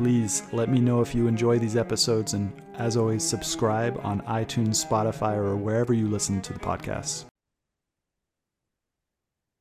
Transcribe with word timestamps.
Please 0.00 0.44
let 0.54 0.70
me 0.70 0.80
know 0.80 1.02
if 1.02 1.14
you 1.14 1.26
enjoy 1.26 1.58
these 1.58 1.76
episodes, 1.76 2.32
and 2.32 2.50
as 2.78 2.96
always, 2.96 3.22
subscribe 3.22 4.00
on 4.02 4.22
iTunes, 4.22 4.82
Spotify, 4.82 5.36
or 5.36 5.58
wherever 5.58 5.92
you 5.92 6.08
listen 6.08 6.40
to 6.40 6.54
the 6.54 6.58
podcast. 6.58 7.26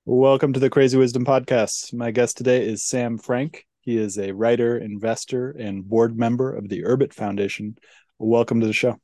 Welcome 0.06 0.54
to 0.54 0.60
the 0.62 0.70
Crazy 0.70 0.98
Wisdom 0.98 1.26
Podcast. 1.26 1.94
My 1.94 2.12
guest 2.12 2.38
today 2.38 2.66
is 2.66 2.86
Sam 2.86 3.18
Frank. 3.18 3.66
He 3.82 3.98
is 3.98 4.18
a 4.18 4.32
writer, 4.32 4.78
investor, 4.78 5.52
and 5.52 5.86
board 5.86 6.18
member 6.18 6.56
of 6.56 6.70
the 6.70 6.84
Urbit 6.84 7.14
Foundation. 7.14 7.78
Welcome 8.18 8.62
to 8.62 8.68
the 8.68 8.72
show. 8.72 8.96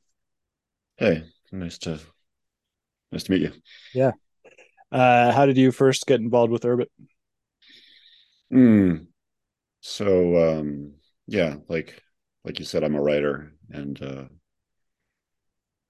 Hey, 0.96 1.24
nice 1.52 1.76
to 1.80 2.00
nice 3.12 3.24
to 3.24 3.32
meet 3.32 3.42
you. 3.42 3.52
Yeah. 3.92 4.12
Uh, 4.90 5.32
how 5.32 5.44
did 5.44 5.58
you 5.58 5.70
first 5.70 6.06
get 6.06 6.18
involved 6.18 6.50
with 6.50 6.62
Urbit? 6.62 6.86
Mm. 8.50 9.08
So 9.82 10.60
um, 10.60 10.95
yeah, 11.26 11.56
like 11.68 12.00
like 12.44 12.58
you 12.58 12.64
said, 12.64 12.84
I'm 12.84 12.94
a 12.94 13.02
writer, 13.02 13.52
and 13.70 14.00
uh, 14.02 14.24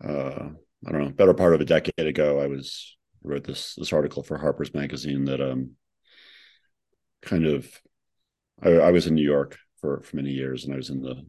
uh, 0.06 0.48
I 0.86 0.92
don't 0.92 1.04
know. 1.04 1.10
Better 1.10 1.34
part 1.34 1.54
of 1.54 1.60
a 1.60 1.64
decade 1.64 2.06
ago, 2.06 2.40
I 2.40 2.46
was 2.46 2.96
wrote 3.22 3.44
this 3.44 3.74
this 3.74 3.92
article 3.92 4.22
for 4.22 4.38
Harper's 4.38 4.72
Magazine 4.72 5.24
that 5.24 5.40
um 5.40 5.72
kind 7.22 7.46
of 7.46 7.68
I, 8.62 8.70
I 8.70 8.90
was 8.90 9.06
in 9.06 9.14
New 9.14 9.24
York 9.24 9.58
for 9.80 10.02
for 10.02 10.16
many 10.16 10.30
years, 10.30 10.64
and 10.64 10.72
I 10.72 10.76
was 10.76 10.90
in 10.90 11.02
the 11.02 11.26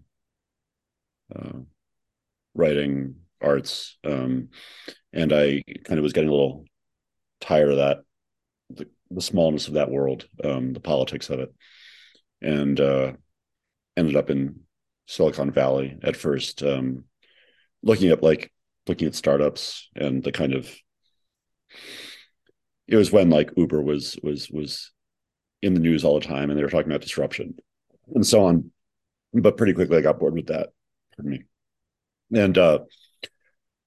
uh, 1.35 1.59
writing 2.53 3.15
arts, 3.41 3.97
um, 4.03 4.49
and 5.13 5.33
I 5.33 5.63
kind 5.83 5.99
of 5.99 6.03
was 6.03 6.13
getting 6.13 6.29
a 6.29 6.33
little 6.33 6.65
tired 7.41 7.69
of 7.69 7.77
that 7.77 7.99
the, 8.69 8.87
the 9.11 9.21
smallness 9.21 9.67
of 9.67 9.75
that 9.75 9.91
world, 9.91 10.27
um, 10.43 10.73
the 10.73 10.79
politics 10.79 11.29
of 11.29 11.39
it, 11.39 11.53
and 12.41 12.79
uh, 12.79 13.13
ended 13.97 14.15
up 14.15 14.29
in 14.29 14.61
Silicon 15.07 15.51
Valley 15.51 15.97
at 16.03 16.15
first, 16.15 16.63
um, 16.63 17.05
looking 17.83 18.09
at 18.09 18.23
like 18.23 18.51
looking 18.87 19.07
at 19.07 19.15
startups 19.15 19.89
and 19.95 20.23
the 20.23 20.31
kind 20.31 20.53
of 20.53 20.73
it 22.87 22.95
was 22.95 23.11
when 23.11 23.29
like 23.29 23.51
Uber 23.57 23.81
was 23.81 24.17
was 24.23 24.49
was 24.49 24.91
in 25.61 25.73
the 25.73 25.79
news 25.79 26.03
all 26.03 26.19
the 26.19 26.25
time 26.25 26.49
and 26.49 26.57
they 26.57 26.63
were 26.63 26.69
talking 26.69 26.91
about 26.91 27.01
disruption 27.01 27.55
and 28.13 28.25
so 28.25 28.45
on. 28.45 28.71
But 29.33 29.57
pretty 29.57 29.73
quickly 29.73 29.97
I 29.97 30.01
got 30.01 30.19
bored 30.19 30.35
with 30.35 30.47
that. 30.47 30.69
Pardon 31.15 31.31
me. 31.31 31.43
And 32.39 32.57
uh 32.57 32.79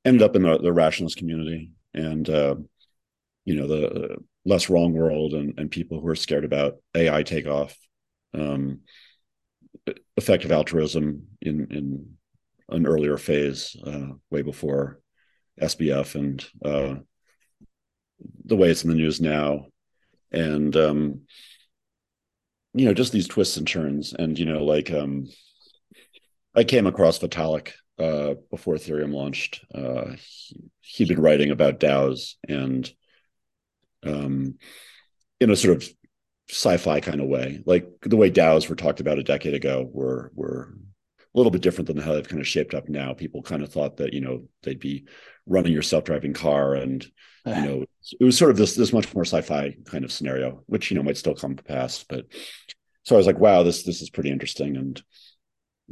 ended 0.05 0.23
up 0.23 0.37
in 0.37 0.43
the, 0.43 0.59
the 0.59 0.73
rationalist 0.73 1.17
community 1.17 1.71
and 1.95 2.29
uh 2.29 2.57
you 3.45 3.55
know 3.55 3.67
the 3.67 4.17
less 4.45 4.71
wrong 4.71 4.93
world 4.93 5.35
and, 5.35 5.55
and 5.59 5.71
people 5.71 6.01
who 6.01 6.09
are 6.09 6.17
scared 6.17 6.45
about 6.45 6.77
AI 6.95 7.23
takeoff. 7.23 7.77
Um 8.35 8.81
effective 10.17 10.53
altruism 10.53 11.27
in 11.41 11.67
in 11.71 12.17
an 12.69 12.87
earlier 12.87 13.17
phase, 13.17 13.77
uh, 13.85 14.09
way 14.31 14.43
before 14.43 15.01
SBF 15.61 16.15
and 16.15 16.47
uh, 16.65 17.01
the 18.45 18.57
way 18.57 18.71
it's 18.71 18.85
in 18.85 18.91
the 18.91 18.97
news 18.97 19.21
now, 19.21 19.67
and 20.33 20.77
um, 20.77 21.21
you 22.75 22.87
know 22.87 22.95
just 22.95 23.13
these 23.13 23.29
twists 23.29 23.57
and 23.57 23.67
turns, 23.67 24.13
and 24.13 24.39
you 24.39 24.47
know 24.47 24.65
like 24.65 24.91
um, 24.91 25.27
I 26.55 26.65
came 26.65 26.87
across 26.87 27.19
Vitalik 27.19 27.73
uh, 27.99 28.35
before 28.51 28.75
Ethereum 28.75 29.13
launched. 29.13 29.65
Uh, 29.75 30.13
he, 30.81 31.05
had 31.05 31.09
been 31.09 31.23
writing 31.23 31.51
about 31.51 31.81
DAOs 31.81 32.35
and 32.49 32.91
um, 34.05 34.57
in 35.41 35.51
a 35.51 35.57
sort 35.57 35.77
of 35.77 35.89
sci-fi 36.51 37.01
kind 37.01 37.21
of 37.21 37.29
way. 37.29 37.63
Like 37.65 37.89
the 38.03 38.17
way 38.17 38.31
DAOs 38.31 38.69
were 38.69 38.77
talked 38.77 39.01
about 39.01 39.19
a 39.19 39.23
decade 39.23 39.55
ago 39.55 39.89
were 39.93 40.33
were 40.35 40.75
a 41.35 41.39
little 41.39 41.51
bit 41.51 41.63
different 41.63 41.87
than 41.87 41.99
how 41.99 42.13
they've 42.15 42.29
kind 42.29 42.41
of 42.41 42.49
shaped 42.49 42.75
up 42.75 42.89
now. 42.89 43.15
People 43.15 43.43
kind 43.43 43.63
of 43.63 43.73
thought 43.73 43.99
that 43.99 44.13
you 44.13 44.21
know 44.21 44.49
they'd 44.63 44.81
be 44.81 45.07
running 45.47 45.73
your 45.73 45.83
self-driving 45.83 46.35
car, 46.35 46.75
and 46.75 47.05
you 47.47 47.63
know 47.63 47.85
it 48.19 48.25
was 48.25 48.37
sort 48.37 48.51
of 48.51 48.57
this 48.57 48.75
this 48.75 48.93
much 48.93 49.13
more 49.15 49.25
sci-fi 49.25 49.77
kind 49.87 50.05
of 50.05 50.13
scenario, 50.13 50.63
which 50.67 50.91
you 50.91 50.97
know 50.97 51.03
might 51.03 51.17
still 51.17 51.35
come 51.35 51.57
to 51.57 51.63
pass. 51.63 52.05
But 52.09 52.27
so 53.05 53.15
I 53.17 53.19
was 53.19 53.27
like, 53.27 53.39
wow, 53.39 53.63
this 53.63 53.85
this 53.85 54.03
is 54.03 54.11
pretty 54.11 54.31
interesting, 54.31 54.77
and 54.77 55.03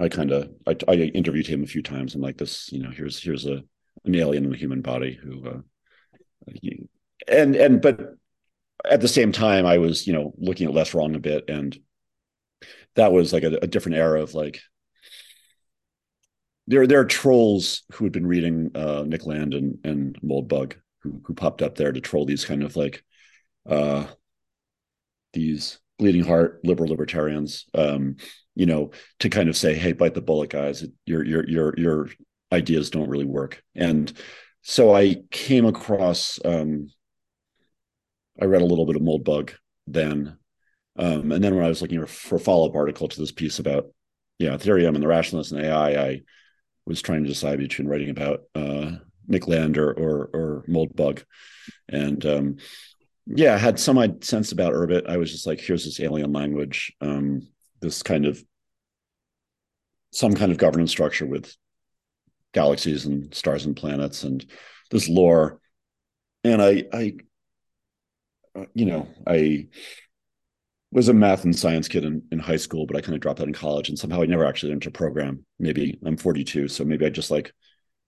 I 0.00 0.08
kind 0.08 0.32
of 0.32 0.50
I, 0.66 0.76
I, 0.88 0.94
interviewed 0.94 1.46
him 1.46 1.62
a 1.62 1.68
few 1.68 1.82
times. 1.82 2.14
I'm 2.14 2.20
like, 2.20 2.38
this 2.38 2.70
you 2.72 2.82
know 2.82 2.90
here's 2.90 3.22
here's 3.22 3.46
a 3.46 3.62
an 4.04 4.14
alien 4.14 4.44
in 4.44 4.54
a 4.54 4.56
human 4.56 4.82
body 4.82 5.18
who. 5.20 5.48
Uh, 5.48 5.60
he, 6.54 6.88
and 7.26 7.56
and 7.56 7.82
but 7.82 8.14
at 8.84 9.00
the 9.00 9.08
same 9.08 9.32
time, 9.32 9.66
I 9.66 9.78
was, 9.78 10.06
you 10.06 10.12
know, 10.12 10.34
looking 10.38 10.68
at 10.68 10.74
less 10.74 10.94
wrong 10.94 11.14
a 11.14 11.20
bit, 11.20 11.48
and 11.48 11.76
that 12.94 13.12
was 13.12 13.32
like 13.32 13.44
a, 13.44 13.58
a 13.62 13.66
different 13.66 13.98
era 13.98 14.22
of 14.22 14.34
like 14.34 14.60
there 16.66 16.86
there 16.86 17.00
are 17.00 17.04
trolls 17.04 17.82
who 17.92 18.04
had 18.04 18.12
been 18.12 18.26
reading 18.26 18.70
uh, 18.74 19.04
Nick 19.06 19.26
Land 19.26 19.54
and, 19.54 19.78
and 19.84 20.20
Moldbug 20.20 20.74
who 21.02 21.20
who 21.24 21.34
popped 21.34 21.62
up 21.62 21.76
there 21.76 21.92
to 21.92 22.00
troll 22.00 22.26
these 22.26 22.44
kind 22.44 22.62
of 22.62 22.76
like 22.76 23.02
uh, 23.68 24.06
these 25.32 25.78
bleeding 25.98 26.24
heart 26.24 26.60
liberal 26.64 26.88
libertarians, 26.88 27.66
um, 27.74 28.16
you 28.54 28.66
know, 28.66 28.90
to 29.20 29.28
kind 29.28 29.48
of 29.48 29.56
say, 29.56 29.74
hey, 29.74 29.92
bite 29.92 30.14
the 30.14 30.20
bullet, 30.20 30.50
guys. 30.50 30.84
Your 31.06 31.24
your 31.24 31.48
your 31.48 31.74
your 31.78 32.08
ideas 32.52 32.90
don't 32.90 33.08
really 33.08 33.24
work. 33.24 33.62
And 33.74 34.12
so 34.62 34.94
I 34.94 35.16
came 35.30 35.66
across 35.66 36.38
um, 36.44 36.88
I 38.40 38.44
read 38.46 38.62
a 38.62 38.66
little 38.66 38.86
bit 38.86 38.96
of 38.96 39.02
Moldbug 39.02 39.52
then. 39.86 40.38
Um, 40.96 41.32
and 41.32 41.42
then 41.42 41.54
when 41.54 41.64
I 41.64 41.68
was 41.68 41.80
looking 41.82 42.04
for 42.06 42.36
a 42.36 42.40
follow 42.40 42.68
up 42.68 42.74
article 42.74 43.08
to 43.08 43.20
this 43.20 43.32
piece 43.32 43.58
about 43.58 43.86
yeah 44.38 44.50
Ethereum 44.50 44.94
and 44.94 45.02
the 45.02 45.08
rationalists 45.08 45.52
and 45.52 45.64
AI, 45.64 45.90
I 45.90 46.20
was 46.86 47.02
trying 47.02 47.22
to 47.22 47.28
decide 47.28 47.58
between 47.58 47.88
writing 47.88 48.10
about 48.10 48.42
uh, 48.54 48.92
Nick 49.26 49.46
Land 49.46 49.78
or 49.78 49.92
or, 49.92 50.30
or 50.32 50.64
Moldbug, 50.68 51.22
and 51.88 52.24
um, 52.26 52.56
yeah, 53.26 53.54
I 53.54 53.58
had 53.58 53.78
some 53.78 54.22
sense 54.22 54.52
about 54.52 54.72
Urbit. 54.72 55.08
I 55.08 55.18
was 55.18 55.30
just 55.30 55.46
like, 55.46 55.60
here's 55.60 55.84
this 55.84 56.00
alien 56.00 56.32
language, 56.32 56.92
um, 57.00 57.46
this 57.80 58.02
kind 58.02 58.26
of 58.26 58.42
some 60.12 60.34
kind 60.34 60.50
of 60.50 60.58
governance 60.58 60.90
structure 60.90 61.26
with 61.26 61.54
galaxies 62.54 63.04
and 63.04 63.32
stars 63.34 63.66
and 63.66 63.76
planets 63.76 64.24
and 64.24 64.44
this 64.90 65.08
lore. 65.08 65.60
And 66.44 66.62
I 66.62 66.84
I 66.92 67.16
you 68.74 68.86
know, 68.86 69.08
I 69.26 69.68
was 70.90 71.08
a 71.08 71.14
math 71.14 71.44
and 71.44 71.56
science 71.56 71.86
kid 71.88 72.04
in, 72.04 72.22
in 72.32 72.38
high 72.38 72.56
school, 72.56 72.86
but 72.86 72.96
I 72.96 73.00
kind 73.00 73.14
of 73.14 73.20
dropped 73.20 73.40
out 73.40 73.46
in 73.46 73.52
college 73.52 73.88
and 73.88 73.98
somehow 73.98 74.22
I 74.22 74.26
never 74.26 74.44
actually 74.44 74.70
learned 74.70 74.82
to 74.82 74.90
program. 74.90 75.44
Maybe 75.58 75.98
I'm 76.04 76.16
42. 76.16 76.68
So 76.68 76.84
maybe 76.84 77.04
I 77.04 77.10
just 77.10 77.30
like, 77.30 77.52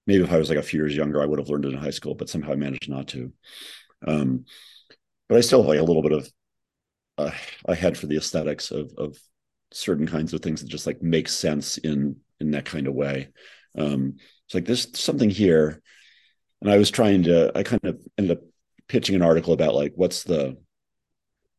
maybe 0.07 0.25
if 0.25 0.33
I 0.33 0.39
was 0.39 0.49
like 0.49 0.59
a 0.59 0.63
few 0.63 0.81
years 0.81 0.97
younger, 0.97 1.23
I 1.23 1.27
would 1.27 1.39
have 1.39 1.49
learned 1.49 1.67
it 1.67 1.75
in 1.75 1.79
high 1.79 1.91
school, 1.91 2.15
but 2.15 2.31
somehow 2.31 2.53
I 2.53 2.57
managed 2.57 2.89
not 2.89 3.09
to. 3.09 3.33
Um, 4.07 4.47
but 5.29 5.37
I 5.37 5.43
still 5.43 5.61
have 5.61 5.69
like 5.69 5.79
a 5.79 5.85
little 5.85 6.03
bit 6.03 6.13
of 6.13 6.31
uh, 7.19 7.31
a 7.67 7.75
head 7.75 7.99
for 7.99 8.07
the 8.07 8.17
aesthetics 8.17 8.71
of, 8.71 8.93
of 8.97 9.19
certain 9.73 10.07
kinds 10.07 10.33
of 10.33 10.41
things 10.41 10.63
that 10.63 10.69
just 10.69 10.87
like 10.87 11.03
make 11.03 11.29
sense 11.29 11.77
in, 11.79 12.17
in 12.41 12.53
that 12.53 12.65
kind 12.65 12.87
of 12.87 12.95
way. 12.95 13.29
Um, 13.77 14.17
it's 14.47 14.55
like 14.55 14.65
there's 14.65 14.99
something 14.99 15.29
here. 15.31 15.83
And 16.63 16.71
I 16.71 16.79
was 16.79 16.91
trying 16.91 17.25
to, 17.25 17.53
I 17.55 17.63
kind 17.63 17.85
of 17.85 18.01
ended 18.17 18.39
up 18.39 18.45
pitching 18.91 19.15
an 19.15 19.23
article 19.23 19.53
about 19.53 19.73
like 19.73 19.93
what's 19.95 20.25
the 20.25 20.57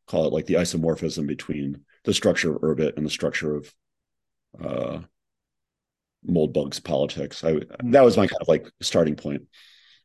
call 0.06 0.28
it 0.28 0.34
like 0.34 0.48
the 0.48 0.56
isomorphism 0.56 1.26
between 1.26 1.86
the 2.04 2.14
structure 2.14 2.54
of 2.54 2.62
Urbit 2.62 2.98
and 2.98 3.06
the 3.06 3.10
structure 3.10 3.56
of 3.56 3.74
uh, 4.62 5.00
Moldbug's 6.28 6.82
politics. 6.82 7.42
I 7.42 7.62
that 7.86 8.04
was 8.04 8.18
my 8.18 8.28
kind 8.28 8.42
of 8.42 8.50
like 8.50 8.70
starting 8.82 9.16
point. 9.16 9.44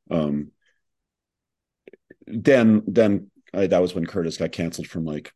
Um, 0.09 0.53
then 2.29 2.85
then 2.87 3.33
I, 3.53 3.67
that 3.67 3.83
was 3.83 3.93
when 3.93 4.07
Curtis 4.07 4.37
got 4.37 4.53
canceled 4.53 4.87
from 4.87 5.05
like 5.05 5.33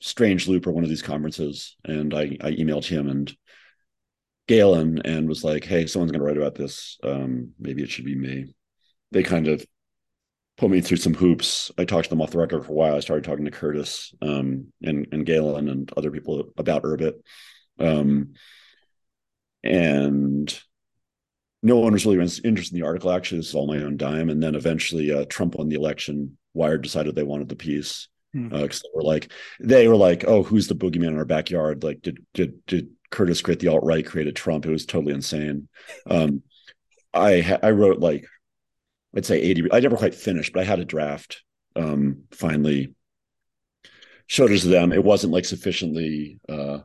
Strange 0.00 0.46
Loop 0.46 0.68
or 0.68 0.70
one 0.70 0.84
of 0.84 0.90
these 0.90 1.02
conferences, 1.02 1.76
and 1.84 2.14
I 2.14 2.36
I 2.40 2.52
emailed 2.52 2.86
him 2.86 3.08
and 3.08 3.36
Galen 4.46 5.00
and 5.04 5.28
was 5.28 5.42
like, 5.42 5.64
"Hey, 5.64 5.86
someone's 5.86 6.12
going 6.12 6.20
to 6.20 6.26
write 6.26 6.36
about 6.36 6.54
this. 6.54 6.96
Um, 7.02 7.54
maybe 7.58 7.82
it 7.82 7.90
should 7.90 8.04
be 8.04 8.14
me." 8.14 8.54
They 9.10 9.24
kind 9.24 9.48
of 9.48 9.66
put 10.56 10.70
me 10.70 10.80
through 10.80 10.98
some 10.98 11.14
hoops. 11.14 11.70
I 11.78 11.84
talked 11.84 12.04
to 12.04 12.10
them 12.10 12.22
off 12.22 12.30
the 12.30 12.38
record 12.38 12.64
for 12.64 12.72
a 12.72 12.74
while. 12.74 12.96
I 12.96 13.00
started 13.00 13.24
talking 13.24 13.44
to 13.44 13.50
Curtis 13.50 14.14
um, 14.22 14.72
and 14.82 15.06
and 15.12 15.26
Galen 15.26 15.68
and 15.68 15.92
other 15.96 16.10
people 16.10 16.52
about 16.56 16.84
Urbit, 16.84 17.14
um, 17.78 18.34
and 19.62 20.60
no 21.64 21.78
one 21.78 21.94
was 21.94 22.04
really 22.04 22.18
interested 22.18 22.74
in 22.74 22.80
the 22.80 22.86
article. 22.86 23.10
Actually, 23.10 23.38
this 23.38 23.48
is 23.48 23.54
all 23.54 23.66
my 23.66 23.82
own 23.82 23.96
dime. 23.96 24.28
And 24.28 24.40
then 24.42 24.54
eventually, 24.54 25.10
uh, 25.10 25.24
Trump 25.30 25.54
won 25.54 25.70
the 25.70 25.76
election. 25.76 26.36
Wired 26.52 26.82
decided 26.82 27.14
they 27.14 27.22
wanted 27.22 27.48
the 27.48 27.56
piece 27.56 28.08
because 28.34 28.50
hmm. 28.50 28.54
uh, 28.54 28.68
they 28.68 28.90
were 28.94 29.02
like, 29.02 29.32
they 29.60 29.88
were 29.88 29.96
like, 29.96 30.24
oh, 30.28 30.42
who's 30.42 30.68
the 30.68 30.74
boogeyman 30.74 31.08
in 31.08 31.18
our 31.18 31.24
backyard? 31.24 31.82
Like, 31.82 32.02
did 32.02 32.24
did 32.34 32.66
did 32.66 32.90
Curtis 33.10 33.40
create 33.40 33.60
the 33.60 33.68
alt 33.68 33.82
right, 33.82 34.04
created 34.04 34.36
Trump? 34.36 34.66
It 34.66 34.70
was 34.70 34.84
totally 34.84 35.14
insane. 35.14 35.68
Um, 36.08 36.42
I 37.14 37.58
I 37.62 37.70
wrote 37.70 37.98
like, 37.98 38.26
I'd 39.16 39.26
say 39.26 39.40
eighty. 39.40 39.66
I 39.72 39.80
never 39.80 39.96
quite 39.96 40.14
finished, 40.14 40.52
but 40.52 40.60
I 40.60 40.64
had 40.64 40.80
a 40.80 40.84
draft. 40.84 41.42
Um, 41.76 42.24
finally, 42.30 42.94
showed 44.26 44.50
it 44.50 44.60
to 44.60 44.68
them. 44.68 44.92
It 44.92 45.04
wasn't 45.04 45.32
like 45.32 45.44
sufficiently. 45.44 46.40
Uh, 46.48 46.80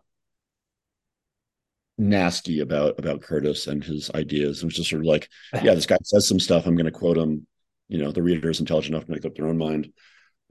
nasty 1.99 2.61
about 2.61 2.97
about 2.97 3.21
Curtis 3.21 3.67
and 3.67 3.83
his 3.83 4.09
ideas. 4.11 4.61
It 4.61 4.65
was 4.65 4.75
just 4.75 4.89
sort 4.89 5.01
of 5.01 5.07
like, 5.07 5.29
yeah, 5.63 5.75
this 5.75 5.85
guy 5.85 5.97
says 6.03 6.27
some 6.27 6.39
stuff. 6.39 6.65
I'm 6.65 6.75
going 6.75 6.85
to 6.85 6.91
quote 6.91 7.17
him. 7.17 7.45
You 7.87 7.97
know, 7.97 8.11
the 8.11 8.23
reader 8.23 8.49
is 8.49 8.59
intelligent 8.59 8.93
enough 8.93 9.05
to 9.05 9.11
make 9.11 9.25
up 9.25 9.35
their 9.35 9.47
own 9.47 9.57
mind. 9.57 9.91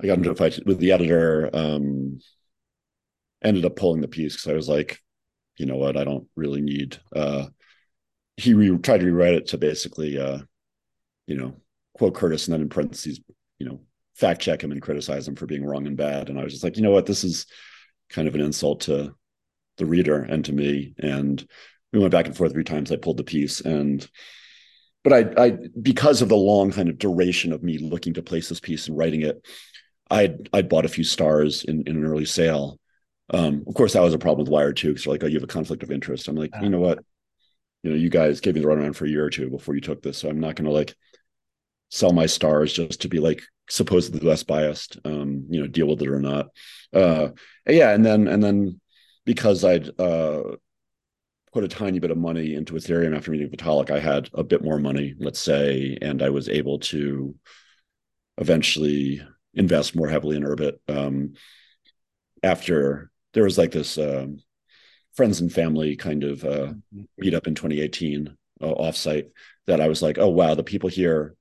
I 0.00 0.06
got 0.06 0.18
into 0.18 0.30
a 0.30 0.34
fight 0.34 0.60
with 0.66 0.78
the 0.78 0.92
editor. 0.92 1.50
Um, 1.52 2.20
ended 3.42 3.64
up 3.64 3.76
pulling 3.76 4.00
the 4.00 4.08
piece 4.08 4.34
because 4.34 4.50
I 4.50 4.54
was 4.54 4.68
like, 4.68 4.98
you 5.56 5.66
know 5.66 5.76
what, 5.76 5.96
I 5.96 6.04
don't 6.04 6.28
really 6.36 6.60
need. 6.60 6.98
Uh, 7.14 7.46
he 8.36 8.54
re- 8.54 8.78
tried 8.78 8.98
to 8.98 9.06
rewrite 9.06 9.34
it 9.34 9.46
to 9.48 9.58
basically, 9.58 10.18
uh, 10.18 10.38
you 11.26 11.36
know, 11.36 11.56
quote 11.98 12.14
Curtis 12.14 12.46
and 12.46 12.54
then 12.54 12.62
in 12.62 12.68
parentheses, 12.68 13.20
you 13.58 13.68
know, 13.68 13.80
fact 14.14 14.40
check 14.40 14.62
him 14.62 14.72
and 14.72 14.80
criticize 14.82 15.28
him 15.28 15.36
for 15.36 15.46
being 15.46 15.64
wrong 15.64 15.86
and 15.86 15.96
bad. 15.96 16.28
And 16.28 16.38
I 16.38 16.44
was 16.44 16.52
just 16.52 16.64
like, 16.64 16.76
you 16.76 16.82
know 16.82 16.90
what, 16.90 17.06
this 17.06 17.24
is 17.24 17.46
kind 18.08 18.26
of 18.26 18.34
an 18.34 18.40
insult 18.40 18.82
to 18.82 19.14
the 19.76 19.86
reader 19.86 20.22
and 20.22 20.44
to 20.46 20.52
me. 20.52 20.94
And 20.98 21.46
we 21.92 21.98
went 21.98 22.12
back 22.12 22.26
and 22.26 22.36
forth 22.36 22.52
three 22.52 22.64
times. 22.64 22.90
I 22.90 22.96
pulled 22.96 23.16
the 23.16 23.24
piece 23.24 23.60
and 23.60 24.08
but 25.04 25.12
I, 25.12 25.44
I 25.44 25.58
because 25.80 26.22
of 26.22 26.28
the 26.28 26.36
long 26.36 26.72
kind 26.72 26.88
of 26.88 26.98
duration 26.98 27.52
of 27.52 27.62
me 27.62 27.78
looking 27.78 28.14
to 28.14 28.22
place 28.22 28.48
this 28.48 28.60
piece 28.60 28.88
and 28.88 28.96
writing 28.96 29.22
it, 29.22 29.46
I'd 30.10 30.48
I'd 30.52 30.68
bought 30.68 30.84
a 30.84 30.88
few 30.88 31.04
stars 31.04 31.64
in, 31.64 31.84
in 31.86 31.96
an 31.96 32.04
early 32.04 32.24
sale. 32.24 32.78
Um, 33.30 33.64
of 33.66 33.74
course, 33.74 33.92
that 33.92 34.02
was 34.02 34.14
a 34.14 34.18
problem 34.18 34.44
with 34.44 34.52
Wired 34.52 34.76
too, 34.76 34.88
because 34.88 35.04
they're 35.04 35.14
like, 35.14 35.22
oh, 35.22 35.26
you 35.26 35.34
have 35.34 35.44
a 35.44 35.46
conflict 35.46 35.82
of 35.82 35.90
interest. 35.90 36.28
I'm 36.28 36.36
like, 36.36 36.50
you 36.60 36.68
know 36.68 36.80
what? 36.80 36.98
You 37.82 37.90
know, 37.90 37.96
you 37.96 38.08
guys 38.08 38.40
gave 38.40 38.54
me 38.54 38.60
the 38.60 38.66
runaround 38.66 38.96
for 38.96 39.04
a 39.04 39.08
year 39.08 39.24
or 39.24 39.30
two 39.30 39.50
before 39.50 39.74
you 39.74 39.80
took 39.80 40.02
this, 40.02 40.18
so 40.18 40.28
I'm 40.28 40.40
not 40.40 40.56
going 40.56 40.66
to 40.66 40.72
like 40.72 40.96
sell 41.90 42.12
my 42.12 42.26
stars 42.26 42.72
just 42.72 43.02
to 43.02 43.08
be 43.08 43.18
like 43.20 43.42
supposedly 43.68 44.20
less 44.20 44.42
biased. 44.42 44.98
Um, 45.04 45.46
you 45.48 45.60
know, 45.60 45.66
deal 45.66 45.86
with 45.86 46.02
it 46.02 46.08
or 46.08 46.20
not. 46.20 46.48
Uh, 46.92 47.30
yeah, 47.66 47.92
and 47.92 48.04
then 48.04 48.28
and 48.28 48.42
then 48.42 48.80
because 49.24 49.64
I'd 49.64 49.88
uh, 50.00 50.42
put 51.52 51.64
a 51.64 51.68
tiny 51.68 51.98
bit 51.98 52.10
of 52.10 52.16
money 52.16 52.54
into 52.54 52.74
Ethereum 52.74 53.16
after 53.16 53.30
meeting 53.30 53.50
Vitalik, 53.50 53.90
I 53.90 54.00
had 54.00 54.30
a 54.34 54.44
bit 54.44 54.62
more 54.62 54.78
money, 54.78 55.14
let's 55.18 55.40
say, 55.40 55.98
and 56.00 56.22
I 56.22 56.30
was 56.30 56.48
able 56.48 56.78
to 56.80 57.34
eventually 58.38 59.20
invest 59.54 59.96
more 59.96 60.08
heavily 60.08 60.36
in 60.36 60.44
Urbit. 60.44 60.78
Um, 60.88 61.34
after 62.42 63.10
there 63.34 63.44
was 63.44 63.58
like 63.58 63.72
this 63.72 63.98
um, 63.98 64.38
friends 65.16 65.40
and 65.40 65.52
family 65.52 65.96
kind 65.96 66.24
of 66.24 66.44
uh, 66.44 66.72
meetup 67.20 67.46
in 67.46 67.54
2018 67.54 68.36
uh, 68.60 68.66
offsite 68.66 69.30
that 69.66 69.80
I 69.80 69.88
was 69.88 70.02
like, 70.02 70.18
oh 70.18 70.28
wow, 70.28 70.54
the 70.54 70.62
people 70.62 70.88
here, 70.88 71.34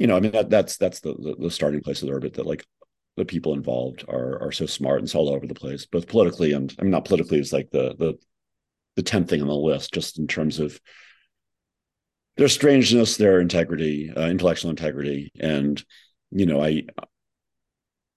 you 0.00 0.06
know, 0.06 0.16
I 0.16 0.20
mean 0.20 0.32
that 0.32 0.48
that's 0.48 0.78
that's 0.78 1.00
the 1.00 1.12
the, 1.12 1.36
the 1.38 1.50
starting 1.50 1.82
place 1.82 2.00
of 2.02 2.08
the 2.08 2.14
Urbit 2.14 2.34
that 2.34 2.46
like 2.46 2.64
the 3.18 3.26
people 3.26 3.52
involved 3.52 4.02
are 4.08 4.42
are 4.42 4.50
so 4.50 4.64
smart 4.64 4.98
and 4.98 5.06
it's 5.06 5.14
all 5.14 5.28
over 5.28 5.46
the 5.46 5.54
place, 5.54 5.84
both 5.84 6.08
politically 6.08 6.52
and 6.52 6.74
I 6.78 6.82
mean 6.82 6.90
not 6.90 7.04
politically 7.04 7.38
is 7.38 7.52
like 7.52 7.70
the 7.70 7.94
the 7.98 8.14
the 8.96 9.02
tenth 9.02 9.28
thing 9.28 9.42
on 9.42 9.48
the 9.48 9.54
list, 9.54 9.92
just 9.92 10.18
in 10.18 10.26
terms 10.26 10.58
of 10.58 10.80
their 12.38 12.48
strangeness, 12.48 13.18
their 13.18 13.40
integrity, 13.40 14.10
uh, 14.16 14.26
intellectual 14.26 14.70
integrity, 14.70 15.32
and 15.38 15.84
you 16.30 16.46
know, 16.46 16.62
I 16.64 16.84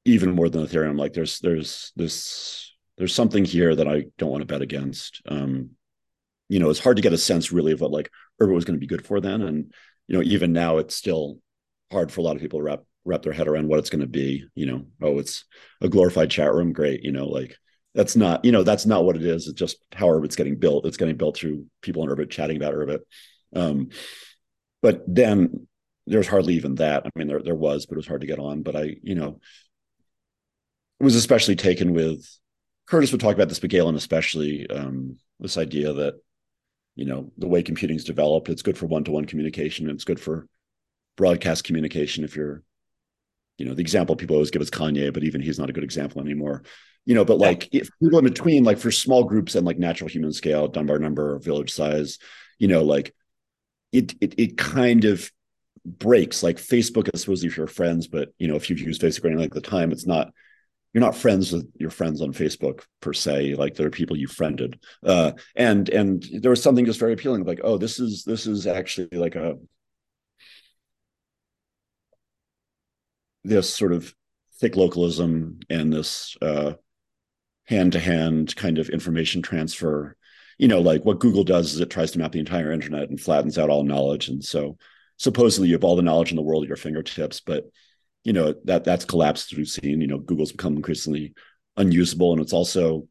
even 0.06 0.31
more 0.31 0.47
than 0.47 0.65
Ethereum, 0.65 0.97
like 0.97 1.12
there's 1.12 1.39
there's 1.39 1.91
this 1.97 2.74
there's 2.97 3.13
something 3.13 3.44
here 3.44 3.75
that 3.75 3.89
I 3.89 4.06
don't 4.18 4.31
want 4.31 4.41
to 4.41 4.45
bet 4.45 4.62
against. 4.62 5.21
Um, 5.27 5.71
you 6.47 6.59
know, 6.59 6.69
it's 6.69 6.79
hard 6.79 6.95
to 6.95 7.03
get 7.03 7.12
a 7.12 7.18
sense 7.18 7.51
really 7.51 7.74
of 7.74 7.81
what 7.81 7.91
like 7.91 8.09
Urbit 8.41 8.53
was 8.53 8.63
going 8.63 8.75
to 8.75 8.86
be 8.86 8.88
good 8.88 9.06
for 9.06 9.19
then, 9.19 9.41
and 9.41 9.74
you 10.07 10.15
know, 10.15 10.24
even 10.24 10.53
now 10.53 10.77
it's 10.77 10.95
still 10.95 11.39
hard 11.93 12.11
for 12.11 12.21
a 12.21 12.23
lot 12.23 12.35
of 12.35 12.41
people 12.41 12.59
to 12.59 12.63
wrap 12.63 12.81
wrap 13.05 13.21
their 13.21 13.33
head 13.33 13.47
around 13.47 13.67
what 13.67 13.79
it's 13.79 13.89
going 13.89 14.01
to 14.01 14.07
be 14.07 14.45
you 14.55 14.65
know? 14.65 14.85
Oh 15.01 15.19
it's 15.19 15.45
a 15.81 15.89
glorified 15.89 16.29
chat 16.29 16.53
room 16.53 16.73
great 16.73 17.03
you 17.03 17.11
know 17.11 17.27
like 17.27 17.57
that's 17.95 18.15
not 18.15 18.43
you 18.43 18.51
know 18.51 18.63
that's 18.63 18.85
not 18.85 19.05
what 19.05 19.15
it 19.15 19.23
is 19.23 19.47
it's 19.47 19.59
just 19.59 19.77
how 19.93 20.21
it's 20.23 20.35
getting 20.35 20.57
built 20.57 20.85
it's 20.85 20.97
getting 20.97 21.17
built 21.17 21.37
through 21.37 21.65
people 21.81 22.03
in 22.03 22.09
urbit 22.09 22.29
chatting 22.29 22.57
about 22.57 22.73
urbit 22.73 23.01
um, 23.55 23.89
but 24.81 25.03
then 25.07 25.67
there's 26.07 26.27
hardly 26.27 26.55
even 26.55 26.75
that 26.75 27.05
i 27.05 27.09
mean 27.15 27.27
there, 27.27 27.41
there 27.41 27.55
was 27.55 27.85
but 27.85 27.93
it 27.93 27.97
was 27.97 28.07
hard 28.07 28.21
to 28.21 28.27
get 28.27 28.39
on 28.39 28.63
but 28.63 28.75
i 28.75 28.95
you 29.03 29.15
know 29.15 29.39
it 30.99 31.03
was 31.03 31.15
especially 31.15 31.55
taken 31.55 31.93
with 31.93 32.25
curtis 32.87 33.11
would 33.11 33.21
talk 33.21 33.35
about 33.35 33.49
this 33.49 33.59
but 33.59 33.69
galen 33.69 33.95
especially 33.95 34.67
um, 34.69 35.17
this 35.39 35.57
idea 35.57 35.93
that 35.93 36.15
you 36.95 37.05
know 37.05 37.31
the 37.37 37.47
way 37.47 37.61
computing's 37.61 38.03
developed 38.03 38.49
it's 38.49 38.61
good 38.61 38.77
for 38.77 38.87
one-to-one 38.87 39.25
communication 39.25 39.87
and 39.87 39.95
it's 39.95 40.03
good 40.03 40.19
for 40.19 40.47
broadcast 41.15 41.63
communication 41.63 42.24
if 42.24 42.36
you're 42.36 42.63
you 43.57 43.65
know 43.65 43.74
the 43.74 43.81
example 43.81 44.15
people 44.15 44.36
always 44.36 44.51
give 44.51 44.62
is 44.62 44.71
kanye 44.71 45.13
but 45.13 45.24
even 45.24 45.42
he's 45.42 45.60
not 45.60 45.69
a 45.69 45.74
good 45.74 45.83
example 45.83 46.21
anymore. 46.21 46.63
You 47.06 47.15
know 47.15 47.25
but 47.25 47.38
like 47.38 47.69
if 47.74 47.89
people 48.01 48.19
in 48.19 48.25
between 48.25 48.63
like 48.63 48.77
for 48.77 48.92
small 48.92 49.24
groups 49.25 49.56
and 49.56 49.65
like 49.65 49.77
natural 49.77 50.10
human 50.10 50.31
scale 50.33 50.68
dunbar 50.68 51.00
number 51.00 51.38
village 51.39 51.71
size 51.71 52.18
you 52.60 52.68
know 52.68 52.83
like 52.83 53.13
it 53.92 54.15
it, 54.21 54.36
it 54.38 54.57
kind 54.57 55.06
of 55.06 55.30
breaks. 55.86 56.44
Like 56.44 56.57
facebook 56.57 57.13
is 57.13 57.21
supposedly 57.21 57.50
for 57.50 57.62
your 57.62 57.68
friends 57.68 58.07
but 58.07 58.30
you 58.39 58.48
know 58.48 58.56
if 58.56 58.69
you've 58.69 58.80
used 58.80 59.01
facebook 59.01 59.25
any 59.31 59.36
like 59.36 59.54
the 59.54 59.62
time 59.62 59.92
it's 59.92 60.07
not 60.07 60.31
you're 60.94 61.01
not 61.01 61.15
friends 61.15 61.51
with 61.51 61.69
your 61.77 61.89
friends 61.89 62.21
on 62.21 62.33
facebook 62.33 62.81
per 63.01 63.13
se. 63.13 63.56
Like 63.56 63.75
there 63.75 63.88
are 63.88 63.92
people 63.92 64.15
you 64.15 64.27
friended. 64.27 64.80
Uh 65.04 65.33
and 65.56 65.89
and 65.89 66.24
there 66.42 66.51
was 66.51 66.62
something 66.62 66.86
just 66.86 67.00
very 67.00 67.13
appealing 67.13 67.44
like 67.44 67.62
oh 67.63 67.77
this 67.77 68.00
is 68.00 68.24
this 68.24 68.48
is 68.48 68.65
actually 68.68 69.10
like 69.12 69.36
a 69.36 69.57
this 73.43 73.73
sort 73.73 73.93
of 73.93 74.13
thick 74.59 74.75
localism 74.75 75.59
and 75.69 75.91
this 75.91 76.37
uh, 76.41 76.73
hand-to-hand 77.65 78.55
kind 78.55 78.77
of 78.77 78.89
information 78.89 79.41
transfer. 79.41 80.15
You 80.57 80.67
know 80.67 80.81
like 80.81 81.03
what 81.03 81.19
google 81.19 81.43
does 81.43 81.73
is 81.73 81.79
it 81.79 81.89
tries 81.89 82.11
to 82.11 82.19
map 82.19 82.31
the 82.31 82.39
entire 82.39 82.71
internet 82.71 83.09
and 83.09 83.19
flattens 83.19 83.57
out 83.57 83.69
all 83.69 83.83
knowledge. 83.83 84.29
And 84.29 84.43
so 84.43 84.77
supposedly 85.17 85.69
you 85.69 85.75
have 85.75 85.83
all 85.83 85.95
the 85.95 86.01
knowledge 86.01 86.31
in 86.31 86.35
the 86.35 86.43
world 86.43 86.63
at 86.63 86.67
your 86.67 86.77
fingertips 86.77 87.39
but 87.39 87.65
you 88.23 88.33
know 88.33 88.53
that 88.65 88.83
that's 88.83 89.05
collapsed 89.05 89.50
through 89.50 89.65
seen 89.65 90.00
you 90.01 90.07
know 90.07 90.17
google's 90.17 90.51
become 90.51 90.75
increasingly 90.75 91.33
unusable. 91.77 92.33
And 92.33 92.41
it's 92.41 92.53
also 92.53 93.07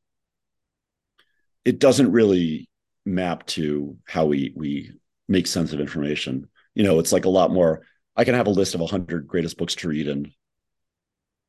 it 1.65 1.79
doesn't 1.79 2.13
really 2.13 2.69
map 3.05 3.47
to 3.47 3.97
how 4.07 4.27
we 4.27 4.53
we 4.57 4.93
make 5.29 5.47
sense 5.47 5.73
of 5.73 5.81
information. 5.81 6.49
You 6.75 6.85
know 6.85 6.99
it's 6.99 7.13
like 7.13 7.25
a 7.25 7.31
lot 7.31 7.51
more 7.51 7.83
I 8.17 8.25
can 8.25 8.35
have 8.35 8.47
a 8.47 8.51
list 8.51 8.75
of 8.75 8.81
100 8.81 9.27
greatest 9.27 9.57
books 9.57 9.75
to 9.77 9.89
read 9.89 10.09
and 10.09 10.31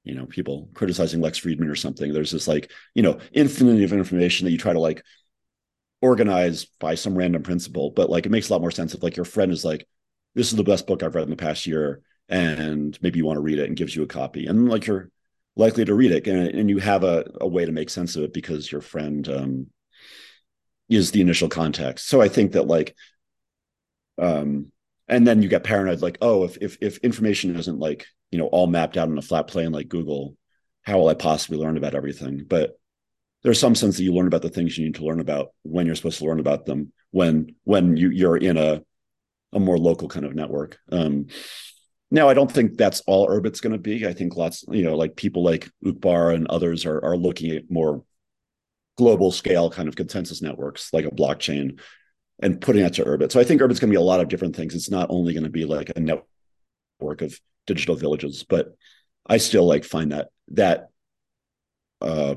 you 0.04 0.16
know 0.16 0.26
people 0.26 0.70
criticizing 0.74 1.22
Lex 1.22 1.40
Fridman 1.40 1.70
or 1.70 1.76
something. 1.76 2.12
There's 2.12 2.32
this 2.32 2.48
like 2.48 2.72
you 2.94 3.04
know 3.04 3.20
infinity 3.32 3.84
of 3.84 3.94
information 3.94 4.46
that 4.46 4.52
you 4.52 4.58
try 4.58 4.74
to 4.74 4.80
like 4.80 5.04
organize 6.02 6.66
by 6.66 6.96
some 6.96 7.18
random 7.18 7.44
principle, 7.44 7.90
but 7.92 8.10
like 8.10 8.26
it 8.26 8.32
makes 8.32 8.50
a 8.50 8.54
lot 8.54 8.62
more 8.62 8.72
sense 8.72 8.94
if 8.94 9.02
like 9.02 9.16
your 9.16 9.26
friend 9.26 9.54
is 9.54 9.64
like, 9.64 9.88
this 10.36 10.52
is 10.52 10.58
the 10.58 10.64
best 10.64 10.86
book 10.86 11.02
I've 11.02 11.16
read 11.16 11.24
in 11.24 11.30
the 11.30 11.38
past 11.38 11.66
year, 11.66 12.02
and 12.28 12.98
maybe 13.02 13.20
you 13.20 13.26
want 13.26 13.38
to 13.38 13.42
read 13.42 13.60
it 13.60 13.68
and 13.68 13.78
gives 13.78 13.96
you 13.96 14.04
a 14.04 14.08
copy, 14.08 14.46
and 14.48 14.70
like 14.70 14.86
you're 14.86 15.10
likely 15.56 15.86
to 15.86 15.94
read 15.94 16.12
it, 16.12 16.28
and, 16.28 16.48
and 16.48 16.70
you 16.70 16.80
have 16.80 17.04
a, 17.04 17.26
a 17.40 17.48
way 17.48 17.66
to 17.66 17.72
make 17.72 17.90
sense 17.90 18.16
of 18.16 18.24
it 18.24 18.34
because 18.34 18.72
your 18.72 18.82
friend 18.82 19.30
um, 19.30 19.68
is 20.90 21.12
the 21.12 21.22
initial 21.22 21.48
context. 21.48 22.08
So 22.08 22.22
I 22.22 22.28
think 22.28 22.54
that 22.54 22.68
like 22.68 22.96
um 24.20 24.72
and 25.08 25.28
then 25.28 25.42
you 25.42 25.50
get 25.50 25.64
paranoid 25.64 26.02
like 26.02 26.18
oh 26.22 26.44
if 26.44 26.58
if 26.62 26.78
if 26.82 26.98
information 27.00 27.56
isn't 27.56 27.80
like 27.80 28.06
you 28.32 28.38
know 28.38 28.48
all 28.48 28.68
mapped 28.68 28.98
out 28.98 29.10
on 29.10 29.18
a 29.18 29.22
flat 29.22 29.48
plane 29.48 29.72
like 29.72 29.88
google 29.88 30.36
how 30.84 31.00
will 31.00 31.10
i 31.10 31.14
possibly 31.14 31.58
learn 31.58 31.78
about 31.78 31.96
everything? 31.96 32.46
But 32.48 32.78
there's 33.44 33.60
some 33.60 33.76
sense 33.76 33.98
that 33.98 34.04
you 34.04 34.14
learn 34.14 34.28
about 34.28 34.42
the 34.42 34.50
things 34.50 34.78
you 34.78 34.86
need 34.86 34.96
to 34.96 35.06
learn 35.06 35.20
about 35.20 35.50
when 35.64 35.86
you're 35.86 35.96
supposed 35.96 36.20
to 36.20 36.26
learn 36.26 36.40
about 36.40 36.66
them 36.66 36.94
when 37.12 37.56
when 37.64 37.98
you 37.98 38.10
you're 38.10 38.38
in 38.38 38.58
a 38.58 38.84
a 39.52 39.60
more 39.60 39.78
local 39.78 40.08
kind 40.08 40.26
of 40.26 40.36
network. 40.36 40.78
Um 40.92 41.28
now 42.12 42.30
i 42.30 42.34
don't 42.36 42.52
think 42.52 42.78
that's 42.78 43.02
all 43.08 43.28
urbit's 43.28 43.62
going 43.62 43.74
to 43.74 43.80
be. 43.80 44.06
I 44.06 44.14
think 44.14 44.36
lots 44.36 44.64
you 44.70 44.84
know 44.84 44.96
like 44.96 45.16
people 45.16 45.44
like 45.44 45.70
uqbar 45.84 46.36
and 46.36 46.48
others 46.48 46.86
are 46.86 47.04
are 47.04 47.18
looking 47.18 47.52
at 47.52 47.72
more 47.72 48.04
global 48.98 49.32
scale 49.32 49.72
kind 49.72 49.88
of 49.88 49.96
consensus 49.96 50.42
networks 50.42 50.94
like 50.94 51.06
a 51.06 51.10
blockchain 51.10 51.80
and 52.42 52.60
putting 52.60 52.84
that 52.84 52.94
to 52.96 53.06
Urbit. 53.06 53.32
So 53.32 53.40
I 53.40 53.44
think 53.44 53.62
Urbit's 53.62 53.80
going 53.80 53.92
to 53.92 53.98
be 53.98 54.02
a 54.02 54.02
lot 54.02 54.20
of 54.20 54.28
different 54.28 54.56
things. 54.56 54.76
It's 54.76 54.92
not 54.92 55.08
only 55.10 55.34
going 55.34 55.44
to 55.44 55.50
be 55.50 55.66
like 55.66 55.92
a 55.96 56.00
network 56.00 57.22
of 57.22 57.40
digital 57.68 57.96
villages, 57.96 58.44
but 58.44 58.76
I 59.26 59.38
still 59.38 59.66
like 59.66 59.86
find 59.86 60.12
that 60.12 60.30
that 60.50 60.90
uh, 62.02 62.36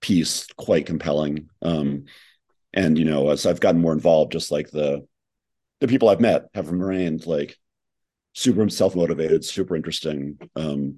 piece 0.00 0.46
quite 0.56 0.86
compelling. 0.86 1.48
Um, 1.62 2.04
and 2.72 2.98
you 2.98 3.04
know, 3.04 3.30
as 3.30 3.46
I've 3.46 3.60
gotten 3.60 3.80
more 3.80 3.92
involved, 3.92 4.32
just 4.32 4.50
like 4.50 4.70
the 4.70 5.06
the 5.80 5.88
people 5.88 6.08
I've 6.08 6.20
met 6.20 6.46
have 6.54 6.70
remained 6.70 7.26
like 7.26 7.56
super 8.34 8.68
self-motivated, 8.68 9.44
super 9.44 9.76
interesting, 9.76 10.38
um, 10.56 10.96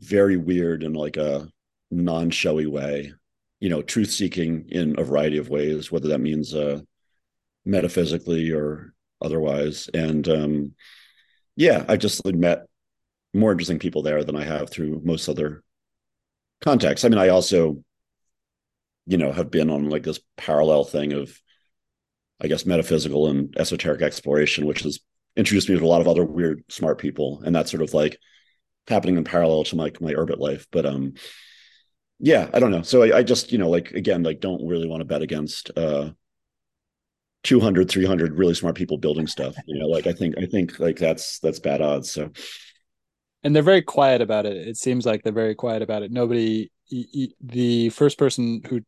very 0.00 0.36
weird 0.36 0.82
in 0.82 0.94
like 0.94 1.16
a 1.16 1.48
non-showy 1.90 2.66
way, 2.66 3.12
you 3.60 3.68
know, 3.68 3.82
truth 3.82 4.10
seeking 4.10 4.66
in 4.70 4.98
a 4.98 5.04
variety 5.04 5.38
of 5.38 5.48
ways, 5.48 5.92
whether 5.92 6.08
that 6.08 6.20
means 6.20 6.54
uh 6.54 6.80
metaphysically 7.64 8.52
or 8.52 8.92
otherwise. 9.20 9.88
And 9.92 10.28
um 10.28 10.72
yeah, 11.56 11.84
I 11.88 11.96
just 11.96 12.24
met 12.26 12.66
more 13.32 13.52
interesting 13.52 13.78
people 13.78 14.02
there 14.02 14.24
than 14.24 14.36
I 14.36 14.44
have 14.44 14.70
through 14.70 15.02
most 15.04 15.28
other 15.28 15.62
contexts. 16.60 17.04
I 17.04 17.08
mean, 17.08 17.18
I 17.18 17.28
also, 17.28 17.82
you 19.06 19.18
know, 19.18 19.32
have 19.32 19.50
been 19.50 19.70
on 19.70 19.88
like 19.88 20.02
this 20.02 20.20
parallel 20.36 20.84
thing 20.84 21.12
of 21.12 21.40
I 22.40 22.48
guess, 22.48 22.66
metaphysical 22.66 23.28
and 23.28 23.56
esoteric 23.56 24.02
exploration, 24.02 24.66
which 24.66 24.82
has 24.82 24.98
introduced 25.36 25.68
me 25.68 25.78
to 25.78 25.84
a 25.84 25.86
lot 25.86 26.00
of 26.00 26.08
other 26.08 26.24
weird, 26.24 26.64
smart 26.68 26.98
people. 26.98 27.42
And 27.44 27.54
that's 27.54 27.70
sort 27.70 27.82
of 27.82 27.94
like 27.94 28.18
happening 28.88 29.16
in 29.16 29.24
parallel 29.24 29.64
to 29.64 29.76
my 29.76 29.92
my 30.00 30.12
Urbit 30.12 30.38
life. 30.38 30.66
But 30.70 30.86
um 30.86 31.14
yeah, 32.18 32.48
I 32.52 32.60
don't 32.60 32.70
know. 32.70 32.82
So 32.82 33.02
I, 33.02 33.18
I 33.18 33.22
just, 33.22 33.52
you 33.52 33.58
know, 33.58 33.70
like 33.70 33.92
again, 33.92 34.22
like 34.22 34.40
don't 34.40 34.66
really 34.66 34.88
want 34.88 35.00
to 35.00 35.04
bet 35.06 35.22
against 35.22 35.70
uh 35.76 36.10
200 37.44 37.88
300 37.88 38.36
really 38.36 38.54
smart 38.54 38.74
people 38.74 38.98
building 38.98 39.26
stuff 39.26 39.54
you 39.66 39.78
know 39.78 39.86
like 39.86 40.06
i 40.06 40.12
think 40.12 40.34
i 40.38 40.46
think 40.46 40.78
like 40.80 40.96
that's 40.96 41.38
that's 41.40 41.60
bad 41.60 41.80
odds 41.80 42.10
so 42.10 42.30
and 43.42 43.54
they're 43.54 43.62
very 43.62 43.82
quiet 43.82 44.20
about 44.20 44.46
it 44.46 44.56
it 44.56 44.76
seems 44.76 45.06
like 45.06 45.22
they're 45.22 45.32
very 45.32 45.54
quiet 45.54 45.82
about 45.82 46.02
it 46.02 46.10
nobody 46.10 46.70
the 47.40 47.88
first 47.90 48.18
person 48.18 48.62
who 48.68 48.80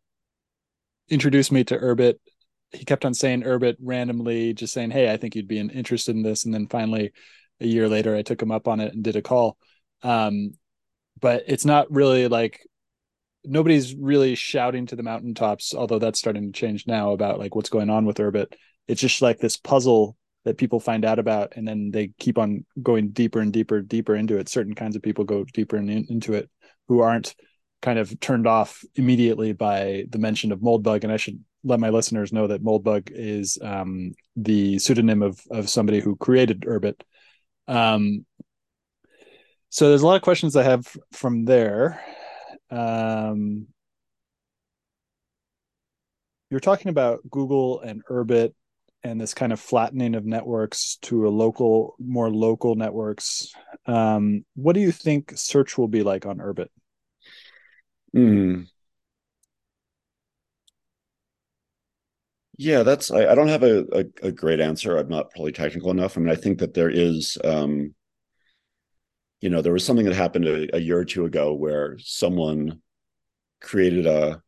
introduced 1.09 1.53
me 1.53 1.63
to 1.65 1.79
urbit 1.79 2.15
he 2.73 2.85
kept 2.85 3.05
on 3.05 3.15
saying 3.15 3.43
Urbit 3.43 3.77
randomly, 3.81 4.53
just 4.53 4.73
saying, 4.73 4.91
"Hey, 4.91 5.13
I 5.13 5.17
think 5.17 5.35
you'd 5.35 5.49
be 5.49 5.59
interested 5.59 6.17
in 6.17 6.23
this." 6.23 6.45
And 6.45 6.53
then 6.53 6.67
finally, 6.67 7.13
a 7.61 7.67
year 7.67 7.89
later, 7.89 8.15
I 8.15 8.23
took 8.23 8.41
him 8.43 8.51
up 8.51 8.69
on 8.69 8.81
it 8.81 8.93
and 8.93 9.03
did 9.03 9.17
a 9.17 9.23
call. 9.23 9.57
Um, 10.03 10.53
but 11.21 11.45
it's 11.47 11.65
not 11.65 11.91
really 11.91 12.29
like 12.29 12.61
nobody's 13.47 13.95
really 13.95 14.35
shouting 14.35 14.87
to 14.87 14.97
the 14.97 15.03
mountaintops, 15.03 15.75
although 15.75 15.99
that's 15.99 16.19
starting 16.19 16.53
to 16.53 16.59
change 16.59 16.87
now 16.87 17.13
about 17.13 17.39
like 17.39 17.55
what's 17.55 17.69
going 17.71 17.91
on 17.91 18.05
with 18.05 18.19
Urbit. 18.19 18.53
It's 18.89 19.01
just 19.01 19.23
like 19.23 19.39
this 19.39 19.57
puzzle 19.57 20.17
that 20.45 20.59
people 20.59 20.79
find 20.79 21.05
out 21.05 21.19
about, 21.19 21.55
and 21.57 21.67
then 21.67 21.91
they 21.91 22.13
keep 22.19 22.39
on 22.39 22.65
going 22.83 23.11
deeper 23.11 23.41
and 23.41 23.53
deeper, 23.53 23.81
deeper 23.81 24.15
into 24.15 24.39
it. 24.39 24.49
Certain 24.49 24.75
kinds 24.75 24.95
of 24.95 25.03
people 25.03 25.25
go 25.25 25.45
deeper 25.45 25.77
in, 25.77 25.89
into 25.89 26.35
it 26.35 26.49
who 26.89 27.01
aren't 27.01 27.35
kind 27.83 27.99
of 27.99 28.19
turned 28.21 28.47
off 28.47 28.85
immediately 28.95 29.53
by 29.53 30.05
the 30.11 30.19
mention 30.19 30.53
of 30.53 30.61
Moldbug. 30.61 31.03
And 31.03 31.13
I 31.13 31.17
should 31.17 31.43
let 31.65 31.81
my 31.81 31.91
listeners 31.91 32.33
know 32.33 32.47
that 32.47 32.63
Moldbug 32.63 33.11
is 33.13 33.59
um, 33.61 34.13
the 34.37 34.79
pseudonym 34.79 35.23
of 35.23 35.41
of 35.51 35.69
somebody 35.69 36.01
who 36.01 36.17
created 36.17 36.61
Urbit. 36.61 37.01
Um, 37.67 38.25
so 39.69 39.89
there's 39.89 40.03
a 40.03 40.07
lot 40.07 40.17
of 40.17 40.23
questions 40.23 40.55
I 40.55 40.63
have 40.63 40.97
from 41.13 41.45
there. 41.45 42.01
Um, 42.71 43.67
you're 46.51 46.61
talking 46.61 46.89
about 46.91 47.21
Google 47.31 47.81
and 47.81 48.05
Urbit 48.07 48.53
and 49.03 49.21
this 49.21 49.35
kind 49.35 49.53
of 49.53 49.61
flattening 49.61 50.15
of 50.15 50.25
networks 50.25 50.97
to 51.03 51.27
a 51.27 51.31
local, 51.31 51.95
more 51.99 52.31
local 52.31 52.75
networks. 52.75 53.53
Um, 53.87 54.45
what 54.55 54.75
do 54.75 54.81
you 54.81 54.93
think 54.93 55.33
search 55.37 55.79
will 55.79 55.89
be 55.89 56.03
like 56.03 56.27
on 56.27 56.39
Urbit? 56.39 56.69
Mm. 58.15 58.67
Yeah, 62.59 62.83
that's 62.85 63.11
I, 63.11 63.27
I 63.27 63.35
don't 63.35 63.49
have 63.49 63.63
a, 63.63 63.85
a, 63.93 64.29
a, 64.29 64.33
great 64.33 64.61
answer. 64.61 64.97
I'm 64.97 65.09
not 65.09 65.31
probably 65.31 65.53
technical 65.53 65.91
enough. 65.91 66.17
I 66.17 66.21
mean, 66.21 66.31
I 66.31 66.37
think 66.37 66.59
that 66.61 66.73
there 66.73 66.89
is 66.89 67.37
um, 67.45 67.95
you 69.47 69.51
know, 69.51 69.63
there 69.63 69.73
was 69.73 69.85
something 69.85 70.07
that 70.07 70.15
happened 70.17 70.45
a, 70.49 70.75
a 70.75 70.81
year 70.81 70.99
or 70.99 71.05
two 71.05 71.25
ago 71.25 71.55
where 71.55 71.99
someone 72.01 72.83
created 73.61 74.05
a 74.05 74.43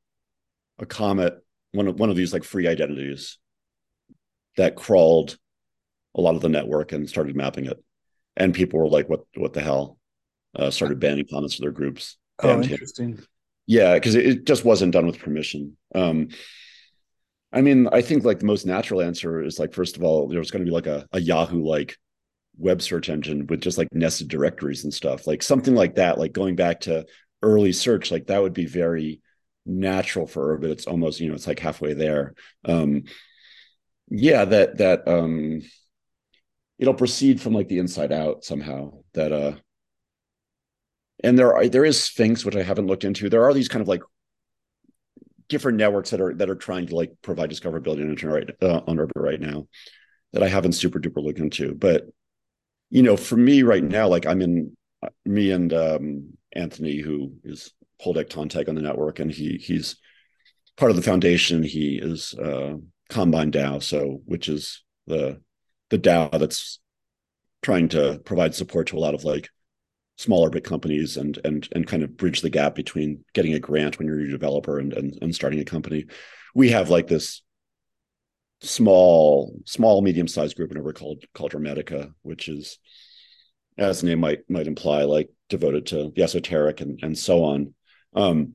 a 0.81 0.87
comet, 0.87 1.35
one 1.71 1.87
of 1.87 2.01
one 2.01 2.11
of 2.11 2.17
these 2.17 2.33
like 2.33 2.43
free 2.43 2.67
identities 2.67 3.39
that 4.57 4.75
crawled 4.75 5.39
a 6.17 6.21
lot 6.21 6.35
of 6.35 6.41
the 6.41 6.49
network 6.49 6.91
and 6.91 7.09
started 7.09 7.37
mapping 7.37 7.67
it. 7.67 7.81
And 8.37 8.53
people 8.53 8.81
were 8.81 8.89
like, 8.89 9.09
what 9.09 9.21
what 9.37 9.53
the 9.53 9.61
hell? 9.61 9.99
Uh, 10.53 10.73
started 10.73 10.99
banning 10.99 11.29
comments 11.31 11.55
to 11.55 11.63
their 11.63 11.71
groups. 11.71 12.17
Oh, 12.43 12.61
interesting. 12.61 13.11
Him. 13.11 13.27
Yeah, 13.69 13.95
because 13.95 14.17
it, 14.17 14.27
it, 14.27 14.45
just 14.47 14.65
wasn't 14.65 14.95
done 14.95 15.07
with 15.07 15.21
permission. 15.21 15.77
Um, 15.95 16.31
I 17.53 17.61
mean, 17.61 17.87
I 17.93 18.03
think 18.03 18.25
like 18.25 18.41
the 18.41 18.47
most 18.47 18.67
natural 18.67 19.01
answer 19.01 19.45
is 19.45 19.61
like, 19.61 19.75
first 19.75 19.97
of 19.97 20.03
all, 20.03 20.27
there's 20.27 20.51
going 20.51 20.65
to 20.65 20.69
be 20.69 20.75
like 20.75 20.89
a, 20.89 21.07
a 21.13 21.21
Yahoo 21.21 21.63
like 21.63 21.97
web 22.59 22.83
search 22.83 23.09
engine 23.09 23.47
with 23.47 23.61
just 23.61 23.79
like 23.79 23.89
nested 23.93 24.29
directories 24.29 24.85
and 24.85 24.93
stuff, 24.93 25.27
like 25.27 25.43
something 25.43 25.75
like 25.75 25.95
that, 25.95 26.19
like 26.19 26.33
going 26.33 26.57
back 26.57 26.81
to 26.81 27.07
early 27.43 27.73
search, 27.73 28.11
like 28.11 28.27
that 28.27 28.43
would 28.43 28.53
be 28.53 28.67
very 28.67 29.23
natural 29.65 30.27
for 30.27 30.49
her, 30.49 30.57
but 30.59 30.71
it's 30.71 30.87
almost, 30.87 31.21
you 31.21 31.29
know, 31.29 31.35
it's 31.35 31.47
like 31.47 31.61
halfway 31.61 31.95
there. 31.95 32.35
Um, 32.65 33.05
yeah, 34.09 34.45
that, 34.45 34.79
that, 34.79 35.07
um, 35.07 35.63
it'll 36.79 36.95
proceed 36.95 37.41
from 37.41 37.53
like 37.55 37.69
the 37.69 37.79
inside 37.79 38.13
out 38.13 38.45
somehow 38.45 38.93
that, 39.15 39.33
uh, 39.33 39.55
and 41.23 41.39
there 41.39 41.55
are, 41.55 41.69
there 41.69 41.85
is 41.85 42.03
Sphinx, 42.03 42.45
which 42.45 42.57
I 42.57 42.63
haven't 42.63 42.87
looked 42.87 43.05
into. 43.05 43.29
There 43.29 43.45
are 43.45 43.55
these 43.55 43.69
kind 43.69 43.83
of 43.83 43.89
like 43.89 44.03
different 45.49 45.79
networks 45.79 46.11
that 46.11 46.21
are 46.21 46.35
that 46.35 46.51
are 46.51 46.55
trying 46.55 46.87
to 46.87 46.95
like 46.95 47.13
provide 47.23 47.51
discoverability 47.51 48.03
on 48.03 48.11
internet 48.11 48.63
uh, 48.63 48.83
on 48.87 48.99
right 49.17 49.41
now 49.41 49.67
that 50.33 50.43
I 50.43 50.49
haven't 50.49 50.73
super 50.73 51.01
duper 51.01 51.23
looked 51.25 51.39
into. 51.39 51.75
But 51.75 52.07
you 52.91 53.03
know, 53.03 53.17
for 53.17 53.37
me 53.37 53.63
right 53.63 53.83
now, 53.83 54.09
like 54.09 54.27
I'm 54.27 54.43
in 54.43 54.77
me 55.25 55.51
and 55.51 55.73
um, 55.73 56.31
Anthony, 56.53 56.99
who 56.99 57.33
is 57.45 57.73
Holdek 58.03 58.29
Tontag 58.29 58.69
on 58.69 58.75
the 58.75 58.83
network, 58.83 59.19
and 59.19 59.31
he 59.31 59.57
he's 59.57 59.97
part 60.77 60.91
of 60.91 60.97
the 60.97 61.03
foundation. 61.03 61.63
He 61.63 61.99
is 62.01 62.35
uh, 62.35 62.75
Combine 63.11 63.53
DAO, 63.53 63.83
so 63.83 64.23
which 64.25 64.49
is 64.49 64.83
the 65.07 65.41
the 65.91 65.99
DAO 65.99 66.39
that's 66.39 66.79
trying 67.63 67.89
to 67.89 68.21
provide 68.25 68.55
support 68.55 68.89
to 68.89 68.97
a 68.97 69.01
lot 69.01 69.15
of 69.15 69.25
like 69.25 69.51
smaller 70.17 70.51
bit 70.51 70.65
companies 70.65 71.17
and 71.17 71.39
and 71.45 71.69
and 71.73 71.87
kind 71.87 72.03
of 72.03 72.17
bridge 72.17 72.41
the 72.41 72.51
gap 72.51 72.75
between 72.75 73.25
getting 73.35 73.55
a 73.55 73.61
grant 73.61 73.99
when 73.99 74.09
you're 74.09 74.21
a 74.21 74.31
developer 74.31 74.79
and 74.79 74.93
and, 74.93 75.19
and 75.21 75.35
starting 75.35 75.61
a 75.61 75.65
company. 75.65 76.07
We 76.55 76.71
have 76.71 76.91
like 76.91 77.07
this 77.07 77.43
small 78.61 79.55
small 79.65 80.03
medium 80.03 80.29
sized 80.29 80.57
group 80.57 80.71
in 80.71 80.79
over 80.79 80.93
called 80.93 81.25
called 81.35 81.53
Hermetica, 81.53 82.13
which 82.23 82.49
is 82.49 82.79
as 83.77 84.01
the 84.01 84.09
name 84.09 84.21
might 84.21 84.49
might 84.49 84.67
imply, 84.67 85.05
like 85.05 85.31
devoted 85.49 85.87
to 85.87 86.13
the 86.15 86.23
esoteric 86.23 86.81
and 86.81 86.99
and 87.03 87.17
so 87.17 87.45
on. 87.45 87.75
Um, 88.15 88.55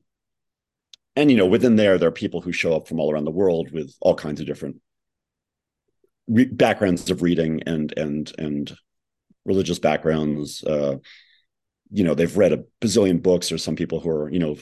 and 1.16 1.30
you 1.30 1.36
know, 1.36 1.46
within 1.46 1.76
there, 1.76 1.98
there 1.98 2.08
are 2.08 2.12
people 2.12 2.40
who 2.40 2.52
show 2.52 2.74
up 2.74 2.88
from 2.88 3.00
all 3.00 3.12
around 3.12 3.24
the 3.24 3.30
world 3.30 3.70
with 3.70 3.94
all 4.00 4.14
kinds 4.14 4.40
of 4.40 4.46
different 4.46 4.76
re- 6.26 6.44
backgrounds 6.44 7.10
of 7.10 7.22
reading 7.22 7.62
and 7.66 7.92
and 7.96 8.32
and 8.38 8.76
religious 9.44 9.78
backgrounds. 9.78 10.62
Uh, 10.64 10.98
you 11.94 12.02
know 12.02 12.14
they've 12.14 12.36
read 12.36 12.52
a 12.52 12.64
bazillion 12.80 13.22
books 13.22 13.48
there's 13.48 13.62
some 13.62 13.76
people 13.76 14.00
who 14.00 14.10
are 14.10 14.28
you 14.30 14.38
know 14.38 14.56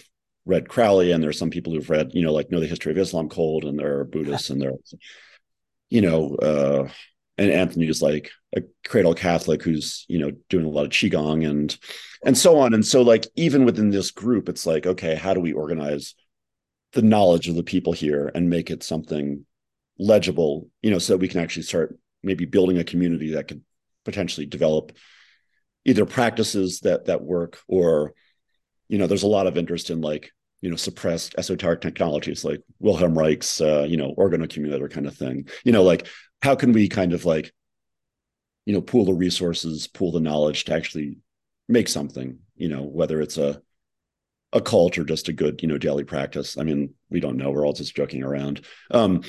read 0.45 0.69
crowley 0.69 1.13
and 1.13 1.23
there's 1.23 1.39
some 1.39 1.51
people 1.51 1.73
who've 1.73 1.89
read 1.89 2.11
you 2.13 2.23
know 2.23 2.33
like 2.33 2.51
know 2.51 2.61
the 2.61 2.67
history 2.67 2.93
of 2.93 2.99
islam 2.99 3.29
cold 3.29 3.65
and 3.65 3.79
there 3.79 4.01
are 4.01 4.05
buddhists 4.05 4.51
and 4.51 4.61
there 4.61 4.73
you 5.93 6.01
know 6.01 6.35
uh 6.37 6.89
and 7.37 7.51
anthony 7.51 7.87
is 7.87 8.01
like 8.01 8.31
a 8.57 8.63
cradle 8.87 9.15
catholic 9.15 9.63
who's 9.63 10.07
you 10.09 10.19
know 10.19 10.31
doing 10.49 10.65
a 10.65 10.69
lot 10.69 10.87
of 10.87 10.91
qigong 10.91 11.49
and 11.49 11.79
and 12.25 12.39
so 12.39 12.59
on. 12.61 12.73
And 12.73 12.87
so 12.87 13.03
like 13.03 13.27
even 13.35 13.65
within 13.65 13.91
this 13.91 14.11
group 14.11 14.49
it's 14.49 14.65
like 14.65 14.87
okay 14.87 15.15
how 15.15 15.35
do 15.35 15.41
we 15.41 15.53
organize 15.53 16.15
the 16.93 17.03
knowledge 17.03 17.49
of 17.49 17.57
the 17.57 17.63
people 17.63 17.93
here 17.93 18.31
and 18.35 18.49
make 18.49 18.71
it 18.71 18.83
something 18.83 19.45
legible 19.99 20.69
you 20.81 20.91
know 20.91 20.99
so 20.99 21.13
that 21.13 21.19
we 21.19 21.29
can 21.29 21.41
actually 21.41 21.65
start 21.65 21.99
maybe 22.23 22.45
building 22.45 22.79
a 22.79 22.85
community 22.85 23.35
that 23.35 23.49
could 23.49 23.63
potentially 24.05 24.47
develop 24.47 24.93
either 25.85 26.07
practices 26.07 26.81
that 26.81 27.07
that 27.07 27.23
work 27.23 27.59
or 27.69 28.15
you 28.89 28.99
know 28.99 29.07
there's 29.07 29.23
a 29.23 29.37
lot 29.39 29.47
of 29.47 29.59
interest 29.59 29.91
in 29.91 30.01
like 30.01 30.31
you 30.63 30.71
know 30.71 30.77
suppressed 30.77 31.35
esoteric 31.37 31.81
technologies 31.81 32.45
like 32.45 32.63
wilhelm 32.79 33.19
reich's 33.19 33.61
uh, 33.61 33.85
you 33.87 33.97
know 33.99 34.15
orgone 34.17 34.43
accumulator 34.43 34.89
kind 34.89 35.07
of 35.07 35.15
thing. 35.15 35.47
You 35.65 35.73
know 35.73 35.83
like 35.83 36.07
how 36.41 36.55
can 36.55 36.73
we 36.73 36.89
kind 36.89 37.13
of 37.13 37.27
like 37.27 37.53
you 38.65 38.73
know 38.73 38.81
pool 38.81 39.05
the 39.05 39.13
resources 39.13 39.87
pool 39.89 40.13
the 40.13 40.21
knowledge 40.21 40.65
to 40.65 40.75
actually 40.75 41.19
make 41.69 41.89
something 41.89 42.39
you 42.55 42.69
know 42.69 42.83
whether 42.83 43.21
it's 43.21 43.37
a 43.37 43.61
a 44.55 44.61
cult 44.61 44.99
or 44.99 45.05
just 45.05 45.29
a 45.29 45.33
good 45.33 45.61
you 45.63 45.69
know 45.69 45.79
daily 45.79 46.05
practice? 46.05 46.57
I 46.57 46.63
mean 46.63 46.95
we 47.11 47.21
don't 47.21 47.37
know. 47.37 47.51
We're 47.51 47.67
all 47.67 47.75
just 47.75 47.97
joking 47.97 48.23
around. 48.23 48.65
Um 48.91 49.23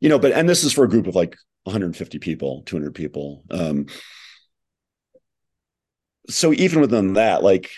you 0.00 0.08
know 0.08 0.18
but 0.18 0.32
and 0.32 0.48
this 0.48 0.64
is 0.64 0.72
for 0.72 0.84
a 0.84 0.88
group 0.88 1.06
of 1.06 1.14
like 1.14 1.36
150 1.64 2.18
people 2.18 2.62
200 2.66 2.94
people. 2.94 3.44
Um 3.50 3.86
so 6.28 6.52
even 6.52 6.80
within 6.80 7.14
that, 7.14 7.42
like 7.42 7.70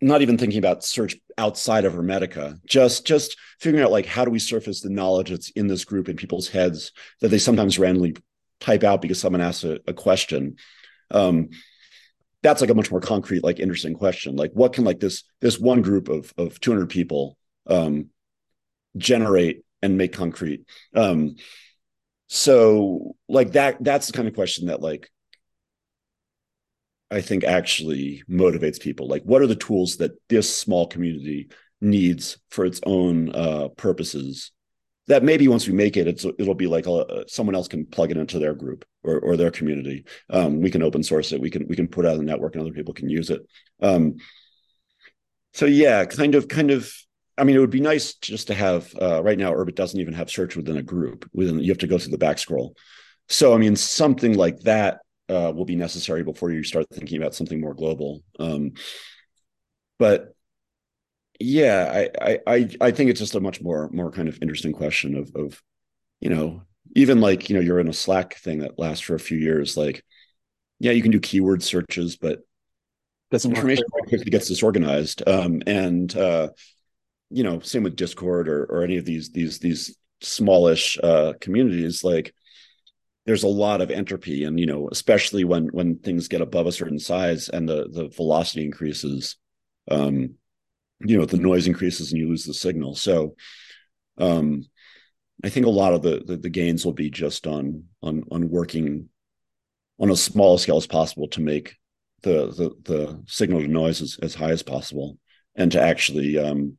not 0.00 0.22
even 0.22 0.38
thinking 0.38 0.58
about 0.58 0.84
search 0.84 1.16
outside 1.36 1.84
of 1.84 1.94
Hermetica, 1.94 2.58
just 2.66 3.06
just 3.06 3.36
figuring 3.60 3.84
out 3.84 3.90
like 3.90 4.06
how 4.06 4.24
do 4.24 4.30
we 4.30 4.38
surface 4.38 4.80
the 4.80 4.90
knowledge 4.90 5.30
that's 5.30 5.50
in 5.50 5.66
this 5.66 5.84
group 5.84 6.08
in 6.08 6.16
people's 6.16 6.48
heads 6.48 6.92
that 7.20 7.28
they 7.28 7.38
sometimes 7.38 7.78
randomly 7.78 8.16
type 8.60 8.84
out 8.84 9.02
because 9.02 9.20
someone 9.20 9.40
asks 9.40 9.64
a, 9.64 9.80
a 9.86 9.92
question. 9.92 10.56
Um, 11.10 11.50
that's 12.42 12.60
like 12.60 12.70
a 12.70 12.74
much 12.74 12.90
more 12.90 13.00
concrete, 13.00 13.42
like 13.42 13.58
interesting 13.58 13.94
question. 13.94 14.36
Like 14.36 14.52
what 14.52 14.72
can 14.72 14.84
like 14.84 15.00
this 15.00 15.24
this 15.40 15.58
one 15.58 15.82
group 15.82 16.08
of 16.08 16.32
of 16.36 16.60
200 16.60 16.88
people 16.88 17.36
um, 17.66 18.10
generate 18.96 19.64
and 19.82 19.98
make 19.98 20.12
concrete? 20.12 20.64
Um, 20.94 21.36
so 22.28 23.16
like 23.28 23.52
that 23.52 23.82
that's 23.82 24.06
the 24.06 24.12
kind 24.12 24.28
of 24.28 24.34
question 24.34 24.66
that 24.66 24.80
like 24.80 25.10
I 27.10 27.20
think 27.20 27.44
actually 27.44 28.22
motivates 28.28 28.80
people. 28.80 29.08
Like, 29.08 29.22
what 29.22 29.40
are 29.40 29.46
the 29.46 29.56
tools 29.56 29.96
that 29.96 30.12
this 30.28 30.54
small 30.54 30.86
community 30.86 31.48
needs 31.80 32.38
for 32.50 32.64
its 32.64 32.80
own 32.84 33.34
uh, 33.34 33.68
purposes? 33.76 34.52
That 35.06 35.22
maybe 35.22 35.48
once 35.48 35.66
we 35.66 35.72
make 35.72 35.96
it, 35.96 36.06
it'll 36.06 36.54
be 36.54 36.66
like 36.66 36.86
a, 36.86 36.92
uh, 36.92 37.24
someone 37.26 37.54
else 37.54 37.66
can 37.66 37.86
plug 37.86 38.10
it 38.10 38.18
into 38.18 38.38
their 38.38 38.54
group 38.54 38.84
or, 39.02 39.18
or 39.20 39.36
their 39.38 39.50
community. 39.50 40.04
Um, 40.28 40.60
we 40.60 40.70
can 40.70 40.82
open 40.82 41.02
source 41.02 41.32
it. 41.32 41.40
We 41.40 41.48
can 41.48 41.66
we 41.66 41.76
can 41.76 41.88
put 41.88 42.04
out 42.04 42.18
the 42.18 42.22
network, 42.22 42.54
and 42.54 42.62
other 42.62 42.74
people 42.74 42.92
can 42.92 43.08
use 43.08 43.30
it. 43.30 43.40
Um, 43.80 44.16
so 45.54 45.64
yeah, 45.64 46.04
kind 46.04 46.34
of 46.34 46.48
kind 46.48 46.70
of. 46.70 46.92
I 47.38 47.44
mean, 47.44 47.54
it 47.56 47.60
would 47.60 47.70
be 47.70 47.80
nice 47.80 48.14
just 48.14 48.48
to 48.48 48.54
have. 48.54 48.92
Uh, 49.00 49.22
right 49.22 49.38
now, 49.38 49.52
Urbit 49.52 49.76
doesn't 49.76 50.00
even 50.00 50.12
have 50.12 50.28
search 50.28 50.56
within 50.56 50.76
a 50.76 50.82
group. 50.82 51.26
Within 51.32 51.58
you 51.60 51.70
have 51.70 51.78
to 51.78 51.86
go 51.86 51.96
through 51.96 52.10
the 52.10 52.18
back 52.18 52.38
scroll. 52.38 52.74
So 53.28 53.54
I 53.54 53.56
mean, 53.56 53.76
something 53.76 54.34
like 54.34 54.58
that 54.60 54.98
uh, 55.28 55.52
will 55.54 55.64
be 55.64 55.76
necessary 55.76 56.22
before 56.22 56.50
you 56.50 56.62
start 56.62 56.86
thinking 56.92 57.20
about 57.20 57.34
something 57.34 57.60
more 57.60 57.74
global. 57.74 58.22
Um, 58.38 58.72
but 59.98 60.34
yeah, 61.40 62.08
I, 62.20 62.38
I 62.46 62.68
I 62.80 62.90
think 62.90 63.10
it's 63.10 63.20
just 63.20 63.34
a 63.34 63.40
much 63.40 63.60
more 63.60 63.88
more 63.92 64.10
kind 64.10 64.28
of 64.28 64.38
interesting 64.42 64.72
question 64.72 65.16
of 65.16 65.30
of 65.36 65.62
you 66.20 66.30
know 66.30 66.62
even 66.96 67.20
like 67.20 67.48
you 67.48 67.56
know 67.56 67.62
you're 67.62 67.80
in 67.80 67.88
a 67.88 67.92
Slack 67.92 68.36
thing 68.36 68.60
that 68.60 68.78
lasts 68.78 69.04
for 69.04 69.14
a 69.14 69.20
few 69.20 69.38
years. 69.38 69.76
Like, 69.76 70.04
yeah, 70.78 70.92
you 70.92 71.02
can 71.02 71.12
do 71.12 71.20
keyword 71.20 71.62
searches, 71.62 72.16
but 72.16 72.40
that's 73.30 73.44
information 73.44 73.84
quickly 73.90 74.30
gets 74.30 74.48
disorganized. 74.48 75.22
Um, 75.28 75.62
and 75.66 76.14
uh, 76.16 76.50
you 77.30 77.44
know, 77.44 77.60
same 77.60 77.82
with 77.82 77.96
Discord 77.96 78.48
or 78.48 78.64
or 78.64 78.82
any 78.82 78.96
of 78.96 79.04
these 79.04 79.30
these 79.30 79.58
these 79.58 79.96
smallish 80.20 80.98
uh, 81.02 81.34
communities. 81.40 82.02
Like, 82.02 82.34
there's 83.28 83.42
a 83.42 83.48
lot 83.48 83.82
of 83.82 83.90
entropy 83.90 84.44
and 84.44 84.58
you 84.58 84.64
know 84.64 84.88
especially 84.90 85.44
when 85.44 85.66
when 85.66 85.98
things 85.98 86.28
get 86.28 86.40
above 86.40 86.66
a 86.66 86.72
certain 86.72 86.98
size 86.98 87.50
and 87.50 87.68
the 87.68 87.86
the 87.92 88.08
velocity 88.08 88.64
increases 88.64 89.36
um 89.90 90.30
you 91.00 91.18
know 91.18 91.26
the 91.26 91.36
noise 91.36 91.66
increases 91.66 92.10
and 92.10 92.18
you 92.18 92.26
lose 92.26 92.44
the 92.44 92.54
signal. 92.54 92.94
So 92.94 93.36
um 94.16 94.64
i 95.44 95.50
think 95.50 95.66
a 95.66 95.70
lot 95.70 95.92
of 95.92 96.00
the, 96.00 96.22
the 96.24 96.38
the, 96.38 96.48
gains 96.48 96.86
will 96.86 96.94
be 96.94 97.10
just 97.10 97.46
on 97.46 97.84
on 98.02 98.24
on 98.32 98.48
working 98.48 99.10
on 100.00 100.10
as 100.10 100.22
small 100.22 100.54
a 100.54 100.58
scale 100.58 100.78
as 100.78 100.86
possible 100.86 101.28
to 101.28 101.42
make 101.42 101.76
the 102.22 102.46
the 102.46 102.70
the 102.82 103.22
signal 103.26 103.60
to 103.60 103.68
noise 103.68 104.00
as, 104.00 104.18
as 104.22 104.34
high 104.34 104.52
as 104.52 104.62
possible 104.62 105.18
and 105.54 105.70
to 105.72 105.80
actually 105.80 106.38
um 106.38 106.78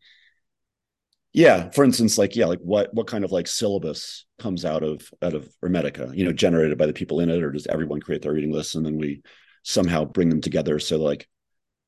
yeah 1.33 1.69
for 1.69 1.83
instance 1.83 2.17
like 2.17 2.35
yeah 2.35 2.45
like 2.45 2.59
what 2.59 2.93
what 2.93 3.07
kind 3.07 3.23
of 3.23 3.31
like 3.31 3.47
syllabus 3.47 4.25
comes 4.39 4.65
out 4.65 4.83
of 4.83 5.09
out 5.21 5.33
of 5.33 5.47
hermetica 5.63 6.15
you 6.15 6.25
know 6.25 6.33
generated 6.33 6.77
by 6.77 6.85
the 6.85 6.93
people 6.93 7.19
in 7.19 7.29
it 7.29 7.43
or 7.43 7.51
does 7.51 7.67
everyone 7.67 7.99
create 7.99 8.21
their 8.21 8.33
reading 8.33 8.51
list 8.51 8.75
and 8.75 8.85
then 8.85 8.97
we 8.97 9.21
somehow 9.63 10.05
bring 10.05 10.29
them 10.29 10.41
together? 10.41 10.79
So 10.79 10.97
like 10.97 11.27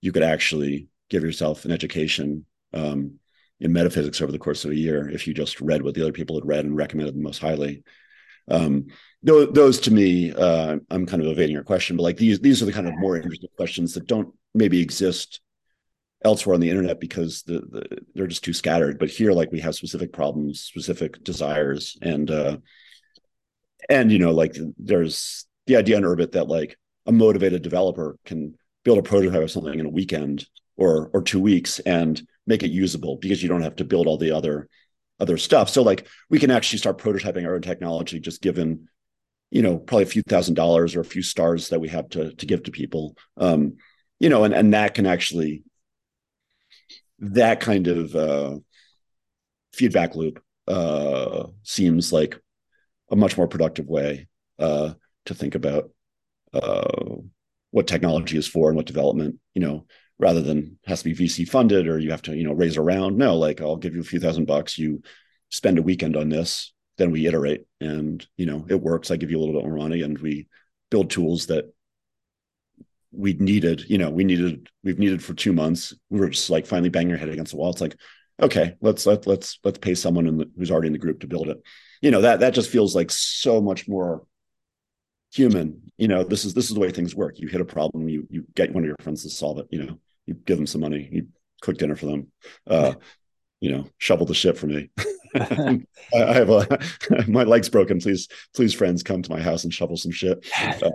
you 0.01 0.11
could 0.11 0.23
actually 0.23 0.87
give 1.09 1.23
yourself 1.23 1.65
an 1.65 1.71
education 1.71 2.45
um, 2.73 3.19
in 3.59 3.73
metaphysics 3.73 4.21
over 4.21 4.31
the 4.31 4.39
course 4.39 4.65
of 4.65 4.71
a 4.71 4.75
year 4.75 5.09
if 5.09 5.27
you 5.27 5.33
just 5.33 5.61
read 5.61 5.81
what 5.81 5.93
the 5.93 6.01
other 6.01 6.11
people 6.11 6.35
had 6.35 6.47
read 6.47 6.65
and 6.65 6.75
recommended 6.75 7.15
the 7.15 7.21
most 7.21 7.39
highly. 7.39 7.83
Um, 8.49 8.87
those, 9.23 9.53
those 9.53 9.79
to 9.81 9.91
me 9.91 10.33
uh, 10.33 10.77
i'm 10.89 11.05
kind 11.05 11.21
of 11.21 11.29
evading 11.29 11.53
your 11.53 11.63
question 11.63 11.95
but 11.95 12.01
like 12.01 12.17
these 12.17 12.39
these 12.39 12.59
are 12.59 12.65
the 12.65 12.73
kind 12.73 12.87
of 12.87 12.97
more 12.97 13.15
interesting 13.15 13.51
questions 13.55 13.93
that 13.93 14.07
don't 14.07 14.33
maybe 14.55 14.81
exist 14.81 15.41
elsewhere 16.23 16.53
on 16.53 16.59
the 16.59 16.69
internet 16.69 16.99
because 16.99 17.43
the, 17.43 17.59
the, 17.59 17.97
they're 18.13 18.27
just 18.27 18.43
too 18.43 18.53
scattered. 18.53 18.99
But 18.99 19.09
here, 19.09 19.31
like 19.31 19.51
we 19.51 19.59
have 19.61 19.75
specific 19.75 20.13
problems, 20.13 20.61
specific 20.61 21.23
desires, 21.23 21.97
and 22.01 22.29
uh, 22.29 22.57
and 23.89 24.11
you 24.11 24.19
know, 24.19 24.31
like 24.31 24.55
there's 24.77 25.45
the 25.67 25.75
idea 25.77 25.97
in 25.97 26.03
Urbit 26.03 26.33
that 26.33 26.47
like 26.47 26.77
a 27.05 27.11
motivated 27.11 27.61
developer 27.61 28.17
can 28.25 28.55
build 28.83 28.97
a 28.97 29.03
prototype 29.03 29.43
of 29.43 29.51
something 29.51 29.79
in 29.79 29.85
a 29.85 29.89
weekend 29.89 30.45
or 30.77 31.09
or 31.13 31.21
two 31.21 31.39
weeks 31.39 31.79
and 31.79 32.21
make 32.47 32.63
it 32.63 32.71
usable 32.71 33.17
because 33.17 33.41
you 33.41 33.49
don't 33.49 33.61
have 33.61 33.75
to 33.77 33.85
build 33.85 34.07
all 34.07 34.17
the 34.17 34.31
other 34.31 34.69
other 35.19 35.37
stuff. 35.37 35.69
So 35.69 35.83
like 35.83 36.07
we 36.29 36.39
can 36.39 36.51
actually 36.51 36.79
start 36.79 36.97
prototyping 36.97 37.45
our 37.45 37.55
own 37.55 37.61
technology 37.61 38.19
just 38.19 38.41
given 38.41 38.87
you 39.51 39.61
know 39.61 39.77
probably 39.77 40.03
a 40.03 40.07
few 40.07 40.23
thousand 40.23 40.55
dollars 40.55 40.95
or 40.95 41.01
a 41.01 41.05
few 41.05 41.21
stars 41.21 41.69
that 41.69 41.81
we 41.81 41.89
have 41.89 42.09
to 42.09 42.33
to 42.35 42.45
give 42.45 42.63
to 42.63 42.71
people 42.71 43.17
um 43.37 43.73
you 44.19 44.29
know 44.29 44.45
and 44.45 44.53
and 44.53 44.73
that 44.73 44.95
can 44.95 45.05
actually 45.05 45.63
that 47.21 47.59
kind 47.59 47.87
of 47.87 48.15
uh, 48.15 48.57
feedback 49.73 50.15
loop 50.15 50.43
uh, 50.67 51.47
seems 51.63 52.11
like 52.11 52.39
a 53.09 53.15
much 53.15 53.37
more 53.37 53.47
productive 53.47 53.87
way 53.87 54.27
uh, 54.59 54.93
to 55.25 55.33
think 55.33 55.55
about 55.55 55.91
uh, 56.53 57.15
what 57.71 57.87
technology 57.87 58.37
is 58.37 58.47
for 58.47 58.69
and 58.69 58.75
what 58.75 58.85
development, 58.85 59.37
you 59.53 59.61
know, 59.61 59.85
rather 60.19 60.41
than 60.41 60.77
has 60.85 61.03
to 61.03 61.13
be 61.13 61.25
VC 61.25 61.47
funded 61.47 61.87
or 61.87 61.99
you 61.99 62.11
have 62.11 62.21
to, 62.23 62.35
you 62.35 62.43
know, 62.43 62.53
raise 62.53 62.77
around. 62.77 63.17
No, 63.17 63.37
like 63.37 63.61
I'll 63.61 63.77
give 63.77 63.95
you 63.95 64.01
a 64.01 64.05
few 64.05 64.19
thousand 64.19 64.45
bucks. 64.45 64.77
You 64.77 65.01
spend 65.49 65.77
a 65.77 65.83
weekend 65.83 66.15
on 66.15 66.29
this, 66.29 66.73
then 66.97 67.11
we 67.11 67.27
iterate 67.27 67.65
and, 67.79 68.25
you 68.37 68.45
know, 68.45 68.65
it 68.69 68.81
works. 68.81 69.11
I 69.11 69.17
give 69.17 69.31
you 69.31 69.37
a 69.37 69.41
little 69.41 69.55
bit 69.55 69.67
more 69.67 69.77
money 69.77 70.01
and 70.01 70.17
we 70.17 70.47
build 70.89 71.09
tools 71.09 71.47
that 71.47 71.73
we 73.11 73.33
needed, 73.33 73.89
you 73.89 73.97
know, 73.97 74.09
we 74.09 74.23
needed, 74.23 74.69
we've 74.83 74.99
needed 74.99 75.23
for 75.23 75.33
two 75.33 75.53
months. 75.53 75.93
We 76.09 76.19
were 76.19 76.29
just 76.29 76.49
like 76.49 76.65
finally 76.65 76.89
banging 76.89 77.11
our 77.11 77.17
head 77.17 77.29
against 77.29 77.51
the 77.51 77.57
wall. 77.57 77.71
It's 77.71 77.81
like, 77.81 77.95
okay, 78.41 78.75
let's 78.81 79.05
let 79.05 79.27
let's 79.27 79.59
let's 79.63 79.77
pay 79.77 79.95
someone 79.95 80.27
in 80.27 80.37
the, 80.37 80.49
who's 80.57 80.71
already 80.71 80.87
in 80.87 80.93
the 80.93 80.99
group 80.99 81.19
to 81.21 81.27
build 81.27 81.49
it. 81.49 81.61
You 82.01 82.11
know, 82.11 82.21
that 82.21 82.39
that 82.39 82.53
just 82.53 82.69
feels 82.69 82.95
like 82.95 83.11
so 83.11 83.61
much 83.61 83.87
more 83.87 84.25
human. 85.33 85.91
You 85.97 86.07
know, 86.07 86.23
this 86.23 86.45
is 86.45 86.53
this 86.53 86.69
is 86.69 86.73
the 86.73 86.79
way 86.79 86.91
things 86.91 87.15
work. 87.15 87.39
You 87.39 87.47
hit 87.47 87.61
a 87.61 87.65
problem, 87.65 88.09
you 88.09 88.27
you 88.29 88.45
get 88.55 88.73
one 88.73 88.83
of 88.83 88.87
your 88.87 88.97
friends 89.01 89.23
to 89.23 89.29
solve 89.29 89.59
it. 89.59 89.67
You 89.69 89.83
know, 89.83 89.99
you 90.25 90.33
give 90.33 90.57
them 90.57 90.67
some 90.67 90.81
money, 90.81 91.07
you 91.11 91.27
cook 91.61 91.77
dinner 91.77 91.95
for 91.95 92.07
them. 92.07 92.27
Uh, 92.65 92.93
you 93.59 93.71
know, 93.71 93.87
shovel 93.97 94.25
the 94.25 94.33
shit 94.33 94.57
for 94.57 94.67
me. 94.67 94.89
I, 95.35 95.81
I 96.15 96.33
have 96.33 96.49
a 96.49 96.79
my 97.27 97.43
leg's 97.43 97.69
broken. 97.69 97.99
Please, 97.99 98.27
please, 98.55 98.73
friends, 98.73 99.03
come 99.03 99.21
to 99.21 99.31
my 99.31 99.41
house 99.41 99.63
and 99.63 99.73
shovel 99.73 99.97
some 99.97 100.11
shit. 100.11 100.45
Uh, 100.57 100.89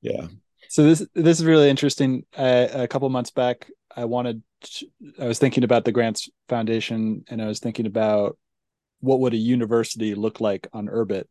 yeah 0.00 0.28
so 0.68 0.84
this 0.84 1.06
this 1.14 1.40
is 1.40 1.46
really 1.46 1.70
interesting. 1.70 2.24
Uh, 2.36 2.68
a 2.72 2.88
couple 2.88 3.08
months 3.08 3.30
back, 3.30 3.70
I 3.94 4.04
wanted 4.04 4.42
to, 4.62 4.86
I 5.20 5.26
was 5.26 5.38
thinking 5.38 5.64
about 5.64 5.84
the 5.84 5.92
Grants 5.92 6.28
Foundation, 6.48 7.24
and 7.28 7.42
I 7.42 7.46
was 7.46 7.58
thinking 7.58 7.86
about 7.86 8.38
what 9.00 9.20
would 9.20 9.34
a 9.34 9.38
university 9.38 10.14
look 10.14 10.40
like 10.40 10.68
on 10.72 10.88
Urbit. 10.88 11.24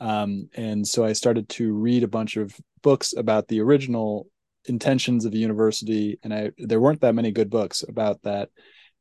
Um, 0.00 0.48
and 0.54 0.86
so 0.86 1.04
I 1.04 1.12
started 1.12 1.48
to 1.50 1.72
read 1.72 2.02
a 2.02 2.08
bunch 2.08 2.36
of 2.36 2.54
books 2.82 3.12
about 3.16 3.48
the 3.48 3.60
original 3.60 4.28
intentions 4.66 5.24
of 5.24 5.34
a 5.34 5.38
university, 5.38 6.18
and 6.22 6.32
I 6.32 6.50
there 6.56 6.80
weren't 6.80 7.02
that 7.02 7.14
many 7.14 7.30
good 7.30 7.50
books 7.50 7.84
about 7.86 8.22
that. 8.22 8.48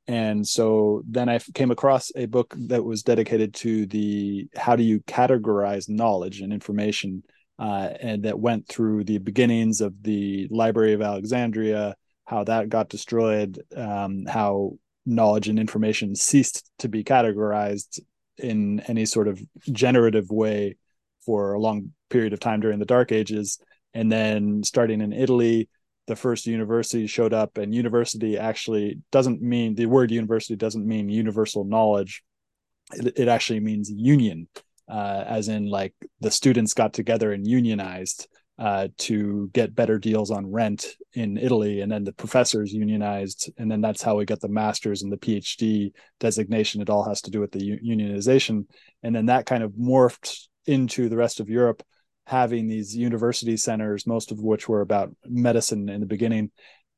And 0.08 0.48
so 0.48 1.02
then 1.08 1.28
I 1.28 1.40
came 1.54 1.72
across 1.72 2.12
a 2.16 2.28
book 2.28 2.54
that 2.70 2.84
was 2.84 3.04
dedicated 3.04 3.54
to 3.56 3.86
the 3.86 4.48
how 4.56 4.76
do 4.76 4.84
you 4.84 5.02
categorize 5.02 5.90
knowledge 5.90 6.40
and 6.40 6.54
information 6.54 7.24
uh, 7.60 7.90
and 8.00 8.24
that 8.24 8.40
went 8.40 8.68
through 8.68 9.04
the 9.04 9.18
beginnings 9.18 9.82
of 9.82 10.04
the 10.04 10.48
Library 10.52 10.94
of 10.94 11.02
Alexandria, 11.02 11.96
how 12.26 12.44
that 12.44 12.70
got 12.70 12.90
destroyed, 12.90 13.62
um, 13.76 14.26
how 14.26 14.74
knowledge 15.06 15.48
and 15.48 15.58
information 15.58 16.16
ceased 16.16 16.70
to 16.80 16.90
be 16.90 17.04
categorized 17.04 18.00
in 18.38 18.80
any 18.82 19.06
sort 19.06 19.28
of 19.28 19.42
generative 19.72 20.30
way 20.30 20.76
for 21.26 21.54
a 21.54 21.60
long 21.60 21.92
period 22.10 22.34
of 22.34 22.40
time 22.40 22.60
during 22.60 22.80
the 22.80 22.86
Dark 22.86 23.12
Ages. 23.12 23.60
And 23.94 24.12
then 24.12 24.64
starting 24.64 25.02
in 25.02 25.14
Italy, 25.14 25.70
the 26.06 26.16
first 26.16 26.46
university 26.46 27.08
showed 27.08 27.34
up, 27.34 27.58
and 27.58 27.74
university 27.74 28.38
actually 28.38 29.00
doesn't 29.12 29.42
mean 29.42 29.76
the 29.76 29.88
word 29.88 30.12
university 30.12 30.56
doesn't 30.56 30.86
mean 30.86 31.10
universal 31.10 31.64
knowledge. 31.64 32.24
It, 32.94 33.18
it 33.18 33.28
actually 33.28 33.60
means 33.60 33.90
union 33.90 34.48
uh, 34.90 35.24
as 35.28 35.48
in 35.48 35.70
like 35.70 35.94
the 36.22 36.32
students 36.32 36.74
got 36.74 36.94
together 36.94 37.32
and 37.34 37.46
unionized 37.48 38.28
uh, 38.60 38.88
to 38.98 39.50
get 39.54 39.76
better 39.76 40.00
deals 40.00 40.32
on 40.32 40.52
rent 40.52 40.96
in 41.14 41.38
Italy, 41.38 41.82
and 41.82 41.92
then 41.92 42.04
the 42.04 42.14
professors 42.14 42.74
unionized, 42.74 43.52
and 43.58 43.70
then 43.70 43.82
that's 43.82 44.02
how 44.02 44.16
we 44.16 44.26
got 44.26 44.40
the 44.40 44.48
master's 44.48 45.04
and 45.04 45.12
the 45.12 45.18
PhD 45.18 45.92
designation. 46.20 46.82
It 46.82 46.90
all 46.90 47.08
has 47.08 47.22
to 47.22 47.32
do 47.32 47.40
with 47.40 47.52
the 47.52 47.60
unionization, 47.60 48.66
and 49.04 49.16
then 49.16 49.28
that 49.28 49.46
kind 49.46 49.62
of 49.64 49.74
morphed 49.74 50.48
into 50.66 51.08
the 51.08 51.18
rest 51.18 51.40
of 51.40 51.50
Europe, 51.50 51.84
having 52.26 52.68
these 52.68 52.96
university 52.96 53.58
centers, 53.58 54.08
most 54.08 54.32
of 54.32 54.40
which 54.40 54.68
were 54.68 54.82
about 54.82 55.16
medicine 55.26 55.88
in 55.88 56.00
the 56.00 56.08
beginning, 56.08 56.50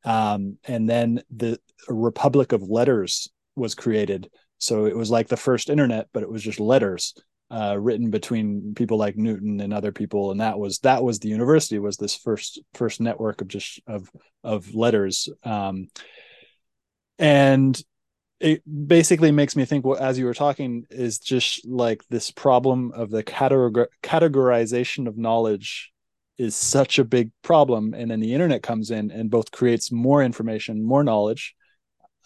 um, 0.06 0.58
and 0.64 0.90
then 0.90 1.22
the 1.30 1.60
Republic 1.90 2.54
of 2.54 2.64
Letters 2.64 3.30
was 3.56 3.76
created. 3.76 4.30
So 4.60 4.86
it 4.86 4.96
was 4.96 5.12
like 5.12 5.28
the 5.28 5.38
first 5.38 5.70
internet, 5.70 6.08
but 6.14 6.24
it 6.24 6.32
was 6.32 6.42
just 6.42 6.60
letters 6.60 7.14
uh, 7.52 7.76
written 7.80 8.12
between 8.12 8.74
people 8.76 8.98
like 8.98 9.18
Newton 9.18 9.60
and 9.60 9.74
other 9.74 9.92
people, 9.92 10.32
and 10.32 10.42
that 10.42 10.60
was 10.60 10.80
that 10.80 11.04
was 11.04 11.20
the 11.20 11.30
university 11.30 11.80
was 11.80 11.98
this 11.98 12.16
first 12.16 12.62
first 12.74 13.02
network 13.02 13.42
of 13.42 13.48
just 13.48 13.82
of 13.88 14.10
of 14.44 14.74
letters, 14.74 15.30
um, 15.44 15.88
and 17.18 17.82
it 18.40 18.62
basically 18.88 19.32
makes 19.32 19.56
me 19.56 19.66
think 19.66 19.84
what 19.84 20.00
as 20.00 20.18
you 20.18 20.26
were 20.26 20.34
talking 20.34 20.86
is 20.90 21.20
just 21.20 21.68
like 21.68 22.04
this 22.10 22.32
problem 22.32 22.92
of 22.94 23.10
the 23.10 23.24
categor- 23.24 23.88
categorization 24.02 25.08
of 25.08 25.18
knowledge 25.18 25.92
is 26.38 26.56
such 26.56 26.98
a 27.00 27.04
big 27.04 27.32
problem. 27.42 27.94
And 27.94 28.10
then 28.10 28.22
the 28.22 28.34
internet 28.34 28.64
comes 28.64 28.92
in 28.92 29.12
and 29.12 29.30
both 29.30 29.52
creates 29.52 29.92
more 29.92 30.24
information 30.24 30.84
more 30.84 31.04
knowledge 31.04 31.54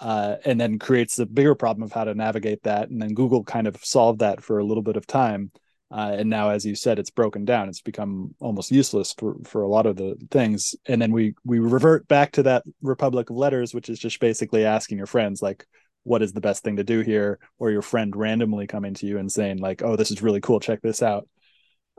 uh, 0.03 0.35
and 0.45 0.61
then 0.61 0.77
creates 0.77 1.15
the 1.15 1.25
bigger 1.25 1.55
problem 1.55 1.83
of 1.83 1.91
how 1.91 2.03
to 2.03 2.13
navigate 2.13 2.63
that. 2.63 2.89
And 2.89 3.01
then 3.01 3.13
google 3.13 3.43
kind 3.43 3.67
of 3.67 3.83
solved 3.83 4.19
that 4.19 4.43
for 4.43 4.59
a 4.59 4.63
little 4.63 4.83
bit 4.83 4.97
of 4.97 5.07
time 5.07 5.51
uh, 5.93 6.15
and 6.17 6.27
now 6.27 6.49
as 6.49 6.65
you 6.65 6.73
said 6.73 6.97
it's 6.97 7.11
broken 7.11 7.45
down. 7.45 7.69
It's 7.69 7.81
become 7.81 8.33
almost 8.39 8.71
useless 8.71 9.13
for, 9.15 9.35
for 9.43 9.61
a 9.61 9.67
lot 9.67 9.85
of 9.85 9.95
the 9.95 10.15
things. 10.31 10.75
And 10.87 10.99
then 10.99 11.11
we 11.11 11.35
we 11.45 11.59
revert 11.59 12.07
back 12.07 12.31
to 12.33 12.43
that 12.43 12.63
republic 12.81 13.29
of 13.29 13.35
letters 13.35 13.75
which 13.75 13.89
is 13.89 13.99
just 13.99 14.19
basically 14.19 14.65
asking 14.65 14.97
your 14.97 15.05
friends 15.05 15.41
like 15.41 15.67
what 16.01 16.23
is 16.23 16.33
the 16.33 16.41
best 16.41 16.63
thing 16.63 16.77
to 16.77 16.83
do 16.83 17.01
here? 17.01 17.37
Or 17.59 17.69
your 17.69 17.83
friend 17.83 18.13
randomly 18.15 18.65
coming 18.65 18.95
to 18.95 19.05
you 19.05 19.19
and 19.19 19.31
saying 19.31 19.59
like 19.59 19.83
oh 19.83 19.95
this 19.95 20.09
is 20.09 20.23
really 20.23 20.41
cool. 20.41 20.59
Check 20.59 20.81
this 20.81 21.03
out. 21.03 21.27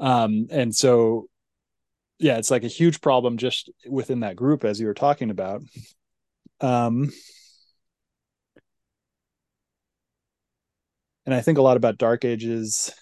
Um, 0.01 0.49
and 0.51 0.75
so 0.75 1.29
yeah 2.19 2.39
it's 2.39 2.51
like 2.51 2.65
a 2.65 2.69
huge 2.69 3.01
problem 3.01 3.37
just 3.37 3.71
within 3.89 4.21
that 4.21 4.35
group 4.35 4.65
as 4.65 4.81
you 4.81 4.89
were 4.89 4.95
talking 4.95 5.31
about. 5.31 5.63
Um, 6.61 7.13
and 11.27 11.35
i 11.35 11.41
think 11.41 11.59
a 11.59 11.63
lot 11.63 11.77
about 11.77 11.99
dark 11.99 12.25
ages 12.25 12.93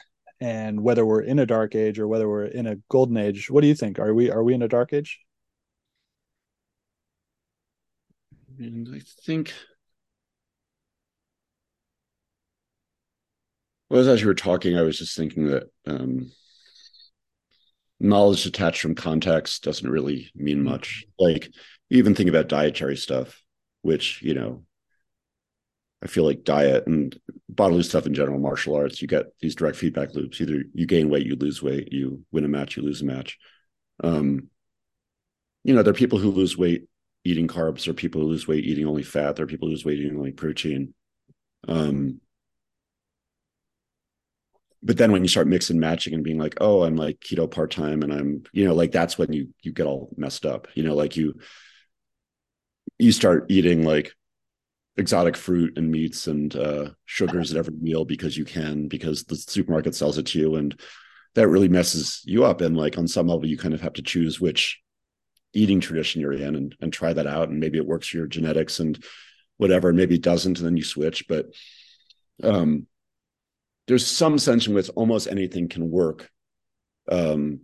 and 0.40 0.82
whether 0.82 1.06
we're 1.06 1.22
in 1.22 1.38
a 1.38 1.46
dark 1.46 1.74
age 1.76 2.00
or 2.00 2.08
whether 2.08 2.28
we're 2.28 2.46
in 2.46 2.66
a 2.66 2.74
golden 2.88 3.16
age. 3.16 3.48
What 3.48 3.61
do 3.61 3.68
you 3.68 3.76
think? 3.76 4.00
Are 4.00 4.12
we 4.12 4.28
are 4.28 4.42
we 4.42 4.54
in 4.54 4.62
a 4.62 4.68
dark 4.68 4.92
age? 4.92 5.20
And 8.58 8.88
i 8.94 9.00
think 9.24 9.54
well 13.88 14.08
as 14.08 14.20
you 14.20 14.26
were 14.26 14.35
talking 14.35 14.76
i 14.76 14.82
was 14.82 14.98
just 14.98 15.16
thinking 15.16 15.46
that 15.46 15.64
um 15.87 16.30
knowledge 18.02 18.42
detached 18.42 18.80
from 18.82 18.94
context 18.94 19.62
doesn't 19.62 19.88
really 19.88 20.30
mean 20.35 20.62
much. 20.62 21.04
Like 21.18 21.48
even 21.88 22.14
think 22.14 22.28
about 22.28 22.48
dietary 22.48 22.96
stuff, 22.96 23.40
which, 23.82 24.20
you 24.22 24.35
know, 24.35 24.64
I 26.02 26.06
feel 26.06 26.24
like 26.24 26.44
diet 26.44 26.86
and 26.86 27.16
bodily 27.48 27.84
stuff 27.84 28.06
in 28.06 28.14
general, 28.14 28.40
martial 28.40 28.74
arts, 28.74 29.00
you 29.00 29.08
get 29.08 29.26
these 29.40 29.54
direct 29.54 29.76
feedback 29.76 30.14
loops. 30.14 30.40
Either 30.40 30.64
you 30.74 30.86
gain 30.86 31.08
weight, 31.10 31.26
you 31.26 31.36
lose 31.36 31.62
weight, 31.62 31.92
you 31.92 32.24
win 32.32 32.44
a 32.44 32.48
match, 32.48 32.76
you 32.76 32.82
lose 32.82 33.02
a 33.02 33.04
match. 33.04 33.38
Um, 34.02 34.48
you 35.62 35.74
know, 35.74 35.82
there 35.82 35.92
are 35.92 35.94
people 35.94 36.18
who 36.18 36.30
lose 36.30 36.58
weight 36.58 36.86
eating 37.24 37.46
carbs, 37.46 37.86
are 37.86 37.94
people 37.94 38.20
who 38.20 38.26
lose 38.26 38.48
weight 38.48 38.64
eating 38.64 38.86
only 38.86 39.04
fat, 39.04 39.36
there 39.36 39.44
are 39.44 39.48
people 39.48 39.68
who 39.68 39.72
lose 39.72 39.84
weight 39.84 40.00
eating 40.00 40.18
only 40.18 40.32
protein. 40.32 40.92
Um, 41.68 42.20
but 44.82 44.96
then 44.96 45.12
when 45.12 45.22
you 45.22 45.28
start 45.28 45.46
mixing 45.46 45.78
matching 45.78 46.12
and 46.12 46.24
being 46.24 46.38
like 46.38 46.56
oh 46.60 46.82
i'm 46.82 46.96
like 46.96 47.20
keto 47.20 47.48
part-time 47.48 48.02
and 48.02 48.12
i'm 48.12 48.42
you 48.52 48.64
know 48.64 48.74
like 48.74 48.90
that's 48.90 49.16
when 49.16 49.32
you 49.32 49.48
you 49.62 49.72
get 49.72 49.86
all 49.86 50.10
messed 50.16 50.44
up 50.44 50.66
you 50.74 50.82
know 50.82 50.94
like 50.94 51.16
you 51.16 51.34
you 52.98 53.12
start 53.12 53.46
eating 53.48 53.84
like 53.84 54.12
exotic 54.96 55.37
fruit 55.37 55.76
and 55.76 55.90
meats 55.90 56.26
and 56.26 56.55
uh, 56.55 56.90
sugars 57.07 57.50
at 57.50 57.57
every 57.57 57.74
meal 57.74 58.05
because 58.05 58.37
you 58.37 58.44
can 58.44 58.88
because 58.88 59.24
the 59.24 59.37
supermarket 59.37 59.94
sells 59.94 60.18
it 60.18 60.26
to 60.26 60.38
you 60.38 60.57
and 60.57 60.78
that 61.35 61.48
really 61.48 61.68
messes 61.68 62.20
you 62.24 62.44
up 62.44 62.61
and 62.61 62.76
like 62.76 62.98
on 62.98 63.09
some 63.09 63.28
level 63.28 63.46
you 63.46 63.57
kind 63.57 63.72
of 63.72 63.81
have 63.81 63.94
to 63.94 64.02
choose 64.02 64.38
which 64.38 64.81
eating 65.55 65.81
tradition 65.81 66.20
you're 66.20 66.33
in 66.33 66.55
and, 66.55 66.74
and 66.81 66.92
try 66.92 67.12
that 67.12 67.26
out 67.26 67.48
and 67.48 67.59
maybe 67.59 67.78
it 67.78 67.87
works 67.87 68.09
for 68.09 68.18
your 68.18 68.26
genetics 68.26 68.81
and 68.81 69.02
whatever 69.57 69.88
and 69.88 69.96
maybe 69.96 70.16
it 70.16 70.22
doesn't 70.22 70.59
and 70.59 70.66
then 70.66 70.76
you 70.76 70.85
switch 70.85 71.26
but 71.26 71.46
um 72.42 72.87
there's 73.87 74.07
some 74.07 74.38
sense 74.38 74.66
in 74.66 74.74
which 74.74 74.90
almost 74.90 75.28
anything 75.28 75.68
can 75.68 75.90
work. 75.90 76.31
Um, 77.11 77.61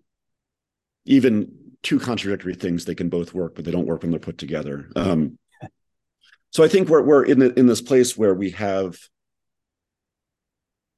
even 1.04 1.52
two 1.82 1.98
contradictory 1.98 2.54
things, 2.54 2.84
they 2.84 2.94
can 2.94 3.08
both 3.08 3.32
work, 3.32 3.54
but 3.54 3.64
they 3.64 3.70
don't 3.70 3.86
work 3.86 4.02
when 4.02 4.10
they're 4.10 4.20
put 4.20 4.38
together. 4.38 4.90
Um, 4.96 5.38
so 6.50 6.64
I 6.64 6.68
think 6.68 6.88
we're 6.88 7.02
we're 7.02 7.24
in 7.24 7.38
the, 7.38 7.58
in 7.58 7.66
this 7.66 7.82
place 7.82 8.16
where 8.16 8.34
we 8.34 8.50
have, 8.50 8.98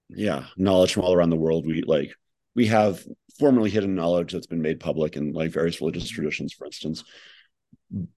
yeah, 0.08 0.46
knowledge 0.56 0.92
from 0.92 1.04
all 1.04 1.14
around 1.14 1.30
the 1.30 1.36
world. 1.36 1.66
We 1.66 1.82
like 1.82 2.12
we 2.54 2.66
have 2.66 3.04
formerly 3.38 3.70
hidden 3.70 3.94
knowledge 3.94 4.32
that's 4.32 4.46
been 4.46 4.62
made 4.62 4.80
public 4.80 5.16
in 5.16 5.32
like 5.32 5.50
various 5.52 5.80
religious 5.80 6.08
traditions, 6.08 6.52
for 6.52 6.66
instance. 6.66 7.04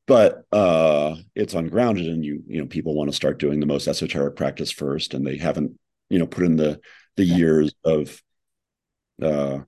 But 0.06 0.44
uh, 0.52 1.16
it's 1.36 1.54
ungrounded, 1.54 2.08
and 2.08 2.24
you 2.24 2.44
you 2.48 2.62
know 2.62 2.68
people 2.68 2.96
want 2.96 3.10
to 3.10 3.16
start 3.16 3.40
doing 3.40 3.60
the 3.60 3.66
most 3.66 3.88
esoteric 3.88 4.36
practice 4.36 4.72
first, 4.72 5.14
and 5.14 5.26
they 5.26 5.38
haven't 5.38 5.78
you 6.10 6.20
know 6.20 6.28
put 6.28 6.44
in 6.44 6.56
the 6.56 6.80
the 7.16 7.26
years 7.26 7.74
of 7.84 8.22
uh 9.22 9.60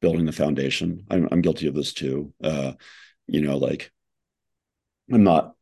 building 0.00 0.24
the 0.26 0.32
foundation 0.32 1.04
i'm, 1.10 1.28
I'm 1.30 1.40
guilty 1.40 1.66
of 1.66 1.74
this 1.74 1.92
too 1.92 2.32
uh 2.42 2.72
you 3.26 3.42
know 3.42 3.56
like 3.56 3.90
i'm 5.12 5.24
not 5.24 5.54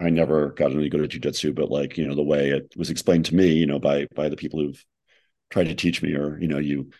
i 0.00 0.10
never 0.10 0.50
got 0.50 0.72
any 0.72 0.88
good 0.88 1.02
at 1.02 1.10
jujitsu 1.10 1.54
but 1.54 1.70
like 1.70 1.96
you 1.96 2.06
know 2.06 2.14
the 2.14 2.22
way 2.22 2.50
it 2.50 2.72
was 2.76 2.90
explained 2.90 3.24
to 3.24 3.34
me 3.34 3.52
you 3.52 3.66
know 3.66 3.78
by 3.78 4.06
by 4.14 4.28
the 4.28 4.36
people 4.36 4.60
who've 4.60 4.84
tried 5.50 5.64
to 5.68 5.74
teach 5.74 6.02
me 6.02 6.14
or 6.14 6.38
you 6.40 6.48
know 6.48 6.58
you 6.58 6.90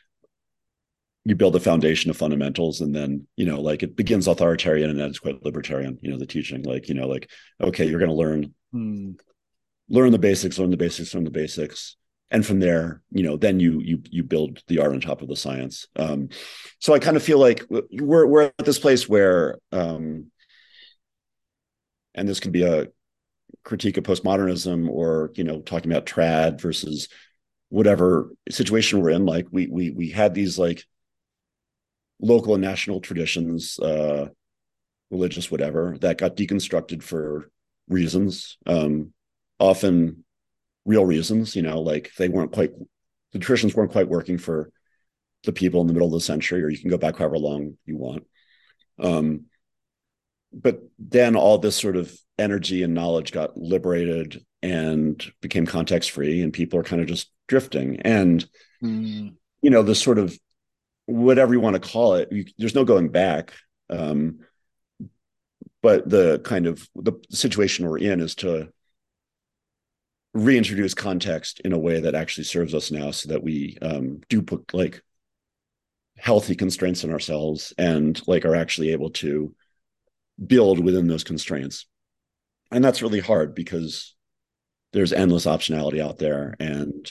you 1.24 1.34
build 1.34 1.56
a 1.56 1.60
foundation 1.60 2.08
of 2.10 2.16
fundamentals 2.16 2.80
and 2.80 2.94
then 2.94 3.26
you 3.36 3.44
know 3.44 3.60
like 3.60 3.82
it 3.82 3.96
begins 3.96 4.28
authoritarian 4.28 4.90
and 4.90 4.98
then 4.98 5.08
it's 5.08 5.18
quite 5.18 5.42
libertarian 5.44 5.98
you 6.02 6.10
know 6.10 6.18
the 6.18 6.26
teaching 6.26 6.62
like 6.62 6.88
you 6.88 6.94
know 6.94 7.08
like 7.08 7.28
okay 7.60 7.86
you're 7.86 7.98
going 7.98 8.10
to 8.10 8.16
learn 8.16 8.54
hmm 8.72 9.12
learn 9.88 10.12
the 10.12 10.18
basics, 10.18 10.58
learn 10.58 10.70
the 10.70 10.76
basics, 10.76 11.14
learn 11.14 11.24
the 11.24 11.30
basics. 11.30 11.96
And 12.30 12.44
from 12.44 12.58
there, 12.58 13.02
you 13.12 13.22
know, 13.22 13.36
then 13.36 13.60
you 13.60 13.80
you 13.80 14.02
you 14.10 14.24
build 14.24 14.60
the 14.66 14.80
art 14.80 14.92
on 14.92 15.00
top 15.00 15.22
of 15.22 15.28
the 15.28 15.36
science. 15.36 15.86
Um, 15.94 16.30
so 16.80 16.92
I 16.92 16.98
kind 16.98 17.16
of 17.16 17.22
feel 17.22 17.38
like 17.38 17.64
we're 17.70 18.26
we're 18.26 18.42
at 18.42 18.64
this 18.64 18.80
place 18.80 19.08
where, 19.08 19.58
um, 19.70 20.32
and 22.16 22.28
this 22.28 22.40
can 22.40 22.50
be 22.50 22.64
a 22.64 22.88
critique 23.62 23.96
of 23.96 24.04
postmodernism, 24.04 24.88
or 24.88 25.30
you 25.34 25.44
know, 25.44 25.60
talking 25.60 25.92
about 25.92 26.06
trad 26.06 26.60
versus 26.60 27.08
whatever 27.68 28.30
situation 28.50 29.00
we're 29.00 29.10
in. 29.10 29.26
Like 29.26 29.46
we 29.50 29.66
we 29.68 29.90
we 29.90 30.10
had 30.10 30.34
these 30.34 30.58
like 30.58 30.84
local 32.20 32.54
and 32.54 32.62
national 32.62 33.00
traditions, 33.00 33.78
uh, 33.78 34.28
religious 35.10 35.50
whatever, 35.50 35.96
that 36.00 36.18
got 36.18 36.36
deconstructed 36.36 37.02
for 37.02 37.50
reasons. 37.88 38.56
Um, 38.66 39.12
often 39.58 40.24
real 40.84 41.04
reasons, 41.04 41.56
you 41.56 41.62
know, 41.62 41.80
like 41.80 42.12
they 42.16 42.28
weren't 42.28 42.52
quite, 42.52 42.70
the 43.32 43.38
traditions 43.38 43.74
weren't 43.74 43.92
quite 43.92 44.08
working 44.08 44.38
for 44.38 44.70
the 45.44 45.52
people 45.52 45.80
in 45.80 45.86
the 45.86 45.92
middle 45.92 46.08
of 46.08 46.14
the 46.14 46.20
century, 46.20 46.62
or 46.62 46.68
you 46.68 46.78
can 46.78 46.90
go 46.90 46.98
back 46.98 47.16
however 47.16 47.38
long 47.38 47.76
you 47.84 47.96
want. 47.96 48.24
Um, 48.98 49.46
but 50.52 50.80
then 50.98 51.36
all 51.36 51.58
this 51.58 51.76
sort 51.76 51.96
of 51.96 52.16
energy 52.38 52.82
and 52.82 52.94
knowledge 52.94 53.32
got 53.32 53.56
liberated 53.56 54.44
and 54.62 55.22
became 55.40 55.66
context 55.66 56.10
free, 56.10 56.42
and 56.42 56.52
people 56.52 56.78
are 56.78 56.84
kind 56.84 57.00
of 57.00 57.08
just 57.08 57.30
drifting. 57.46 58.00
And, 58.00 58.48
mm. 58.82 59.34
you 59.62 59.70
know, 59.70 59.82
the 59.82 59.94
sort 59.94 60.18
of 60.18 60.36
whatever 61.06 61.54
you 61.54 61.60
want 61.60 61.74
to 61.74 61.88
call 61.88 62.14
it, 62.14 62.30
you, 62.32 62.44
there's 62.58 62.74
no 62.74 62.84
going 62.84 63.08
back. 63.08 63.52
Um, 63.88 64.40
but 65.82 66.08
the 66.08 66.40
kind 66.40 66.66
of 66.66 66.88
the 66.96 67.12
situation 67.30 67.88
we're 67.88 67.98
in 67.98 68.20
is 68.20 68.34
to 68.36 68.72
reintroduce 70.34 70.94
context 70.94 71.60
in 71.60 71.72
a 71.72 71.78
way 71.78 72.00
that 72.00 72.14
actually 72.14 72.44
serves 72.44 72.74
us 72.74 72.90
now 72.90 73.10
so 73.10 73.28
that 73.28 73.42
we 73.42 73.78
um, 73.80 74.20
do 74.28 74.42
put 74.42 74.74
like 74.74 75.00
healthy 76.18 76.54
constraints 76.54 77.04
on 77.04 77.12
ourselves 77.12 77.72
and 77.78 78.20
like 78.26 78.44
are 78.44 78.54
actually 78.56 78.92
able 78.92 79.10
to 79.10 79.54
build 80.44 80.82
within 80.82 81.06
those 81.06 81.24
constraints. 81.24 81.86
And 82.70 82.84
that's 82.84 83.02
really 83.02 83.20
hard 83.20 83.54
because 83.54 84.14
there's 84.92 85.12
endless 85.12 85.46
optionality 85.46 86.00
out 86.00 86.18
there 86.18 86.56
and 86.58 87.10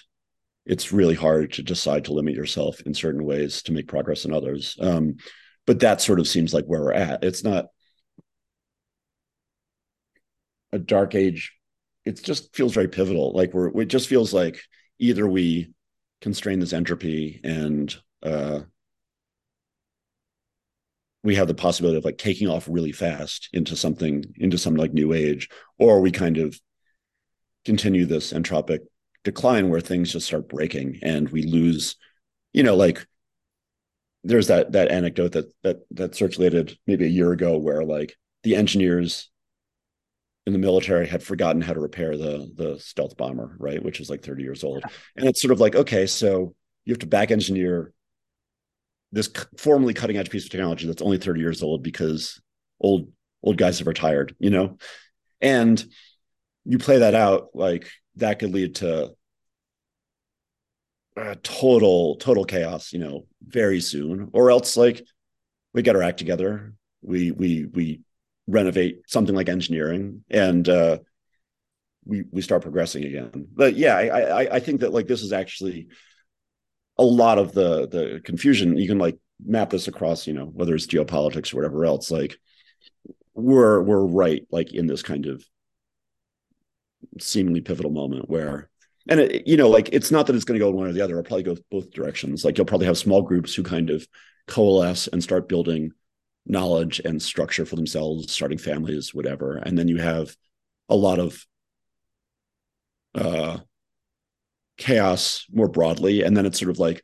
it's 0.66 0.92
really 0.92 1.16
hard 1.16 1.54
to 1.54 1.64
decide 1.64 2.06
to 2.06 2.14
limit 2.14 2.34
yourself 2.34 2.82
in 2.82 2.94
certain 2.94 3.24
ways 3.24 3.62
to 3.64 3.72
make 3.72 3.88
progress 3.88 4.26
in 4.26 4.34
others. 4.34 4.76
Um, 4.80 5.18
but 5.68 5.80
that 5.82 6.02
sort 6.02 6.20
of 6.20 6.28
seems 6.28 6.54
like 6.54 6.66
where 6.66 6.82
we're 6.82 6.94
at. 6.94 7.24
It's 7.24 7.44
not 7.44 7.68
a 10.72 10.80
dark 10.80 11.16
age. 11.16 11.54
It 12.04 12.22
just 12.24 12.56
feels 12.56 12.74
very 12.74 12.88
pivotal. 12.88 13.34
Like 13.34 13.54
we're 13.54 13.82
it 13.82 13.88
just 13.88 14.08
feels 14.08 14.34
like 14.34 14.62
either 15.00 15.28
we 15.28 15.74
constrain 16.22 16.60
this 16.60 16.74
entropy 16.74 17.42
and 17.44 17.96
uh, 18.24 18.62
we 21.26 21.36
have 21.36 21.48
the 21.48 21.56
possibility 21.56 21.98
of 21.98 22.06
like 22.06 22.20
taking 22.20 22.48
off 22.48 22.68
really 22.70 22.92
fast 22.92 23.50
into 23.52 23.76
something 23.76 24.24
into 24.38 24.58
some 24.58 24.76
like 24.76 24.94
new 24.94 25.12
age 25.12 25.50
or 25.80 26.00
we 26.00 26.12
kind 26.12 26.38
of 26.38 26.58
continue 27.66 28.06
this 28.06 28.32
entropic 28.32 28.80
decline 29.24 29.70
where 29.70 29.82
things 29.82 30.14
just 30.14 30.28
start 30.28 30.48
breaking 30.48 31.00
and 31.02 31.28
we 31.30 31.42
lose 31.42 31.96
you 32.54 32.62
know 32.62 32.76
like 32.76 33.06
there's 34.24 34.48
that 34.48 34.72
that 34.72 34.92
anecdote 34.92 35.32
that 35.32 35.52
that 35.64 35.78
that 35.90 36.16
circulated 36.16 36.78
maybe 36.86 37.06
a 37.06 37.10
year 37.10 37.32
ago 37.32 37.58
where 37.58 37.84
like 37.84 38.16
the 38.44 38.56
engineers 38.56 39.32
in 40.46 40.54
the 40.54 40.60
military 40.60 41.08
had 41.08 41.24
forgotten 41.24 41.62
how 41.62 41.74
to 41.74 41.80
repair 41.80 42.16
the 42.16 42.52
the 42.56 42.80
stealth 42.80 43.18
bomber 43.18 43.56
right 43.58 43.84
which 43.84 44.00
is 44.00 44.12
like 44.12 44.22
30 44.22 44.44
years 44.44 44.64
old. 44.64 44.84
And 45.16 45.28
it's 45.28 45.42
sort 45.42 45.52
of 45.52 45.60
like 45.60 45.76
okay 45.76 46.06
so 46.06 46.54
you 46.86 46.94
have 46.94 47.00
to 47.00 47.08
back 47.08 47.32
engineer 47.32 47.94
this 49.12 49.30
formerly 49.58 49.94
cutting 49.94 50.18
edge 50.18 50.30
piece 50.30 50.46
of 50.46 50.52
technology 50.52 50.88
that's 50.88 51.02
only 51.02 51.18
30 51.18 51.40
years 51.40 51.64
old 51.64 51.84
because 51.84 52.42
old 52.80 53.10
old 53.44 53.58
guys 53.58 53.80
have 53.80 53.88
retired 53.88 54.36
you 54.40 54.50
know? 54.50 54.78
And 55.42 55.84
you 56.66 56.80
play 56.80 57.00
that 57.00 57.14
out 57.16 57.50
like 57.54 57.90
that 58.16 58.40
could 58.40 58.52
lead 58.52 58.76
to 58.76 59.12
uh, 61.18 61.36
total 61.44 62.18
total 62.18 62.44
chaos 62.46 62.92
you 62.92 63.00
know 63.00 63.26
very 63.42 63.80
soon. 63.80 64.30
Or 64.34 64.52
else 64.52 64.76
like 64.76 65.06
we 65.74 65.82
get 65.82 65.96
our 65.96 66.04
act 66.04 66.18
together. 66.18 66.74
We 67.02 67.32
we 67.32 67.66
we 67.66 68.02
renovate 68.48 69.02
something 69.08 69.36
like 69.36 69.50
engineering 69.50 70.24
and 70.30 70.68
uh 70.70 71.00
we 72.06 72.24
we 72.32 72.42
start 72.42 72.62
progressing 72.62 73.04
again. 73.06 73.48
But 73.54 73.76
yeah 73.76 73.96
i 73.96 74.06
i 74.44 74.56
i 74.56 74.60
think 74.60 74.82
that 74.82 74.94
like 74.94 75.08
this 75.08 75.22
is 75.22 75.34
actually 75.34 75.88
a 76.98 77.04
lot 77.04 77.38
of 77.38 77.54
the 77.54 77.88
the 77.88 78.22
confusion 78.24 78.78
you 78.78 78.88
can 78.88 79.00
like 79.00 79.18
map 79.46 79.70
this 79.70 79.88
across 79.88 80.28
you 80.28 80.34
know 80.34 80.46
whether 80.46 80.74
it's 80.74 80.88
geopolitics 80.88 81.54
or 81.54 81.58
whatever 81.58 81.86
else 81.86 82.10
like 82.10 82.38
we're 83.34 83.82
we're 83.82 84.06
right 84.06 84.48
like 84.50 84.74
in 84.74 84.88
this 84.88 85.04
kind 85.04 85.26
of 85.26 85.44
seemingly 87.20 87.62
pivotal 87.62 87.92
moment 87.92 88.30
where 88.30 88.70
and 89.08 89.20
it, 89.20 89.48
you 89.48 89.58
know 89.58 89.70
like 89.70 89.90
it's 89.92 90.12
not 90.12 90.28
that 90.28 90.36
it's 90.36 90.46
going 90.46 90.60
to 90.60 90.66
go 90.66 90.72
one 90.72 90.88
or 90.88 90.94
the 90.94 91.02
other. 91.02 91.20
It'll 91.20 91.28
probably 91.28 91.44
go 91.44 91.58
both 91.70 91.92
directions. 91.92 92.44
Like 92.44 92.58
you'll 92.58 92.66
probably 92.66 92.88
have 92.88 92.98
small 92.98 93.22
groups 93.22 93.54
who 93.54 93.64
kind 93.64 93.90
of 93.90 94.08
coalesce 94.48 95.08
and 95.08 95.22
start 95.22 95.50
building 95.50 95.92
knowledge 96.48 97.02
and 97.04 97.22
structure 97.22 97.66
for 97.66 97.76
themselves 97.76 98.32
starting 98.32 98.58
families 98.58 99.14
whatever. 99.14 99.58
And 99.58 99.78
then 99.78 99.88
you 99.88 99.98
have 99.98 100.36
a 100.90 100.96
lot 100.96 101.20
of 101.20 101.46
uh 103.16 103.60
chaos 104.78 105.46
more 105.54 105.68
broadly 105.68 106.24
and 106.24 106.36
then 106.36 106.46
it's 106.46 106.60
sort 106.60 106.70
of 106.70 106.80
like 106.80 107.02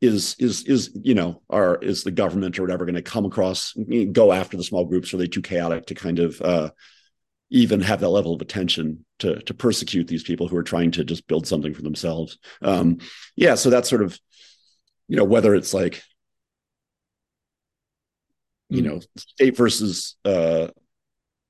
is 0.00 0.36
is 0.38 0.64
is 0.64 0.90
you 1.02 1.14
know 1.14 1.40
are 1.48 1.76
is 1.76 2.04
the 2.04 2.10
government 2.10 2.58
or 2.58 2.62
whatever 2.62 2.84
going 2.84 2.94
to 2.94 3.02
come 3.02 3.24
across 3.24 3.74
go 4.12 4.32
after 4.32 4.56
the 4.56 4.64
small 4.64 4.84
groups 4.84 5.14
are 5.14 5.16
they 5.16 5.26
too 5.26 5.42
chaotic 5.42 5.86
to 5.86 5.94
kind 5.94 6.18
of 6.18 6.40
uh 6.42 6.70
even 7.50 7.80
have 7.80 8.00
that 8.00 8.08
level 8.08 8.34
of 8.34 8.42
attention 8.42 9.04
to 9.18 9.40
to 9.42 9.54
persecute 9.54 10.06
these 10.06 10.22
people 10.22 10.48
who 10.48 10.56
are 10.56 10.62
trying 10.62 10.90
to 10.90 11.04
just 11.04 11.26
build 11.26 11.46
something 11.46 11.72
for 11.72 11.82
themselves 11.82 12.38
um 12.62 12.98
yeah 13.36 13.54
so 13.54 13.70
that's 13.70 13.88
sort 13.88 14.02
of 14.02 14.18
you 15.08 15.16
know 15.16 15.24
whether 15.24 15.54
it's 15.54 15.72
like 15.72 16.02
you 18.68 18.82
mm. 18.82 18.86
know 18.86 19.00
state 19.16 19.56
versus 19.56 20.16
uh 20.24 20.68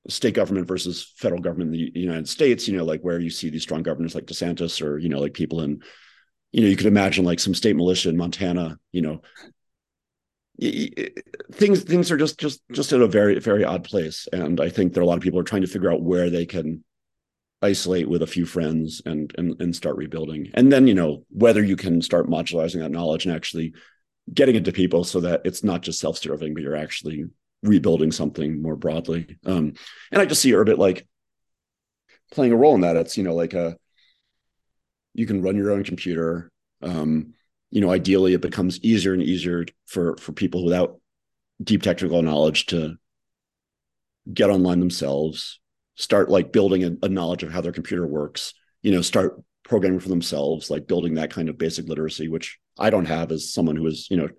state 0.07 0.33
government 0.33 0.67
versus 0.67 1.13
federal 1.17 1.41
government 1.41 1.73
in 1.73 1.91
the 1.93 1.99
United 1.99 2.29
States, 2.29 2.67
you 2.67 2.77
know, 2.77 2.85
like 2.85 3.01
where 3.01 3.19
you 3.19 3.29
see 3.29 3.49
these 3.49 3.63
strong 3.63 3.83
governors 3.83 4.15
like 4.15 4.25
DeSantis 4.25 4.81
or, 4.81 4.97
you 4.97 5.09
know, 5.09 5.19
like 5.19 5.33
people 5.33 5.61
in, 5.61 5.81
you 6.51 6.61
know, 6.61 6.67
you 6.67 6.77
could 6.77 6.85
imagine 6.85 7.25
like 7.25 7.39
some 7.39 7.55
state 7.55 7.75
militia 7.75 8.09
in 8.09 8.17
Montana, 8.17 8.77
you 8.91 9.01
know, 9.01 9.21
things 11.51 11.83
things 11.83 12.11
are 12.11 12.17
just 12.17 12.39
just 12.39 12.61
just 12.71 12.93
in 12.93 13.01
a 13.01 13.07
very 13.07 13.39
very 13.39 13.65
odd 13.65 13.83
place. 13.83 14.27
And 14.31 14.61
i 14.61 14.69
think 14.69 14.97
are 14.97 15.01
a 15.01 15.05
lot 15.05 15.17
of 15.17 15.23
people 15.23 15.39
are 15.39 15.43
trying 15.43 15.63
to 15.63 15.67
figure 15.67 15.91
out 15.91 16.01
where 16.01 16.29
they 16.29 16.45
can 16.45 16.83
isolate 17.61 18.07
with 18.07 18.21
a 18.21 18.27
few 18.27 18.45
friends 18.45 19.01
and 19.05 19.33
and 19.37 19.59
and 19.59 19.75
start 19.75 19.97
rebuilding. 19.97 20.51
And 20.53 20.71
then 20.71 20.87
you 20.87 20.93
know 20.93 21.25
whether 21.29 21.63
you 21.63 21.75
can 21.75 22.01
start 22.01 22.29
modularizing 22.29 22.79
that 22.79 22.91
knowledge 22.91 23.25
and 23.25 23.35
actually 23.35 23.73
getting 24.33 24.55
it 24.55 24.65
to 24.65 24.71
people 24.71 25.03
so 25.03 25.19
that 25.19 25.41
it's 25.45 25.63
not 25.63 25.81
just 25.81 25.99
self-serving 25.99 26.53
but 26.53 26.63
you're 26.63 26.75
actually 26.75 27.25
rebuilding 27.67 28.11
something 28.11 28.61
more 28.61 28.75
broadly. 28.75 29.37
Um, 29.45 29.73
and 30.11 30.21
I 30.21 30.25
just 30.25 30.41
see 30.41 30.51
Urbit 30.51 30.77
like 30.77 31.07
playing 32.31 32.51
a 32.51 32.57
role 32.57 32.75
in 32.75 32.81
that. 32.81 32.95
It's 32.95 33.17
you 33.17 33.23
know 33.23 33.35
like 33.35 33.53
a 33.53 33.77
you 35.13 35.25
can 35.25 35.41
run 35.41 35.55
your 35.55 35.71
own 35.71 35.83
computer. 35.83 36.51
Um, 36.81 37.33
you 37.71 37.81
know, 37.81 37.91
ideally, 37.91 38.33
it 38.33 38.41
becomes 38.41 38.79
easier 38.81 39.13
and 39.13 39.23
easier 39.23 39.65
for 39.87 40.17
for 40.17 40.31
people 40.31 40.63
without 40.63 40.99
deep 41.63 41.81
technical 41.81 42.21
knowledge 42.21 42.67
to 42.67 42.95
get 44.31 44.49
online 44.49 44.79
themselves, 44.79 45.59
start 45.95 46.29
like 46.29 46.51
building 46.51 46.83
a, 46.83 47.05
a 47.05 47.09
knowledge 47.09 47.43
of 47.43 47.51
how 47.51 47.61
their 47.61 47.71
computer 47.71 48.05
works. 48.05 48.53
You 48.81 48.91
know, 48.91 49.01
start 49.01 49.41
programming 49.63 49.99
for 49.99 50.09
themselves, 50.09 50.69
like 50.69 50.87
building 50.87 51.15
that 51.15 51.31
kind 51.31 51.49
of 51.49 51.57
basic 51.57 51.87
literacy, 51.87 52.27
which 52.27 52.59
I 52.77 52.89
don't 52.89 53.05
have 53.05 53.31
as 53.31 53.51
someone 53.51 53.75
who 53.75 53.87
is 53.87 54.07
you 54.11 54.17
know 54.17 54.29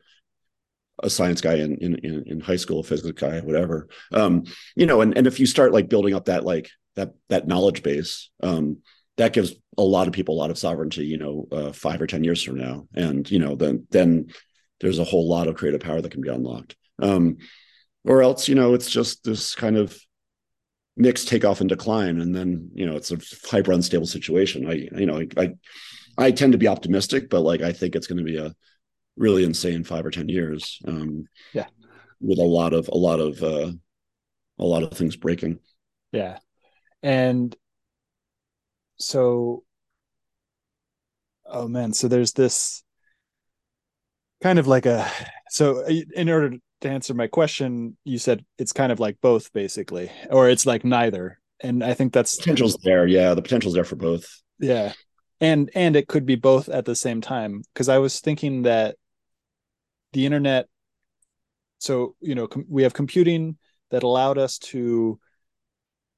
a 1.03 1.11
science 1.11 1.41
guy 1.41 1.55
in 1.55 1.77
in 1.77 2.25
in 2.27 2.41
high 2.41 2.57
school, 2.57 2.81
a 2.81 2.83
physics 2.83 3.21
guy, 3.21 3.41
whatever. 3.41 3.89
Um, 4.13 4.45
you 4.75 4.87
know, 4.87 5.01
and 5.01 5.17
and 5.17 5.27
if 5.27 5.39
you 5.39 5.47
start 5.47 5.73
like 5.73 5.89
building 5.89 6.15
up 6.15 6.27
that 6.27 6.45
like 6.45 6.71
that 6.95 7.15
that 7.29 7.47
knowledge 7.47 7.83
base, 7.83 8.31
um, 8.43 8.79
that 9.17 9.33
gives 9.33 9.55
a 9.79 9.83
lot 9.83 10.07
of 10.07 10.15
people 10.15 10.35
a 10.35 10.41
lot 10.41 10.51
of 10.51 10.59
sovereignty. 10.59 11.05
You 11.05 11.19
know, 11.19 11.49
uh, 11.53 11.73
five 11.73 12.01
or 12.01 12.07
ten 12.07 12.25
years 12.25 12.43
from 12.43 12.57
now, 12.57 12.89
and 12.95 13.31
you 13.31 13.39
know, 13.39 13.57
then 13.57 13.87
then 13.91 14.29
there's 14.81 14.99
a 14.99 15.05
whole 15.05 15.29
lot 15.29 15.49
of 15.49 15.57
creative 15.57 15.81
power 15.81 16.01
that 16.01 16.13
can 16.13 16.23
be 16.23 16.29
unlocked. 16.29 16.77
Um, 17.01 17.39
or 18.05 18.23
else, 18.23 18.49
you 18.49 18.55
know, 18.55 18.75
it's 18.75 18.91
just 18.91 19.25
this 19.25 19.55
kind 19.55 19.77
of 19.77 19.99
mixed 20.97 21.29
takeoff 21.29 21.61
and 21.61 21.69
decline, 21.69 22.21
and 22.21 22.35
then 22.35 22.71
you 22.75 22.87
know, 22.87 22.97
it's 22.97 23.13
a 23.13 23.19
hyper 23.49 23.73
unstable 23.73 24.07
situation. 24.07 24.69
I 24.69 24.99
you 24.99 25.07
know, 25.07 25.19
I 25.19 25.29
I, 25.37 25.55
I 26.19 26.31
tend 26.31 26.53
to 26.53 26.59
be 26.59 26.69
optimistic, 26.69 27.29
but 27.29 27.41
like 27.41 27.61
I 27.61 27.73
think 27.73 27.95
it's 27.95 28.07
going 28.07 28.19
to 28.19 28.25
be 28.25 28.39
a 28.39 28.55
really 29.17 29.45
insane 29.45 29.85
five 29.85 30.05
or 30.05 30.11
ten 30.11 30.29
years. 30.29 30.81
Um, 30.87 31.27
yeah, 31.53 31.67
with 32.21 32.39
a 32.39 32.43
lot 32.43 32.73
of 32.73 32.89
a 32.89 32.97
lot 32.97 33.21
of 33.21 33.43
uh, 33.43 33.73
a 34.59 34.65
lot 34.65 34.83
of 34.83 34.93
things 34.93 35.17
breaking. 35.17 35.59
Yeah, 36.13 36.39
and 37.03 37.55
so, 38.99 39.65
oh 41.45 41.69
man, 41.69 41.93
so 41.93 42.09
there's 42.09 42.33
this 42.33 42.83
kind 44.43 44.59
of 44.59 44.67
like 44.67 44.87
a 44.87 45.11
so 45.49 45.87
in 45.87 46.29
order 46.29 46.57
to 46.81 46.89
answer 46.89 47.15
my 47.15 47.27
question, 47.27 47.97
you 48.05 48.19
said 48.19 48.45
it's 48.59 48.73
kind 48.73 48.93
of 48.93 49.01
like 49.01 49.19
both, 49.21 49.53
basically, 49.53 50.11
or 50.31 50.49
it's 50.49 50.67
like 50.67 50.85
neither. 50.85 51.39
And 51.61 51.83
I 51.83 51.95
think 51.95 52.13
that's 52.13 52.37
potential's 52.37 52.77
there. 52.85 53.07
Yeah, 53.07 53.35
the 53.35 53.43
potential's 53.43 53.75
there 53.75 53.85
for 53.85 53.97
both. 53.97 54.27
Yeah, 54.59 54.93
and 55.41 55.71
and 55.75 55.97
it 55.97 56.09
could 56.09 56.27
be 56.27 56.37
both 56.37 56.69
at 56.69 56.85
the 56.85 56.95
same 56.95 57.21
time 57.21 57.63
because 57.73 57.89
I 57.89 57.99
was 57.99 58.21
thinking 58.21 58.63
that 58.63 58.97
the 60.12 60.27
internet. 60.27 60.66
So 61.79 62.14
you 62.21 62.35
know 62.35 62.47
com- 62.47 62.66
we 62.69 62.83
have 62.85 62.95
computing 62.95 63.59
that 63.90 64.03
allowed 64.03 64.38
us 64.38 64.59
to 64.59 65.21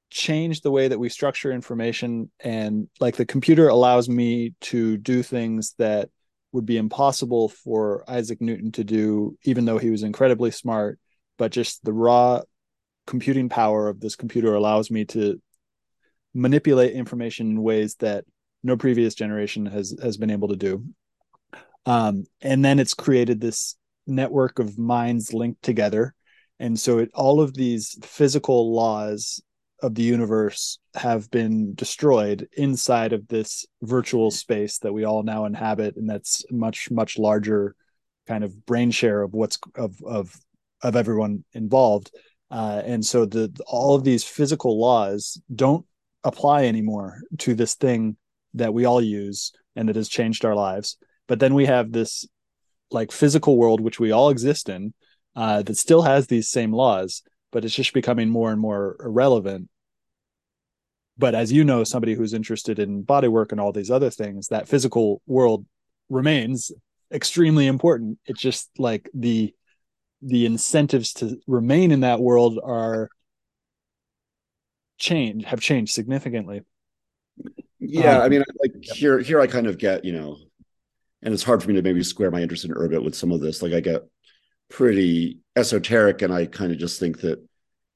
change 0.09 0.61
the 0.61 0.71
way 0.71 0.87
that 0.87 0.99
we 0.99 1.09
structure 1.09 1.51
information. 1.51 2.31
And 2.39 2.87
like 2.99 3.15
the 3.15 3.25
computer 3.25 3.67
allows 3.67 4.09
me 4.09 4.55
to 4.61 4.97
do 4.97 5.21
things 5.21 5.75
that 5.77 6.09
would 6.51 6.65
be 6.65 6.77
impossible 6.77 7.49
for 7.49 8.03
Isaac 8.07 8.41
Newton 8.41 8.71
to 8.73 8.83
do 8.83 9.37
even 9.43 9.65
though 9.65 9.77
he 9.77 9.91
was 9.91 10.03
incredibly 10.03 10.51
smart. 10.51 10.99
But 11.37 11.51
just 11.51 11.83
the 11.85 11.93
raw 11.93 12.41
computing 13.05 13.49
power 13.49 13.87
of 13.87 13.99
this 13.99 14.15
computer 14.15 14.53
allows 14.55 14.91
me 14.91 15.05
to 15.05 15.41
manipulate 16.33 16.93
information 16.93 17.51
in 17.51 17.63
ways 17.63 17.95
that 17.95 18.25
no 18.63 18.77
previous 18.77 19.15
generation 19.15 19.65
has 19.65 19.95
has 20.01 20.17
been 20.17 20.31
able 20.31 20.49
to 20.49 20.55
do. 20.55 20.85
Um, 21.85 22.25
and 22.41 22.63
then 22.63 22.79
it's 22.79 22.93
created 22.93 23.39
this 23.39 23.75
network 24.09 24.59
of 24.59 24.77
minds 24.77 25.33
linked 25.33 25.63
together. 25.63 26.13
And 26.59 26.79
so 26.79 26.99
it, 26.99 27.11
all 27.13 27.39
of 27.41 27.53
these 27.53 27.97
physical 28.03 28.73
laws 28.73 29.41
of 29.81 29.95
the 29.95 30.03
universe 30.03 30.79
have 30.93 31.31
been 31.31 31.73
destroyed 31.73 32.49
inside 32.57 33.13
of 33.13 33.27
this 33.27 33.65
virtual 33.81 34.29
space 34.29 34.79
that 34.79 34.91
we 34.91 35.05
all 35.05 35.23
now 35.23 35.45
inhabit. 35.45 35.95
And 35.95 36.09
that's 36.09 36.43
much 36.51 36.91
much 36.91 37.17
larger 37.17 37.75
kind 38.27 38.43
of 38.43 38.65
brain 38.65 38.91
share 38.91 39.21
of 39.21 39.33
what's 39.33 39.57
of 39.75 39.95
of 40.05 40.35
of 40.81 40.95
everyone 40.95 41.43
involved. 41.53 42.11
Uh, 42.51 42.81
and 42.85 43.05
so 43.05 43.25
the 43.25 43.51
all 43.67 43.95
of 43.95 44.03
these 44.03 44.23
physical 44.23 44.79
laws 44.79 45.39
don't 45.53 45.85
apply 46.23 46.65
anymore 46.65 47.21
to 47.37 47.53
this 47.53 47.75
thing 47.75 48.17
that 48.53 48.73
we 48.73 48.85
all 48.85 49.01
use 49.01 49.51
and 49.75 49.87
that 49.87 49.95
has 49.95 50.09
changed 50.09 50.43
our 50.43 50.55
lives. 50.55 50.97
But 51.27 51.39
then 51.39 51.53
we 51.53 51.65
have 51.67 51.91
this 51.91 52.27
like 52.91 53.11
physical 53.11 53.57
world 53.57 53.81
which 53.81 53.99
we 53.99 54.11
all 54.11 54.29
exist 54.29 54.69
in 54.69 54.93
uh, 55.35 55.61
that 55.61 55.77
still 55.77 56.01
has 56.01 56.27
these 56.27 56.49
same 56.49 56.73
laws 56.73 57.21
but 57.51 57.65
it's 57.65 57.75
just 57.75 57.93
becoming 57.93 58.29
more 58.29 58.51
and 58.51 58.59
more 58.59 58.95
irrelevant. 58.99 59.69
But 61.17 61.35
as 61.35 61.51
you 61.51 61.63
know 61.63 61.83
somebody 61.83 62.13
who's 62.13 62.33
interested 62.33 62.79
in 62.79 63.03
body 63.03 63.27
work 63.27 63.51
and 63.51 63.59
all 63.59 63.71
these 63.71 63.91
other 63.91 64.09
things 64.09 64.47
that 64.49 64.67
physical 64.67 65.21
world 65.27 65.65
remains 66.09 66.71
extremely 67.11 67.67
important. 67.67 68.19
It's 68.25 68.39
just 68.39 68.69
like 68.77 69.09
the 69.13 69.53
the 70.21 70.45
incentives 70.45 71.13
to 71.13 71.37
remain 71.47 71.91
in 71.91 72.01
that 72.01 72.19
world 72.19 72.59
are 72.63 73.09
change 74.97 75.45
have 75.45 75.61
changed 75.61 75.93
significantly. 75.93 76.61
Yeah, 77.79 78.17
um, 78.17 78.21
I 78.23 78.29
mean, 78.29 78.43
like 78.61 78.73
here, 78.81 79.19
here 79.19 79.39
I 79.39 79.47
kind 79.47 79.65
of 79.65 79.77
get, 79.77 80.03
you 80.03 80.11
know, 80.11 80.37
and 81.21 81.33
it's 81.33 81.43
hard 81.43 81.61
for 81.61 81.69
me 81.69 81.75
to 81.75 81.81
maybe 81.81 82.03
square 82.03 82.31
my 82.31 82.41
interest 82.41 82.65
in 82.65 82.71
Urbit 82.71 83.03
with 83.03 83.15
some 83.15 83.31
of 83.31 83.41
this. 83.41 83.61
Like 83.61 83.73
I 83.73 83.79
get 83.79 84.03
pretty 84.69 85.39
esoteric, 85.55 86.21
and 86.21 86.33
I 86.33 86.45
kind 86.45 86.71
of 86.71 86.77
just 86.77 86.99
think 86.99 87.21
that 87.21 87.39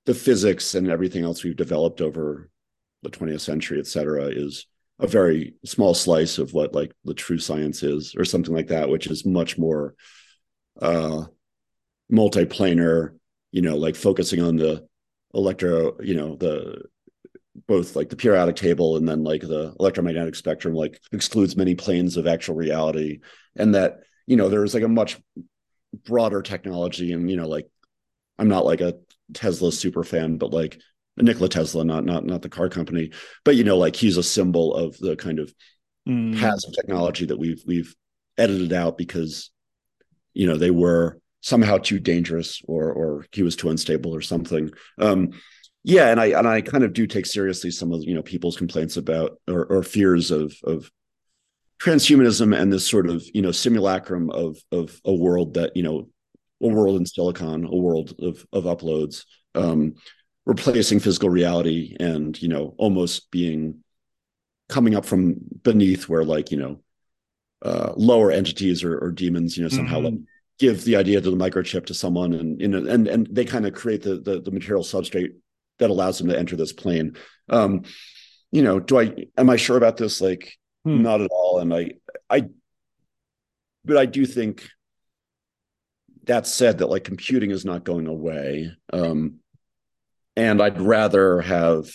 the 0.05 0.13
physics 0.13 0.75
and 0.75 0.89
everything 0.89 1.23
else 1.23 1.43
we've 1.43 1.55
developed 1.55 2.01
over 2.01 2.49
the 3.03 3.09
20th 3.09 3.41
century, 3.41 3.79
et 3.79 3.87
cetera, 3.87 4.25
is 4.25 4.65
a 4.99 5.07
very 5.07 5.55
small 5.65 5.93
slice 5.93 6.37
of 6.37 6.53
what 6.53 6.73
like 6.73 6.91
the 7.03 7.13
true 7.13 7.39
science 7.39 7.83
is, 7.83 8.15
or 8.15 8.25
something 8.25 8.53
like 8.53 8.67
that, 8.67 8.89
which 8.89 9.07
is 9.07 9.25
much 9.25 9.57
more 9.57 9.95
uh 10.81 11.23
multiplanar, 12.11 13.17
you 13.51 13.61
know, 13.61 13.75
like 13.75 13.95
focusing 13.95 14.41
on 14.41 14.55
the 14.55 14.85
electro, 15.33 15.99
you 16.01 16.15
know, 16.15 16.35
the 16.35 16.83
both 17.67 17.95
like 17.95 18.09
the 18.09 18.15
periodic 18.15 18.55
table 18.55 18.97
and 18.97 19.07
then 19.07 19.23
like 19.23 19.41
the 19.41 19.73
electromagnetic 19.79 20.35
spectrum 20.35 20.73
like 20.73 20.99
excludes 21.11 21.55
many 21.55 21.75
planes 21.75 22.17
of 22.17 22.27
actual 22.27 22.55
reality. 22.55 23.19
And 23.55 23.75
that 23.75 23.99
you 24.25 24.35
know 24.35 24.49
there's 24.49 24.73
like 24.73 24.83
a 24.83 24.87
much 24.87 25.19
broader 26.05 26.41
technology 26.41 27.11
and 27.11 27.29
you 27.29 27.37
know 27.37 27.47
like 27.47 27.69
i'm 28.39 28.47
not 28.47 28.65
like 28.65 28.81
a 28.81 28.95
tesla 29.31 29.71
super 29.71 30.03
fan 30.03 30.37
but 30.37 30.51
like 30.51 30.79
nikola 31.17 31.49
tesla 31.49 31.83
not 31.83 32.05
not 32.05 32.25
not 32.25 32.41
the 32.41 32.49
car 32.49 32.69
company. 32.69 33.11
But 33.43 33.55
you 33.55 33.63
know 33.63 33.77
like 33.77 33.95
he's 33.95 34.17
a 34.17 34.23
symbol 34.23 34.73
of 34.73 34.97
the 34.97 35.15
kind 35.15 35.39
of 35.39 35.53
mm. 36.07 36.37
paths 36.39 36.65
of 36.65 36.73
technology 36.73 37.25
that 37.25 37.37
we've 37.37 37.61
we've 37.65 37.95
edited 38.37 38.73
out 38.73 38.97
because 38.97 39.51
you 40.33 40.47
know 40.47 40.57
they 40.57 40.71
were 40.71 41.19
somehow 41.41 41.77
too 41.77 41.99
dangerous 41.99 42.61
or 42.67 42.91
or 42.91 43.25
he 43.31 43.43
was 43.43 43.55
too 43.55 43.69
unstable 43.69 44.15
or 44.15 44.21
something. 44.21 44.71
Um 44.97 45.31
yeah 45.83 46.09
and 46.09 46.19
i 46.19 46.27
and 46.27 46.47
i 46.47 46.61
kind 46.61 46.83
of 46.83 46.93
do 46.93 47.05
take 47.05 47.25
seriously 47.25 47.69
some 47.69 47.91
of 47.91 48.03
you 48.03 48.13
know 48.13 48.23
people's 48.23 48.57
complaints 48.57 48.97
about 48.97 49.39
or, 49.47 49.65
or 49.65 49.83
fears 49.83 50.31
of 50.31 50.55
of 50.63 50.89
transhumanism 51.79 52.57
and 52.57 52.71
this 52.71 52.87
sort 52.87 53.09
of 53.09 53.23
you 53.33 53.41
know 53.41 53.51
simulacrum 53.51 54.29
of 54.29 54.57
of 54.71 54.99
a 55.05 55.13
world 55.13 55.55
that 55.55 55.75
you 55.75 55.83
know 55.83 56.07
a 56.61 56.67
world 56.67 56.95
in 56.95 57.05
silicon 57.05 57.65
a 57.65 57.75
world 57.75 58.13
of 58.19 58.45
of 58.53 58.63
uploads 58.63 59.25
um 59.55 59.93
replacing 60.45 60.99
physical 60.99 61.29
reality 61.29 61.95
and 61.99 62.41
you 62.41 62.47
know 62.47 62.73
almost 62.77 63.29
being 63.31 63.83
coming 64.69 64.95
up 64.95 65.05
from 65.05 65.35
beneath 65.63 66.07
where 66.07 66.23
like 66.23 66.51
you 66.51 66.57
know 66.57 66.79
uh 67.63 67.91
lower 67.97 68.31
entities 68.31 68.83
or, 68.83 68.97
or 68.97 69.11
demons 69.11 69.57
you 69.57 69.63
know 69.63 69.69
somehow 69.69 69.97
mm-hmm. 69.97 70.05
like 70.05 70.19
give 70.59 70.85
the 70.85 70.95
idea 70.95 71.19
to 71.19 71.29
the 71.29 71.35
microchip 71.35 71.85
to 71.85 71.93
someone 71.93 72.33
and 72.33 72.61
you 72.61 72.67
know 72.67 72.89
and 72.89 73.07
and 73.07 73.27
they 73.31 73.43
kind 73.43 73.65
of 73.65 73.73
create 73.73 74.01
the, 74.01 74.19
the 74.19 74.39
the 74.39 74.51
material 74.51 74.83
substrate 74.83 75.33
that 75.79 75.89
allows 75.89 76.17
them 76.17 76.29
to 76.29 76.37
enter 76.37 76.55
this 76.55 76.73
plane. 76.73 77.15
Um, 77.49 77.83
you 78.51 78.61
know, 78.61 78.79
do 78.79 78.99
I 78.99 79.27
am 79.37 79.49
I 79.49 79.55
sure 79.55 79.77
about 79.77 79.97
this? 79.97 80.21
Like, 80.21 80.55
hmm. 80.83 81.01
not 81.01 81.21
at 81.21 81.31
all. 81.31 81.59
And 81.59 81.73
I 81.73 81.93
I 82.29 82.45
but 83.85 83.97
I 83.97 84.05
do 84.05 84.25
think 84.25 84.69
that 86.25 86.47
said 86.47 86.77
that 86.77 86.89
like 86.89 87.03
computing 87.03 87.51
is 87.51 87.65
not 87.65 87.83
going 87.83 88.07
away. 88.07 88.71
Um, 88.91 89.39
and 90.35 90.61
I'd 90.61 90.81
rather 90.81 91.41
have 91.41 91.91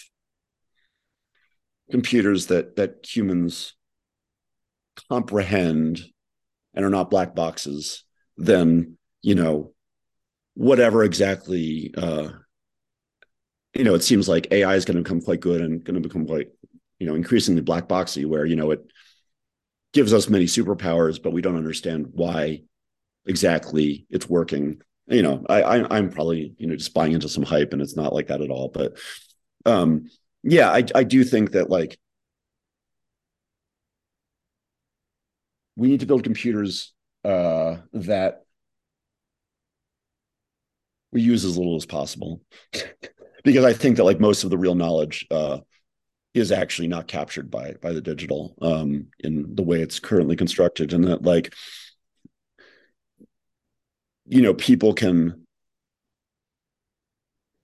computers 1.90 2.46
that 2.46 2.76
that 2.76 3.04
humans 3.04 3.74
comprehend 5.08 6.02
and 6.74 6.84
are 6.84 6.90
not 6.90 7.10
black 7.10 7.34
boxes 7.34 8.04
than 8.36 8.98
you 9.22 9.34
know 9.34 9.72
whatever 10.54 11.04
exactly 11.04 11.92
uh, 11.96 12.30
you 13.78 13.84
know, 13.84 13.94
it 13.94 14.04
seems 14.04 14.28
like 14.28 14.48
AI 14.52 14.74
is 14.76 14.84
going 14.84 14.96
to 14.98 15.04
become 15.04 15.22
quite 15.22 15.40
good 15.40 15.62
and 15.62 15.84
going 15.84 16.00
to 16.00 16.08
become 16.08 16.26
quite, 16.26 16.48
you 16.98 17.06
know, 17.06 17.14
increasingly 17.14 17.62
black 17.62 17.88
boxy, 17.88 18.26
where 18.26 18.46
you 18.46 18.56
know 18.56 18.72
it 18.72 18.84
gives 19.92 20.12
us 20.12 20.28
many 20.28 20.44
superpowers, 20.44 21.22
but 21.22 21.32
we 21.32 21.42
don't 21.42 21.56
understand 21.56 22.08
why 22.12 22.62
exactly 23.26 24.06
it's 24.10 24.28
working. 24.28 24.82
You 25.08 25.22
know, 25.22 25.44
I, 25.48 25.62
I 25.62 25.96
I'm 25.98 26.10
probably 26.10 26.54
you 26.58 26.66
know 26.68 26.76
just 26.76 26.94
buying 26.94 27.12
into 27.12 27.28
some 27.30 27.44
hype, 27.44 27.72
and 27.72 27.82
it's 27.82 27.96
not 27.96 28.14
like 28.14 28.28
that 28.28 28.42
at 28.42 28.50
all. 28.50 28.68
But 28.68 28.98
um, 29.66 30.10
yeah, 30.42 30.70
I 30.70 30.84
I 30.94 31.04
do 31.04 31.24
think 31.24 31.52
that 31.52 31.70
like 31.70 31.98
we 35.76 35.88
need 35.88 36.00
to 36.00 36.06
build 36.06 36.24
computers 36.24 36.92
uh, 37.24 37.76
that 37.92 38.44
we 41.12 41.22
use 41.22 41.44
as 41.44 41.56
little 41.56 41.76
as 41.76 41.86
possible. 41.86 42.40
because 43.52 43.64
I 43.64 43.72
think 43.72 43.96
that 43.96 44.04
like 44.04 44.20
most 44.20 44.44
of 44.44 44.50
the 44.50 44.58
real 44.58 44.74
knowledge 44.74 45.26
uh, 45.30 45.58
is 46.34 46.52
actually 46.52 46.88
not 46.88 47.08
captured 47.08 47.50
by 47.50 47.74
by 47.80 47.92
the 47.92 48.00
digital 48.00 48.54
um, 48.61 49.06
in 49.20 49.54
the 49.54 49.62
way 49.62 49.80
it's 49.80 50.00
currently 50.00 50.37
constructed, 50.37 50.92
and 50.92 51.04
that 51.04 51.22
like 51.22 51.54
you 54.26 54.42
know 54.42 54.54
people 54.54 54.92
can 54.92 55.46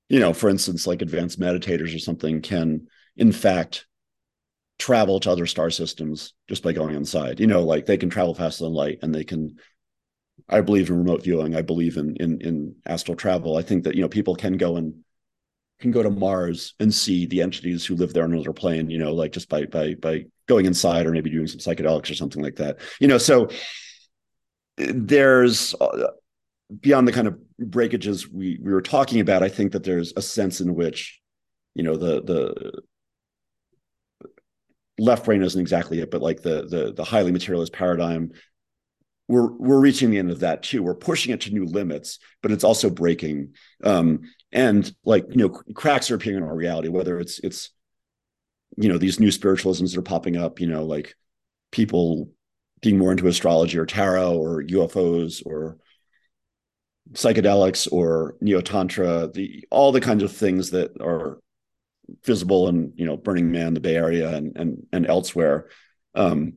you 0.08 0.18
know 0.20 0.32
for 0.32 0.48
instance 0.48 0.86
like 0.86 1.02
advanced 1.02 1.38
meditators 1.38 1.94
or 1.94 1.98
something 1.98 2.40
can 2.40 2.86
in 3.16 3.32
fact 3.32 3.86
travel 4.78 5.20
to 5.20 5.30
other 5.30 5.46
star 5.46 5.70
systems 5.70 6.32
just 6.48 6.62
by 6.62 6.72
going 6.72 6.94
inside. 6.94 7.40
You 7.40 7.46
know 7.46 7.62
like 7.62 7.86
they 7.86 7.96
can 7.96 8.10
travel 8.10 8.34
faster 8.34 8.64
than 8.64 8.72
light 8.72 8.98
and 9.02 9.14
they 9.14 9.24
can 9.24 9.56
i 10.48 10.60
believe 10.60 10.90
in 10.90 10.98
remote 10.98 11.22
viewing. 11.22 11.54
I 11.54 11.62
believe 11.62 11.96
in 11.96 12.16
in 12.16 12.40
in 12.40 12.76
astral 12.86 13.16
travel. 13.16 13.56
I 13.56 13.62
think 13.62 13.84
that 13.84 13.94
you 13.94 14.02
know 14.02 14.08
people 14.08 14.34
can 14.34 14.56
go 14.56 14.76
and 14.76 15.03
can 15.80 15.90
go 15.90 16.02
to 16.02 16.10
Mars 16.10 16.74
and 16.80 16.94
see 16.94 17.26
the 17.26 17.42
entities 17.42 17.84
who 17.84 17.96
live 17.96 18.12
there 18.12 18.24
on 18.24 18.32
another 18.32 18.52
plane, 18.52 18.90
you 18.90 18.98
know, 18.98 19.12
like 19.12 19.32
just 19.32 19.48
by 19.48 19.66
by 19.66 19.94
by 19.94 20.24
going 20.46 20.66
inside 20.66 21.06
or 21.06 21.10
maybe 21.10 21.30
doing 21.30 21.46
some 21.46 21.58
psychedelics 21.58 22.10
or 22.10 22.14
something 22.14 22.42
like 22.42 22.56
that. 22.56 22.78
You 23.00 23.08
know, 23.08 23.18
so 23.18 23.48
there's 24.76 25.74
uh, 25.80 26.08
beyond 26.80 27.08
the 27.08 27.12
kind 27.12 27.28
of 27.28 27.38
breakages 27.58 28.28
we 28.30 28.58
we 28.62 28.72
were 28.72 28.82
talking 28.82 29.20
about, 29.20 29.42
I 29.42 29.48
think 29.48 29.72
that 29.72 29.84
there's 29.84 30.12
a 30.16 30.22
sense 30.22 30.60
in 30.60 30.74
which, 30.74 31.20
you 31.74 31.82
know, 31.82 31.96
the 31.96 32.22
the 32.22 32.82
left 34.98 35.24
brain 35.24 35.42
isn't 35.42 35.60
exactly 35.60 36.00
it, 36.00 36.10
but 36.10 36.22
like 36.22 36.42
the 36.42 36.66
the 36.66 36.92
the 36.94 37.04
highly 37.04 37.32
materialist 37.32 37.72
paradigm 37.72 38.32
we're 39.28 39.50
we're 39.52 39.80
reaching 39.80 40.10
the 40.10 40.18
end 40.18 40.30
of 40.30 40.40
that 40.40 40.62
too. 40.62 40.82
We're 40.82 40.94
pushing 40.94 41.32
it 41.32 41.42
to 41.42 41.50
new 41.50 41.64
limits, 41.64 42.18
but 42.42 42.52
it's 42.52 42.64
also 42.64 42.90
breaking. 42.90 43.54
Um, 43.82 44.22
and 44.54 44.90
like 45.04 45.26
you 45.30 45.36
know, 45.36 45.48
cracks 45.48 46.10
are 46.10 46.14
appearing 46.14 46.38
in 46.38 46.48
our 46.48 46.54
reality. 46.54 46.88
Whether 46.88 47.18
it's 47.18 47.40
it's 47.40 47.70
you 48.76 48.88
know 48.88 48.98
these 48.98 49.20
new 49.20 49.28
spiritualisms 49.28 49.90
that 49.90 49.98
are 49.98 50.02
popping 50.02 50.36
up. 50.36 50.60
You 50.60 50.68
know, 50.68 50.84
like 50.84 51.14
people 51.72 52.30
being 52.80 52.98
more 52.98 53.10
into 53.10 53.26
astrology 53.26 53.76
or 53.78 53.84
tarot 53.84 54.38
or 54.38 54.62
UFOs 54.62 55.42
or 55.44 55.78
psychedelics 57.12 57.92
or 57.92 58.36
neo 58.40 58.60
tantra. 58.60 59.28
The 59.28 59.66
all 59.70 59.90
the 59.90 60.00
kinds 60.00 60.22
of 60.22 60.32
things 60.32 60.70
that 60.70 60.92
are 61.02 61.40
visible 62.24 62.68
in 62.68 62.92
you 62.94 63.06
know 63.06 63.16
Burning 63.16 63.50
Man, 63.50 63.74
the 63.74 63.80
Bay 63.80 63.96
Area, 63.96 64.36
and 64.36 64.56
and 64.56 64.86
and 64.92 65.06
elsewhere. 65.06 65.68
Um, 66.14 66.54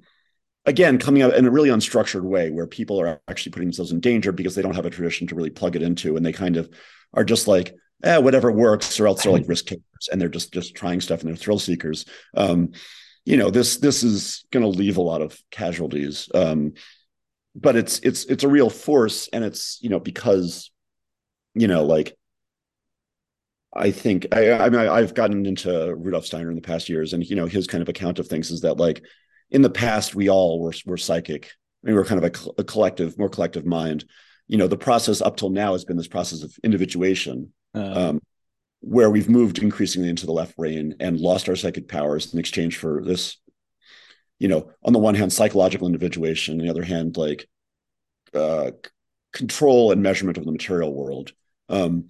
again 0.67 0.99
coming 0.99 1.23
out 1.23 1.33
in 1.33 1.47
a 1.47 1.49
really 1.49 1.69
unstructured 1.69 2.21
way 2.21 2.51
where 2.51 2.67
people 2.67 3.01
are 3.01 3.21
actually 3.29 3.53
putting 3.53 3.69
themselves 3.69 3.91
in 3.91 4.01
danger 4.01 4.31
because 4.33 4.53
they 4.53 4.61
don't 4.61 4.75
have 4.75 4.85
a 4.85 4.89
tradition 4.89 5.25
to 5.25 5.33
really 5.33 5.49
plug 5.49 5.77
it 5.77 5.81
into 5.81 6.17
and 6.17 6.25
they 6.25 6.33
kind 6.33 6.57
of 6.57 6.69
are 7.13 7.23
just 7.23 7.47
like 7.47 7.73
eh, 8.03 8.17
whatever 8.17 8.51
works 8.51 8.99
or 8.99 9.07
else 9.07 9.23
they're 9.23 9.31
like 9.31 9.47
risk 9.47 9.65
takers 9.65 10.09
and 10.11 10.19
they're 10.19 10.29
just 10.29 10.53
just 10.53 10.75
trying 10.75 11.01
stuff 11.01 11.21
and 11.21 11.29
they're 11.29 11.35
thrill 11.35 11.59
seekers 11.59 12.05
um, 12.35 12.71
you 13.25 13.37
know 13.37 13.49
this 13.49 13.77
this 13.77 14.03
is 14.03 14.45
going 14.51 14.63
to 14.63 14.69
leave 14.69 14.97
a 14.97 15.01
lot 15.01 15.21
of 15.21 15.37
casualties 15.51 16.29
um, 16.33 16.73
but 17.55 17.75
it's 17.75 17.99
it's 17.99 18.25
it's 18.25 18.43
a 18.43 18.49
real 18.49 18.69
force 18.69 19.27
and 19.33 19.43
it's 19.43 19.79
you 19.81 19.89
know 19.89 19.99
because 19.99 20.71
you 21.53 21.67
know 21.67 21.83
like 21.83 22.15
I 23.77 23.91
think 23.91 24.27
I, 24.31 24.53
I 24.53 24.69
mean 24.69 24.81
I, 24.81 25.01
have 25.01 25.13
gotten 25.13 25.45
into 25.45 25.95
Rudolf 25.95 26.25
Steiner 26.25 26.49
in 26.49 26.55
the 26.55 26.61
past 26.61 26.89
years, 26.89 27.13
and 27.13 27.23
you 27.23 27.35
know 27.35 27.45
his 27.45 27.67
kind 27.67 27.81
of 27.81 27.89
account 27.89 28.17
of 28.19 28.27
things 28.27 28.49
is 28.49 28.61
that 28.61 28.77
like 28.77 29.03
in 29.51 29.61
the 29.61 29.69
past 29.69 30.15
we 30.15 30.29
all 30.29 30.61
were 30.61 30.73
were 30.85 30.97
psychic. 30.97 31.51
we 31.83 31.93
were 31.93 32.05
kind 32.05 32.23
of 32.23 32.31
a, 32.31 32.61
a, 32.61 32.63
collective, 32.63 33.17
more 33.17 33.29
collective 33.29 33.65
mind. 33.65 34.05
You 34.47 34.57
know, 34.57 34.67
the 34.67 34.77
process 34.77 35.21
up 35.21 35.37
till 35.37 35.49
now 35.49 35.73
has 35.73 35.85
been 35.85 35.97
this 35.97 36.07
process 36.07 36.41
of 36.41 36.55
individuation, 36.63 37.53
um, 37.73 38.21
where 38.81 39.09
we've 39.09 39.29
moved 39.29 39.59
increasingly 39.59 40.09
into 40.09 40.25
the 40.25 40.31
left 40.31 40.55
brain 40.55 40.95
and 40.99 41.19
lost 41.19 41.49
our 41.49 41.55
psychic 41.55 41.87
powers 41.87 42.33
in 42.33 42.39
exchange 42.39 42.77
for 42.77 43.03
this. 43.03 43.37
You 44.39 44.47
know, 44.47 44.71
on 44.83 44.93
the 44.93 44.99
one 44.99 45.15
hand, 45.15 45.33
psychological 45.33 45.87
individuation, 45.87 46.59
on 46.59 46.65
the 46.65 46.69
other 46.69 46.83
hand, 46.83 47.17
like 47.17 47.47
uh, 48.33 48.71
control 49.33 49.91
and 49.91 50.03
measurement 50.03 50.37
of 50.37 50.45
the 50.45 50.51
material 50.51 50.93
world. 50.93 51.31
Um, 51.69 52.07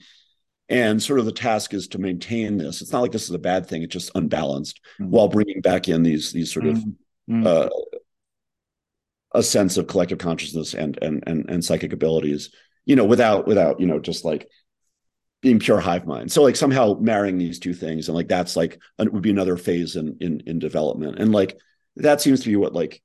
and 0.69 1.01
sort 1.01 1.19
of 1.19 1.25
the 1.25 1.31
task 1.31 1.73
is 1.73 1.87
to 1.89 1.97
maintain 1.97 2.57
this. 2.57 2.81
It's 2.81 2.91
not 2.91 3.01
like 3.01 3.13
this 3.13 3.23
is 3.23 3.31
a 3.31 3.39
bad 3.39 3.67
thing; 3.67 3.83
it's 3.83 3.93
just 3.93 4.11
unbalanced, 4.15 4.81
mm-hmm. 4.99 5.09
while 5.09 5.29
bringing 5.29 5.61
back 5.61 5.87
in 5.87 6.03
these 6.03 6.33
these 6.33 6.51
sort 6.51 6.65
mm-hmm. 6.65 7.45
of 7.45 7.45
mm. 7.45 7.47
uh, 7.47 7.69
a 9.33 9.41
sense 9.41 9.77
of 9.77 9.87
collective 9.87 10.17
consciousness 10.17 10.73
and, 10.73 10.99
and 11.01 11.23
and 11.25 11.49
and 11.49 11.63
psychic 11.63 11.93
abilities 11.93 12.49
you 12.87 12.95
know, 12.95 13.05
without 13.05 13.45
without 13.45 13.79
you 13.79 13.85
know 13.85 13.99
just 13.99 14.25
like 14.25 14.49
being 15.41 15.59
pure 15.59 15.79
hive 15.79 16.05
mind. 16.05 16.31
So 16.31 16.43
like 16.43 16.55
somehow 16.55 16.97
marrying 16.99 17.37
these 17.37 17.59
two 17.59 17.73
things 17.73 18.07
and 18.07 18.15
like 18.15 18.27
that's 18.27 18.55
like 18.55 18.79
it 18.99 19.13
would 19.13 19.21
be 19.21 19.29
another 19.29 19.57
phase 19.57 19.95
in 19.95 20.17
in 20.19 20.41
in 20.45 20.59
development. 20.59 21.19
And 21.19 21.31
like 21.31 21.59
that 21.97 22.21
seems 22.21 22.41
to 22.41 22.49
be 22.49 22.55
what 22.55 22.73
like 22.73 23.01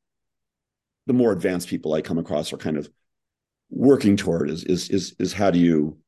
the 1.06 1.12
more 1.12 1.32
advanced 1.32 1.68
people 1.68 1.92
I 1.92 2.00
come 2.00 2.18
across 2.18 2.52
are 2.52 2.58
kind 2.58 2.76
of 2.76 2.88
working 3.70 4.16
toward 4.16 4.50
is 4.50 4.64
is 4.64 4.88
is 4.90 5.14
is 5.18 5.32
how 5.32 5.50
do 5.50 5.58
you 5.58 5.98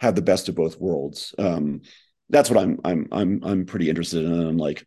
have 0.00 0.14
the 0.16 0.22
best 0.22 0.48
of 0.48 0.56
both 0.56 0.80
worlds. 0.80 1.34
Um, 1.38 1.82
that's 2.28 2.50
what 2.50 2.60
I'm 2.60 2.80
I'm 2.84 3.08
I'm 3.12 3.40
I'm 3.44 3.66
pretty 3.66 3.88
interested 3.88 4.24
in. 4.24 4.32
And 4.32 4.48
I'm 4.48 4.58
like 4.58 4.86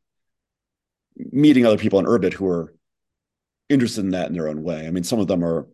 meeting 1.16 1.66
other 1.66 1.78
people 1.78 2.00
on 2.00 2.06
Urbit 2.06 2.34
who 2.34 2.48
are 2.48 2.74
interested 3.70 4.02
in 4.02 4.12
that 4.12 4.28
in 4.28 4.34
their 4.34 4.50
own 4.50 4.62
way. 4.62 4.86
I 4.88 4.92
mean, 4.92 5.04
some 5.04 5.20
of 5.20 5.28
them 5.28 5.44
are 5.44 5.68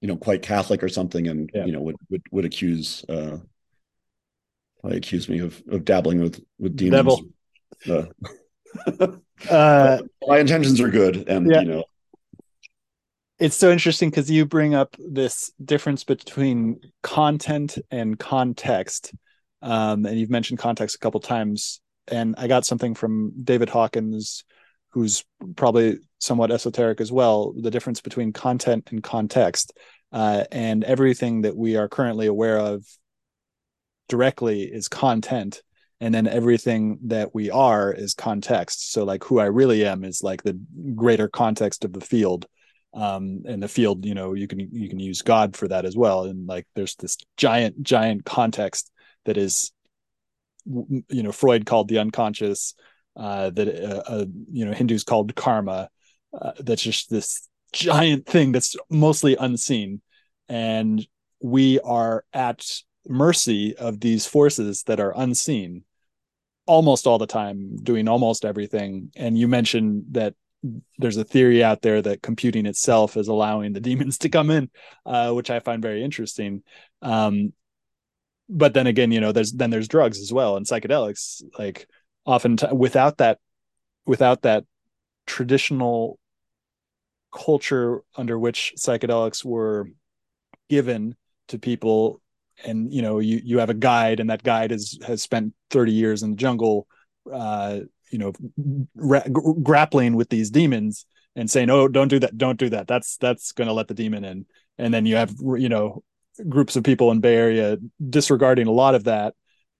you 0.00 0.08
know 0.08 0.16
quite 0.16 0.42
Catholic 0.42 0.82
or 0.82 0.88
something, 0.88 1.28
and 1.28 1.50
yeah. 1.54 1.64
you 1.64 1.72
know 1.72 1.80
would 1.80 1.96
would 2.10 2.22
would 2.30 2.44
accuse 2.44 3.04
uh, 3.08 3.38
accuse 4.84 5.28
me 5.28 5.40
of 5.40 5.62
of 5.70 5.84
dabbling 5.84 6.20
with 6.20 6.44
with 6.58 6.76
demons. 6.76 7.20
Uh, 7.88 8.06
uh, 9.50 9.98
my 10.26 10.38
intentions 10.38 10.80
are 10.80 10.90
good, 10.90 11.28
and 11.28 11.50
yeah. 11.50 11.60
you 11.60 11.66
know. 11.66 11.84
It's 13.38 13.56
so 13.56 13.70
interesting 13.70 14.08
because 14.08 14.30
you 14.30 14.46
bring 14.46 14.74
up 14.74 14.96
this 14.98 15.52
difference 15.62 16.04
between 16.04 16.80
content 17.02 17.78
and 17.90 18.18
context, 18.18 19.14
um, 19.60 20.06
and 20.06 20.18
you've 20.18 20.30
mentioned 20.30 20.58
context 20.58 20.96
a 20.96 20.98
couple 20.98 21.20
times. 21.20 21.80
And 22.08 22.34
I 22.38 22.46
got 22.46 22.64
something 22.64 22.94
from 22.94 23.32
David 23.44 23.68
Hawkins, 23.68 24.44
who's 24.96 25.26
probably 25.56 25.98
somewhat 26.20 26.50
esoteric 26.50 27.02
as 27.02 27.12
well. 27.12 27.52
The 27.52 27.70
difference 27.70 28.00
between 28.00 28.32
content 28.32 28.88
and 28.90 29.02
context, 29.02 29.74
uh, 30.10 30.44
and 30.50 30.84
everything 30.84 31.42
that 31.42 31.54
we 31.54 31.76
are 31.76 31.86
currently 31.86 32.28
aware 32.28 32.58
of 32.58 32.82
directly 34.08 34.62
is 34.62 34.88
content 34.88 35.60
and 36.00 36.14
then 36.14 36.26
everything 36.26 36.98
that 37.08 37.34
we 37.34 37.50
are 37.50 37.92
is 37.92 38.14
context. 38.14 38.90
So 38.92 39.04
like 39.04 39.22
who 39.24 39.38
i 39.38 39.44
really 39.44 39.84
am 39.84 40.02
is 40.02 40.22
like 40.22 40.42
the 40.42 40.58
greater 40.94 41.28
context 41.28 41.84
of 41.84 41.92
the 41.92 42.00
field. 42.00 42.46
Um 42.94 43.42
and 43.46 43.62
the 43.62 43.68
field 43.68 44.06
you 44.06 44.14
know 44.14 44.32
you 44.32 44.48
can 44.48 44.60
you 44.60 44.88
can 44.88 44.98
use 44.98 45.20
god 45.20 45.56
for 45.56 45.68
that 45.68 45.84
as 45.84 45.94
well. 45.94 46.24
And 46.24 46.46
like 46.46 46.66
there's 46.74 46.94
this 46.94 47.18
giant 47.36 47.82
giant 47.82 48.24
context 48.24 48.90
that 49.26 49.36
is 49.36 49.72
you 50.64 51.22
know 51.22 51.32
freud 51.32 51.66
called 51.66 51.88
the 51.88 51.98
unconscious 51.98 52.74
uh 53.16 53.50
that 53.50 53.68
uh, 53.68 54.02
uh 54.06 54.24
you 54.50 54.64
know 54.64 54.72
hindus 54.72 55.04
called 55.04 55.34
karma 55.34 55.88
uh, 56.40 56.52
that's 56.60 56.82
just 56.82 57.10
this 57.10 57.48
giant 57.72 58.26
thing 58.26 58.52
that's 58.52 58.76
mostly 58.90 59.36
unseen. 59.36 60.00
And 60.48 61.06
we 61.40 61.80
are 61.80 62.24
at 62.32 62.64
mercy 63.06 63.76
of 63.76 64.00
these 64.00 64.26
forces 64.26 64.82
that 64.84 65.00
are 65.00 65.12
unseen 65.16 65.84
almost 66.66 67.06
all 67.06 67.18
the 67.18 67.26
time 67.26 67.76
doing 67.76 68.08
almost 68.08 68.44
everything. 68.44 69.12
And 69.14 69.38
you 69.38 69.46
mentioned 69.46 70.06
that 70.12 70.34
there's 70.98 71.16
a 71.16 71.24
theory 71.24 71.62
out 71.62 71.82
there 71.82 72.02
that 72.02 72.22
computing 72.22 72.66
itself 72.66 73.16
is 73.16 73.28
allowing 73.28 73.72
the 73.72 73.80
demons 73.88 74.18
to 74.18 74.28
come 74.28 74.50
in 74.50 74.68
uh, 75.04 75.32
which 75.32 75.50
i 75.50 75.60
find 75.60 75.82
very 75.82 76.02
interesting. 76.02 76.62
Um, 77.02 77.52
but 78.48 78.74
then 78.74 78.86
again 78.86 79.10
you 79.10 79.20
know 79.20 79.32
there's 79.32 79.50
then 79.52 79.70
there's 79.70 79.88
drugs 79.88 80.20
as 80.20 80.32
well 80.32 80.56
and 80.56 80.66
psychedelics 80.66 81.42
like 81.58 81.88
often 82.26 82.56
t- 82.56 82.66
without 82.72 83.18
that 83.18 83.38
without 84.04 84.42
that 84.42 84.64
traditional 85.26 86.18
culture 87.32 88.02
under 88.16 88.38
which 88.38 88.74
psychedelics 88.78 89.44
were 89.44 89.88
given 90.68 91.16
to 91.48 91.58
people. 91.58 92.20
And 92.64 92.92
you 92.92 93.02
know 93.02 93.18
you 93.18 93.40
you 93.44 93.58
have 93.58 93.70
a 93.70 93.74
guide 93.74 94.18
and 94.18 94.30
that 94.30 94.42
guide 94.42 94.70
has 94.70 94.98
has 95.06 95.22
spent 95.22 95.52
30 95.70 95.92
years 95.92 96.22
in 96.22 96.30
the 96.30 96.36
jungle 96.36 96.86
uh 97.30 97.80
you 98.10 98.18
know 98.18 98.32
ra- 98.94 99.26
grappling 99.62 100.16
with 100.16 100.30
these 100.30 100.50
demons 100.50 101.04
and 101.34 101.50
saying 101.50 101.68
oh 101.68 101.86
don't 101.86 102.08
do 102.08 102.18
that 102.20 102.38
don't 102.38 102.58
do 102.58 102.70
that. 102.70 102.86
That's 102.86 103.18
that's 103.18 103.52
going 103.52 103.68
to 103.68 103.74
let 103.74 103.88
the 103.88 103.94
demon 103.94 104.24
in. 104.24 104.46
And 104.78 104.94
then 104.94 105.04
you 105.04 105.16
have 105.16 105.34
you 105.58 105.68
know 105.68 106.02
groups 106.48 106.76
of 106.76 106.84
people 106.84 107.10
in 107.10 107.20
bay 107.20 107.36
area 107.36 107.76
disregarding 108.08 108.68
a 108.68 108.72
lot 108.72 108.94
of 108.94 109.04
that 109.04 109.34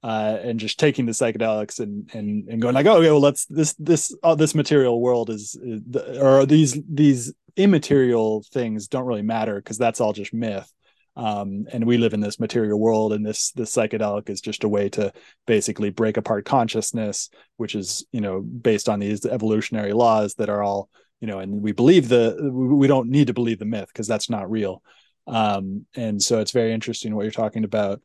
uh, 0.07 0.39
and 0.41 0.61
just 0.61 0.79
taking 0.79 1.05
the 1.05 1.11
psychedelics 1.11 1.81
and 1.81 2.09
and 2.15 2.49
and 2.49 2.63
going 2.63 2.77
like 2.77 2.87
oh 2.87 3.01
yeah 3.01 3.11
well 3.11 3.21
let's 3.21 3.45
this 3.47 3.75
this 3.75 4.17
uh, 4.23 4.37
this 4.37 4.55
material 4.55 5.01
world 5.01 5.31
is, 5.31 5.59
is 5.61 5.83
or 6.21 6.47
these 6.47 6.79
these 6.89 7.35
immaterial 7.57 8.45
things 8.53 8.87
don't 8.87 9.07
really 9.07 9.23
matter 9.23 9.57
because 9.57 9.79
that's 9.79 10.01
all 10.01 10.13
just 10.13 10.33
myth. 10.33 10.73
Um, 11.17 11.65
and 11.73 11.87
we 11.87 11.99
live 11.99 12.15
in 12.15 12.21
this 12.21 12.39
material 12.39 12.79
world 12.79 13.15
and 13.15 13.27
this 13.27 13.51
this 13.53 13.75
psychedelic 13.75 14.31
is 14.31 14.41
just 14.41 14.63
a 14.63 14.69
way 14.69 14.89
to 14.91 15.13
basically 15.45 15.91
break 15.91 16.19
apart 16.19 16.45
consciousness 16.45 17.31
which 17.57 17.75
is 17.75 18.07
you 18.13 18.21
know 18.21 18.43
based 18.43 18.89
on 18.89 19.01
these 19.01 19.25
evolutionary 19.27 19.95
laws 19.95 20.35
that 20.35 20.51
are 20.51 20.63
all 20.63 20.89
you 21.21 21.27
know 21.27 21.41
and 21.41 21.63
we 21.63 21.73
believe 21.73 22.09
the 22.09 22.37
we 22.53 22.87
don't 22.87 23.09
need 23.09 23.27
to 23.27 23.33
believe 23.33 23.59
the 23.59 23.65
myth 23.65 23.89
because 23.89 24.07
that's 24.07 24.31
not 24.31 24.49
real. 24.49 24.83
Um, 25.27 25.87
and 25.97 26.23
so 26.23 26.39
it's 26.39 26.53
very 26.53 26.73
interesting 26.73 27.17
what 27.17 27.23
you're 27.23 27.33
talking 27.33 27.65
about 27.65 28.01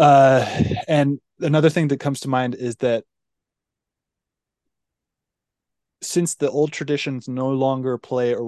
uh, 0.00 0.62
and 0.88 1.20
another 1.40 1.70
thing 1.70 1.88
that 1.88 2.00
comes 2.00 2.20
to 2.20 2.28
mind 2.28 2.54
is 2.54 2.76
that 2.76 3.04
since 6.02 6.34
the 6.34 6.50
old 6.50 6.72
traditions 6.72 7.28
no 7.28 7.50
longer 7.50 7.98
play 7.98 8.34
a, 8.34 8.38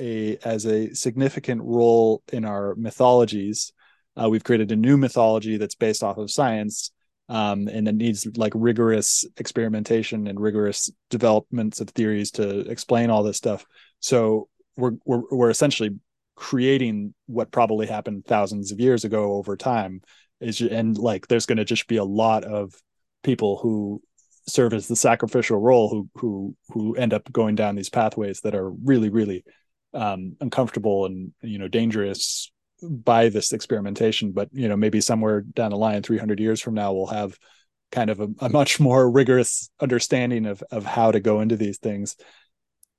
a 0.00 0.36
as 0.44 0.66
a 0.66 0.94
significant 0.94 1.62
role 1.62 2.22
in 2.32 2.44
our 2.44 2.74
mythologies. 2.76 3.72
Uh, 4.20 4.28
we've 4.28 4.44
created 4.44 4.72
a 4.72 4.76
new 4.76 4.96
mythology 4.96 5.56
that's 5.56 5.74
based 5.76 6.02
off 6.02 6.18
of 6.18 6.30
science, 6.30 6.90
um, 7.28 7.68
and 7.68 7.86
it 7.86 7.94
needs 7.94 8.26
like 8.36 8.52
rigorous 8.54 9.24
experimentation 9.36 10.26
and 10.26 10.40
rigorous 10.40 10.90
developments 11.08 11.80
of 11.80 11.88
theories 11.90 12.32
to 12.32 12.60
explain 12.70 13.10
all 13.10 13.22
this 13.22 13.36
stuff. 13.36 13.64
So 14.00 14.48
we're 14.76 14.92
we're, 15.04 15.22
we're 15.30 15.50
essentially 15.50 15.96
creating 16.34 17.14
what 17.26 17.50
probably 17.50 17.86
happened 17.86 18.24
thousands 18.24 18.70
of 18.70 18.80
years 18.80 19.04
ago 19.04 19.34
over 19.34 19.56
time. 19.56 20.02
Is 20.40 20.60
and 20.60 20.96
like 20.96 21.26
there's 21.26 21.46
going 21.46 21.58
to 21.58 21.64
just 21.64 21.88
be 21.88 21.96
a 21.96 22.04
lot 22.04 22.44
of 22.44 22.74
people 23.22 23.58
who 23.58 24.00
serve 24.46 24.72
as 24.72 24.88
the 24.88 24.96
sacrificial 24.96 25.58
role 25.58 25.88
who 25.88 26.08
who 26.14 26.56
who 26.70 26.94
end 26.94 27.12
up 27.12 27.30
going 27.32 27.54
down 27.54 27.74
these 27.74 27.90
pathways 27.90 28.40
that 28.42 28.54
are 28.54 28.70
really 28.70 29.10
really 29.10 29.44
um, 29.94 30.36
uncomfortable 30.40 31.06
and 31.06 31.32
you 31.42 31.58
know 31.58 31.68
dangerous 31.68 32.50
by 32.82 33.28
this 33.28 33.52
experimentation. 33.52 34.32
But 34.32 34.48
you 34.52 34.68
know 34.68 34.76
maybe 34.76 35.00
somewhere 35.00 35.40
down 35.40 35.70
the 35.70 35.76
line 35.76 36.02
300 36.02 36.40
years 36.40 36.60
from 36.60 36.74
now 36.74 36.92
we'll 36.92 37.06
have 37.06 37.36
kind 37.90 38.10
of 38.10 38.20
a, 38.20 38.28
a 38.40 38.48
much 38.48 38.78
more 38.78 39.10
rigorous 39.10 39.70
understanding 39.80 40.46
of 40.46 40.62
of 40.70 40.84
how 40.84 41.10
to 41.10 41.20
go 41.20 41.40
into 41.40 41.56
these 41.56 41.78
things. 41.78 42.16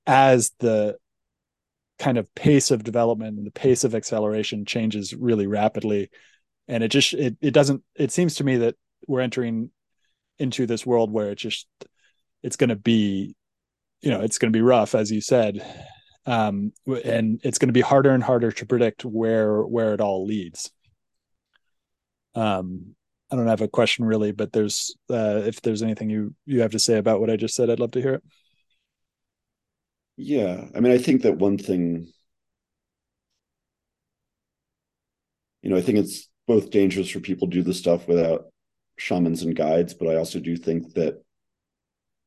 As 0.05 0.51
the 0.59 0.97
kind 1.99 2.17
of 2.17 2.33
pace 2.33 2.71
of 2.71 2.83
development 2.83 3.37
and 3.37 3.45
the 3.45 3.51
pace 3.51 3.83
of 3.83 3.93
acceleration 3.93 4.65
changes 4.65 5.13
really 5.13 5.47
rapidly 5.47 6.09
and 6.69 6.83
it 6.83 6.87
just 6.89 7.13
it, 7.13 7.35
it 7.41 7.51
doesn't 7.53 7.83
it 7.95 8.11
seems 8.11 8.35
to 8.35 8.45
me 8.45 8.55
that 8.57 8.75
we're 9.07 9.19
entering 9.19 9.71
into 10.37 10.65
this 10.65 10.85
world 10.85 11.11
where 11.11 11.31
it 11.31 11.37
just 11.37 11.67
it's 12.43 12.55
going 12.55 12.69
to 12.69 12.77
be 12.77 13.35
you 14.01 14.09
know 14.09 14.21
it's 14.21 14.37
going 14.37 14.51
to 14.53 14.57
be 14.57 14.63
rough 14.63 14.95
as 14.95 15.11
you 15.11 15.19
said 15.19 15.61
um, 16.25 16.73
and 17.03 17.41
it's 17.43 17.57
going 17.57 17.69
to 17.69 17.73
be 17.73 17.81
harder 17.81 18.11
and 18.11 18.23
harder 18.23 18.51
to 18.51 18.65
predict 18.65 19.03
where 19.03 19.63
where 19.63 19.95
it 19.95 20.01
all 20.01 20.25
leads. 20.25 20.69
Um, 22.35 22.95
I 23.31 23.35
don't 23.35 23.47
have 23.47 23.61
a 23.61 23.67
question 23.67 24.05
really, 24.05 24.31
but 24.31 24.53
there's 24.53 24.95
uh, 25.09 25.41
if 25.45 25.61
there's 25.61 25.81
anything 25.81 26.11
you 26.11 26.35
you 26.45 26.61
have 26.61 26.71
to 26.71 26.79
say 26.79 26.97
about 26.97 27.19
what 27.19 27.31
I 27.31 27.35
just 27.35 27.55
said, 27.55 27.71
I'd 27.71 27.79
love 27.79 27.91
to 27.91 28.01
hear 28.01 28.13
it. 28.13 28.23
Yeah, 30.17 30.65
I 30.75 30.81
mean, 30.81 30.91
I 30.91 30.99
think 30.99 31.23
that 31.23 31.37
one 31.37 31.57
thing, 31.57 32.11
you 35.63 35.69
know, 35.71 35.77
I 35.77 35.81
think 35.81 35.97
it's 35.97 36.28
both 36.49 36.71
dangerous 36.71 37.07
for 37.07 37.19
people 37.19 37.47
to 37.47 37.57
do 37.57 37.61
the 37.61 37.75
stuff 37.75 38.07
without 38.07 38.47
shamans 38.97 39.43
and 39.43 39.55
guides, 39.55 39.93
but 39.93 40.07
I 40.07 40.15
also 40.15 40.39
do 40.39 40.57
think 40.57 40.95
that 40.95 41.21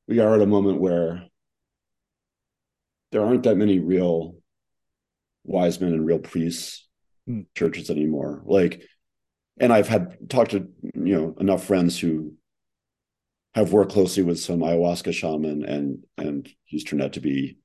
we 0.06 0.20
are 0.20 0.36
at 0.36 0.40
a 0.40 0.46
moment 0.46 0.80
where 0.80 1.24
there 3.10 3.24
aren't 3.24 3.42
that 3.42 3.56
many 3.56 3.80
real 3.80 4.36
wise 5.42 5.80
men 5.80 5.92
and 5.92 6.06
real 6.06 6.20
priests 6.20 6.88
mm. 7.28 7.46
churches 7.56 7.90
anymore. 7.90 8.42
Like, 8.44 8.84
and 9.58 9.72
I've 9.72 9.88
had 9.88 10.30
talked 10.30 10.52
to 10.52 10.68
you 10.94 11.16
know 11.16 11.34
enough 11.40 11.64
friends 11.64 11.98
who 11.98 12.34
have 13.56 13.72
worked 13.72 13.90
closely 13.90 14.22
with 14.22 14.38
some 14.38 14.60
ayahuasca 14.60 15.12
shaman, 15.12 15.64
and 15.64 16.04
and 16.16 16.48
he's 16.64 16.84
turned 16.84 17.02
out 17.02 17.14
to 17.14 17.20
be 17.20 17.58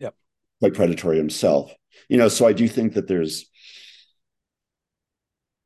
yep. 0.00 0.16
quite 0.58 0.74
predatory 0.74 1.18
himself. 1.18 1.72
You 2.08 2.16
know, 2.16 2.26
so 2.26 2.48
I 2.48 2.52
do 2.52 2.66
think 2.66 2.94
that 2.94 3.06
there's 3.06 3.48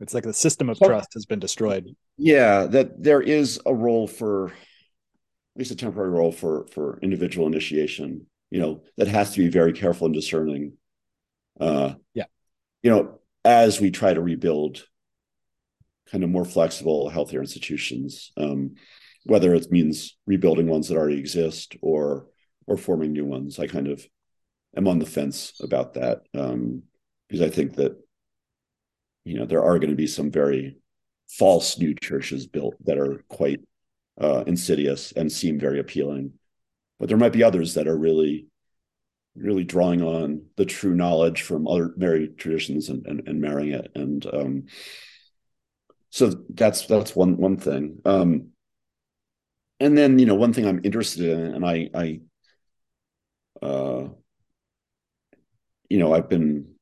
it's 0.01 0.14
like 0.14 0.24
the 0.24 0.32
system 0.34 0.68
of 0.68 0.80
trust 0.80 1.14
has 1.14 1.26
been 1.26 1.38
destroyed. 1.38 1.86
Yeah, 2.16 2.66
that 2.66 3.03
there 3.03 3.20
is 3.22 3.61
a 3.66 3.74
role 3.74 4.07
for 4.07 4.49
at 4.49 4.55
least 5.57 5.70
a 5.70 5.76
temporary 5.76 6.11
role 6.11 6.32
for 6.32 6.66
for 6.72 6.99
individual 7.03 7.46
initiation 7.46 8.26
you 8.51 8.61
know 8.61 8.82
that 8.96 9.09
has 9.09 9.32
to 9.32 9.38
be 9.38 9.49
very 9.49 9.72
careful 9.72 10.07
and 10.07 10.14
discerning 10.14 10.72
Uh, 11.61 11.94
yeah, 12.14 12.26
you 12.82 12.90
know, 12.90 13.20
as 13.44 13.80
we 13.80 13.90
try 13.90 14.14
to 14.14 14.20
rebuild 14.22 14.86
kind 16.11 16.24
of 16.24 16.30
more 16.30 16.44
flexible, 16.44 17.09
healthier 17.11 17.40
institutions, 17.40 18.32
um, 18.36 18.74
whether 19.24 19.55
it 19.55 19.70
means 19.70 20.16
rebuilding 20.26 20.66
ones 20.66 20.88
that 20.88 20.96
already 20.96 21.18
exist 21.18 21.76
or 21.82 22.26
or 22.66 22.76
forming 22.76 23.12
new 23.12 23.24
ones. 23.24 23.59
I 23.59 23.66
kind 23.66 23.88
of 23.88 24.07
am 24.76 24.88
on 24.88 24.99
the 24.99 25.07
fence 25.07 25.55
about 25.61 25.94
that 25.94 26.22
um, 26.34 26.82
because 27.28 27.42
I 27.46 27.51
think 27.51 27.76
that 27.76 27.96
you 29.29 29.39
know 29.39 29.47
there 29.47 29.62
are 29.62 29.79
going 29.79 29.91
to 29.91 29.97
be 29.97 30.07
some 30.07 30.31
very 30.31 30.76
false 31.29 31.79
new 31.79 31.95
churches 31.95 32.47
built 32.47 32.74
that 32.85 32.99
are 32.99 33.24
quite 33.29 33.61
uh, 34.20 34.45
insidious 34.47 35.12
and 35.12 35.31
seem 35.31 35.59
very 35.59 35.79
appealing, 35.79 36.33
but 36.99 37.09
there 37.09 37.18
might 37.18 37.33
be 37.33 37.45
others 37.45 37.74
that 37.74 37.89
are 37.89 37.97
really 37.97 38.47
really 39.37 39.64
drawing 39.64 40.03
on 40.03 40.45
the 40.57 40.64
true 40.64 40.95
knowledge 40.95 41.43
from 41.43 41.68
other 41.68 41.93
married 41.97 42.37
traditions 42.39 42.89
and, 42.89 43.07
and, 43.07 43.29
and 43.29 43.41
marrying 43.41 43.72
it. 43.72 43.89
And 43.95 44.26
um, 44.35 44.64
so 46.11 46.33
that's 46.51 46.87
that's 46.87 47.14
one 47.14 47.37
one 47.37 47.57
thing. 47.57 48.01
Um, 48.05 48.49
and 49.81 49.97
then 49.97 50.18
you 50.18 50.26
know 50.26 50.35
one 50.35 50.53
thing 50.53 50.66
i'm 50.66 50.81
interested 50.85 51.24
in 51.24 51.55
and 51.55 51.64
i 51.64 51.89
i 51.95 52.20
uh 53.64 54.09
you 55.89 55.99
know 55.99 56.12
i've 56.12 56.29
been 56.29 56.74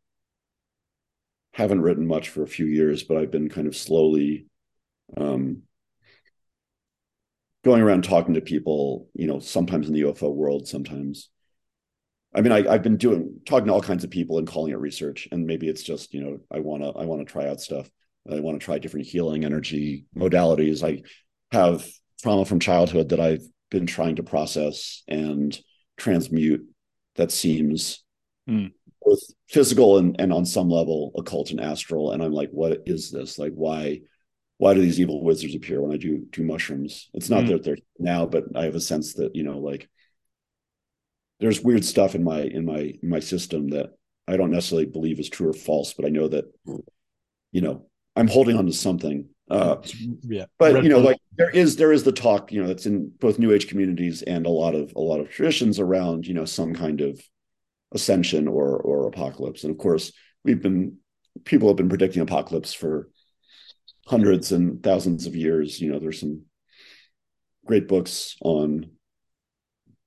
haven't 1.57 1.81
written 1.81 2.07
much 2.07 2.29
for 2.29 2.43
a 2.43 2.49
few 2.49 2.67
years 2.67 3.03
but 3.03 3.17
i've 3.17 3.31
been 3.31 3.49
kind 3.49 3.67
of 3.67 3.77
slowly 3.77 4.47
um 5.17 5.63
going 7.65 7.83
around 7.83 8.05
talking 8.05 8.35
to 8.35 8.41
people 8.41 9.09
you 9.15 9.27
know 9.27 9.39
sometimes 9.39 9.89
in 9.89 9.95
the 9.95 10.03
ufo 10.03 10.33
world 10.33 10.69
sometimes. 10.69 11.31
I 12.35 12.43
mean 12.43 12.53
I, 12.53 12.69
i've 12.73 12.83
been 12.83 12.99
doing 12.99 13.41
talking 13.47 13.67
to 13.67 13.73
all 13.73 13.83
kinds 13.83 14.05
of 14.05 14.11
people 14.11 14.39
and 14.39 14.47
calling 14.47 14.73
it 14.73 14.79
research 14.79 15.27
and 15.33 15.47
maybe 15.47 15.69
it's 15.69 15.83
just 15.83 16.13
you 16.13 16.23
know 16.23 16.39
i 16.53 16.61
want 16.61 16.83
to 16.83 16.91
i 16.91 17.05
want 17.05 17.27
to 17.27 17.33
try 17.33 17.49
out 17.49 17.61
stuff. 17.61 17.91
I 18.31 18.41
want 18.41 18.61
to 18.61 18.65
try 18.65 18.79
different 18.79 19.07
healing 19.07 19.45
energy 19.45 20.07
modalities. 20.17 20.83
I 20.83 21.03
have 21.53 21.87
trauma 22.23 22.45
from 22.45 22.61
childhood 22.61 23.11
that 23.11 23.21
I've 23.21 23.47
been 23.71 23.87
trying 23.87 24.17
to 24.17 24.23
process 24.23 25.03
and 25.09 25.59
transmute 25.97 26.67
that 27.17 27.33
seems 27.33 28.05
mm. 28.49 28.73
Both 29.07 29.21
physical 29.49 29.99
and, 29.99 30.21
and 30.21 30.33
on 30.33 30.45
some 30.45 30.69
level 30.69 31.13
occult 31.17 31.51
and 31.51 31.61
astral. 31.61 32.13
And 32.13 32.23
I'm 32.23 32.33
like, 32.33 32.51
what 32.51 32.83
is 32.87 33.11
this? 33.11 33.39
Like, 33.39 33.53
why 33.53 34.01
why 34.59 34.73
do 34.73 34.81
these 34.81 34.99
evil 34.99 35.23
wizards 35.23 35.55
appear 35.55 35.81
when 35.81 35.93
I 35.93 35.97
do 35.97 36.27
do 36.31 36.43
mushrooms? 36.43 37.09
It's 37.15 37.31
not 37.31 37.45
mm. 37.45 37.49
that 37.49 37.63
they're 37.63 37.79
now, 37.99 38.27
but 38.27 38.45
I 38.55 38.65
have 38.65 38.75
a 38.75 38.81
sense 38.81 39.15
that, 39.15 39.37
you 39.37 39.45
know, 39.45 39.59
like 39.59 39.89
there's 41.41 41.61
weird 41.63 41.85
stuff 41.85 42.15
in 42.15 42.25
my 42.25 42.41
in 42.41 42.65
my 42.65 42.95
in 43.03 43.09
my 43.09 43.21
system 43.21 43.69
that 43.71 43.91
I 44.27 44.37
don't 44.37 44.51
necessarily 44.51 44.87
believe 44.87 45.21
is 45.21 45.29
true 45.29 45.51
or 45.51 45.53
false, 45.53 45.95
but 45.95 46.05
I 46.05 46.09
know 46.09 46.29
that, 46.29 46.47
you 47.53 47.61
know, 47.61 47.87
I'm 48.17 48.29
holding 48.29 48.57
on 48.57 48.67
to 48.67 48.73
something 48.73 49.29
uh, 49.49 49.77
yeah, 50.23 50.47
but 50.59 50.75
Red 50.75 50.85
you 50.85 50.91
know, 50.91 50.99
like 50.99 51.19
there 51.37 51.51
is 51.51 51.77
there 51.77 51.93
is 51.93 52.03
the 52.03 52.11
talk, 52.11 52.51
you 52.51 52.61
know, 52.61 52.67
that's 52.67 52.87
in 52.87 53.13
both 53.21 53.39
New 53.39 53.53
Age 53.53 53.69
communities 53.69 54.23
and 54.23 54.45
a 54.45 54.51
lot 54.51 54.75
of 54.75 54.93
a 54.97 55.01
lot 55.01 55.21
of 55.21 55.31
traditions 55.31 55.79
around, 55.79 56.27
you 56.27 56.35
know, 56.35 56.45
some 56.45 56.75
kind 56.75 57.01
of 57.01 57.21
ascension 57.93 58.49
or 58.49 58.77
or 58.77 59.07
apocalypse. 59.07 59.65
And 59.65 59.71
of 59.71 59.79
course, 59.79 60.13
we've 60.45 60.63
been 60.63 60.99
people 61.45 61.69
have 61.69 61.77
been 61.77 61.89
predicting 61.89 62.23
apocalypse 62.23 62.73
for 62.73 63.11
hundreds 64.07 64.53
and 64.53 64.83
thousands 64.83 65.27
of 65.27 65.37
years. 65.37 65.81
You 65.81 65.93
know, 65.93 65.99
there's 65.99 66.21
some 66.21 66.43
great 67.65 67.89
books 67.89 68.37
on. 68.41 68.91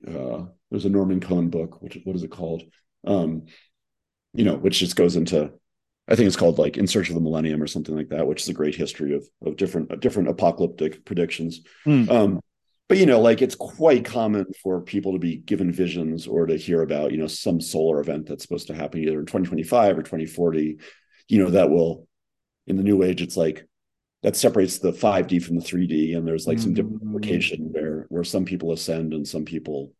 Uh, 0.07 0.45
there's 0.71 0.85
a 0.85 0.89
Norman 0.89 1.19
Cohn 1.19 1.49
book, 1.49 1.81
which 1.81 1.97
what 2.03 2.15
is 2.15 2.23
it 2.23 2.31
called? 2.31 2.63
Um, 3.05 3.47
you 4.33 4.45
know, 4.45 4.55
which 4.55 4.79
just 4.79 4.95
goes 4.95 5.15
into 5.15 5.51
I 6.09 6.15
think 6.15 6.25
it's 6.25 6.35
called 6.35 6.57
like 6.57 6.75
In 6.75 6.87
Search 6.87 7.09
of 7.09 7.15
the 7.15 7.21
Millennium 7.21 7.61
or 7.61 7.67
something 7.67 7.95
like 7.95 8.09
that, 8.09 8.25
which 8.25 8.41
is 8.41 8.49
a 8.49 8.53
great 8.53 8.75
history 8.75 9.15
of 9.15 9.29
of 9.45 9.57
different 9.57 9.91
of 9.91 9.99
different 9.99 10.29
apocalyptic 10.29 11.05
predictions. 11.05 11.61
Mm. 11.85 12.09
Um, 12.09 12.39
but 12.89 12.97
you 12.97 13.05
know, 13.05 13.21
like 13.21 13.41
it's 13.41 13.55
quite 13.55 14.03
common 14.03 14.47
for 14.63 14.81
people 14.81 15.13
to 15.13 15.19
be 15.19 15.37
given 15.37 15.71
visions 15.71 16.27
or 16.27 16.47
to 16.47 16.57
hear 16.57 16.81
about 16.81 17.11
you 17.11 17.17
know 17.17 17.27
some 17.27 17.61
solar 17.61 18.01
event 18.01 18.25
that's 18.25 18.43
supposed 18.43 18.67
to 18.67 18.73
happen 18.73 19.01
either 19.01 19.19
in 19.19 19.25
2025 19.27 19.99
or 19.99 20.01
2040. 20.01 20.79
You 21.27 21.43
know 21.43 21.51
that 21.51 21.69
will 21.69 22.07
in 22.65 22.77
the 22.77 22.83
new 22.83 23.03
age, 23.03 23.21
it's 23.21 23.37
like 23.37 23.65
that 24.23 24.35
separates 24.35 24.79
the 24.79 24.91
5D 24.91 25.41
from 25.43 25.55
the 25.55 25.63
3D, 25.63 26.17
and 26.17 26.27
there's 26.27 26.47
like 26.47 26.57
mm. 26.57 26.63
some 26.63 26.73
duplication 26.73 27.69
where 27.71 28.07
where 28.09 28.23
some 28.23 28.43
people 28.43 28.71
ascend 28.71 29.13
and 29.13 29.27
some 29.27 29.45
people, 29.45 29.93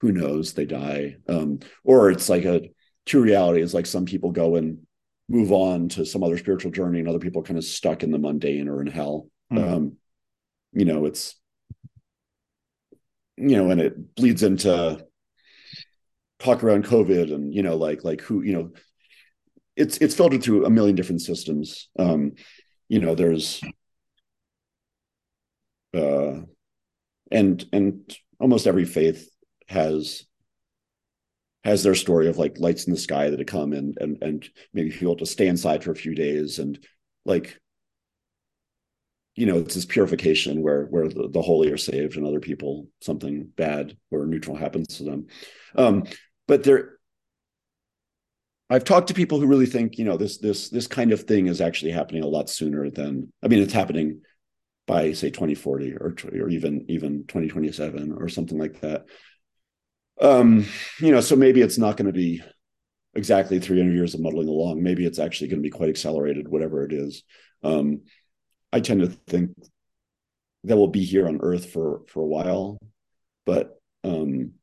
who 0.00 0.12
knows, 0.12 0.52
they 0.52 0.66
die. 0.66 1.16
Um, 1.28 1.60
or 1.82 2.10
it's 2.10 2.28
like 2.28 2.44
a 2.44 2.68
true 3.06 3.22
reality 3.22 3.62
is 3.62 3.72
like 3.72 3.86
some 3.86 4.04
people 4.04 4.32
go 4.32 4.56
and 4.56 4.86
move 5.28 5.50
on 5.50 5.88
to 5.88 6.04
some 6.04 6.22
other 6.22 6.36
spiritual 6.36 6.70
journey 6.70 6.98
and 6.98 7.08
other 7.08 7.18
people 7.18 7.42
kind 7.42 7.58
of 7.58 7.64
stuck 7.64 8.02
in 8.02 8.10
the 8.10 8.18
mundane 8.18 8.68
or 8.68 8.82
in 8.82 8.86
hell 8.86 9.26
mm-hmm. 9.50 9.74
um 9.74 9.96
you 10.72 10.84
know 10.84 11.06
it's 11.06 11.36
you 13.36 13.56
know 13.56 13.70
and 13.70 13.80
it 13.80 14.14
bleeds 14.14 14.42
into 14.42 15.04
talk 16.38 16.62
around 16.62 16.84
covid 16.84 17.32
and 17.32 17.54
you 17.54 17.62
know 17.62 17.76
like 17.76 18.04
like 18.04 18.20
who 18.20 18.42
you 18.42 18.52
know 18.52 18.70
it's 19.76 19.98
it's 19.98 20.14
filtered 20.14 20.42
through 20.42 20.64
a 20.64 20.70
million 20.70 20.96
different 20.96 21.20
systems. 21.20 21.88
Um 21.98 22.32
you 22.88 23.00
know 23.00 23.14
there's 23.14 23.62
uh 25.94 26.42
and 27.30 27.64
and 27.72 28.16
almost 28.38 28.66
every 28.66 28.84
faith 28.84 29.28
has 29.68 30.24
has 31.64 31.82
their 31.82 31.94
story 31.94 32.28
of 32.28 32.36
like 32.36 32.58
lights 32.58 32.86
in 32.86 32.92
the 32.92 32.98
sky 32.98 33.30
that 33.30 33.38
have 33.38 33.46
come 33.46 33.72
and 33.72 33.96
and 34.00 34.18
and 34.22 34.50
maybe 34.72 34.90
people 34.90 35.16
to 35.16 35.26
stay 35.26 35.46
inside 35.46 35.82
for 35.82 35.92
a 35.92 35.96
few 35.96 36.14
days 36.14 36.58
and 36.58 36.78
like 37.24 37.58
you 39.34 39.46
know 39.46 39.58
it's 39.58 39.74
this 39.74 39.86
purification 39.86 40.62
where 40.62 40.84
where 40.86 41.08
the, 41.08 41.28
the 41.28 41.42
holy 41.42 41.70
are 41.70 41.76
saved 41.76 42.16
and 42.16 42.26
other 42.26 42.40
people 42.40 42.86
something 43.00 43.48
bad 43.56 43.96
or 44.10 44.26
neutral 44.26 44.56
happens 44.56 44.98
to 44.98 45.04
them 45.04 45.26
um 45.76 46.04
but 46.46 46.64
there 46.64 46.90
I've 48.70 48.84
talked 48.84 49.08
to 49.08 49.14
people 49.14 49.38
who 49.38 49.46
really 49.46 49.66
think, 49.66 49.98
you 49.98 50.06
know, 50.06 50.16
this 50.16 50.38
this 50.38 50.70
this 50.70 50.86
kind 50.86 51.12
of 51.12 51.24
thing 51.24 51.48
is 51.48 51.60
actually 51.60 51.92
happening 51.92 52.22
a 52.22 52.26
lot 52.26 52.48
sooner 52.48 52.90
than 52.90 53.30
I 53.42 53.48
mean, 53.48 53.62
it's 53.62 53.74
happening 53.74 54.22
by 54.86 55.12
say 55.12 55.28
2040 55.28 55.96
or 55.96 56.16
or 56.32 56.48
even 56.48 56.86
even 56.88 57.26
2027 57.26 58.12
or 58.12 58.28
something 58.30 58.58
like 58.58 58.80
that 58.80 59.04
um, 60.20 60.64
you 61.00 61.10
know, 61.10 61.20
so 61.20 61.36
maybe 61.36 61.60
it's 61.60 61.78
not 61.78 61.96
going 61.96 62.06
to 62.06 62.12
be 62.12 62.42
exactly 63.14 63.58
300 63.58 63.92
years 63.92 64.14
of 64.14 64.20
muddling 64.20 64.48
along. 64.48 64.82
Maybe 64.82 65.04
it's 65.06 65.18
actually 65.18 65.48
going 65.48 65.60
to 65.60 65.68
be 65.68 65.70
quite 65.70 65.88
accelerated, 65.88 66.48
whatever 66.48 66.84
it 66.84 66.92
is. 66.92 67.22
Um, 67.62 68.02
I 68.74 68.80
tend 68.80 69.00
to 69.02 69.06
think 69.06 69.52
that 70.64 70.76
we'll 70.76 70.88
be 70.88 71.04
here 71.04 71.28
on 71.28 71.38
Earth 71.40 71.70
for 71.70 72.02
for 72.08 72.20
a 72.20 72.26
while, 72.26 72.76
but 73.46 73.80
um, 74.02 74.54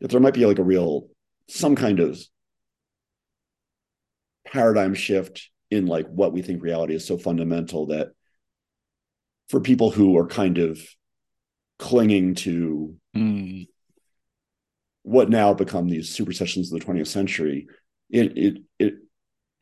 if 0.00 0.10
there 0.10 0.20
might 0.20 0.34
be 0.34 0.44
like 0.44 0.58
a 0.58 0.64
real 0.64 1.08
some 1.48 1.76
kind 1.76 2.00
of 2.00 2.20
paradigm 4.44 4.94
shift 4.94 5.50
in 5.70 5.86
like 5.86 6.08
what 6.08 6.32
we 6.32 6.42
think 6.42 6.64
reality 6.64 6.94
is 6.94 7.06
so 7.06 7.16
fundamental 7.16 7.86
that 7.86 8.08
for 9.48 9.60
people 9.60 9.92
who 9.92 10.18
are 10.18 10.26
kind 10.26 10.58
of 10.58 10.80
clinging 11.78 12.34
to 12.34 12.96
mm 13.16 13.68
what 15.04 15.28
now 15.28 15.52
become 15.52 15.88
these 15.88 16.16
supersessions 16.16 16.72
of 16.72 16.78
the 16.78 16.84
20th 16.84 17.08
century, 17.08 17.66
it 18.08 18.38
it 18.38 18.62
it 18.78 18.94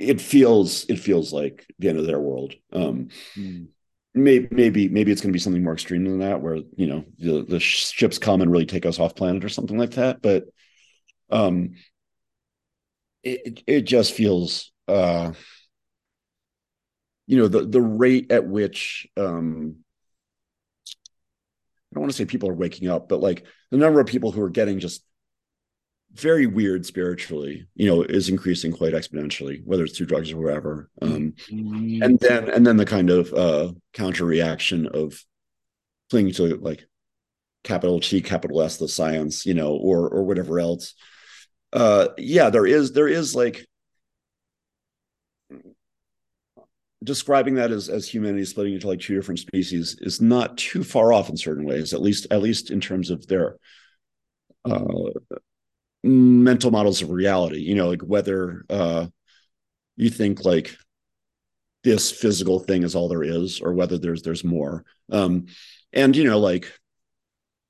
it 0.01 0.20
feels 0.20 0.84
it 0.88 0.98
feels 0.98 1.32
like 1.32 1.66
the 1.78 1.90
end 1.90 1.98
of 1.98 2.07
their 2.07 2.18
world. 2.18 2.55
Um, 2.72 3.09
mm. 3.36 3.68
Maybe 4.14 4.48
maybe 4.51 4.88
maybe 4.88 5.12
it's 5.12 5.20
going 5.20 5.30
to 5.30 5.36
be 5.36 5.38
something 5.38 5.62
more 5.62 5.74
extreme 5.74 6.05
than 6.05 6.18
that, 6.20 6.40
where 6.40 6.57
you 6.76 6.86
know 6.86 7.05
the 7.18 7.44
the 7.44 7.61
ships 7.61 8.18
come 8.18 8.40
and 8.40 8.51
really 8.51 8.66
take 8.66 8.86
us 8.86 8.98
off 8.98 9.14
planet 9.14 9.44
or 9.44 9.48
something 9.48 9.78
like 9.78 9.92
that. 9.92 10.20
But 10.20 10.44
um, 11.30 11.74
it 13.22 13.62
it 13.66 13.82
just 13.82 14.12
feels 14.14 14.72
uh, 14.88 15.32
you 17.26 17.36
know 17.36 17.46
the 17.46 17.66
the 17.66 17.80
rate 17.80 18.32
at 18.32 18.48
which 18.48 19.07
um, 19.16 19.76
I 20.88 21.94
don't 21.94 22.03
want 22.03 22.12
to 22.12 22.16
say 22.16 22.24
people 22.24 22.48
are 22.48 22.55
waking 22.55 22.88
up, 22.88 23.09
but 23.09 23.20
like 23.20 23.44
the 23.70 23.76
number 23.76 24.01
of 24.01 24.07
people 24.07 24.32
who 24.32 24.42
are 24.42 24.51
getting 24.51 24.80
just 24.80 25.05
very 26.12 26.46
weird 26.46 26.84
spiritually, 26.84 27.66
you 27.74 27.86
know, 27.86 28.02
is 28.02 28.28
increasing 28.28 28.72
quite 28.72 28.94
exponentially, 28.94 29.62
whether 29.64 29.84
it's 29.84 29.96
through 29.96 30.06
drugs 30.06 30.32
or 30.32 30.38
whatever. 30.38 30.90
Um, 31.00 31.34
mm-hmm. 31.50 32.02
And 32.02 32.18
then 32.18 32.48
and 32.50 32.66
then 32.66 32.76
the 32.76 32.86
kind 32.86 33.11
of 33.11 33.32
uh, 33.32 33.72
counter 33.92 34.24
reaction 34.24 34.88
of 34.92 35.22
clinging 36.11 36.32
to 36.34 36.56
like 36.56 36.86
capital 37.62 38.00
T, 38.00 38.20
capital 38.20 38.62
S, 38.62 38.76
the 38.76 38.88
science, 38.88 39.46
you 39.46 39.54
know, 39.54 39.74
or 39.74 40.08
or 40.08 40.24
whatever 40.24 40.58
else. 40.58 40.94
Uh, 41.72 42.08
yeah, 42.18 42.50
there 42.50 42.66
is 42.66 42.92
there 42.92 43.08
is 43.08 43.34
like 43.34 43.66
describing 47.02 47.54
that 47.54 47.70
as 47.70 47.88
as 47.88 48.08
humanity 48.08 48.44
splitting 48.44 48.74
into 48.74 48.88
like 48.88 49.00
two 49.00 49.14
different 49.14 49.38
species 49.38 49.96
is 50.00 50.20
not 50.20 50.58
too 50.58 50.82
far 50.82 51.12
off 51.12 51.30
in 51.30 51.36
certain 51.36 51.64
ways, 51.64 51.94
at 51.94 52.02
least 52.02 52.26
at 52.30 52.42
least 52.42 52.70
in 52.70 52.80
terms 52.80 53.11
of 53.11 53.26
their 53.28 53.56
uh, 54.64 54.84
mental 56.03 56.70
models 56.70 57.03
of 57.03 57.11
reality 57.11 57.59
you 57.59 57.74
know 57.74 57.88
like 57.88 58.03
whether 58.03 58.64
uh 58.70 59.07
you 59.96 60.09
think 60.09 60.44
like 60.44 60.74
this 61.84 62.11
physical 62.11 62.59
thing 62.59 62.82
is 62.82 62.94
all 62.94 63.09
there 63.09 63.22
is 63.22 63.61
or 63.61 63.72
whether 63.72 63.98
there's 63.98 64.22
there's 64.22 64.44
more 64.44 64.84
um 65.12 65.46
and 65.92 66.16
you 66.16 66.24
know 66.24 66.38
like 66.38 66.72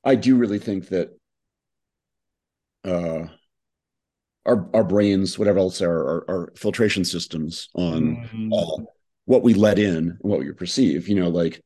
i 0.05 0.15
do 0.15 0.37
really 0.37 0.59
think 0.59 0.89
that 0.89 1.11
uh 2.85 3.27
our 4.47 4.69
our 4.75 4.85
brains 4.85 5.39
whatever 5.39 5.59
else 5.59 5.83
are 5.83 5.91
our, 5.91 6.25
our 6.29 6.53
filtration 6.57 7.05
systems 7.05 7.69
on 7.75 8.17
mm-hmm. 8.17 8.53
uh, 8.53 8.85
what 9.25 9.43
we 9.43 9.55
let 9.55 9.79
in 9.79 9.95
and 9.97 10.17
what 10.21 10.39
we 10.39 10.51
perceive 10.53 11.09
you 11.09 11.17
know 11.17 11.29
like 11.29 11.63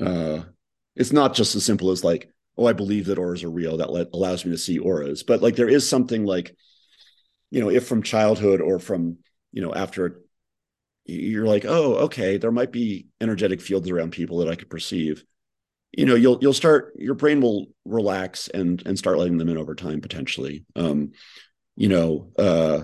uh 0.00 0.40
it's 0.96 1.12
not 1.12 1.34
just 1.34 1.54
as 1.54 1.64
simple 1.64 1.90
as 1.90 2.04
like 2.04 2.30
oh 2.60 2.66
i 2.66 2.72
believe 2.72 3.06
that 3.06 3.18
auras 3.18 3.42
are 3.42 3.50
real 3.50 3.78
that 3.78 3.90
let, 3.90 4.08
allows 4.12 4.44
me 4.44 4.52
to 4.52 4.58
see 4.58 4.78
auras. 4.78 5.24
But 5.24 5.42
like 5.42 5.56
there 5.56 5.68
is 5.68 5.88
something 5.88 6.24
like 6.24 6.54
you 7.50 7.60
know 7.60 7.70
if 7.70 7.88
from 7.88 8.02
childhood 8.04 8.60
or 8.60 8.78
from 8.78 9.16
you 9.50 9.62
know 9.62 9.74
after 9.74 10.20
you're 11.06 11.46
like 11.46 11.64
oh 11.64 11.94
okay 11.94 12.36
there 12.36 12.52
might 12.52 12.70
be 12.70 13.08
energetic 13.20 13.60
fields 13.60 13.90
around 13.90 14.12
people 14.12 14.38
that 14.38 14.48
i 14.48 14.54
could 14.54 14.70
perceive. 14.70 15.24
You 15.92 16.06
know 16.06 16.14
you'll 16.14 16.38
you'll 16.40 16.52
start 16.52 16.92
your 16.96 17.14
brain 17.14 17.40
will 17.40 17.66
relax 17.84 18.46
and 18.46 18.80
and 18.86 18.96
start 18.96 19.18
letting 19.18 19.38
them 19.38 19.48
in 19.48 19.58
over 19.58 19.74
time 19.74 20.00
potentially. 20.00 20.64
Um 20.76 21.12
you 21.76 21.88
know 21.88 22.30
uh 22.38 22.82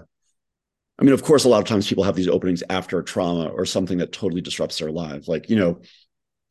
i 0.98 1.04
mean 1.04 1.12
of 1.12 1.22
course 1.22 1.44
a 1.44 1.48
lot 1.48 1.58
of 1.58 1.68
times 1.68 1.86
people 1.86 2.04
have 2.04 2.16
these 2.16 2.28
openings 2.28 2.62
after 2.70 3.02
trauma 3.02 3.48
or 3.48 3.66
something 3.66 3.98
that 3.98 4.12
totally 4.12 4.40
disrupts 4.40 4.78
their 4.78 4.90
lives. 4.90 5.28
Like 5.28 5.50
you 5.50 5.56
know 5.56 5.82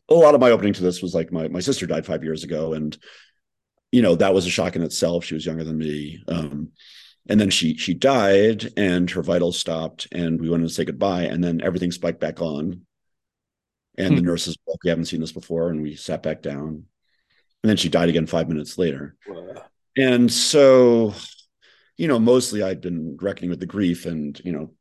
a 0.09 0.13
lot 0.13 0.35
of 0.35 0.41
my 0.41 0.51
opening 0.51 0.73
to 0.73 0.83
this 0.83 1.01
was 1.01 1.13
like 1.13 1.31
my 1.31 1.47
my 1.47 1.59
sister 1.59 1.87
died 1.87 2.05
5 2.05 2.23
years 2.23 2.43
ago 2.43 2.73
and 2.73 2.97
you 3.91 4.01
know 4.01 4.15
that 4.15 4.33
was 4.33 4.45
a 4.45 4.49
shock 4.49 4.75
in 4.75 4.81
itself. 4.81 5.25
She 5.25 5.33
was 5.33 5.45
younger 5.45 5.63
than 5.63 5.77
me. 5.77 6.23
Um 6.27 6.71
and 7.27 7.39
then 7.39 7.49
she 7.49 7.75
she 7.75 7.93
died 7.93 8.71
and 8.77 9.09
her 9.11 9.23
vitals 9.23 9.57
stopped 9.57 10.07
and 10.11 10.39
we 10.39 10.49
wanted 10.49 10.67
to 10.67 10.73
say 10.73 10.85
goodbye 10.85 11.23
and 11.23 11.43
then 11.43 11.61
everything 11.61 11.91
spiked 11.91 12.19
back 12.19 12.41
on. 12.41 12.81
And 13.97 14.09
hmm. 14.09 14.15
the 14.15 14.21
nurses 14.21 14.57
like, 14.67 14.83
we 14.83 14.89
haven't 14.89 15.05
seen 15.05 15.21
this 15.21 15.31
before 15.31 15.69
and 15.69 15.81
we 15.81 15.95
sat 15.95 16.21
back 16.21 16.41
down. 16.41 16.85
And 17.63 17.69
then 17.69 17.77
she 17.77 17.89
died 17.89 18.09
again 18.09 18.27
five 18.27 18.49
minutes 18.49 18.77
later. 18.77 19.15
Wow. 19.27 19.63
and 19.97 20.31
so 20.31 21.13
you 21.97 22.09
know 22.09 22.19
mostly 22.19 22.61
i'd 22.61 22.81
been 22.81 23.17
reckoning 23.21 23.49
with 23.49 23.61
the 23.61 23.65
grief 23.65 24.05
and 24.05 24.39
you 24.43 24.51
know 24.51 24.71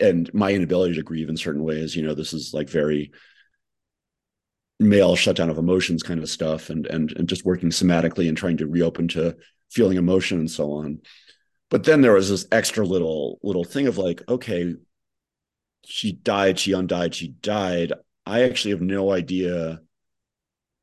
and 0.00 0.32
my 0.32 0.52
inability 0.52 0.94
to 0.94 1.02
grieve 1.02 1.28
in 1.28 1.36
certain 1.36 1.62
ways. 1.62 1.94
You 1.94 2.02
know 2.02 2.14
this 2.14 2.32
is 2.32 2.54
like 2.54 2.68
very 2.68 3.12
male 4.80 5.14
shutdown 5.14 5.50
of 5.50 5.58
emotions 5.58 6.02
kind 6.02 6.20
of 6.20 6.28
stuff 6.28 6.70
and 6.70 6.86
and 6.86 7.12
and 7.12 7.28
just 7.28 7.44
working 7.44 7.70
somatically 7.70 8.28
and 8.28 8.36
trying 8.36 8.56
to 8.56 8.66
reopen 8.66 9.06
to 9.08 9.36
feeling 9.70 9.96
emotion 9.96 10.38
and 10.38 10.50
so 10.50 10.72
on. 10.72 11.00
But 11.68 11.84
then 11.84 12.00
there 12.00 12.14
was 12.14 12.28
this 12.28 12.46
extra 12.50 12.84
little 12.84 13.38
little 13.42 13.64
thing 13.64 13.86
of 13.86 13.98
like 13.98 14.22
okay 14.28 14.74
she 15.84 16.12
died 16.12 16.58
she 16.58 16.72
undied 16.72 17.14
she 17.14 17.28
died. 17.28 17.92
I 18.26 18.42
actually 18.42 18.72
have 18.72 18.80
no 18.80 19.12
idea 19.12 19.80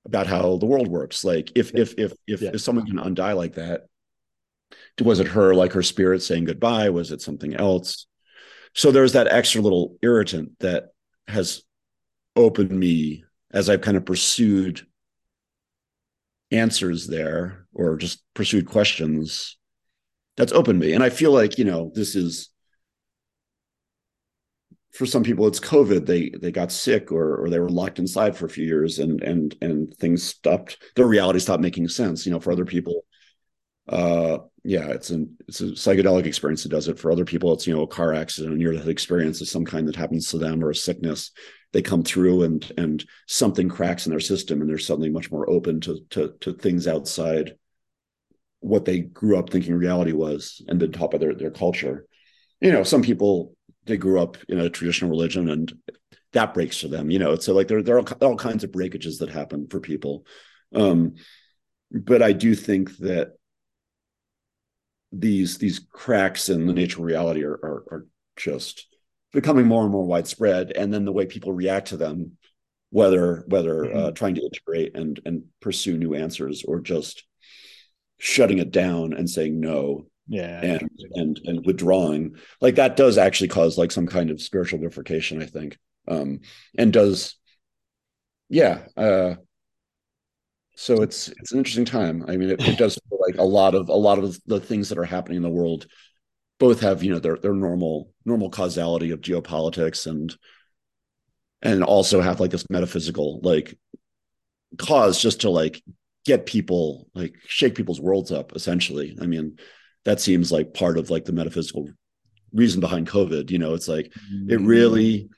about 0.05 0.27
how 0.27 0.57
the 0.57 0.65
world 0.65 0.87
works. 0.87 1.25
Like 1.25 1.51
if 1.55 1.73
if 1.75 1.95
if 1.97 2.13
if, 2.27 2.41
yeah. 2.41 2.51
if 2.53 2.61
someone 2.61 2.85
can 2.85 2.99
undie 2.99 3.33
like 3.33 3.55
that 3.55 3.87
was 5.01 5.19
it 5.19 5.27
her 5.27 5.53
like 5.53 5.73
her 5.73 5.83
spirit 5.83 6.21
saying 6.21 6.45
goodbye? 6.45 6.89
Was 6.89 7.11
it 7.11 7.21
something 7.21 7.53
else? 7.55 8.07
So 8.73 8.91
there's 8.91 9.13
that 9.13 9.27
extra 9.27 9.61
little 9.61 9.97
irritant 10.01 10.59
that 10.59 10.89
has 11.27 11.63
opened 12.35 12.71
me 12.71 13.23
as 13.51 13.69
i've 13.69 13.81
kind 13.81 13.97
of 13.97 14.05
pursued 14.05 14.85
answers 16.51 17.07
there 17.07 17.67
or 17.73 17.97
just 17.97 18.23
pursued 18.33 18.65
questions 18.65 19.57
that's 20.37 20.53
opened 20.53 20.79
me. 20.79 20.93
And 20.93 21.03
i 21.03 21.09
feel 21.09 21.31
like 21.31 21.57
you 21.57 21.65
know 21.65 21.91
this 21.93 22.15
is 22.15 22.49
for 24.93 25.05
some 25.05 25.23
people 25.23 25.45
it's 25.47 25.59
covid. 25.59 26.05
They 26.05 26.29
they 26.29 26.51
got 26.51 26.71
sick 26.71 27.11
or 27.11 27.35
or 27.37 27.49
they 27.49 27.59
were 27.59 27.69
locked 27.69 27.99
inside 27.99 28.37
for 28.37 28.45
a 28.45 28.49
few 28.49 28.65
years 28.65 28.99
and 28.99 29.21
and 29.21 29.55
and 29.61 29.93
things 29.95 30.23
stopped 30.23 30.77
their 30.95 31.07
reality 31.07 31.39
stopped 31.39 31.61
making 31.61 31.89
sense. 31.89 32.25
You 32.25 32.31
know 32.31 32.39
for 32.39 32.51
other 32.51 32.65
people 32.65 33.03
uh 33.89 34.39
yeah 34.63 34.87
it's 34.89 35.11
an 35.11 35.35
it's 35.47 35.61
a 35.61 35.67
psychedelic 35.67 36.25
experience 36.25 36.63
that 36.63 36.69
does 36.69 36.87
it. 36.87 36.99
For 36.99 37.11
other 37.11 37.25
people 37.25 37.53
it's 37.53 37.67
you 37.67 37.75
know 37.75 37.83
a 37.83 37.87
car 37.87 38.13
accident 38.13 38.55
a 38.55 38.57
near 38.57 38.73
death 38.73 38.87
experience 38.87 39.41
of 39.41 39.49
some 39.49 39.65
kind 39.65 39.87
that 39.87 39.95
happens 39.95 40.29
to 40.29 40.37
them 40.37 40.63
or 40.63 40.69
a 40.69 40.75
sickness 40.75 41.31
they 41.73 41.81
come 41.81 42.03
through 42.03 42.43
and 42.43 42.71
and 42.77 43.05
something 43.27 43.69
cracks 43.69 44.05
in 44.05 44.11
their 44.11 44.19
system 44.19 44.61
and 44.61 44.69
they're 44.69 44.77
suddenly 44.77 45.09
much 45.09 45.31
more 45.31 45.49
open 45.49 45.81
to 45.81 45.99
to 46.09 46.33
to 46.39 46.53
things 46.53 46.87
outside 46.87 47.55
what 48.59 48.85
they 48.85 48.99
grew 48.99 49.37
up 49.37 49.49
thinking 49.49 49.75
reality 49.75 50.11
was 50.11 50.61
and 50.67 50.79
then 50.79 50.91
top 50.91 51.13
of 51.13 51.19
their, 51.19 51.33
their 51.33 51.51
culture. 51.51 52.05
You 52.59 52.71
know, 52.71 52.83
some 52.83 53.01
people 53.01 53.55
they 53.85 53.97
grew 53.97 54.19
up 54.19 54.37
in 54.49 54.59
a 54.59 54.69
traditional 54.69 55.11
religion 55.11 55.49
and 55.49 55.73
that 56.33 56.53
breaks 56.53 56.81
for 56.81 56.87
them, 56.87 57.09
you 57.09 57.19
know. 57.19 57.35
So 57.35 57.53
like 57.53 57.67
there, 57.67 57.81
there 57.81 57.95
are 57.95 57.99
all, 57.99 58.29
all 58.29 58.35
kinds 58.35 58.63
of 58.63 58.71
breakages 58.71 59.19
that 59.19 59.29
happen 59.29 59.67
for 59.67 59.79
people. 59.79 60.25
Um, 60.73 61.15
but 61.91 62.21
I 62.21 62.33
do 62.33 62.53
think 62.53 62.97
that 62.97 63.33
these 65.13 65.57
these 65.57 65.79
cracks 65.79 66.49
in 66.49 66.67
the 66.67 66.73
nature 66.73 66.99
of 66.99 67.05
reality 67.05 67.43
are, 67.43 67.53
are, 67.53 67.83
are 67.91 68.05
just 68.35 68.87
becoming 69.37 69.67
more 69.67 69.83
and 69.83 69.91
more 69.91 70.03
widespread. 70.03 70.71
And 70.71 70.91
then 70.91 71.05
the 71.05 71.11
way 71.11 71.27
people 71.27 71.53
react 71.53 71.89
to 71.89 71.97
them, 71.97 72.37
whether 72.89 73.43
whether 73.45 73.83
mm-hmm. 73.83 73.97
uh, 73.97 74.11
trying 74.11 74.33
to 74.33 74.41
integrate 74.41 74.97
and 74.97 75.19
and 75.25 75.43
pursue 75.61 75.95
new 75.95 76.15
answers 76.15 76.63
or 76.67 76.79
just 76.79 77.23
shutting 78.17 78.57
it 78.57 78.71
down 78.71 79.13
and 79.13 79.29
saying 79.29 79.59
no 79.59 80.07
yeah 80.27 80.59
and 80.63 80.89
and 81.13 81.39
and 81.45 81.65
withdrawing 81.67 82.35
like 82.61 82.75
that 82.75 82.97
does 82.97 83.19
actually 83.19 83.47
cause 83.47 83.77
like 83.77 83.91
some 83.91 84.07
kind 84.07 84.31
of 84.31 84.41
spiritual 84.41 84.79
bifurcation 84.79 85.39
i 85.39 85.45
think 85.45 85.77
um 86.07 86.39
and 86.79 86.91
does 86.91 87.35
yeah 88.49 88.79
uh 88.97 89.35
so 90.75 91.03
it's 91.03 91.27
it's 91.27 91.51
an 91.51 91.59
interesting 91.59 91.85
time 91.85 92.25
i 92.27 92.35
mean 92.35 92.49
it, 92.49 92.67
it 92.67 92.77
does 92.77 92.97
feel 93.07 93.19
like 93.25 93.37
a 93.37 93.43
lot 93.43 93.75
of 93.75 93.87
a 93.87 93.93
lot 93.93 94.17
of 94.17 94.39
the 94.47 94.59
things 94.59 94.89
that 94.89 94.97
are 94.97 95.05
happening 95.05 95.37
in 95.37 95.43
the 95.43 95.49
world 95.49 95.85
both 96.59 96.79
have 96.79 97.03
you 97.03 97.11
know 97.11 97.19
their 97.19 97.37
their 97.37 97.53
normal 97.53 98.11
normal 98.27 98.49
causality 98.49 99.11
of 99.11 99.21
geopolitics 99.21 100.05
and 100.05 100.35
and 101.61 101.83
also 101.83 102.21
have 102.21 102.39
like 102.39 102.51
this 102.51 102.69
metaphysical 102.69 103.39
like 103.41 103.77
cause 104.77 105.19
just 105.19 105.41
to 105.41 105.49
like 105.49 105.81
get 106.25 106.45
people 106.45 107.07
like 107.15 107.33
shake 107.47 107.73
people's 107.73 108.01
worlds 108.01 108.31
up 108.31 108.53
essentially. 108.53 109.17
I 109.21 109.25
mean 109.25 109.57
that 110.03 110.19
seems 110.19 110.51
like 110.51 110.73
part 110.73 110.97
of 110.97 111.09
like 111.09 111.23
the 111.23 111.31
metaphysical 111.31 111.89
reason 112.53 112.81
behind 112.81 113.07
covid 113.07 113.49
you 113.49 113.59
know? 113.59 113.73
It's 113.73 113.87
like 113.87 114.11
mm-hmm. 114.11 114.51
it 114.51 114.59
really 114.59 115.29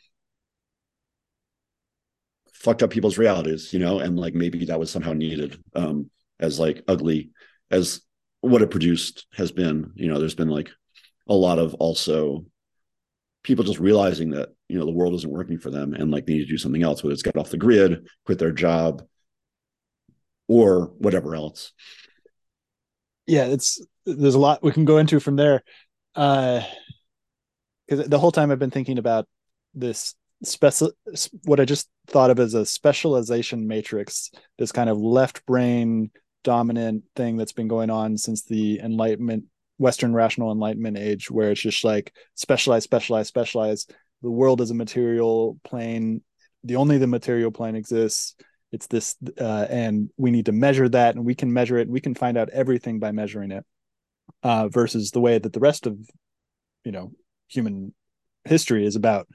fucked 2.53 2.81
up 2.81 2.89
people's 2.89 3.19
realities 3.19 3.71
you 3.71 3.79
know? 3.79 3.99
And 3.99 4.17
like 4.17 4.33
maybe 4.33 4.65
that 4.65 4.79
was 4.79 4.89
somehow 4.89 5.13
needed 5.13 5.61
um 5.75 6.09
as 6.39 6.59
like 6.59 6.83
ugly 6.87 7.29
as 7.69 8.01
what 8.41 8.63
it 8.63 8.71
produced 8.71 9.27
has 9.35 9.51
been 9.51 9.91
you 9.93 10.07
know? 10.07 10.19
There's 10.19 10.35
been 10.35 10.49
like 10.49 10.71
a 11.27 11.35
lot 11.35 11.59
of 11.59 11.75
also 11.75 12.45
people 13.43 13.63
just 13.63 13.79
realizing 13.79 14.31
that 14.31 14.49
you 14.67 14.77
know 14.77 14.85
the 14.85 14.91
world 14.91 15.13
isn't 15.13 15.31
working 15.31 15.57
for 15.57 15.69
them 15.69 15.93
and 15.93 16.11
like 16.11 16.25
they 16.25 16.33
need 16.33 16.45
to 16.45 16.51
do 16.51 16.57
something 16.57 16.83
else 16.83 17.03
whether 17.03 17.13
it's 17.13 17.23
get 17.23 17.37
off 17.37 17.49
the 17.49 17.57
grid 17.57 18.07
quit 18.25 18.37
their 18.39 18.51
job 18.51 19.01
or 20.47 20.91
whatever 20.97 21.35
else. 21.35 21.71
Yeah, 23.27 23.45
it's 23.45 23.85
there's 24.05 24.35
a 24.35 24.39
lot 24.39 24.63
we 24.63 24.71
can 24.71 24.85
go 24.85 24.97
into 24.97 25.19
from 25.19 25.35
there. 25.35 25.63
Uh 26.15 26.61
because 27.87 28.07
the 28.07 28.19
whole 28.19 28.31
time 28.31 28.51
I've 28.51 28.59
been 28.59 28.69
thinking 28.69 28.99
about 28.99 29.27
this 29.73 30.15
special 30.43 30.91
what 31.43 31.59
I 31.59 31.65
just 31.65 31.89
thought 32.07 32.29
of 32.29 32.39
as 32.39 32.53
a 32.53 32.65
specialization 32.65 33.67
matrix, 33.67 34.31
this 34.57 34.71
kind 34.71 34.89
of 34.89 34.97
left 34.97 35.45
brain 35.45 36.11
dominant 36.43 37.03
thing 37.15 37.37
that's 37.37 37.51
been 37.51 37.67
going 37.67 37.89
on 37.89 38.17
since 38.17 38.43
the 38.43 38.79
enlightenment 38.79 39.45
western 39.79 40.13
rational 40.13 40.51
enlightenment 40.51 40.97
age 40.97 41.31
where 41.31 41.51
it's 41.51 41.61
just 41.61 41.83
like 41.83 42.13
specialize 42.35 42.83
specialize 42.83 43.27
specialize. 43.27 43.87
The 44.21 44.29
world 44.29 44.61
is 44.61 44.69
a 44.69 44.75
material 44.75 45.57
plane. 45.63 46.21
The 46.63 46.75
only 46.75 46.97
the 46.97 47.07
material 47.07 47.51
plane 47.51 47.75
exists. 47.75 48.35
It's 48.71 48.85
this 48.87 49.15
uh, 49.39 49.65
and 49.69 50.11
we 50.17 50.29
need 50.29 50.45
to 50.45 50.51
measure 50.51 50.87
that 50.89 51.15
and 51.15 51.25
we 51.25 51.33
can 51.33 51.51
measure 51.51 51.77
it 51.77 51.89
we 51.89 52.01
can 52.01 52.13
find 52.13 52.37
out 52.37 52.49
everything 52.49 52.99
by 52.99 53.11
measuring 53.11 53.51
it 53.51 53.65
uh, 54.43 54.67
versus 54.67 55.09
the 55.09 55.21
way 55.21 55.39
that 55.39 55.53
the 55.53 55.59
rest 55.59 55.87
of 55.87 55.97
you 56.83 56.91
know 56.91 57.11
human 57.47 57.95
history 58.43 58.85
is 58.85 58.95
about 58.95 59.27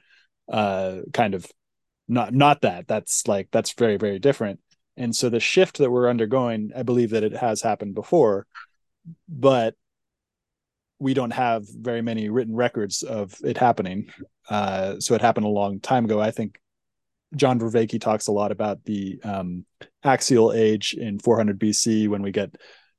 uh, 0.49 0.99
kind 1.11 1.33
of 1.33 1.45
not 2.07 2.33
not 2.33 2.61
that. 2.61 2.87
That's 2.87 3.27
like 3.27 3.49
that's 3.51 3.73
very 3.73 3.97
very 3.97 4.19
different. 4.19 4.59
And 4.95 5.13
so 5.13 5.27
the 5.27 5.41
shift 5.41 5.79
that 5.79 5.91
we're 5.91 6.09
undergoing 6.09 6.71
i 6.73 6.83
believe 6.83 7.09
that 7.09 7.23
it 7.23 7.35
has 7.35 7.61
happened 7.61 7.95
before 7.95 8.47
but 9.27 9.75
we 10.99 11.13
don't 11.13 11.31
have 11.31 11.63
very 11.67 12.01
many 12.01 12.29
written 12.29 12.55
records 12.55 13.03
of 13.03 13.35
it 13.43 13.57
happening. 13.57 14.09
Uh, 14.49 14.99
so 14.99 15.13
it 15.15 15.21
happened 15.21 15.45
a 15.45 15.49
long 15.49 15.79
time 15.79 16.05
ago. 16.05 16.19
I 16.19 16.31
think 16.31 16.59
John 17.35 17.59
Vervaeke 17.59 17.99
talks 17.99 18.27
a 18.27 18.31
lot 18.31 18.51
about 18.51 18.83
the 18.85 19.19
um, 19.23 19.65
axial 20.03 20.53
age 20.53 20.93
in 20.93 21.19
400 21.19 21.59
BC 21.59 22.07
when 22.07 22.21
we 22.21 22.31
get 22.31 22.55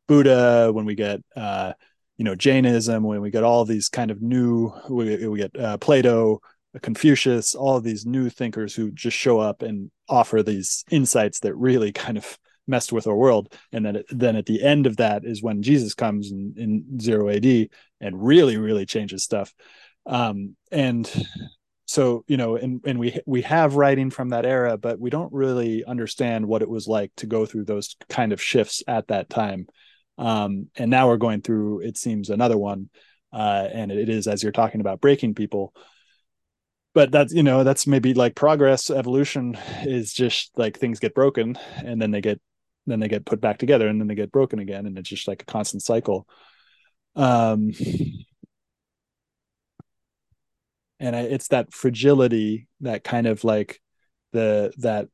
Buddha, 0.08 0.70
when 0.72 0.84
we 0.84 0.94
get 0.94 1.20
uh, 1.34 1.72
you 2.16 2.24
know 2.24 2.34
Jainism, 2.34 3.02
when 3.02 3.20
we 3.20 3.30
get 3.30 3.44
all 3.44 3.64
these 3.64 3.88
kind 3.88 4.10
of 4.10 4.22
new, 4.22 4.72
we, 4.88 5.26
we 5.26 5.38
get 5.38 5.58
uh, 5.58 5.78
Plato, 5.78 6.40
Confucius, 6.82 7.54
all 7.54 7.80
these 7.80 8.06
new 8.06 8.28
thinkers 8.28 8.74
who 8.74 8.90
just 8.90 9.16
show 9.16 9.38
up 9.38 9.62
and 9.62 9.90
offer 10.08 10.42
these 10.42 10.84
insights 10.90 11.40
that 11.40 11.54
really 11.54 11.92
kind 11.92 12.16
of 12.16 12.38
messed 12.66 12.92
with 12.92 13.06
our 13.06 13.14
world. 13.14 13.52
And 13.72 13.84
then, 13.84 14.02
then 14.10 14.36
at 14.36 14.46
the 14.46 14.62
end 14.62 14.86
of 14.86 14.96
that 14.98 15.24
is 15.24 15.42
when 15.42 15.62
Jesus 15.62 15.94
comes 15.94 16.30
in, 16.30 16.54
in 16.56 17.00
zero 17.00 17.28
AD 17.28 17.68
and 18.00 18.24
really, 18.24 18.56
really 18.56 18.86
changes 18.86 19.24
stuff. 19.24 19.54
Um, 20.04 20.56
and 20.70 21.10
so, 21.86 22.24
you 22.26 22.36
know, 22.36 22.56
and, 22.56 22.80
and 22.84 22.98
we, 22.98 23.18
we 23.26 23.42
have 23.42 23.76
writing 23.76 24.10
from 24.10 24.30
that 24.30 24.46
era, 24.46 24.76
but 24.76 24.98
we 24.98 25.10
don't 25.10 25.32
really 25.32 25.84
understand 25.84 26.46
what 26.46 26.62
it 26.62 26.68
was 26.68 26.88
like 26.88 27.12
to 27.16 27.26
go 27.26 27.46
through 27.46 27.64
those 27.64 27.96
kind 28.08 28.32
of 28.32 28.42
shifts 28.42 28.82
at 28.88 29.08
that 29.08 29.28
time. 29.28 29.66
Um, 30.18 30.68
and 30.76 30.90
now 30.90 31.08
we're 31.08 31.16
going 31.16 31.42
through, 31.42 31.80
it 31.80 31.96
seems 31.96 32.30
another 32.30 32.58
one. 32.58 32.90
Uh, 33.32 33.68
and 33.72 33.92
it 33.92 34.08
is, 34.08 34.26
as 34.26 34.42
you're 34.42 34.52
talking 34.52 34.80
about 34.80 35.00
breaking 35.00 35.34
people, 35.34 35.74
but 36.96 37.12
that's 37.12 37.34
you 37.34 37.42
know 37.42 37.62
that's 37.62 37.86
maybe 37.86 38.14
like 38.14 38.34
progress 38.34 38.88
evolution 38.88 39.54
is 39.84 40.14
just 40.14 40.50
like 40.56 40.78
things 40.78 40.98
get 40.98 41.14
broken 41.14 41.58
and 41.84 42.00
then 42.00 42.10
they 42.10 42.22
get 42.22 42.40
then 42.86 43.00
they 43.00 43.08
get 43.08 43.26
put 43.26 43.40
back 43.40 43.58
together 43.58 43.88
and 43.88 44.00
then 44.00 44.08
they 44.08 44.14
get 44.14 44.32
broken 44.32 44.58
again 44.58 44.86
and 44.86 44.98
it's 44.98 45.08
just 45.08 45.28
like 45.28 45.42
a 45.42 45.46
constant 45.46 45.82
cycle. 45.82 46.26
Um 47.14 47.72
and 50.98 51.14
it's 51.14 51.48
that 51.48 51.72
fragility 51.72 52.68
that 52.80 53.04
kind 53.04 53.26
of 53.26 53.44
like 53.44 53.80
the 54.32 54.72
that 54.78 55.08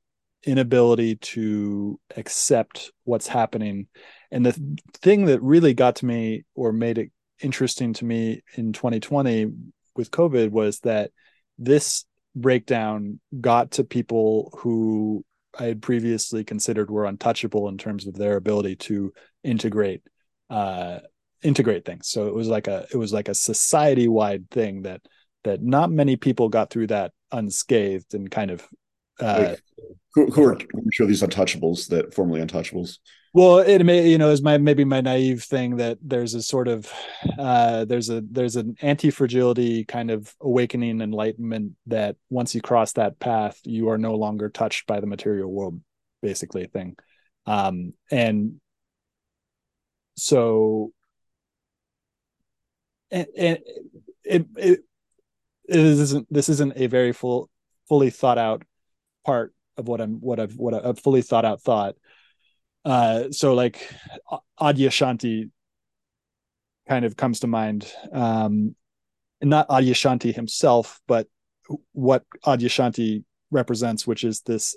inability 0.45 1.17
to 1.17 2.01
accept 2.17 2.91
what's 3.05 3.29
happening. 3.29 3.87
And 4.31 4.45
the 4.45 4.79
thing 4.95 5.27
that 5.27 5.43
really 5.43 5.75
got 5.75 5.97
to 5.97 6.07
me 6.07 6.45
or 6.55 6.73
made 6.73 6.99
it 6.99 7.11
interesting 7.41 7.93
to 7.95 8.05
me 8.05 8.43
in 8.55 8.73
2020 8.73 9.53
with 9.97 10.11
covid 10.11 10.51
was 10.51 10.79
that 10.81 11.11
this 11.59 12.05
breakdown 12.35 13.21
got 13.41 13.73
to 13.73 13.85
people 13.85 14.57
who 14.61 15.25
I 15.59 15.65
had 15.65 15.83
previously 15.83 16.45
considered 16.45 16.91
were 16.91 17.05
untouchable 17.05 17.69
in 17.69 17.79
terms 17.79 18.07
of 18.07 18.15
their 18.15 18.37
ability 18.37 18.77
to 18.77 19.13
integrate 19.45 20.03
uh, 20.51 21.01
integrate 21.43 21.85
things. 21.85 22.09
So 22.09 22.27
it 22.27 22.35
was 22.35 22.49
like 22.49 22.69
a 22.69 22.87
it 22.93 22.97
was 22.97 23.13
like 23.13 23.29
a 23.29 23.35
society 23.35 24.09
wide 24.09 24.51
thing 24.51 24.83
that 24.83 25.03
that 25.45 25.63
not 25.63 25.91
many 25.91 26.17
people 26.17 26.49
got 26.49 26.71
through 26.71 26.89
that 26.89 27.13
unscathed 27.33 28.15
and 28.15 28.31
kind 28.31 28.51
of 28.51 28.67
uh, 29.21 29.57
who, 30.15 30.27
who 30.31 30.45
are 30.45 30.59
sure 30.93 31.07
these 31.07 31.23
untouchables 31.23 31.89
that 31.89 32.15
formerly 32.15 32.41
untouchables? 32.41 32.99
Well 33.35 33.59
it 33.59 33.83
may 33.85 34.09
you 34.09 34.19
know 34.19 34.31
is 34.31 34.43
my 34.43 34.59
maybe 34.59 34.85
my 34.85 35.01
naive 35.01 35.43
thing 35.43 35.77
that 35.77 35.99
there's 36.03 36.35
a 36.35 36.43
sort 36.43 36.69
of 36.69 36.93
uh 37.39 37.87
there's 37.87 38.11
a 38.11 38.23
there's 38.31 38.57
an 38.57 38.77
anti-fragility 38.83 39.85
kind 39.85 40.11
of 40.11 40.35
awakening 40.41 41.01
enlightenment 41.01 41.73
that 41.87 42.17
once 42.29 42.55
you 42.55 42.61
cross 42.61 42.93
that 42.93 43.19
path 43.19 43.59
you 43.65 43.89
are 43.89 43.99
no 43.99 44.15
longer 44.15 44.51
touched 44.51 44.87
by 44.87 45.01
the 45.01 45.07
material 45.07 45.51
world 45.51 45.81
basically 46.21 46.67
thing. 46.67 46.97
Um 47.47 47.95
and 48.11 48.61
so 50.17 50.93
and, 53.11 53.27
and 53.37 53.59
it, 54.25 54.47
it 54.57 54.81
it 55.69 55.81
isn't 55.81 56.27
this 56.31 56.51
isn't 56.51 56.75
a 56.77 56.87
very 56.87 57.13
full 57.13 57.49
fully 57.89 58.11
thought 58.11 58.39
out 58.39 58.63
part 59.25 59.55
of 59.83 59.89
what 59.89 60.01
I'm 60.01 60.21
what 60.21 60.41
I've 60.41 60.57
what 60.57 60.73
a 60.73 60.95
fully 60.95 61.23
thought 61.23 61.45
out 61.45 61.61
thought 61.61 61.97
uh, 62.85 63.31
so 63.31 63.55
like 63.55 63.89
Adyashanti 64.61 65.51
kind 66.89 67.05
of 67.05 67.17
comes 67.17 67.41
to 67.41 67.47
mind. 67.47 67.91
Um, 68.13 68.75
not 69.43 69.69
Adyashanti 69.69 70.35
himself, 70.35 71.01
but 71.07 71.29
what 71.93 72.25
Adyashanti 72.45 73.25
represents, 73.51 74.07
which 74.07 74.25
is 74.25 74.41
this 74.43 74.77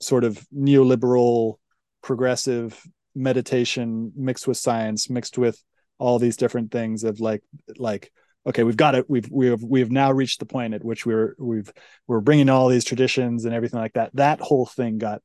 sort 0.00 0.24
of 0.24 0.44
neoliberal, 0.56 1.56
progressive 2.02 2.80
meditation 3.14 4.12
mixed 4.16 4.48
with 4.48 4.56
science, 4.56 5.10
mixed 5.10 5.38
with 5.38 5.62
all 5.98 6.18
these 6.18 6.36
different 6.36 6.72
things 6.72 7.04
of 7.04 7.20
like, 7.20 7.42
like, 7.76 8.12
okay, 8.46 8.62
we've 8.64 8.76
got 8.76 8.94
it. 8.94 9.08
We've 9.08 9.28
we've 9.30 9.62
we've 9.62 9.90
now 9.90 10.12
reached 10.12 10.40
the 10.40 10.46
point 10.46 10.74
at 10.74 10.84
which 10.84 11.04
we're 11.04 11.34
we've 11.38 11.70
we're 12.06 12.20
bringing 12.20 12.48
all 12.48 12.68
these 12.68 12.84
traditions 12.84 13.44
and 13.44 13.54
everything 13.54 13.80
like 13.80 13.94
that. 13.94 14.10
That 14.14 14.40
whole 14.40 14.66
thing 14.66 14.98
got 14.98 15.22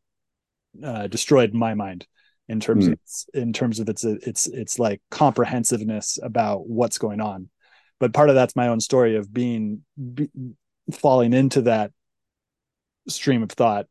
uh, 0.83 1.07
destroyed 1.07 1.51
in 1.51 1.59
my 1.59 1.73
mind 1.73 2.05
in 2.47 2.59
terms 2.59 2.85
mm. 2.85 2.87
of 2.87 2.93
its, 2.93 3.27
in 3.33 3.53
terms 3.53 3.79
of 3.79 3.89
its 3.89 4.03
its 4.03 4.47
its 4.47 4.79
like 4.79 5.01
comprehensiveness 5.09 6.19
about 6.21 6.67
what's 6.67 6.97
going 6.97 7.21
on. 7.21 7.49
But 7.99 8.13
part 8.13 8.29
of 8.29 8.35
that's 8.35 8.55
my 8.55 8.67
own 8.67 8.81
story 8.81 9.15
of 9.15 9.33
being 9.33 9.83
be, 10.13 10.29
falling 10.91 11.33
into 11.33 11.63
that 11.63 11.91
stream 13.07 13.43
of 13.43 13.51
thought 13.51 13.87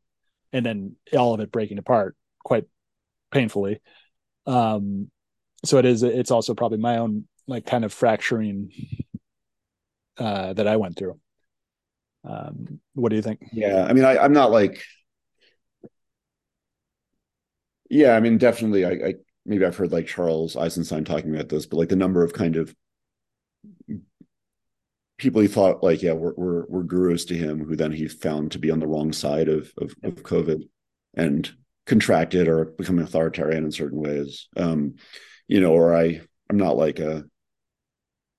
and 0.52 0.64
then 0.64 0.96
all 1.16 1.34
of 1.34 1.40
it 1.40 1.50
breaking 1.50 1.78
apart 1.78 2.16
quite 2.44 2.64
painfully. 3.30 3.80
Um, 4.46 5.10
so 5.64 5.78
it 5.78 5.84
is 5.86 6.02
it's 6.02 6.30
also 6.30 6.54
probably 6.54 6.78
my 6.78 6.98
own 6.98 7.26
like 7.46 7.66
kind 7.66 7.84
of 7.84 7.92
fracturing 7.92 8.70
uh, 10.18 10.52
that 10.52 10.66
I 10.66 10.76
went 10.76 10.96
through. 10.96 11.18
Um, 12.24 12.80
what 12.94 13.10
do 13.10 13.16
you 13.16 13.22
think? 13.22 13.40
Yeah, 13.52 13.84
I 13.84 13.92
mean, 13.92 14.04
I, 14.04 14.18
I'm 14.18 14.32
not 14.32 14.50
like 14.50 14.82
yeah, 17.90 18.16
I 18.16 18.20
mean, 18.20 18.38
definitely. 18.38 18.84
I, 18.84 18.90
I 18.90 19.14
maybe 19.44 19.64
I've 19.64 19.76
heard 19.76 19.92
like 19.92 20.06
Charles 20.06 20.56
Eisenstein 20.56 21.04
talking 21.04 21.34
about 21.34 21.48
this, 21.48 21.66
but 21.66 21.76
like 21.76 21.90
the 21.90 21.96
number 21.96 22.24
of 22.24 22.32
kind 22.32 22.56
of 22.56 22.74
people 25.16 25.40
he 25.40 25.46
thought 25.46 25.82
like 25.82 26.02
yeah 26.02 26.12
were, 26.12 26.34
were, 26.36 26.66
were 26.68 26.82
gurus 26.82 27.24
to 27.24 27.36
him 27.36 27.64
who 27.64 27.76
then 27.76 27.92
he 27.92 28.08
found 28.08 28.50
to 28.50 28.58
be 28.58 28.70
on 28.70 28.80
the 28.80 28.86
wrong 28.86 29.12
side 29.12 29.48
of 29.48 29.72
of, 29.78 29.94
of 30.02 30.16
covid 30.24 30.68
and 31.14 31.52
contracted 31.86 32.48
or 32.48 32.64
become 32.64 32.98
authoritarian 32.98 33.64
in 33.64 33.70
certain 33.70 34.00
ways 34.00 34.48
um 34.56 34.94
you 35.46 35.60
know 35.60 35.72
or 35.72 35.94
i 35.94 36.20
i'm 36.50 36.56
not 36.56 36.76
like 36.76 36.98
a 36.98 37.22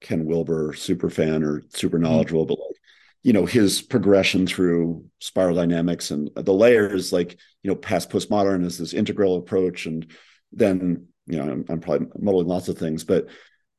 ken 0.01 0.25
wilber 0.25 0.73
super 0.73 1.09
fan 1.09 1.43
or 1.43 1.63
super 1.69 1.97
mm-hmm. 1.97 2.05
knowledgeable 2.05 2.45
but 2.45 2.59
like 2.59 2.77
you 3.23 3.33
know 3.33 3.45
his 3.45 3.81
progression 3.81 4.45
through 4.45 5.03
spiral 5.19 5.55
dynamics 5.55 6.11
and 6.11 6.29
the 6.35 6.53
layers 6.53 7.11
like 7.11 7.37
you 7.63 7.69
know 7.69 7.75
past 7.75 8.09
postmodern 8.09 8.63
is 8.65 8.77
this 8.77 8.93
integral 8.93 9.37
approach 9.37 9.85
and 9.85 10.11
then 10.51 11.07
you 11.25 11.37
know 11.37 11.51
i'm, 11.51 11.65
I'm 11.69 11.79
probably 11.79 12.07
muddling 12.19 12.47
lots 12.47 12.67
of 12.67 12.77
things 12.77 13.03
but 13.03 13.27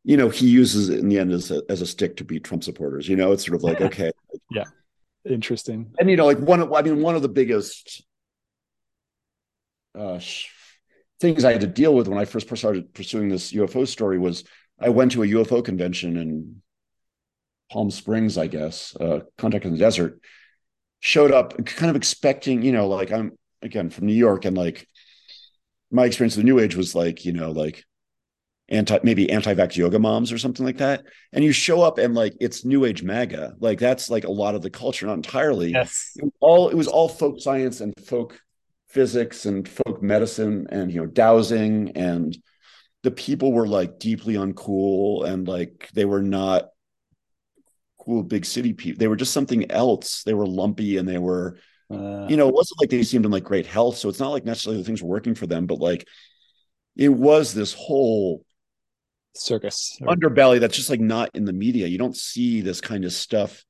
you 0.05 0.17
know 0.17 0.29
he 0.29 0.49
uses 0.49 0.89
it 0.89 0.99
in 0.99 1.09
the 1.09 1.19
end 1.19 1.33
as 1.33 1.51
a, 1.51 1.63
as 1.69 1.81
a 1.81 1.87
stick 1.87 2.17
to 2.17 2.25
beat 2.25 2.45
trump 2.45 2.65
supporters 2.65 3.09
you 3.09 3.17
know? 3.17 3.33
It's 3.33 3.47
sort 3.47 3.57
of 3.57 3.63
like 3.63 3.81
okay 3.93 4.11
yeah. 4.51 4.65
Interesting. 5.25 5.93
And 5.99 6.11
you 6.11 6.17
know 6.17 6.27
like 6.27 6.39
one 6.39 6.61
of 6.61 6.73
i 6.73 6.83
mean 6.83 7.03
one 7.03 7.17
of 7.17 7.23
the 7.23 7.29
biggest 7.29 8.05
uh 9.99 10.21
things 11.21 11.45
i 11.45 11.53
had 11.53 11.63
to 11.63 11.67
deal 11.67 11.95
with 11.95 12.07
when 12.07 12.19
i 12.19 12.25
first 12.25 12.55
started 12.57 12.93
pursuing 12.93 13.29
this 13.29 13.53
ufo 13.53 13.89
story 13.89 14.19
was 14.19 14.45
i 14.79 14.89
went 14.89 15.13
to 15.13 15.23
a 15.23 15.27
ufo 15.27 15.65
convention 15.65 16.17
in 16.17 16.63
Palm 17.71 17.91
Springs, 17.91 18.39
I 18.39 18.47
guess, 18.47 18.97
uh, 18.97 19.21
Contact 19.39 19.65
in 19.65 19.73
the 19.73 19.79
Desert, 19.79 20.21
showed 21.01 21.33
up 21.33 21.65
kind 21.67 21.91
of 21.91 21.97
expecting, 21.97 22.63
you 22.63 22.73
know, 22.73 22.89
like 22.89 23.13
I'm 23.13 23.33
again 23.63 23.91
from 23.91 24.07
New 24.07 24.15
York 24.15 24.45
and 24.45 24.57
like 24.57 24.87
my 25.91 26.05
experience 26.05 26.35
of 26.35 26.43
the 26.43 26.45
New 26.45 26.59
Age 26.59 26.77
was 26.77 26.95
like, 26.95 27.25
you 27.25 27.33
know, 27.33 27.51
like 27.51 27.85
anti 28.69 28.99
maybe 29.03 29.31
anti-vax 29.31 29.77
yoga 29.77 29.99
moms 29.99 30.33
or 30.33 30.39
something 30.39 30.65
like 30.65 30.79
that. 30.79 31.05
And 31.33 31.45
you 31.45 31.53
show 31.53 31.83
up 31.83 31.99
and 31.99 32.15
like 32.15 32.35
it's 32.41 32.65
New 32.65 32.85
Age 32.85 33.03
MAGA. 33.03 33.57
Like 33.59 33.79
that's 33.79 34.11
like 34.11 34.25
a 34.25 34.31
lot 34.31 34.55
of 34.55 34.63
the 34.63 34.71
culture, 34.71 35.07
not 35.07 35.15
entirely. 35.15 35.73
Yes. 35.73 36.13
It 36.17 36.33
all 36.41 36.69
it 36.69 36.77
was 36.77 36.89
all 36.89 37.09
folk 37.09 37.41
science 37.41 37.81
and 37.81 37.93
folk 38.05 38.41
physics 38.89 39.47
and 39.47 39.69
folk 39.69 40.03
medicine 40.03 40.67
and 40.71 40.93
you 40.93 41.01
know 41.01 41.07
dowsing 41.07 41.93
and 41.97 42.37
the 43.07 43.13
people 43.13 43.53
were 43.53 43.69
like 43.69 44.01
deeply 44.01 44.35
uncool 44.35 45.25
and 45.25 45.47
like 45.47 45.89
they 45.95 46.05
were 46.05 46.23
not 46.23 46.71
cool 48.01 48.25
big 48.25 48.45
city 48.45 48.73
people. 48.73 48.99
They 48.99 49.07
were 49.07 49.15
just 49.15 49.33
something 49.33 49.71
else. 49.71 50.25
They 50.25 50.35
were 50.35 50.45
lumpy 50.45 50.97
and 50.97 51.09
they 51.09 51.19
were, 51.19 51.57
uh, 51.89 52.27
you 52.29 52.37
know, 52.37 52.49
it 52.49 52.55
wasn't 52.55 52.81
like 52.81 52.91
they 52.91 53.05
seemed 53.05 53.25
in 53.25 53.31
like 53.31 53.45
great 53.45 53.65
health. 53.65 53.97
So 53.97 54.09
it's 54.09 54.19
not 54.19 54.31
like 54.31 54.45
necessarily 54.45 54.83
the 54.83 54.85
things 54.85 55.05
were 55.05 55.09
working 55.09 55.37
for 55.37 55.47
them, 55.47 55.69
but 55.69 55.79
like 55.79 56.09
it 56.97 57.11
was 57.11 57.55
this 57.55 57.73
whole 57.73 58.45
circus 59.37 59.97
underbelly 60.03 60.59
that's 60.59 60.75
just 60.75 60.91
like 60.91 60.99
not 60.99 61.31
in 61.33 61.45
the 61.45 61.53
media. 61.53 61.87
You 61.87 61.99
don't 61.99 62.17
see 62.17 62.61
this 62.61 62.81
kind 62.81 63.05
of 63.05 63.13
stuff, 63.13 63.65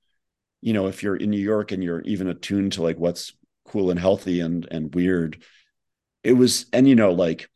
you 0.63 0.73
know, 0.73 0.87
if 0.87 1.03
you're 1.03 1.17
in 1.17 1.29
New 1.29 1.37
York 1.37 1.73
and 1.73 1.85
you're 1.85 2.01
even 2.07 2.29
attuned 2.29 2.73
to 2.73 2.83
like 2.83 2.97
what's 2.97 3.37
cool 3.67 3.91
and 3.91 4.01
healthy 4.01 4.41
and 4.41 4.67
and 4.71 4.95
weird. 4.95 5.45
It 6.25 6.33
was, 6.33 6.65
and 6.73 6.89
you 6.89 6.95
know, 6.95 7.13
like, 7.13 7.51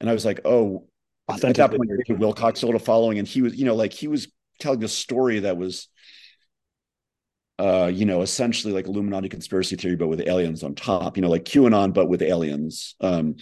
and 0.00 0.08
I 0.08 0.12
was 0.12 0.26
like, 0.26 0.42
oh, 0.44 0.87
Authentic 1.28 1.58
at 1.62 1.70
that 1.70 1.76
point, 1.76 1.90
Wilcock 2.08 2.56
still 2.56 2.70
had 2.70 2.80
a 2.80 2.84
following, 2.84 3.18
and 3.18 3.28
he 3.28 3.42
was, 3.42 3.54
you 3.56 3.64
know, 3.64 3.74
like 3.74 3.92
he 3.92 4.08
was 4.08 4.28
telling 4.60 4.82
a 4.82 4.88
story 4.88 5.40
that 5.40 5.56
was 5.56 5.88
uh, 7.58 7.90
you 7.92 8.04
know, 8.04 8.22
essentially 8.22 8.72
like 8.72 8.86
Illuminati 8.86 9.28
conspiracy 9.28 9.74
theory, 9.74 9.96
but 9.96 10.06
with 10.06 10.20
aliens 10.20 10.62
on 10.62 10.76
top, 10.76 11.16
you 11.16 11.22
know, 11.22 11.28
like 11.28 11.44
QAnon, 11.44 11.92
but 11.92 12.08
with 12.08 12.22
aliens. 12.22 12.94
Um, 13.00 13.34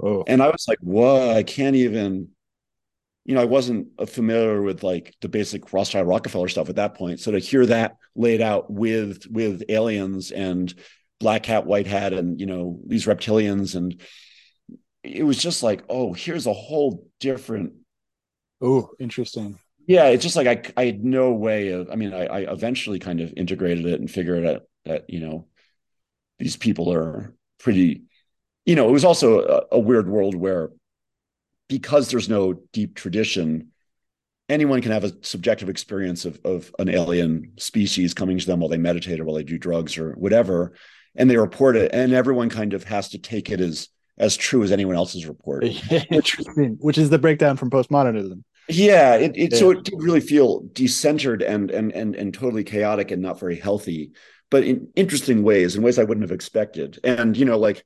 Oh. 0.00 0.24
And 0.26 0.42
I 0.42 0.48
was 0.48 0.66
like, 0.68 0.78
whoa, 0.80 1.34
I 1.34 1.42
can't 1.42 1.76
even, 1.76 2.28
you 3.24 3.34
know, 3.34 3.40
I 3.40 3.46
wasn't 3.46 3.88
familiar 4.08 4.60
with 4.62 4.82
like 4.82 5.14
the 5.20 5.28
basic 5.28 5.72
Rothschild 5.72 6.08
Rockefeller 6.08 6.48
stuff 6.48 6.68
at 6.68 6.76
that 6.76 6.94
point. 6.94 7.20
So 7.20 7.32
to 7.32 7.38
hear 7.38 7.66
that 7.66 7.96
laid 8.16 8.40
out 8.40 8.70
with 8.70 9.26
with 9.30 9.62
aliens 9.68 10.32
and 10.32 10.72
black 11.20 11.46
hat, 11.46 11.66
white 11.66 11.86
hat, 11.86 12.12
and 12.12 12.40
you 12.40 12.46
know, 12.46 12.80
these 12.86 13.06
reptilians 13.06 13.76
and 13.76 14.00
it 15.04 15.24
was 15.24 15.38
just 15.38 15.62
like, 15.62 15.82
oh, 15.88 16.12
here's 16.12 16.46
a 16.46 16.52
whole 16.52 17.08
different 17.20 17.74
Oh, 18.60 18.90
interesting. 19.00 19.58
Yeah, 19.86 20.06
it's 20.06 20.22
just 20.22 20.36
like 20.36 20.46
I 20.46 20.80
I 20.80 20.86
had 20.86 21.04
no 21.04 21.32
way 21.32 21.70
of 21.70 21.90
I 21.90 21.96
mean, 21.96 22.14
I, 22.14 22.26
I 22.26 22.52
eventually 22.52 22.98
kind 22.98 23.20
of 23.20 23.32
integrated 23.36 23.86
it 23.86 24.00
and 24.00 24.10
figured 24.10 24.46
out 24.46 24.62
that, 24.84 25.10
you 25.10 25.20
know, 25.20 25.46
these 26.38 26.56
people 26.56 26.92
are 26.92 27.34
pretty 27.58 28.04
you 28.66 28.76
know, 28.76 28.88
it 28.88 28.92
was 28.92 29.04
also 29.04 29.40
a, 29.40 29.76
a 29.76 29.78
weird 29.80 30.08
world 30.08 30.36
where 30.36 30.70
because 31.68 32.10
there's 32.10 32.28
no 32.28 32.54
deep 32.72 32.94
tradition, 32.94 33.68
anyone 34.48 34.82
can 34.82 34.92
have 34.92 35.04
a 35.04 35.12
subjective 35.24 35.68
experience 35.68 36.24
of, 36.24 36.40
of 36.44 36.74
an 36.78 36.88
alien 36.88 37.52
species 37.58 38.14
coming 38.14 38.38
to 38.38 38.46
them 38.46 38.60
while 38.60 38.68
they 38.68 38.78
meditate 38.78 39.20
or 39.20 39.24
while 39.24 39.36
they 39.36 39.44
do 39.44 39.58
drugs 39.58 39.96
or 39.98 40.12
whatever, 40.12 40.74
and 41.16 41.30
they 41.30 41.36
report 41.36 41.76
it, 41.76 41.92
and 41.94 42.12
everyone 42.12 42.50
kind 42.50 42.74
of 42.74 42.84
has 42.84 43.10
to 43.10 43.18
take 43.18 43.50
it 43.50 43.60
as 43.60 43.88
as 44.22 44.36
true 44.36 44.62
as 44.62 44.72
anyone 44.72 44.96
else's 44.96 45.26
report. 45.26 45.64
Interesting, 46.10 46.78
which 46.80 46.96
is 46.96 47.10
the 47.10 47.18
breakdown 47.18 47.58
from 47.58 47.70
postmodernism. 47.70 48.42
Yeah, 48.68 49.16
it, 49.16 49.36
it 49.36 49.52
yeah. 49.52 49.58
so 49.58 49.70
it 49.72 49.84
did 49.84 49.94
really 49.98 50.20
feel 50.20 50.62
decentered 50.68 51.46
and 51.46 51.70
and 51.70 51.92
and 51.92 52.14
and 52.14 52.32
totally 52.32 52.64
chaotic 52.64 53.10
and 53.10 53.20
not 53.20 53.38
very 53.38 53.56
healthy, 53.56 54.12
but 54.50 54.64
in 54.64 54.88
interesting 54.96 55.42
ways, 55.42 55.76
in 55.76 55.82
ways 55.82 55.98
I 55.98 56.04
wouldn't 56.04 56.24
have 56.24 56.34
expected. 56.34 56.98
And 57.04 57.36
you 57.36 57.44
know, 57.44 57.58
like 57.58 57.84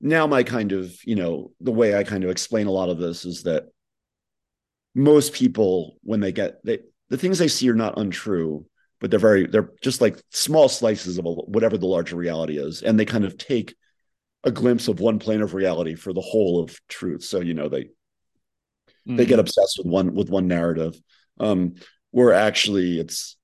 now 0.00 0.26
my 0.26 0.42
kind 0.42 0.72
of 0.72 0.94
you 1.04 1.16
know 1.16 1.52
the 1.60 1.72
way 1.72 1.96
i 1.96 2.04
kind 2.04 2.24
of 2.24 2.30
explain 2.30 2.66
a 2.66 2.72
lot 2.72 2.88
of 2.88 2.98
this 2.98 3.24
is 3.24 3.42
that 3.42 3.64
most 4.94 5.32
people 5.32 5.96
when 6.02 6.20
they 6.20 6.32
get 6.32 6.64
they 6.64 6.78
the 7.08 7.16
things 7.16 7.38
they 7.38 7.48
see 7.48 7.68
are 7.68 7.74
not 7.74 7.98
untrue 7.98 8.64
but 9.00 9.10
they're 9.10 9.18
very 9.18 9.46
they're 9.46 9.70
just 9.82 10.00
like 10.00 10.20
small 10.30 10.68
slices 10.68 11.18
of 11.18 11.26
a, 11.26 11.30
whatever 11.30 11.76
the 11.76 11.86
larger 11.86 12.16
reality 12.16 12.58
is 12.58 12.82
and 12.82 12.98
they 12.98 13.04
kind 13.04 13.24
of 13.24 13.36
take 13.36 13.74
a 14.44 14.50
glimpse 14.50 14.88
of 14.88 15.00
one 15.00 15.18
plane 15.18 15.42
of 15.42 15.54
reality 15.54 15.94
for 15.94 16.12
the 16.12 16.20
whole 16.20 16.62
of 16.62 16.78
truth 16.88 17.24
so 17.24 17.40
you 17.40 17.54
know 17.54 17.68
they 17.68 17.84
mm-hmm. 17.84 19.16
they 19.16 19.26
get 19.26 19.38
obsessed 19.38 19.78
with 19.78 19.86
one 19.86 20.14
with 20.14 20.30
one 20.30 20.46
narrative 20.46 20.94
um 21.40 21.74
where 22.10 22.32
actually 22.32 23.00
it's 23.00 23.36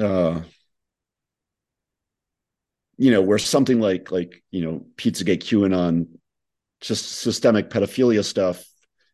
uh 0.00 0.40
you 2.96 3.10
know, 3.10 3.22
where 3.22 3.38
something 3.38 3.80
like 3.80 4.10
like 4.10 4.42
you 4.50 4.62
know 4.62 4.86
Pizzagate, 4.96 5.42
QAnon, 5.42 6.06
just 6.80 7.06
systemic 7.18 7.70
pedophilia 7.70 8.24
stuff, 8.24 8.64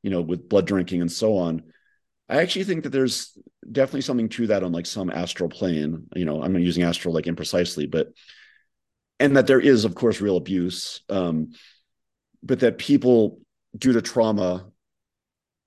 you 0.03 0.11
know, 0.11 0.21
with 0.21 0.49
blood 0.49 0.67
drinking 0.67 1.01
and 1.01 1.11
so 1.11 1.37
on. 1.37 1.63
I 2.29 2.43
actually 2.43 2.65
think 2.65 2.85
that 2.85 2.91
there's 2.91 3.37
definitely 3.71 4.03
something 4.03 4.29
to 4.31 4.49
that 4.49 4.63
on 4.63 4.73
like 4.73 4.87
some 4.87 5.11
astral 5.11 5.49
plane. 5.49 6.07
You 6.15 6.25
know, 6.25 6.43
I'm 6.43 6.57
using 6.59 6.83
astral 6.83 7.15
like 7.15 7.25
imprecisely, 7.25 7.91
but 7.91 8.09
and 9.21 9.37
that 9.37 9.47
there 9.47 9.61
is, 9.61 9.85
of 9.85 9.95
course, 9.95 10.21
real 10.21 10.37
abuse, 10.37 11.03
um, 11.09 11.53
but 12.43 12.61
that 12.61 12.79
people 12.79 13.39
due 13.77 13.93
to 13.93 14.03
trauma 14.03 14.67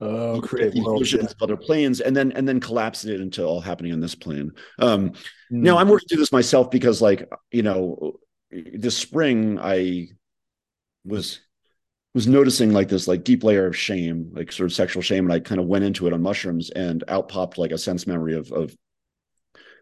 Oh, 0.01 0.41
create 0.41 0.75
illusions 0.75 1.31
of 1.31 1.41
other 1.41 1.55
planes, 1.55 2.01
and 2.01 2.13
then 2.13 2.33
and 2.33 2.45
then 2.45 2.59
collapse 2.59 3.05
it 3.05 3.21
into 3.21 3.45
all 3.45 3.61
happening 3.61 3.93
on 3.93 4.01
this 4.01 4.15
plane. 4.15 4.51
Um, 4.79 5.11
mm. 5.11 5.15
Now 5.49 5.77
I'm 5.77 5.87
working 5.87 6.09
through 6.09 6.17
this 6.17 6.31
myself 6.33 6.69
because, 6.71 7.01
like, 7.01 7.29
you 7.51 7.61
know, 7.61 8.19
this 8.51 8.97
spring 8.97 9.59
I 9.61 10.09
was 11.05 11.39
was 12.13 12.27
noticing 12.27 12.73
like 12.73 12.89
this 12.89 13.07
like 13.07 13.23
deep 13.23 13.45
layer 13.45 13.65
of 13.65 13.77
shame, 13.77 14.31
like 14.33 14.51
sort 14.51 14.69
of 14.69 14.75
sexual 14.75 15.01
shame, 15.01 15.23
and 15.23 15.31
I 15.33 15.39
kind 15.39 15.61
of 15.61 15.67
went 15.67 15.85
into 15.85 16.05
it 16.05 16.11
on 16.11 16.21
mushrooms, 16.21 16.69
and 16.69 17.01
out 17.07 17.29
popped 17.29 17.57
like 17.57 17.71
a 17.71 17.77
sense 17.77 18.05
memory 18.05 18.35
of 18.35 18.51
of 18.51 18.75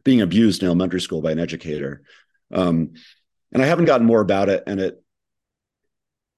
being 0.04 0.22
abused 0.22 0.62
in 0.62 0.68
elementary 0.68 1.02
school 1.02 1.24
by 1.24 1.32
an 1.32 1.40
educator. 1.40 2.04
Um, 2.54 2.94
and 3.52 3.62
I 3.62 3.66
haven't 3.66 3.86
gotten 3.86 4.08
more 4.08 4.22
about 4.22 4.50
it, 4.50 4.64
and 4.68 4.80
it 4.80 5.04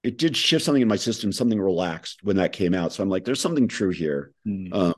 it 0.03 0.17
did 0.17 0.35
shift 0.35 0.65
something 0.65 0.81
in 0.81 0.87
my 0.87 0.97
system, 0.97 1.31
something 1.31 1.59
relaxed 1.59 2.23
when 2.23 2.35
that 2.35 2.51
came 2.51 2.73
out. 2.73 2.91
So 2.91 3.01
I'm 3.01 3.09
like, 3.09 3.23
there's 3.23 3.41
something 3.41 3.69
true 3.69 3.91
here. 3.91 4.33
Mm. 4.45 4.73
Um, 4.73 4.93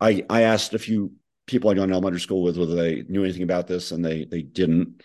I 0.00 0.24
I 0.30 0.42
asked 0.42 0.74
a 0.74 0.78
few 0.78 1.12
people 1.46 1.70
I 1.70 1.74
gone 1.74 1.88
to 1.88 1.94
elementary 1.94 2.20
school 2.20 2.42
with 2.42 2.56
whether 2.56 2.74
they 2.74 3.02
knew 3.08 3.24
anything 3.24 3.42
about 3.42 3.66
this, 3.66 3.92
and 3.92 4.04
they 4.04 4.24
they 4.24 4.42
didn't. 4.42 5.02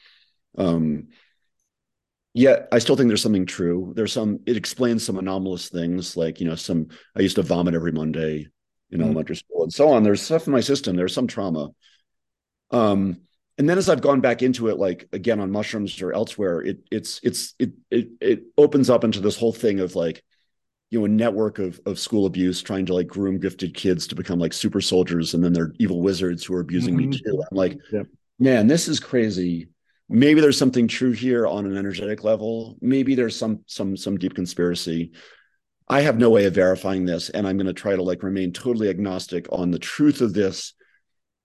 Um, 0.57 1.09
yet 2.33 2.69
I 2.71 2.79
still 2.79 2.95
think 2.95 3.09
there's 3.09 3.21
something 3.21 3.45
true. 3.45 3.93
There's 3.95 4.13
some 4.13 4.39
it 4.45 4.55
explains 4.55 5.05
some 5.05 5.17
anomalous 5.17 5.69
things, 5.69 6.15
like 6.15 6.39
you 6.39 6.47
know, 6.47 6.55
some 6.55 6.87
I 7.15 7.21
used 7.21 7.35
to 7.35 7.43
vomit 7.43 7.75
every 7.75 7.91
Monday 7.91 8.47
in 8.91 8.99
mm. 8.99 9.03
elementary 9.03 9.35
school 9.35 9.63
and 9.63 9.73
so 9.73 9.89
on. 9.89 10.03
There's 10.03 10.21
stuff 10.21 10.47
in 10.47 10.53
my 10.53 10.61
system. 10.61 10.95
There's 10.95 11.13
some 11.13 11.27
trauma. 11.27 11.69
Um, 12.71 13.21
and 13.57 13.69
then 13.69 13.77
as 13.77 13.87
I've 13.87 14.01
gone 14.01 14.19
back 14.19 14.41
into 14.41 14.67
it, 14.67 14.77
like 14.77 15.07
again 15.13 15.39
on 15.39 15.51
mushrooms 15.51 16.01
or 16.01 16.13
elsewhere, 16.13 16.61
it 16.61 16.79
it's 16.91 17.21
it's 17.23 17.53
it 17.57 17.71
it 17.89 18.09
it 18.19 18.43
opens 18.57 18.89
up 18.89 19.03
into 19.03 19.21
this 19.21 19.37
whole 19.37 19.53
thing 19.53 19.79
of 19.79 19.95
like, 19.95 20.23
you 20.91 20.99
know, 20.99 21.05
a 21.05 21.09
network 21.09 21.59
of 21.59 21.79
of 21.85 21.97
school 21.97 22.25
abuse, 22.25 22.61
trying 22.61 22.85
to 22.87 22.93
like 22.93 23.07
groom 23.07 23.39
gifted 23.39 23.73
kids 23.73 24.07
to 24.07 24.15
become 24.15 24.39
like 24.39 24.51
super 24.51 24.81
soldiers, 24.81 25.33
and 25.33 25.43
then 25.43 25.53
they're 25.53 25.71
evil 25.79 26.01
wizards 26.01 26.43
who 26.43 26.53
are 26.53 26.59
abusing 26.59 26.97
mm-hmm. 26.97 27.11
me 27.11 27.17
too. 27.17 27.41
I'm 27.49 27.57
like, 27.57 27.77
yep. 27.93 28.07
man, 28.39 28.67
this 28.67 28.89
is 28.89 28.99
crazy. 28.99 29.69
Maybe 30.09 30.41
there's 30.41 30.57
something 30.57 30.87
true 30.87 31.13
here 31.13 31.47
on 31.47 31.65
an 31.65 31.77
energetic 31.77 32.25
level. 32.25 32.77
Maybe 32.81 33.15
there's 33.15 33.37
some 33.37 33.61
some 33.67 33.95
some 33.95 34.17
deep 34.17 34.35
conspiracy. 34.35 35.13
I 35.87 36.01
have 36.01 36.17
no 36.17 36.29
way 36.29 36.45
of 36.45 36.53
verifying 36.53 37.05
this, 37.05 37.29
and 37.29 37.47
I'm 37.47 37.57
going 37.57 37.67
to 37.67 37.73
try 37.73 37.95
to 37.95 38.03
like 38.03 38.21
remain 38.21 38.51
totally 38.51 38.89
agnostic 38.89 39.47
on 39.49 39.71
the 39.71 39.79
truth 39.79 40.19
of 40.19 40.33
this. 40.33 40.73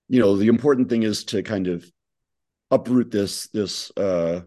You 0.08 0.18
know, 0.18 0.34
the 0.36 0.48
important 0.48 0.88
thing 0.88 1.04
is 1.04 1.24
to 1.26 1.44
kind 1.44 1.68
of 1.68 1.88
uproot 2.70 3.10
this 3.10 3.48
this 3.48 3.90
uh, 3.96 4.40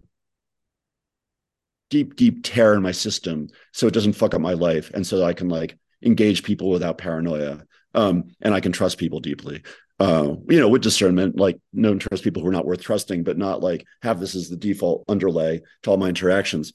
deep 1.90 2.16
deep 2.16 2.44
tear 2.44 2.74
in 2.74 2.82
my 2.82 2.92
system 2.92 3.48
so 3.72 3.88
it 3.88 3.94
doesn't 3.94 4.14
fuck 4.14 4.34
up 4.34 4.42
my 4.42 4.54
life 4.54 4.92
and 4.94 5.06
so 5.06 5.24
I 5.24 5.34
can 5.34 5.50
like 5.50 5.78
engage 6.02 6.44
people 6.44 6.70
without 6.70 6.98
paranoia 6.98 7.64
um, 7.96 8.26
and 8.42 8.54
I 8.54 8.60
can 8.60 8.72
trust 8.72 8.98
people 8.98 9.20
deeply. 9.20 9.62
Uh, 10.00 10.36
you 10.50 10.60
know, 10.60 10.68
with 10.68 10.82
discernment, 10.82 11.38
like 11.38 11.60
no 11.72 11.96
trust 11.98 12.24
people 12.24 12.42
who 12.42 12.50
are 12.50 12.54
not 12.54 12.66
worth 12.66 12.82
trusting, 12.82 13.24
but 13.24 13.38
not 13.38 13.62
like 13.62 13.86
have 14.02 14.20
this 14.20 14.36
as 14.36 14.50
the 14.50 14.58
default 14.58 15.06
underlay 15.08 15.62
to 15.84 15.92
all 15.92 15.98
my 15.98 16.10
interactions. 16.10 16.74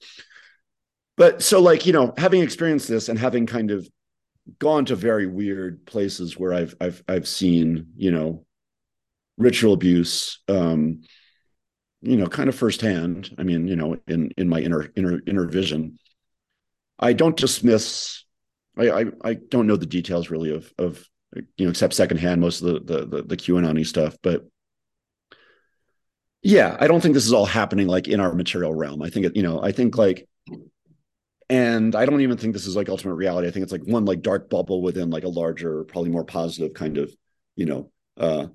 But 1.16 1.42
so, 1.42 1.60
like, 1.60 1.84
you 1.84 1.92
know, 1.92 2.14
having 2.16 2.42
experienced 2.42 2.86
this 2.86 3.08
and 3.08 3.18
having 3.18 3.46
kind 3.46 3.72
of 3.72 3.88
gone 4.60 4.84
to 4.86 4.96
very 4.96 5.26
weird 5.26 5.84
places 5.84 6.38
where 6.38 6.54
I've 6.54 6.74
I've 6.80 7.02
I've 7.08 7.28
seen, 7.28 7.88
you 7.96 8.12
know, 8.12 8.46
ritual 9.36 9.72
abuse, 9.72 10.38
um, 10.48 11.02
you 12.02 12.16
know, 12.16 12.26
kind 12.26 12.48
of 12.48 12.54
firsthand. 12.54 13.34
I 13.38 13.42
mean, 13.42 13.66
you 13.66 13.76
know, 13.76 13.96
in 14.06 14.32
in 14.36 14.48
my 14.48 14.60
inner 14.60 14.88
inner 14.96 15.20
inner 15.26 15.46
vision, 15.46 15.98
I 16.98 17.12
don't 17.12 17.36
dismiss. 17.36 18.24
I 18.76 18.90
I, 18.90 19.04
I 19.24 19.34
don't 19.34 19.66
know 19.66 19.76
the 19.76 19.86
details 19.86 20.30
really 20.30 20.54
of 20.54 20.72
of 20.78 21.04
you 21.56 21.66
know, 21.66 21.70
except 21.70 21.94
secondhand 21.94 22.40
most 22.40 22.62
of 22.62 22.86
the 22.86 22.98
the 22.98 23.06
the, 23.06 23.22
the 23.22 23.36
QAnon 23.36 23.84
stuff, 23.86 24.16
but 24.22 24.46
yeah, 26.42 26.76
I 26.78 26.86
don't 26.86 27.00
think 27.00 27.14
this 27.14 27.26
is 27.26 27.32
all 27.32 27.46
happening 27.46 27.88
like 27.88 28.08
in 28.08 28.20
our 28.20 28.32
material 28.32 28.74
realm. 28.74 29.02
I 29.02 29.10
think 29.10 29.26
it, 29.26 29.36
you 29.36 29.42
know, 29.42 29.60
I 29.62 29.72
think 29.72 29.98
like 29.98 30.28
and 31.50 31.94
I 31.94 32.04
don't 32.04 32.20
even 32.20 32.36
think 32.36 32.52
this 32.52 32.66
is 32.66 32.76
like 32.76 32.88
ultimate 32.88 33.14
reality. 33.14 33.48
I 33.48 33.50
think 33.50 33.62
it's 33.64 33.72
like 33.72 33.84
one 33.84 34.04
like 34.04 34.22
dark 34.22 34.50
bubble 34.50 34.82
within 34.82 35.10
like 35.10 35.24
a 35.24 35.28
larger, 35.28 35.84
probably 35.84 36.10
more 36.10 36.24
positive 36.24 36.74
kind 36.74 36.98
of, 36.98 37.12
you 37.56 37.66
know, 37.66 37.90
uh 38.16 38.46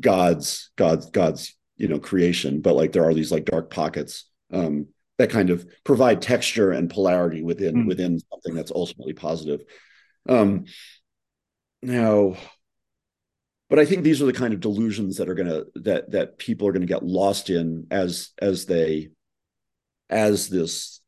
God's 0.00 0.70
God's 0.76 1.10
God's 1.10 1.56
you 1.76 1.88
know 1.88 1.98
creation 1.98 2.60
but 2.60 2.74
like 2.74 2.92
there 2.92 3.04
are 3.04 3.14
these 3.14 3.32
like 3.32 3.44
dark 3.44 3.70
pockets 3.70 4.28
um 4.52 4.86
that 5.18 5.30
kind 5.30 5.50
of 5.50 5.66
provide 5.84 6.20
texture 6.20 6.72
and 6.72 6.90
polarity 6.90 7.42
within 7.42 7.74
mm. 7.74 7.86
within 7.86 8.18
something 8.18 8.54
that's 8.54 8.72
ultimately 8.72 9.12
positive. 9.12 9.60
Um 10.28 10.64
now 11.82 12.36
but 13.68 13.78
i 13.78 13.84
think 13.84 14.02
these 14.02 14.22
are 14.22 14.26
the 14.26 14.32
kind 14.32 14.54
of 14.54 14.60
delusions 14.60 15.18
that 15.18 15.28
are 15.28 15.34
going 15.34 15.48
to 15.48 15.66
that 15.74 16.10
that 16.10 16.38
people 16.38 16.66
are 16.66 16.72
going 16.72 16.80
to 16.80 16.86
get 16.86 17.04
lost 17.04 17.50
in 17.50 17.86
as 17.90 18.30
as 18.40 18.64
they 18.64 19.10
as 20.08 20.48
this 20.48 21.00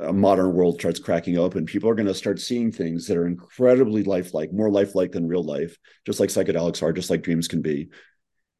uh, 0.00 0.12
modern 0.12 0.52
world 0.52 0.80
starts 0.80 0.98
cracking 0.98 1.38
open. 1.38 1.66
People 1.66 1.88
are 1.88 1.94
going 1.94 2.08
to 2.08 2.14
start 2.14 2.40
seeing 2.40 2.72
things 2.72 3.06
that 3.06 3.16
are 3.16 3.26
incredibly 3.26 4.02
lifelike 4.02 4.52
more 4.52 4.70
lifelike 4.70 5.12
than 5.12 5.28
real 5.28 5.44
life 5.44 5.78
just 6.04 6.18
like 6.18 6.30
psychedelics 6.30 6.82
are 6.82 6.92
just 6.92 7.10
like 7.10 7.22
dreams 7.22 7.46
can 7.46 7.62
be 7.62 7.88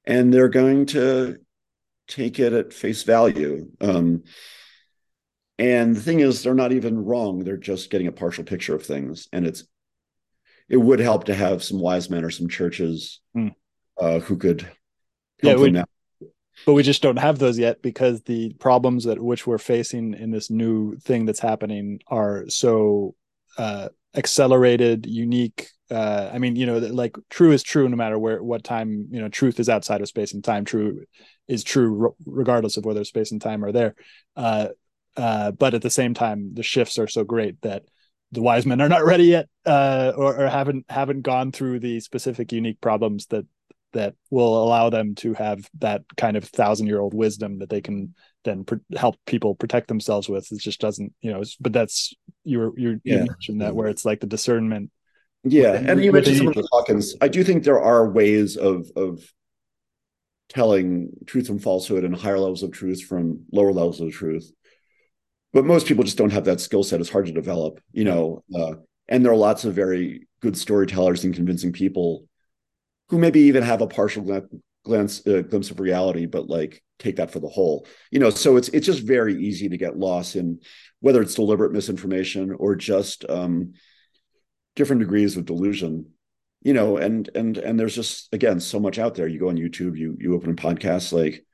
and 0.06 0.32
they're 0.32 0.48
going 0.48 0.86
to 0.86 1.38
take 2.08 2.38
it 2.38 2.52
at 2.52 2.72
face 2.72 3.02
value. 3.02 3.70
Um, 3.80 4.24
and 5.58 5.94
the 5.94 6.00
thing 6.00 6.20
is, 6.20 6.42
they're 6.42 6.54
not 6.54 6.72
even 6.72 7.04
wrong. 7.04 7.44
They're 7.44 7.56
just 7.56 7.90
getting 7.90 8.08
a 8.08 8.12
partial 8.12 8.44
picture 8.44 8.74
of 8.74 8.84
things, 8.84 9.28
and 9.32 9.46
it's 9.46 9.64
it 10.68 10.76
would 10.76 10.98
help 10.98 11.24
to 11.24 11.34
have 11.34 11.62
some 11.62 11.78
wise 11.78 12.10
men 12.10 12.24
or 12.24 12.30
some 12.30 12.48
churches 12.48 13.20
mm. 13.36 13.54
uh, 14.00 14.18
who 14.20 14.36
could 14.36 14.66
yeah, 15.42 15.54
would, 15.54 15.84
but 16.64 16.72
we 16.72 16.82
just 16.82 17.02
don't 17.02 17.18
have 17.18 17.38
those 17.38 17.58
yet 17.58 17.82
because 17.82 18.22
the 18.22 18.52
problems 18.54 19.04
that 19.04 19.22
which 19.22 19.46
we're 19.46 19.58
facing 19.58 20.14
in 20.14 20.30
this 20.30 20.50
new 20.50 20.96
thing 20.96 21.26
that's 21.26 21.40
happening 21.40 22.00
are 22.06 22.44
so 22.48 23.14
uh, 23.58 23.88
accelerated, 24.14 25.06
unique. 25.06 25.68
Uh, 25.90 26.30
I 26.32 26.38
mean, 26.38 26.56
you 26.56 26.66
know, 26.66 26.78
like 26.78 27.16
true 27.30 27.52
is 27.52 27.62
true 27.62 27.88
no 27.88 27.96
matter 27.96 28.18
where 28.18 28.42
what 28.42 28.64
time. 28.64 29.08
You 29.10 29.20
know, 29.20 29.28
truth 29.28 29.60
is 29.60 29.68
outside 29.68 30.00
of 30.00 30.08
space 30.08 30.34
and 30.34 30.42
time. 30.42 30.64
True 30.64 31.04
is 31.48 31.62
true 31.62 32.14
regardless 32.26 32.76
of 32.76 32.84
whether 32.84 33.04
space 33.04 33.32
and 33.32 33.40
time 33.40 33.64
are 33.64 33.72
there. 33.72 33.94
Uh, 34.36 34.68
uh, 35.16 35.50
but 35.52 35.74
at 35.74 35.82
the 35.82 35.90
same 35.90 36.14
time, 36.14 36.54
the 36.54 36.62
shifts 36.62 36.98
are 36.98 37.06
so 37.06 37.22
great 37.22 37.60
that 37.62 37.84
the 38.32 38.42
wise 38.42 38.66
men 38.66 38.80
are 38.80 38.88
not 38.88 39.04
ready 39.04 39.24
yet, 39.24 39.48
uh, 39.64 40.12
or, 40.16 40.44
or 40.44 40.48
haven't 40.48 40.86
haven't 40.88 41.22
gone 41.22 41.52
through 41.52 41.80
the 41.80 42.00
specific 42.00 42.52
unique 42.52 42.80
problems 42.80 43.26
that 43.26 43.46
that 43.92 44.14
will 44.30 44.62
allow 44.62 44.90
them 44.90 45.14
to 45.14 45.34
have 45.34 45.68
that 45.78 46.02
kind 46.16 46.36
of 46.36 46.44
thousand 46.44 46.86
year 46.86 47.00
old 47.00 47.14
wisdom 47.14 47.60
that 47.60 47.70
they 47.70 47.80
can 47.80 48.14
then 48.44 48.64
pr- 48.64 48.76
help 48.96 49.16
people 49.26 49.54
protect 49.54 49.88
themselves 49.88 50.28
with. 50.28 50.50
It 50.52 50.60
just 50.60 50.80
doesn't, 50.80 51.12
you 51.20 51.32
know. 51.32 51.42
But 51.60 51.72
that's 51.72 52.14
you 52.44 52.74
you 52.76 53.00
yeah. 53.04 53.14
you 53.14 53.26
mentioned 53.26 53.60
that 53.60 53.74
where 53.74 53.88
it's 53.88 54.04
like 54.04 54.20
the 54.20 54.26
discernment. 54.26 54.90
Yeah, 55.42 55.72
within, 55.72 55.90
and 55.90 56.04
you 56.04 56.12
mentioned 56.12 56.36
some 56.38 56.48
of 56.48 56.54
the 56.54 56.68
Hawkins. 56.70 57.14
I 57.20 57.28
do 57.28 57.44
think 57.44 57.64
there 57.64 57.80
are 57.80 58.08
ways 58.08 58.56
of 58.56 58.90
of 58.96 59.22
telling 60.48 61.10
truth 61.26 61.46
from 61.46 61.58
falsehood 61.58 62.04
and 62.04 62.14
higher 62.14 62.38
levels 62.38 62.62
of 62.62 62.70
truth 62.70 63.02
from 63.02 63.44
lower 63.52 63.72
levels 63.72 64.00
of 64.00 64.12
truth. 64.12 64.50
But 65.52 65.64
most 65.64 65.86
people 65.86 66.04
just 66.04 66.18
don't 66.18 66.32
have 66.32 66.44
that 66.44 66.60
skill 66.60 66.82
set. 66.82 67.00
It's 67.00 67.10
hard 67.10 67.26
to 67.26 67.32
develop, 67.32 67.80
you 67.92 68.04
know. 68.04 68.42
Uh, 68.54 68.74
and 69.08 69.24
there 69.24 69.32
are 69.32 69.36
lots 69.36 69.64
of 69.64 69.74
very 69.74 70.26
good 70.40 70.56
storytellers 70.56 71.24
and 71.24 71.34
convincing 71.34 71.72
people 71.72 72.26
who 73.08 73.18
maybe 73.18 73.40
even 73.40 73.62
have 73.62 73.80
a 73.80 73.86
partial 73.86 74.22
glance 74.84 75.26
uh, 75.26 75.42
glimpse 75.42 75.70
of 75.70 75.80
reality, 75.80 76.26
but 76.26 76.48
like 76.48 76.82
take 76.98 77.16
that 77.16 77.30
for 77.30 77.40
the 77.40 77.48
whole. 77.48 77.86
You 78.10 78.20
know, 78.20 78.30
so 78.30 78.56
it's 78.56 78.68
it's 78.68 78.86
just 78.86 79.02
very 79.02 79.42
easy 79.42 79.68
to 79.68 79.76
get 79.76 79.98
lost 79.98 80.36
in 80.36 80.60
whether 81.00 81.20
it's 81.20 81.34
deliberate 81.34 81.72
misinformation 81.72 82.54
or 82.58 82.76
just 82.76 83.28
um, 83.28 83.74
different 84.76 85.00
degrees 85.00 85.36
of 85.36 85.44
delusion. 85.44 86.10
You 86.62 86.72
know, 86.72 86.96
and 86.96 87.28
and 87.34 87.58
and 87.58 87.78
there's 87.78 87.94
just 87.94 88.32
again 88.32 88.60
so 88.60 88.78
much 88.78 88.98
out 88.98 89.14
there. 89.14 89.26
You 89.26 89.40
go 89.40 89.48
on 89.48 89.56
YouTube, 89.56 89.98
you 89.98 90.16
you 90.20 90.34
open 90.34 90.50
a 90.50 90.54
podcast, 90.54 91.12
like 91.12 91.44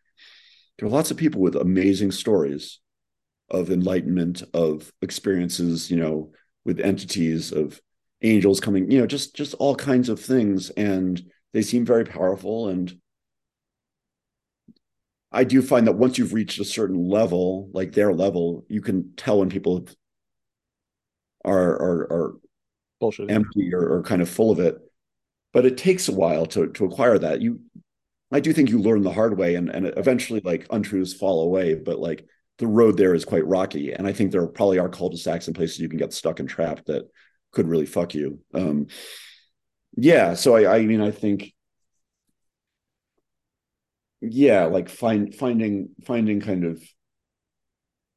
there 0.79 0.87
are 0.87 0.93
lots 0.93 1.11
of 1.11 1.17
people 1.17 1.41
with 1.41 1.57
amazing 1.57 2.13
stories 2.13 2.79
of 3.51 3.71
enlightenment, 3.71 4.43
of 4.55 4.93
experiences, 5.03 5.91
you 5.91 5.97
know, 5.97 6.31
with 6.65 6.81
entities, 6.81 7.53
of 7.53 7.81
angels 8.23 8.61
coming, 8.61 8.91
you 8.91 9.01
know, 9.01 9.07
just 9.07 9.35
just 9.35 9.55
all 9.55 9.75
kinds 9.75 10.09
of 10.09 10.21
things. 10.21 10.71
And 10.71 11.21
they 11.53 11.63
seem 11.63 11.85
very 11.85 12.05
powerful 12.05 12.69
and 12.69 13.00
I 15.33 15.45
do 15.45 15.63
find 15.63 15.87
that 15.87 15.93
once 15.93 16.19
you've 16.19 16.35
reached 16.35 16.61
a 16.61 16.65
certain 16.65 17.09
level, 17.09 17.71
like 17.73 17.93
their 17.93 18.13
level, 18.13 18.65
you 18.69 18.81
can 18.81 19.15
tell 19.17 19.39
when 19.39 19.49
people 19.49 19.87
are 21.45 21.71
are, 21.71 22.13
are 22.13 22.35
Bullshit. 23.01 23.31
empty 23.31 23.73
or, 23.73 23.89
or 23.89 24.03
kind 24.03 24.23
of 24.23 24.29
full 24.29 24.51
of 24.51 24.59
it. 24.61 24.77
But 25.53 25.67
it 25.67 25.77
takes 25.79 26.09
a 26.09 26.13
while 26.13 26.47
to 26.47 26.69
to 26.69 26.85
acquire 26.85 27.19
that. 27.19 27.41
You, 27.41 27.61
I 28.33 28.41
do 28.41 28.53
think 28.53 28.71
you 28.71 28.79
learn 28.81 29.03
the 29.03 29.13
hard 29.13 29.39
way, 29.39 29.55
and 29.55 29.69
and 29.69 29.87
eventually 29.97 30.41
like 30.45 30.67
untruths 30.71 31.15
fall 31.15 31.43
away. 31.43 31.75
But 31.75 31.99
like 31.99 32.27
the 32.59 32.67
road 32.67 32.97
there 32.97 33.15
is 33.15 33.25
quite 33.25 33.47
rocky, 33.47 33.93
and 33.93 34.07
I 34.07 34.13
think 34.13 34.33
there 34.33 34.47
probably 34.47 34.79
are 34.79 34.89
cul-de-sacs 34.89 35.47
and 35.47 35.57
places 35.57 35.79
you 35.79 35.89
can 35.89 35.99
get 35.99 36.13
stuck 36.13 36.41
and 36.41 36.49
trapped 36.49 36.87
that 36.87 37.09
could 37.53 37.69
really 37.69 37.87
fuck 37.87 38.15
you. 38.15 38.41
Um, 38.55 38.89
yeah, 39.97 40.35
so 40.35 40.57
I 40.57 40.79
I 40.79 40.83
mean 40.83 41.01
I 41.01 41.11
think 41.11 41.53
yeah 44.21 44.65
like 44.65 44.89
find 44.89 45.35
finding 45.35 45.91
finding 46.05 46.41
kind 46.41 46.65
of 46.65 46.83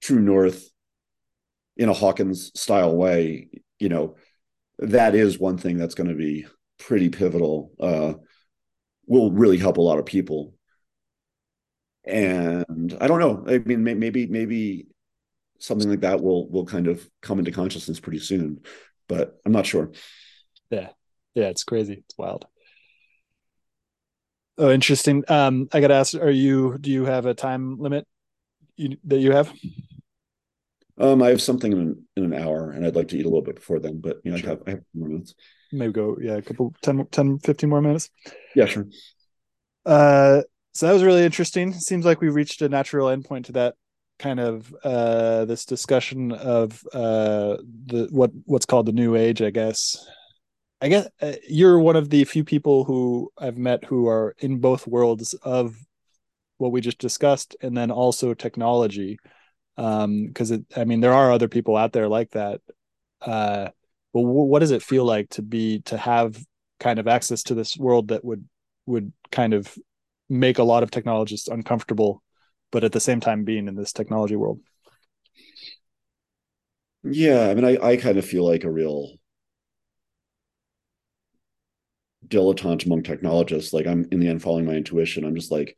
true 0.02 0.20
north 0.20 0.70
in 1.78 1.90
a 1.90 1.94
hawkins 1.94 2.52
style 2.60 2.96
way 2.96 3.50
you 3.80 3.90
know 3.90 4.16
that 4.80 5.16
is 5.16 5.40
one 5.40 5.58
thing 5.58 5.78
that's 5.78 5.96
going 5.96 6.10
to 6.10 6.16
be 6.16 6.46
pretty 6.78 7.10
pivotal 7.10 7.72
uh 7.80 8.14
will 9.06 9.32
really 9.32 9.58
help 9.58 9.78
a 9.78 9.82
lot 9.82 10.00
of 10.00 10.06
people. 10.06 10.54
And 12.06 12.98
i 13.00 13.08
don't 13.08 13.20
know 13.22 13.46
i 13.48 13.60
mean 13.60 13.82
maybe 13.82 14.28
maybe 14.28 14.88
something 15.60 15.90
like 15.90 16.02
that 16.02 16.22
will 16.22 16.50
will 16.50 16.66
kind 16.66 16.88
of 16.88 17.10
come 17.22 17.40
into 17.40 17.52
consciousness 17.52 18.02
pretty 18.02 18.20
soon 18.20 18.60
but 19.08 19.40
i'm 19.46 19.54
not 19.54 19.66
sure. 19.66 19.92
Yeah 20.70 20.90
yeah 21.34 21.46
it's 21.46 21.64
crazy 21.64 21.94
it's 21.94 22.18
wild 22.18 22.46
Oh, 24.58 24.72
interesting. 24.72 25.24
Um, 25.28 25.68
I 25.74 25.82
got 25.82 25.88
to 25.88 25.96
ask: 25.96 26.16
Are 26.16 26.30
you? 26.30 26.78
Do 26.80 26.92
you 26.92 27.06
have 27.06 27.26
a 27.26 27.34
time 27.34 27.80
limit 27.80 28.08
you, 28.76 28.98
that 29.06 29.20
you 29.20 29.32
have? 29.32 29.54
Um, 31.00 31.24
I 31.24 31.30
have 31.30 31.42
something 31.42 31.72
in, 31.72 32.04
in 32.16 32.24
an 32.24 32.34
hour, 32.34 32.70
and 32.72 32.86
I'd 32.86 32.96
like 32.96 33.08
to 33.10 33.18
eat 33.18 33.26
a 33.26 33.30
little 33.30 33.42
bit 33.42 33.56
before 33.56 33.80
then. 33.80 34.00
But 34.00 34.22
you 34.24 34.32
know, 34.32 34.38
sure. 34.38 34.50
I 34.50 34.52
have 34.52 34.64
I 34.68 34.70
have 34.72 34.82
more 34.94 35.10
minutes. 35.10 35.34
Maybe 35.72 35.92
go, 35.92 36.18
yeah, 36.22 36.36
a 36.36 36.42
couple 36.42 36.74
10, 36.84 37.08
10 37.08 37.40
15 37.40 37.70
more 37.70 37.82
minutes. 37.82 38.12
Yeah, 38.56 38.66
sure. 38.66 38.86
Uh, 39.86 40.44
so 40.74 40.88
that 40.88 40.94
was 40.94 41.04
really 41.04 41.24
interesting. 41.24 41.74
Seems 41.74 42.06
like 42.06 42.22
we 42.22 42.30
reached 42.30 42.62
a 42.62 42.70
natural 42.70 43.08
endpoint 43.08 43.46
to 43.46 43.52
that 43.54 43.76
kind 44.20 44.40
of 44.40 44.74
uh 44.84 45.44
this 45.46 45.66
discussion 45.66 46.32
of 46.32 46.84
uh 46.94 47.58
the 47.88 48.08
what 48.12 48.30
what's 48.46 48.66
called 48.66 48.86
the 48.86 48.92
new 48.92 49.16
age, 49.16 49.42
I 49.42 49.50
guess. 49.50 50.08
I 50.84 50.90
guess 50.90 51.08
uh, 51.22 51.32
you're 51.48 51.80
one 51.80 51.96
of 51.96 52.10
the 52.10 52.26
few 52.26 52.44
people 52.44 52.84
who 52.84 53.32
I've 53.38 53.58
met 53.58 53.86
who 53.86 54.10
are 54.10 54.36
in 54.40 54.58
both 54.58 54.86
worlds 54.86 55.34
of 55.36 55.78
what 56.58 56.74
we 56.74 56.82
just 56.82 56.98
discussed, 56.98 57.56
and 57.62 57.76
then 57.76 57.90
also 57.90 58.34
technology. 58.34 59.18
Because 59.78 60.52
um, 60.52 60.66
I 60.76 60.84
mean, 60.84 61.00
there 61.00 61.14
are 61.14 61.32
other 61.32 61.48
people 61.48 61.78
out 61.78 61.94
there 61.94 62.10
like 62.10 62.32
that. 62.32 62.60
Uh, 63.22 63.70
but 64.14 64.24
w- 64.24 64.44
what 64.44 64.60
does 64.60 64.72
it 64.72 64.84
feel 64.84 65.06
like 65.06 65.30
to 65.30 65.42
be 65.42 65.80
to 65.84 65.98
have 65.98 66.38
kind 66.82 67.00
of 67.00 67.08
access 67.08 67.44
to 67.44 67.56
this 67.56 67.78
world 67.78 68.10
that 68.10 68.26
would 68.26 68.46
would 68.86 69.14
kind 69.32 69.54
of 69.54 69.74
make 70.28 70.58
a 70.58 70.64
lot 70.64 70.84
of 70.84 70.92
technologists 70.92 71.48
uncomfortable, 71.48 72.22
but 72.74 72.84
at 72.84 72.92
the 72.92 73.00
same 73.00 73.22
time 73.22 73.46
being 73.46 73.70
in 73.70 73.76
this 73.76 73.94
technology 73.94 74.36
world? 74.36 74.60
Yeah, 77.06 77.48
I 77.48 77.54
mean, 77.54 77.64
I, 77.64 77.78
I 77.82 77.96
kind 77.96 78.18
of 78.18 78.26
feel 78.26 78.46
like 78.46 78.66
a 78.66 78.72
real 78.72 79.14
dilettante 82.34 82.86
among 82.86 83.04
technologists. 83.04 83.74
Like 83.74 83.88
I'm 83.88 84.08
in 84.12 84.20
the 84.20 84.28
end 84.28 84.42
following 84.42 84.66
my 84.66 84.74
intuition. 84.74 85.26
I'm 85.26 85.36
just 85.36 85.52
like, 85.52 85.78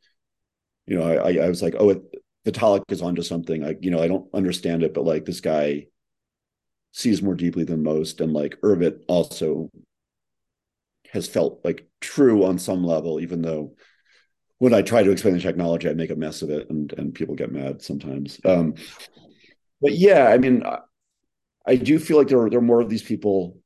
you 0.86 0.98
know, 0.98 1.04
I 1.04 1.36
I 1.36 1.48
was 1.48 1.62
like, 1.62 1.74
oh, 1.78 1.90
it, 1.90 2.02
Vitalik 2.46 2.84
is 2.90 3.02
onto 3.02 3.22
something. 3.22 3.62
Like, 3.62 3.78
you 3.82 3.90
know 3.90 4.02
I 4.02 4.08
don't 4.08 4.28
understand 4.34 4.82
it, 4.82 4.94
but 4.94 5.04
like 5.04 5.24
this 5.24 5.40
guy 5.40 5.86
sees 6.92 7.22
more 7.22 7.34
deeply 7.34 7.64
than 7.64 7.82
most, 7.82 8.20
and 8.20 8.32
like 8.32 8.58
Urbit 8.62 9.02
also 9.08 9.70
has 11.10 11.28
felt 11.28 11.60
like 11.64 11.88
true 12.00 12.44
on 12.44 12.58
some 12.58 12.84
level, 12.84 13.20
even 13.20 13.42
though 13.42 13.74
when 14.58 14.72
I 14.72 14.82
try 14.82 15.02
to 15.02 15.10
explain 15.10 15.34
the 15.34 15.40
technology, 15.40 15.88
I 15.88 15.94
make 15.94 16.10
a 16.10 16.16
mess 16.16 16.42
of 16.42 16.50
it, 16.50 16.70
and 16.70 16.92
and 16.96 17.14
people 17.14 17.34
get 17.34 17.52
mad 17.52 17.82
sometimes. 17.82 18.40
Um, 18.44 18.74
but 19.80 19.92
yeah, 19.92 20.28
I 20.28 20.38
mean, 20.38 20.64
I, 20.64 20.78
I 21.66 21.76
do 21.76 21.98
feel 21.98 22.16
like 22.16 22.28
there 22.28 22.40
are 22.40 22.50
there 22.50 22.60
are 22.60 22.62
more 22.62 22.80
of 22.80 22.88
these 22.88 23.02
people 23.02 23.58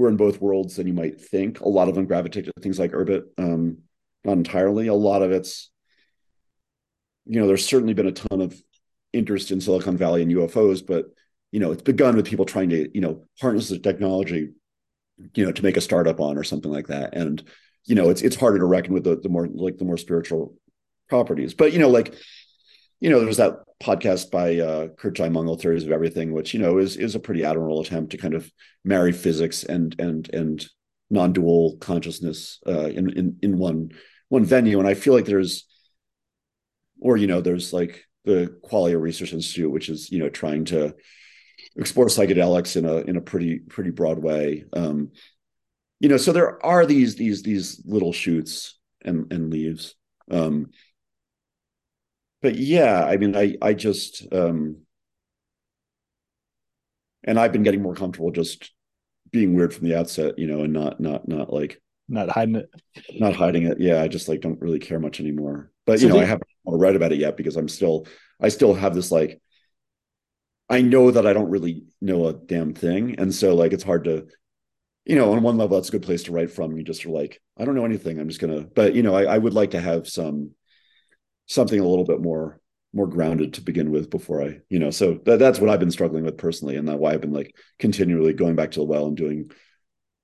who 0.00 0.06
are 0.06 0.08
in 0.08 0.16
both 0.16 0.40
worlds 0.40 0.76
than 0.76 0.86
you 0.86 0.94
might 0.94 1.20
think. 1.20 1.60
A 1.60 1.68
lot 1.68 1.88
of 1.88 1.94
them 1.94 2.06
gravitate 2.06 2.46
to 2.46 2.52
things 2.60 2.78
like 2.78 2.92
Urbit. 2.92 3.24
Um, 3.36 3.78
not 4.24 4.32
entirely. 4.32 4.86
A 4.86 4.94
lot 4.94 5.22
of 5.22 5.30
it's, 5.30 5.70
you 7.26 7.38
know, 7.38 7.46
there's 7.46 7.66
certainly 7.66 7.92
been 7.92 8.06
a 8.06 8.12
ton 8.12 8.40
of 8.40 8.60
interest 9.12 9.50
in 9.50 9.60
Silicon 9.60 9.96
Valley 9.96 10.22
and 10.22 10.32
UFOs, 10.32 10.84
but 10.84 11.06
you 11.52 11.60
know, 11.60 11.72
it's 11.72 11.82
begun 11.82 12.16
with 12.16 12.26
people 12.26 12.44
trying 12.46 12.70
to, 12.70 12.88
you 12.94 13.00
know, 13.00 13.24
harness 13.40 13.68
the 13.68 13.78
technology, 13.78 14.50
you 15.34 15.44
know, 15.44 15.52
to 15.52 15.62
make 15.62 15.76
a 15.76 15.80
startup 15.80 16.20
on 16.20 16.38
or 16.38 16.44
something 16.44 16.70
like 16.70 16.86
that. 16.86 17.14
And, 17.14 17.42
you 17.84 17.94
know, 17.94 18.08
it's 18.08 18.22
it's 18.22 18.36
harder 18.36 18.58
to 18.58 18.64
reckon 18.64 18.94
with 18.94 19.04
the 19.04 19.16
the 19.16 19.28
more 19.28 19.48
like 19.48 19.76
the 19.76 19.84
more 19.84 19.98
spiritual 19.98 20.54
properties. 21.08 21.52
But 21.52 21.72
you 21.72 21.78
know, 21.78 21.88
like 21.88 22.14
you 23.00 23.08
know, 23.08 23.18
there 23.18 23.26
was 23.26 23.38
that 23.38 23.56
podcast 23.82 24.30
by 24.30 24.58
uh, 24.58 24.88
Kurt 24.88 25.16
Jaimungal, 25.16 25.60
Theories 25.60 25.84
of 25.84 25.92
Everything, 25.92 26.32
which 26.32 26.52
you 26.52 26.60
know 26.60 26.78
is 26.78 26.96
is 26.96 27.14
a 27.14 27.20
pretty 27.20 27.44
admirable 27.44 27.80
attempt 27.80 28.12
to 28.12 28.18
kind 28.18 28.34
of 28.34 28.50
marry 28.84 29.12
physics 29.12 29.64
and 29.64 29.98
and 29.98 30.32
and 30.34 30.66
non-dual 31.08 31.78
consciousness 31.78 32.60
uh, 32.66 32.86
in 32.86 33.10
in 33.10 33.38
in 33.42 33.58
one 33.58 33.90
one 34.28 34.44
venue. 34.44 34.78
And 34.78 34.88
I 34.88 34.94
feel 34.94 35.14
like 35.14 35.24
there's, 35.24 35.66
or 37.00 37.16
you 37.16 37.26
know, 37.26 37.40
there's 37.40 37.72
like 37.72 38.04
the 38.24 38.54
Qualia 38.64 39.00
Research 39.00 39.32
Institute, 39.32 39.70
which 39.70 39.88
is 39.88 40.12
you 40.12 40.18
know 40.18 40.28
trying 40.28 40.66
to 40.66 40.94
explore 41.76 42.06
psychedelics 42.06 42.76
in 42.76 42.84
a 42.84 42.98
in 42.98 43.16
a 43.16 43.22
pretty 43.22 43.60
pretty 43.60 43.90
broad 43.90 44.18
way. 44.18 44.64
Um, 44.74 45.12
you 46.00 46.08
know, 46.08 46.18
so 46.18 46.32
there 46.32 46.64
are 46.64 46.84
these 46.84 47.16
these 47.16 47.42
these 47.42 47.82
little 47.86 48.12
shoots 48.12 48.78
and 49.02 49.32
and 49.32 49.50
leaves. 49.50 49.94
Um, 50.30 50.70
but 52.42 52.56
yeah, 52.56 53.04
I 53.04 53.16
mean, 53.16 53.36
I 53.36 53.56
I 53.60 53.74
just 53.74 54.26
um, 54.32 54.78
and 57.24 57.38
I've 57.38 57.52
been 57.52 57.62
getting 57.62 57.82
more 57.82 57.94
comfortable 57.94 58.30
just 58.30 58.72
being 59.30 59.54
weird 59.54 59.72
from 59.74 59.86
the 59.88 59.96
outset, 59.96 60.38
you 60.38 60.46
know, 60.46 60.62
and 60.62 60.72
not 60.72 61.00
not 61.00 61.28
not 61.28 61.52
like 61.52 61.80
not 62.08 62.28
hiding 62.28 62.56
it. 62.56 62.70
Not 63.18 63.36
hiding 63.36 63.64
it. 63.64 63.80
Yeah, 63.80 64.02
I 64.02 64.08
just 64.08 64.28
like 64.28 64.40
don't 64.40 64.60
really 64.60 64.78
care 64.78 64.98
much 64.98 65.20
anymore. 65.20 65.70
But 65.86 66.00
So 66.00 66.06
you 66.06 66.12
know, 66.12 66.18
the- 66.18 66.24
I 66.24 66.26
haven't 66.26 66.46
read 66.66 66.96
about 66.96 67.12
it 67.12 67.18
yet 67.18 67.36
because 67.36 67.56
I'm 67.56 67.68
still 67.68 68.06
I 68.40 68.48
still 68.48 68.74
have 68.74 68.94
this 68.94 69.12
like 69.12 69.40
I 70.68 70.82
know 70.82 71.10
that 71.10 71.26
I 71.26 71.32
don't 71.32 71.50
really 71.50 71.84
know 72.00 72.28
a 72.28 72.32
damn 72.32 72.74
thing. 72.74 73.16
And 73.18 73.34
so 73.34 73.54
like 73.54 73.72
it's 73.72 73.84
hard 73.84 74.04
to 74.04 74.26
you 75.06 75.16
know, 75.16 75.32
on 75.32 75.42
one 75.42 75.56
level 75.56 75.76
that's 75.76 75.88
a 75.88 75.92
good 75.92 76.02
place 76.02 76.24
to 76.24 76.32
write 76.32 76.50
from. 76.50 76.76
You 76.76 76.84
just 76.84 77.04
are 77.06 77.10
like, 77.10 77.40
I 77.58 77.64
don't 77.64 77.74
know 77.74 77.86
anything. 77.86 78.18
I'm 78.18 78.28
just 78.28 78.40
gonna 78.40 78.62
but 78.62 78.94
you 78.94 79.02
know, 79.02 79.14
I, 79.14 79.24
I 79.24 79.38
would 79.38 79.54
like 79.54 79.72
to 79.72 79.80
have 79.80 80.08
some 80.08 80.52
something 81.50 81.80
a 81.80 81.86
little 81.86 82.04
bit 82.04 82.20
more 82.20 82.60
more 82.92 83.08
grounded 83.08 83.54
to 83.54 83.60
begin 83.60 83.90
with 83.90 84.10
before 84.10 84.42
I, 84.42 84.60
you 84.68 84.80
know, 84.80 84.90
so 84.90 85.20
that, 85.24 85.38
that's 85.38 85.60
what 85.60 85.70
I've 85.70 85.78
been 85.78 85.92
struggling 85.92 86.24
with 86.24 86.36
personally, 86.38 86.76
and 86.76 86.88
that's 86.88 86.98
why 86.98 87.12
I've 87.12 87.20
been 87.20 87.32
like 87.32 87.56
continually 87.78 88.32
going 88.32 88.56
back 88.56 88.72
to 88.72 88.80
the 88.80 88.84
well 88.84 89.06
and 89.06 89.16
doing 89.16 89.50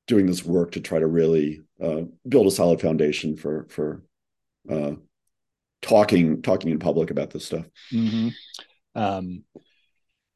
doing 0.06 0.26
this 0.26 0.44
work 0.44 0.72
to 0.72 0.80
try 0.80 1.00
to 1.00 1.06
really 1.06 1.62
uh, 1.82 2.02
build 2.28 2.46
a 2.46 2.50
solid 2.50 2.80
foundation 2.80 3.36
for 3.36 3.66
for 3.70 4.04
uh, 4.70 4.92
talking 5.82 6.42
talking 6.42 6.70
in 6.70 6.78
public 6.78 7.10
about 7.10 7.30
this 7.30 7.46
stuff. 7.46 7.66
Mhm. 7.92 8.32
Um, 8.94 9.44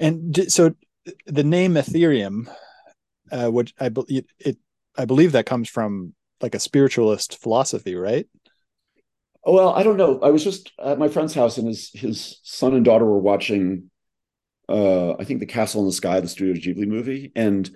and 0.01 0.33
d- 0.33 0.49
so 0.49 0.75
the 1.27 1.45
name 1.45 1.75
Ethereum, 1.75 2.53
uh, 3.31 3.49
which 3.49 3.75
I 3.79 3.91
believe 3.91 4.25
it, 4.41 4.59
I 4.99 5.05
believe 5.05 5.33
that 5.33 5.47
comes 5.47 5.69
from 5.69 6.15
like 6.41 6.55
a 6.57 6.61
spiritualist 6.61 7.41
philosophy, 7.41 7.95
right? 7.95 8.27
Well, 9.45 9.71
I 9.71 9.83
don't 9.83 9.97
know. 9.97 10.21
I 10.21 10.31
was 10.31 10.45
just 10.45 10.73
at 10.83 10.99
my 10.99 11.09
friend's 11.09 11.35
house, 11.35 11.59
and 11.59 11.67
his 11.67 11.91
his 11.95 12.41
son 12.43 12.75
and 12.75 12.85
daughter 12.85 13.05
were 13.05 13.19
watching. 13.19 13.91
Uh, 14.69 15.15
I 15.19 15.25
think 15.25 15.41
the 15.41 15.47
Castle 15.47 15.81
in 15.81 15.87
the 15.87 15.93
Sky, 15.93 16.21
the 16.21 16.29
Studio 16.29 16.55
Ghibli 16.55 16.87
movie, 16.87 17.33
and 17.35 17.69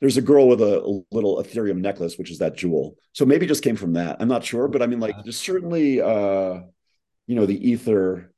there's 0.00 0.16
a 0.16 0.22
girl 0.22 0.46
with 0.46 0.60
a, 0.60 0.80
a 0.80 1.00
little 1.10 1.42
Ethereum 1.42 1.78
necklace, 1.78 2.18
which 2.18 2.30
is 2.30 2.38
that 2.38 2.56
jewel. 2.56 2.96
So 3.12 3.24
maybe 3.24 3.46
it 3.46 3.48
just 3.48 3.64
came 3.64 3.76
from 3.76 3.94
that. 3.94 4.18
I'm 4.20 4.28
not 4.28 4.44
sure, 4.44 4.68
but 4.68 4.82
I 4.82 4.86
mean, 4.86 5.00
like, 5.00 5.16
there's 5.24 5.38
certainly, 5.38 6.00
uh, 6.00 6.60
you 7.26 7.34
know, 7.34 7.46
the 7.46 7.68
ether 7.68 8.32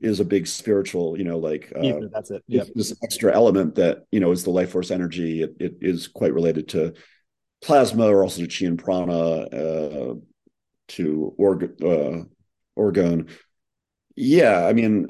is 0.00 0.20
a 0.20 0.24
big 0.24 0.46
spiritual, 0.46 1.16
you 1.16 1.24
know, 1.24 1.38
like 1.38 1.72
uh, 1.74 1.80
Ether, 1.80 2.10
that's 2.12 2.30
it. 2.30 2.42
Yep. 2.48 2.68
this 2.74 2.94
extra 3.02 3.32
element 3.32 3.76
that 3.76 4.04
you 4.10 4.20
know 4.20 4.32
is 4.32 4.44
the 4.44 4.50
life 4.50 4.70
force 4.70 4.90
energy. 4.90 5.42
It, 5.42 5.56
it 5.58 5.76
is 5.80 6.08
quite 6.08 6.34
related 6.34 6.68
to 6.70 6.94
plasma, 7.62 8.06
or 8.06 8.22
also 8.22 8.44
to 8.44 8.48
chi 8.48 8.66
and 8.66 8.78
prana, 8.78 9.12
uh, 9.12 10.14
to 10.88 11.34
org- 11.36 11.82
uh, 11.82 12.24
orgone. 12.78 13.30
Yeah, 14.14 14.66
I 14.66 14.72
mean, 14.72 15.08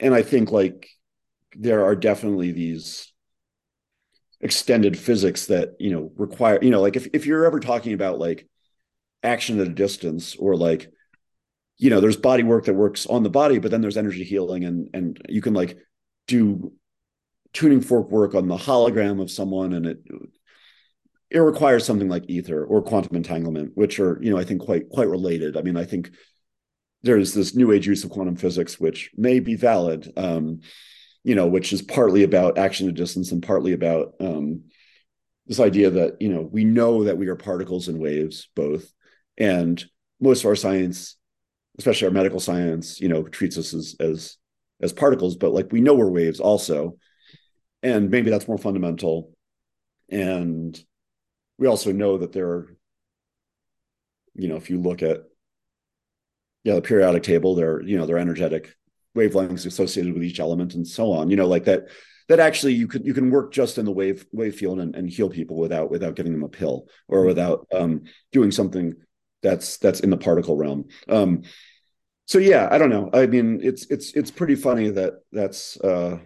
and 0.00 0.14
I 0.14 0.22
think 0.22 0.52
like 0.52 0.88
there 1.54 1.84
are 1.84 1.96
definitely 1.96 2.52
these 2.52 3.12
extended 4.40 4.98
physics 4.98 5.46
that 5.46 5.70
you 5.78 5.90
know 5.90 6.12
require 6.16 6.58
you 6.60 6.70
know 6.70 6.82
like 6.82 6.94
if, 6.94 7.08
if 7.14 7.24
you're 7.24 7.46
ever 7.46 7.58
talking 7.58 7.94
about 7.94 8.18
like 8.18 8.46
action 9.22 9.58
at 9.60 9.66
a 9.66 9.70
distance 9.70 10.36
or 10.36 10.54
like 10.56 10.90
you 11.78 11.88
know 11.88 12.00
there's 12.00 12.18
body 12.18 12.42
work 12.42 12.66
that 12.66 12.74
works 12.74 13.06
on 13.06 13.22
the 13.22 13.30
body 13.30 13.58
but 13.58 13.70
then 13.70 13.80
there's 13.80 13.96
energy 13.96 14.24
healing 14.24 14.64
and 14.64 14.90
and 14.92 15.20
you 15.28 15.40
can 15.40 15.54
like 15.54 15.78
do 16.26 16.70
tuning 17.54 17.80
fork 17.80 18.10
work 18.10 18.34
on 18.34 18.46
the 18.46 18.56
hologram 18.56 19.22
of 19.22 19.30
someone 19.30 19.72
and 19.72 19.86
it 19.86 19.98
it 21.30 21.38
requires 21.38 21.84
something 21.84 22.08
like 22.08 22.24
ether 22.28 22.64
or 22.64 22.82
quantum 22.82 23.16
entanglement 23.16 23.72
which 23.74 23.98
are 23.98 24.18
you 24.22 24.30
know 24.30 24.38
i 24.38 24.44
think 24.44 24.62
quite 24.62 24.88
quite 24.88 25.08
related. 25.08 25.56
I 25.56 25.62
mean 25.62 25.76
i 25.76 25.84
think 25.84 26.10
there's 27.02 27.34
this 27.34 27.54
new 27.54 27.72
age 27.72 27.86
use 27.86 28.04
of 28.04 28.10
quantum 28.10 28.36
physics 28.36 28.80
which 28.80 29.10
may 29.16 29.40
be 29.40 29.54
valid 29.54 30.12
um 30.16 30.60
you 31.24 31.34
know 31.34 31.46
which 31.46 31.72
is 31.72 31.82
partly 31.82 32.22
about 32.22 32.58
action 32.58 32.88
at 32.88 32.94
distance 32.94 33.32
and 33.32 33.42
partly 33.42 33.72
about 33.72 34.14
um 34.20 34.64
this 35.46 35.60
idea 35.60 35.90
that 35.90 36.20
you 36.20 36.28
know 36.28 36.48
we 36.50 36.64
know 36.64 37.04
that 37.04 37.18
we 37.18 37.28
are 37.28 37.36
particles 37.36 37.88
and 37.88 37.98
waves 37.98 38.48
both 38.54 38.92
and 39.38 39.84
most 40.20 40.40
of 40.40 40.46
our 40.46 40.56
science 40.56 41.16
especially 41.78 42.06
our 42.06 42.14
medical 42.14 42.40
science 42.40 43.00
you 43.00 43.08
know 43.08 43.22
treats 43.24 43.58
us 43.58 43.74
as 43.74 43.96
as 44.00 44.36
as 44.80 44.92
particles 44.92 45.36
but 45.36 45.52
like 45.52 45.72
we 45.72 45.80
know 45.80 45.94
we're 45.94 46.10
waves 46.10 46.40
also. 46.40 46.96
And 47.82 48.10
maybe 48.10 48.30
that's 48.30 48.48
more 48.48 48.58
fundamental. 48.58 49.32
And 50.08 50.78
we 51.58 51.66
also 51.66 51.92
know 51.92 52.18
that 52.18 52.32
there 52.32 52.48
are 52.48 52.76
you 54.34 54.48
know 54.48 54.56
if 54.56 54.70
you 54.70 54.80
look 54.80 55.02
at 55.02 55.24
yeah 56.64 56.74
the 56.74 56.82
periodic 56.82 57.22
table 57.22 57.54
there 57.54 57.82
you 57.82 57.96
know 57.96 58.06
there 58.06 58.16
are 58.16 58.20
energetic 58.20 58.74
wavelengths 59.16 59.66
associated 59.66 60.12
with 60.12 60.22
each 60.22 60.38
element 60.38 60.74
and 60.74 60.86
so 60.86 61.10
on. 61.12 61.30
You 61.30 61.36
know 61.36 61.48
like 61.48 61.64
that 61.64 61.88
that 62.28 62.38
actually 62.38 62.74
you 62.74 62.86
can 62.86 63.04
you 63.04 63.14
can 63.14 63.30
work 63.30 63.52
just 63.52 63.78
in 63.78 63.84
the 63.84 63.92
wave 63.92 64.26
wave 64.32 64.54
field 64.54 64.78
and, 64.78 64.94
and 64.94 65.08
heal 65.08 65.30
people 65.30 65.56
without 65.56 65.90
without 65.90 66.14
giving 66.14 66.32
them 66.32 66.44
a 66.44 66.48
pill 66.48 66.86
or 67.08 67.24
without 67.24 67.66
um 67.72 68.04
doing 68.30 68.50
something 68.50 68.94
that's 69.42 69.78
that's 69.78 70.00
in 70.00 70.10
the 70.10 70.16
particle 70.16 70.56
realm. 70.56 70.86
Um 71.08 71.42
so 72.26 72.38
yeah 72.38 72.68
i 72.70 72.78
don't 72.78 72.90
know. 72.90 73.10
I 73.12 73.26
mean 73.26 73.60
it's 73.62 73.86
it's 73.86 74.12
it's 74.12 74.30
pretty 74.30 74.54
funny 74.54 74.90
that 74.90 75.14
that's 75.32 75.80
uh 75.80 76.18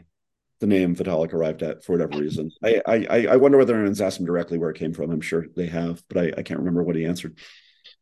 the 0.61 0.67
name 0.67 0.95
Vitalik 0.95 1.33
arrived 1.33 1.63
at 1.63 1.83
for 1.85 1.93
whatever 1.93 2.19
reason. 2.19 2.51
I 2.63 2.81
I 2.87 3.27
I 3.27 3.37
wonder 3.37 3.59
whether 3.59 3.75
anyone's 3.75 4.01
asked 4.01 4.21
him 4.21 4.27
directly 4.27 4.59
where 4.59 4.71
it 4.71 4.79
came 4.79 4.93
from. 4.93 5.11
I'm 5.11 5.21
sure 5.21 5.47
they 5.57 5.67
have, 5.67 6.03
but 6.09 6.19
I, 6.19 6.33
I 6.39 6.43
can't 6.43 6.61
remember 6.61 6.83
what 6.83 6.97
he 6.97 7.07
answered. 7.07 7.39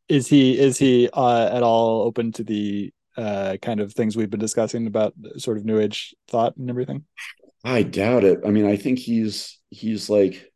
Is 0.08 0.26
he 0.28 0.58
is 0.58 0.78
he 0.78 1.08
uh, 1.12 1.50
at 1.52 1.62
all 1.62 2.02
open 2.02 2.32
to 2.32 2.44
the 2.44 2.92
uh, 3.16 3.56
kind 3.60 3.80
of 3.80 3.92
things 3.92 4.16
we've 4.16 4.30
been 4.30 4.40
discussing 4.40 4.86
about 4.86 5.14
sort 5.36 5.56
of 5.58 5.64
new 5.64 5.78
age 5.78 6.14
thought 6.28 6.56
and 6.56 6.70
everything? 6.70 7.04
I 7.64 7.82
doubt 7.82 8.24
it. 8.24 8.40
I 8.44 8.50
mean, 8.50 8.66
I 8.66 8.76
think 8.76 8.98
he's 8.98 9.58
he's 9.70 10.08
like 10.08 10.50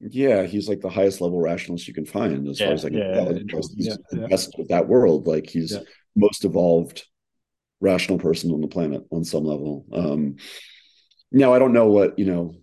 yeah, 0.00 0.44
he's 0.44 0.68
like 0.68 0.80
the 0.80 0.88
highest 0.88 1.20
level 1.20 1.40
rationalist 1.40 1.86
you 1.86 1.94
can 1.94 2.06
find 2.06 2.48
as 2.48 2.58
Yeah, 2.58 2.66
far 2.66 2.72
as 2.74 2.84
I 2.84 2.90
can 2.90 2.98
yeah, 2.98 3.14
tell. 3.14 3.32
yeah. 3.32 3.62
He's 3.76 3.98
Yeah, 4.12 4.26
best 4.28 4.54
with 4.58 4.68
that 4.68 4.88
world. 4.88 5.26
Like 5.26 5.48
he's 5.48 5.78
most 6.16 6.44
evolved 6.44 7.04
rational 7.80 8.18
person 8.18 8.50
on 8.52 8.60
the 8.60 8.68
planet 8.68 9.02
on 9.10 9.24
some 9.24 9.44
level. 9.44 9.86
Um 9.92 10.36
now 11.32 11.54
I 11.54 11.58
don't 11.58 11.72
know 11.72 11.86
what, 11.86 12.18
you 12.18 12.24
know, 12.26 12.54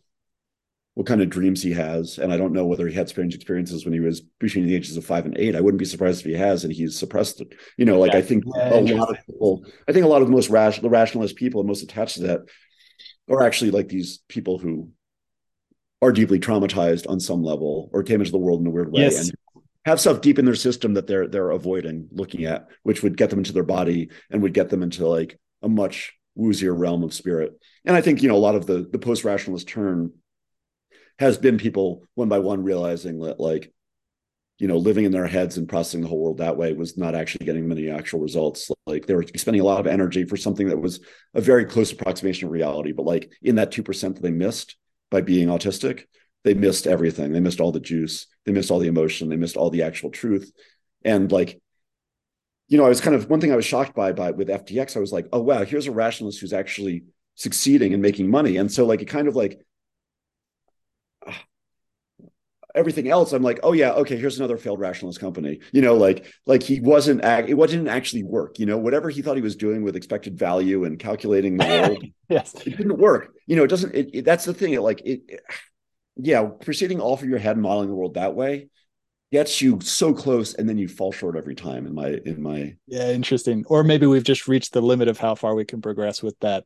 what 0.93 1.05
kind 1.05 1.21
of 1.21 1.29
dreams 1.29 1.61
he 1.61 1.71
has, 1.73 2.17
and 2.17 2.33
I 2.33 2.37
don't 2.37 2.53
know 2.53 2.65
whether 2.65 2.87
he 2.87 2.95
had 2.95 3.07
strange 3.07 3.35
experiences 3.35 3.85
when 3.85 3.93
he 3.93 3.99
was 3.99 4.21
between 4.39 4.65
the 4.65 4.75
ages 4.75 4.97
of 4.97 5.05
five 5.05 5.25
and 5.27 5.37
eight. 5.37 5.55
I 5.55 5.61
wouldn't 5.61 5.77
be 5.77 5.85
surprised 5.85 6.21
if 6.21 6.25
he 6.25 6.33
has, 6.33 6.63
and 6.63 6.73
he's 6.73 6.97
suppressed 6.97 7.39
it. 7.39 7.53
You 7.77 7.85
know, 7.85 7.99
like 7.99 8.13
Yeah. 8.13 8.19
I 8.19 8.21
think 8.23 8.43
Yeah, 8.47 8.73
a 8.73 8.81
lot 8.81 9.11
of 9.11 9.17
people, 9.27 9.63
I 9.87 9.91
think 9.91 10.05
a 10.05 10.09
lot 10.09 10.21
of 10.23 10.27
the 10.27 10.33
most 10.33 10.49
rational, 10.49 10.89
the 10.89 10.97
rationalist 10.97 11.35
people, 11.35 11.61
and 11.61 11.67
most 11.67 11.83
attached 11.83 12.15
to 12.15 12.23
that, 12.23 12.41
are 13.29 13.43
actually 13.43 13.71
like 13.71 13.89
these 13.89 14.19
people 14.27 14.57
who 14.57 14.89
are 16.01 16.11
deeply 16.11 16.39
traumatized 16.39 17.07
on 17.07 17.19
some 17.19 17.43
level 17.43 17.89
or 17.93 18.01
came 18.03 18.19
into 18.21 18.31
the 18.31 18.37
world 18.37 18.61
in 18.61 18.67
a 18.67 18.71
weird 18.71 18.91
way 18.91 19.01
Yes. 19.03 19.19
and 19.19 19.31
have 19.87 20.01
stuff 20.01 20.19
deep 20.19 20.37
in 20.37 20.43
their 20.43 20.53
system 20.53 20.95
that 20.95 21.07
they're 21.07 21.29
they're 21.29 21.51
avoiding 21.51 22.09
looking 22.11 22.43
at, 22.43 22.67
which 22.83 23.03
would 23.03 23.15
get 23.15 23.29
them 23.29 23.39
into 23.39 23.53
their 23.53 23.63
body 23.63 24.09
and 24.29 24.41
would 24.41 24.53
get 24.53 24.69
them 24.69 24.83
into 24.83 25.07
like 25.07 25.39
a 25.61 25.69
much 25.69 26.13
woozier 26.37 26.77
realm 26.77 27.03
of 27.03 27.13
spirit. 27.13 27.53
And 27.85 27.95
I 27.95 28.01
think 28.01 28.21
you 28.21 28.27
know 28.27 28.35
a 28.35 28.37
lot 28.37 28.55
of 28.55 28.65
the 28.65 28.85
the 28.91 28.99
post 28.99 29.23
rationalist 29.23 29.69
turn 29.69 30.11
has 31.19 31.37
been 31.37 31.57
people 31.57 32.03
one 32.15 32.27
by 32.27 32.39
one 32.39 32.63
realizing 32.63 33.21
that 33.21 33.39
like 33.39 33.71
you 34.59 34.67
know 34.67 34.77
living 34.77 35.05
in 35.05 35.13
their 35.13 35.25
heads 35.25 35.55
and 35.55 35.69
processing 35.69 36.01
the 36.01 36.09
whole 36.09 36.19
world 36.19 36.39
that 36.39 36.57
way 36.57 36.73
was 36.73 36.97
not 36.97 37.15
actually 37.15 37.45
getting 37.45 37.65
many 37.65 37.89
actual 37.89 38.19
results. 38.19 38.69
Like 38.85 39.05
they 39.05 39.15
were 39.15 39.25
spending 39.37 39.61
a 39.61 39.65
lot 39.65 39.79
of 39.79 39.87
energy 39.87 40.25
for 40.25 40.35
something 40.35 40.67
that 40.67 40.81
was 40.81 40.99
a 41.33 41.39
very 41.39 41.63
close 41.63 41.93
approximation 41.93 42.47
of 42.47 42.51
reality 42.51 42.91
but 42.91 43.05
like 43.05 43.31
in 43.41 43.55
that 43.55 43.71
2% 43.71 44.01
that 44.15 44.21
they 44.21 44.31
missed 44.31 44.75
by 45.09 45.21
being 45.21 45.47
autistic 45.47 46.03
they 46.47 46.53
missed 46.53 46.87
everything. 46.87 47.33
They 47.33 47.41
missed 47.41 47.59
all 47.59 47.73
the 47.73 47.79
juice 47.81 48.25
they 48.47 48.53
missed 48.53 48.71
all 48.71 48.79
the 48.79 48.87
emotion 48.89 49.29
they 49.29 49.37
missed 49.37 49.57
all 49.57 49.69
the 49.69 49.83
actual 49.83 50.09
truth. 50.11 50.51
And 51.05 51.31
like 51.31 51.61
you 52.69 52.77
know 52.77 52.85
i 52.85 52.89
was 52.89 53.01
kind 53.01 53.15
of 53.15 53.29
one 53.29 53.39
thing 53.41 53.51
i 53.51 53.55
was 53.55 53.65
shocked 53.65 53.95
by 53.95 54.11
by 54.11 54.31
with 54.31 54.49
ftx 54.49 54.97
i 54.97 54.99
was 54.99 55.11
like 55.11 55.27
oh 55.31 55.41
wow 55.41 55.63
here's 55.63 55.87
a 55.87 55.91
rationalist 55.91 56.39
who's 56.41 56.53
actually 56.53 57.03
succeeding 57.35 57.93
and 57.93 58.01
making 58.01 58.31
money. 58.31 58.57
And 58.57 58.71
so 58.71 58.85
like 58.87 59.01
it 59.03 59.05
kind 59.05 59.27
of 59.27 59.35
like 59.35 59.59
everything 62.75 63.09
else 63.09 63.33
i'm 63.33 63.41
like 63.41 63.59
oh 63.63 63.73
yeah 63.73 63.91
okay 63.93 64.17
here's 64.17 64.37
another 64.37 64.57
failed 64.57 64.79
rationalist 64.79 65.19
company. 65.19 65.59
You 65.71 65.81
know 65.81 65.95
like 65.95 66.25
like 66.45 66.61
he 66.61 66.79
wasn't 66.79 67.23
it 67.23 67.55
wasn't 67.55 67.87
actually 67.87 68.23
work 68.23 68.59
you 68.59 68.65
know 68.65 68.77
whatever 68.77 69.09
he 69.09 69.21
thought 69.21 69.35
he 69.35 69.41
was 69.41 69.55
doing 69.55 69.83
with 69.83 69.95
expected 69.95 70.37
value 70.37 70.83
and 70.85 70.99
calculating 70.99 71.57
the 71.57 71.65
world 71.65 72.03
Yes. 72.29 72.53
it 72.65 72.77
didn't 72.77 72.97
work. 72.97 73.33
You 73.47 73.55
know 73.55 73.63
it 73.63 73.69
doesn't 73.69 73.95
it, 73.95 74.09
it- 74.13 74.25
that's 74.25 74.45
the 74.45 74.53
thing 74.53 74.73
it, 74.73 74.81
like 74.81 75.01
it- 75.05 75.41
yeah 76.17 76.43
proceeding 76.43 76.99
all 76.99 77.17
from 77.17 77.29
your 77.29 77.39
head 77.39 77.57
modeling 77.57 77.89
the 77.89 77.95
world 77.95 78.15
that 78.15 78.35
way 78.35 78.69
gets 79.31 79.61
you 79.61 79.79
so 79.81 80.13
close 80.13 80.53
and 80.53 80.67
then 80.69 80.77
you 80.77 80.87
fall 80.87 81.11
short 81.11 81.35
every 81.35 81.55
time 81.55 81.85
in 81.85 81.93
my 81.93 82.17
in 82.25 82.41
my 82.41 82.75
Yeah, 82.87 83.09
interesting. 83.09 83.65
Or 83.67 83.83
maybe 83.83 84.05
we've 84.05 84.23
just 84.23 84.47
reached 84.47 84.73
the 84.73 84.81
limit 84.81 85.07
of 85.07 85.17
how 85.17 85.35
far 85.35 85.53
we 85.53 85.65
can 85.65 85.81
progress 85.81 86.23
with 86.23 86.39
that 86.39 86.63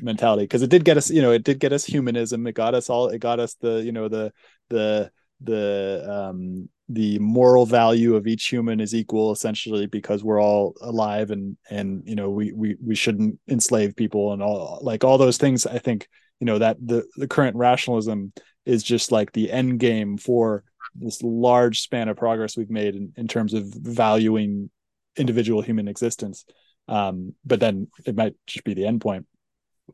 mentality 0.00 0.44
because 0.44 0.62
it 0.62 0.70
did 0.70 0.84
get 0.84 0.96
us, 0.96 1.10
you 1.10 1.20
know, 1.20 1.32
it 1.32 1.44
did 1.44 1.60
get 1.60 1.72
us 1.72 1.84
humanism. 1.84 2.46
It 2.46 2.54
got 2.54 2.74
us 2.74 2.88
all. 2.88 3.08
It 3.08 3.18
got 3.18 3.40
us 3.40 3.54
the, 3.60 3.82
you 3.84 3.92
know, 3.92 4.08
the 4.08 4.32
the 4.70 5.10
the 5.40 6.04
um 6.10 6.68
the 6.88 7.18
moral 7.18 7.66
value 7.66 8.16
of 8.16 8.26
each 8.26 8.46
human 8.46 8.80
is 8.80 8.94
equal 8.94 9.30
essentially 9.30 9.86
because 9.86 10.24
we're 10.24 10.40
all 10.42 10.74
alive 10.80 11.30
and 11.30 11.56
and 11.70 12.02
you 12.06 12.16
know 12.16 12.30
we 12.30 12.52
we 12.52 12.76
we 12.84 12.94
shouldn't 12.94 13.38
enslave 13.48 13.94
people 13.94 14.32
and 14.32 14.42
all 14.42 14.78
like 14.82 15.04
all 15.04 15.18
those 15.18 15.36
things. 15.36 15.66
I 15.66 15.78
think 15.78 16.08
you 16.40 16.46
know 16.46 16.58
that 16.58 16.78
the 16.84 17.04
the 17.16 17.28
current 17.28 17.56
rationalism 17.56 18.32
is 18.68 18.82
just 18.82 19.10
like 19.10 19.32
the 19.32 19.50
end 19.50 19.80
game 19.80 20.18
for 20.18 20.62
this 20.94 21.22
large 21.22 21.80
span 21.80 22.08
of 22.08 22.18
progress 22.18 22.54
we've 22.54 22.70
made 22.70 22.94
in, 22.94 23.12
in 23.16 23.26
terms 23.26 23.54
of 23.54 23.64
valuing 23.64 24.68
individual 25.16 25.62
human 25.62 25.88
existence. 25.88 26.44
Um, 26.86 27.34
but 27.46 27.60
then 27.60 27.88
it 28.04 28.14
might 28.14 28.34
just 28.46 28.64
be 28.64 28.74
the 28.74 28.86
end 28.86 29.00
point. 29.00 29.26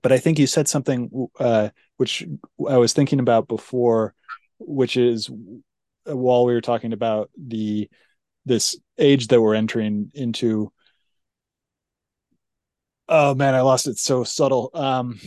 But 0.02 0.10
I 0.10 0.18
think 0.18 0.40
you 0.40 0.48
said 0.48 0.66
something 0.66 1.28
uh, 1.38 1.68
which 1.98 2.26
I 2.68 2.78
was 2.78 2.92
thinking 2.92 3.20
about 3.20 3.46
before, 3.46 4.12
which 4.58 4.96
is 4.96 5.30
while 6.04 6.44
we 6.44 6.52
were 6.52 6.60
talking 6.60 6.92
about 6.92 7.30
the 7.40 7.88
this 8.44 8.76
age 8.98 9.28
that 9.28 9.40
we're 9.40 9.54
entering 9.54 10.10
into. 10.14 10.72
Oh 13.08 13.36
man, 13.36 13.54
I 13.54 13.60
lost 13.60 13.86
it. 13.86 13.98
So 13.98 14.24
subtle. 14.24 14.70
Um, 14.74 15.20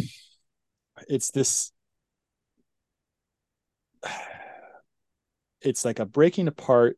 it's 1.08 1.32
this 1.32 1.72
it's 5.62 5.86
like 5.86 6.00
a 6.00 6.06
breaking 6.06 6.48
apart. 6.48 6.98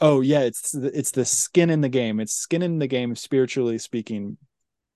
Oh 0.00 0.20
yeah 0.20 0.40
it's 0.40 0.74
it's 0.74 1.10
the 1.10 1.24
skin 1.24 1.70
in 1.70 1.80
the 1.80 1.88
game. 1.88 2.20
It's 2.20 2.34
skin 2.34 2.62
in 2.62 2.78
the 2.78 2.86
game 2.86 3.16
spiritually 3.16 3.78
speaking 3.78 4.36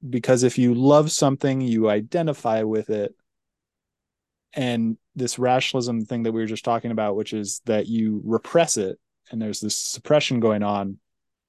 because 0.08 0.42
if 0.42 0.58
you 0.58 0.74
love 0.74 1.10
something 1.10 1.60
you 1.60 1.88
identify 1.88 2.62
with 2.62 2.90
it. 2.90 3.14
And 4.54 4.98
this 5.16 5.38
rationalism 5.38 6.04
thing 6.04 6.24
that 6.24 6.32
we 6.32 6.40
were 6.40 6.46
just 6.46 6.64
talking 6.64 6.90
about 6.90 7.16
which 7.16 7.32
is 7.32 7.62
that 7.64 7.86
you 7.86 8.20
repress 8.24 8.76
it 8.76 8.98
and 9.30 9.40
there's 9.40 9.60
this 9.60 9.76
suppression 9.76 10.40
going 10.40 10.62
on 10.62 10.98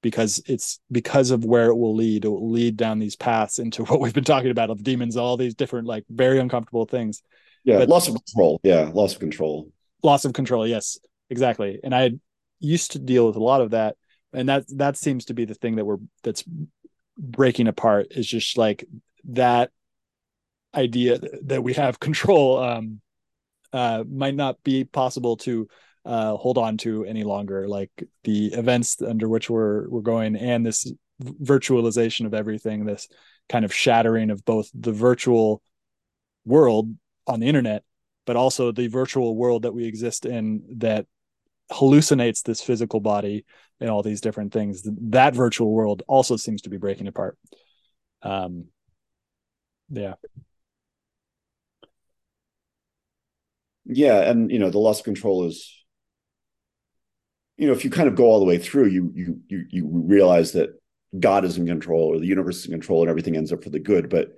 because 0.04 0.42
it's 0.46 0.80
because 0.92 1.30
of 1.30 1.46
where 1.46 1.68
it 1.68 1.76
will 1.76 1.94
lead. 1.94 2.26
It 2.26 2.28
will 2.28 2.50
lead 2.50 2.76
down 2.76 2.98
these 2.98 3.16
paths 3.16 3.58
into 3.58 3.84
what 3.86 4.00
we've 4.00 4.12
been 4.12 4.22
talking 4.22 4.50
about 4.50 4.70
of 4.70 4.84
demons 4.84 5.16
all 5.16 5.36
these 5.36 5.54
different 5.54 5.86
like 5.86 6.04
very 6.10 6.38
uncomfortable 6.38 6.84
things 6.84 7.22
yeah 7.64 7.78
but, 7.78 7.88
loss 7.88 8.08
of 8.08 8.14
control. 8.14 8.60
Yeah 8.62 8.90
loss 8.92 9.14
of 9.14 9.20
control. 9.20 9.70
Loss 10.02 10.24
of 10.24 10.32
control 10.32 10.66
yes 10.66 10.98
exactly. 11.30 11.80
And 11.82 11.94
i 11.94 12.12
used 12.60 12.92
to 12.92 12.98
deal 12.98 13.26
with 13.26 13.36
a 13.36 13.42
lot 13.42 13.60
of 13.60 13.70
that 13.70 13.96
and 14.32 14.48
that 14.48 14.64
that 14.76 14.96
seems 14.96 15.26
to 15.26 15.34
be 15.34 15.44
the 15.44 15.54
thing 15.54 15.76
that 15.76 15.84
we're 15.84 15.98
that's 16.22 16.44
breaking 17.18 17.68
apart 17.68 18.08
is 18.10 18.26
just 18.26 18.58
like 18.58 18.84
that 19.24 19.70
idea 20.74 21.18
that 21.44 21.62
we 21.62 21.74
have 21.74 22.00
control 22.00 22.58
um 22.58 23.00
uh 23.72 24.02
might 24.08 24.34
not 24.34 24.62
be 24.64 24.84
possible 24.84 25.36
to 25.36 25.68
uh 26.04 26.36
hold 26.36 26.58
on 26.58 26.76
to 26.76 27.04
any 27.04 27.24
longer. 27.24 27.68
Like 27.68 27.90
the 28.24 28.46
events 28.48 29.00
under 29.00 29.28
which 29.28 29.48
we're 29.48 29.88
we're 29.88 30.00
going 30.00 30.36
and 30.36 30.66
this 30.66 30.92
virtualization 31.22 32.26
of 32.26 32.34
everything 32.34 32.84
this 32.84 33.08
kind 33.48 33.64
of 33.64 33.72
shattering 33.72 34.30
of 34.30 34.44
both 34.44 34.68
the 34.74 34.92
virtual 34.92 35.62
world 36.44 36.92
on 37.26 37.40
the 37.40 37.46
internet 37.46 37.82
but 38.26 38.36
also 38.36 38.72
the 38.72 38.86
virtual 38.86 39.36
world 39.36 39.62
that 39.62 39.74
we 39.74 39.84
exist 39.84 40.26
in 40.26 40.62
that 40.78 41.06
hallucinates 41.70 42.42
this 42.42 42.60
physical 42.60 43.00
body 43.00 43.44
and 43.80 43.90
all 43.90 44.02
these 44.02 44.20
different 44.20 44.52
things. 44.52 44.86
That 45.10 45.34
virtual 45.34 45.72
world 45.72 46.02
also 46.06 46.36
seems 46.36 46.62
to 46.62 46.70
be 46.70 46.76
breaking 46.76 47.08
apart. 47.08 47.38
Um 48.22 48.66
yeah. 49.90 50.14
Yeah 53.84 54.30
and 54.30 54.50
you 54.50 54.58
know 54.58 54.70
the 54.70 54.78
loss 54.78 55.00
of 55.00 55.04
control 55.04 55.44
is 55.44 55.70
you 57.56 57.66
know 57.66 57.74
if 57.74 57.84
you 57.84 57.90
kind 57.90 58.08
of 58.08 58.14
go 58.14 58.24
all 58.24 58.40
the 58.40 58.46
way 58.46 58.58
through 58.58 58.86
you 58.86 59.12
you 59.14 59.40
you 59.48 59.66
you 59.68 59.86
realize 59.86 60.52
that 60.52 60.70
god 61.20 61.44
is 61.44 61.58
in 61.58 61.66
control 61.66 62.08
or 62.08 62.18
the 62.18 62.26
universe 62.26 62.60
is 62.60 62.64
in 62.64 62.72
control 62.72 63.02
and 63.02 63.10
everything 63.10 63.36
ends 63.36 63.52
up 63.52 63.62
for 63.62 63.70
the 63.70 63.78
good 63.78 64.08
but 64.08 64.28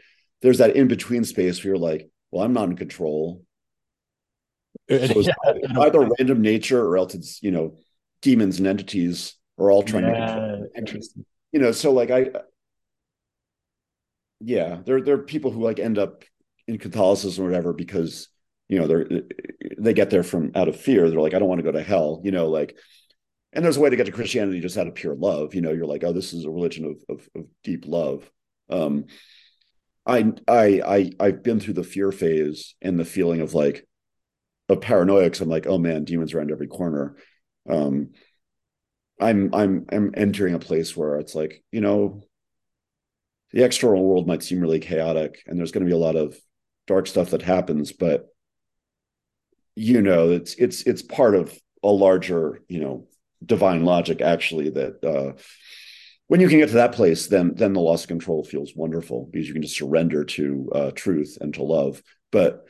there's 0.43 0.59
that 0.59 0.77
in 0.77 0.89
between 0.89 1.25
space 1.25 1.63
where 1.63 1.75
you're 1.75 1.79
like 1.79 2.11
well 2.37 2.45
i'm 2.45 2.53
not 2.53 2.69
in 2.69 2.77
control. 2.77 3.43
So 4.89 4.97
it's 4.97 5.27
yeah. 5.27 5.81
either 5.81 6.09
random 6.19 6.43
nature 6.43 6.85
or 6.85 6.97
else 6.97 7.15
it's 7.15 7.43
you 7.43 7.51
know 7.51 7.79
demons 8.23 8.59
and 8.59 8.67
entities 8.67 9.35
are 9.59 9.71
all 9.71 9.83
trying 9.83 10.05
yeah, 10.05 10.37
to 10.37 10.67
interesting. 10.77 11.25
You 11.53 11.61
know 11.61 11.73
so 11.73 11.93
like 11.93 12.11
i 12.11 12.23
uh, 12.23 12.43
yeah 14.41 14.79
there 14.85 15.01
there 15.01 15.15
are 15.15 15.23
people 15.23 15.51
who 15.51 15.63
like 15.63 15.79
end 15.79 15.99
up 15.99 16.25
in 16.69 16.79
catholicism 16.79 17.45
or 17.45 17.49
whatever 17.49 17.73
because 17.73 18.29
you 18.69 18.79
know 18.79 18.87
they're 18.87 19.07
uh, 19.11 19.17
uh, 19.17 19.75
they 19.79 19.95
get 19.95 20.11
there 20.11 20.23
from 20.23 20.53
out 20.55 20.69
of 20.69 20.79
fear. 20.79 21.09
They're 21.09 21.21
like 21.21 21.35
i 21.35 21.39
don't 21.39 21.49
want 21.49 21.59
to 21.59 21.65
go 21.65 21.73
to 21.73 21.83
hell 21.83 22.21
you 22.23 22.31
know 22.31 22.49
like 22.49 22.77
and 23.53 23.65
there's 23.65 23.79
a 23.79 23.81
way 23.81 23.91
to 23.91 23.97
get 23.97 24.07
to 24.07 24.13
christianity 24.13 24.61
just 24.61 24.77
out 24.77 24.87
of 24.87 24.95
pure 24.95 25.15
love 25.15 25.55
you 25.55 25.63
know 25.63 25.73
you're 25.73 25.87
like 25.87 26.05
oh 26.05 26.13
this 26.13 26.33
is 26.33 26.45
a 26.45 26.51
religion 26.51 26.85
of 26.85 27.17
of, 27.17 27.29
of 27.35 27.47
deep 27.65 27.85
love. 27.87 28.31
Um 28.69 29.07
I, 30.07 30.33
I 30.47 30.81
i 30.87 31.11
i've 31.21 31.43
been 31.43 31.61
through 31.61 31.75
the 31.75 31.85
fear 31.85 32.13
phase 32.13 32.75
and 32.81 32.99
the 32.99 33.05
feeling 33.05 33.41
of 33.41 33.55
like 33.55 33.87
of 34.69 34.81
paranoia 34.81 35.25
because 35.25 35.41
i'm 35.41 35.49
like 35.49 35.67
oh 35.67 35.79
man 35.79 36.05
demons 36.05 36.35
around 36.35 36.51
every 36.51 36.69
corner. 36.69 37.17
Um 37.69 38.11
i'm 39.21 39.55
i'm 39.55 39.87
i'm 39.91 40.13
entering 40.15 40.55
a 40.55 40.59
place 40.59 40.97
where 40.97 41.19
it's 41.19 41.35
like 41.35 41.63
you 41.73 41.81
know 41.81 42.23
the 43.53 43.65
external 43.65 44.05
world 44.05 44.27
might 44.27 44.43
seem 44.43 44.61
really 44.61 44.81
chaotic 44.81 45.43
and 45.47 45.59
there's 45.59 45.73
going 45.73 45.85
to 45.85 45.89
be 45.89 45.95
a 45.95 45.99
lot 45.99 46.17
of 46.17 46.37
dark 46.87 47.07
stuff 47.07 47.31
that 47.31 47.43
happens 47.43 47.93
but 47.93 48.27
you 49.75 50.03
know 50.03 50.31
it's 50.31 50.55
it's 50.55 50.83
it's 50.83 51.03
part 51.03 51.35
of 51.35 51.57
a 51.83 51.89
larger 51.89 52.61
you 52.69 52.81
know 52.81 53.07
divine 53.45 53.85
logic 53.85 54.21
actually 54.21 54.71
that 54.71 55.05
uh 55.05 55.33
when 56.29 56.41
you 56.41 56.49
can 56.49 56.59
get 56.59 56.69
to 56.69 56.75
that 56.75 56.93
place 56.93 57.27
then 57.29 57.55
then 57.55 57.73
the 57.73 57.81
loss 57.81 58.03
of 58.03 58.09
control 58.09 58.45
feels 58.45 58.75
wonderful 58.75 59.29
because 59.31 59.47
you 59.47 59.53
can 59.53 59.63
just 59.63 59.77
surrender 59.77 60.25
to 60.25 60.69
uh 60.75 60.91
truth 60.93 61.39
and 61.41 61.55
to 61.55 61.63
love 61.63 62.03
but 62.33 62.65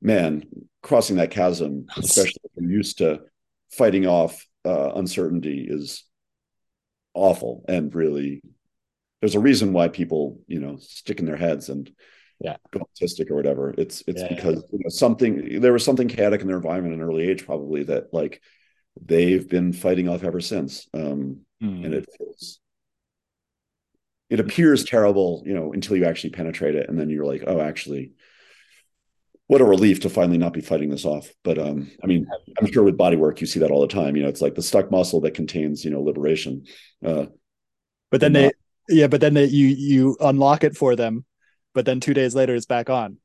man 0.00 0.44
crossing 0.82 1.16
that 1.16 1.30
chasm 1.30 1.86
especially 1.96 2.40
if 2.44 2.50
you're 2.56 2.70
used 2.70 2.98
to 2.98 3.20
fighting 3.70 4.06
off 4.06 4.46
uh 4.64 4.92
uncertainty 4.94 5.66
is 5.68 6.04
awful 7.14 7.64
and 7.68 7.94
really 7.94 8.42
there's 9.20 9.34
a 9.34 9.40
reason 9.40 9.72
why 9.72 9.88
people 9.88 10.40
you 10.46 10.60
know 10.60 10.76
stick 10.78 11.18
in 11.18 11.26
their 11.26 11.36
heads 11.36 11.68
and 11.68 11.90
yeah 12.40 12.56
go 12.70 12.80
autistic 12.80 13.30
or 13.30 13.36
whatever 13.36 13.74
it's 13.76 14.02
it's 14.06 14.22
yeah, 14.22 14.28
because 14.28 14.56
yeah. 14.56 14.78
You 14.78 14.78
know, 14.84 14.88
something 14.88 15.60
there 15.60 15.72
was 15.72 15.84
something 15.84 16.08
chaotic 16.08 16.40
in 16.40 16.48
their 16.48 16.56
environment 16.56 16.94
in 16.94 17.00
an 17.00 17.06
early 17.06 17.28
age 17.28 17.44
probably 17.44 17.84
that 17.84 18.12
like 18.12 18.42
they've 19.00 19.48
been 19.48 19.72
fighting 19.72 20.08
off 20.08 20.24
ever 20.24 20.40
since 20.40 20.88
um 20.94 21.40
mm. 21.62 21.84
and 21.84 21.94
it 21.94 22.08
feels 22.18 22.61
it 24.30 24.40
appears 24.40 24.84
terrible 24.84 25.42
you 25.46 25.54
know 25.54 25.72
until 25.72 25.96
you 25.96 26.04
actually 26.04 26.30
penetrate 26.30 26.74
it 26.74 26.88
and 26.88 26.98
then 26.98 27.10
you're 27.10 27.26
like 27.26 27.44
oh 27.46 27.60
actually 27.60 28.12
what 29.46 29.60
a 29.60 29.64
relief 29.64 30.00
to 30.00 30.08
finally 30.08 30.38
not 30.38 30.52
be 30.52 30.60
fighting 30.60 30.88
this 30.88 31.04
off 31.04 31.30
but 31.42 31.58
um 31.58 31.90
i 32.02 32.06
mean 32.06 32.26
i'm 32.58 32.70
sure 32.70 32.82
with 32.82 32.96
body 32.96 33.16
work 33.16 33.40
you 33.40 33.46
see 33.46 33.60
that 33.60 33.70
all 33.70 33.80
the 33.80 33.86
time 33.86 34.16
you 34.16 34.22
know 34.22 34.28
it's 34.28 34.40
like 34.40 34.54
the 34.54 34.62
stuck 34.62 34.90
muscle 34.90 35.20
that 35.20 35.34
contains 35.34 35.84
you 35.84 35.90
know 35.90 36.00
liberation 36.00 36.64
uh 37.04 37.26
but 38.10 38.20
then 38.20 38.32
they 38.32 38.44
not, 38.44 38.52
yeah 38.88 39.06
but 39.06 39.20
then 39.20 39.34
they, 39.34 39.44
you 39.44 39.66
you 39.66 40.16
unlock 40.20 40.64
it 40.64 40.76
for 40.76 40.96
them 40.96 41.24
but 41.74 41.84
then 41.84 42.00
two 42.00 42.14
days 42.14 42.34
later 42.34 42.54
it's 42.54 42.66
back 42.66 42.90
on. 42.90 43.18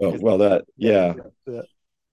Oh 0.00 0.16
well, 0.20 0.38
that 0.38 0.64
yeah, 0.76 1.14
yeah. 1.46 1.62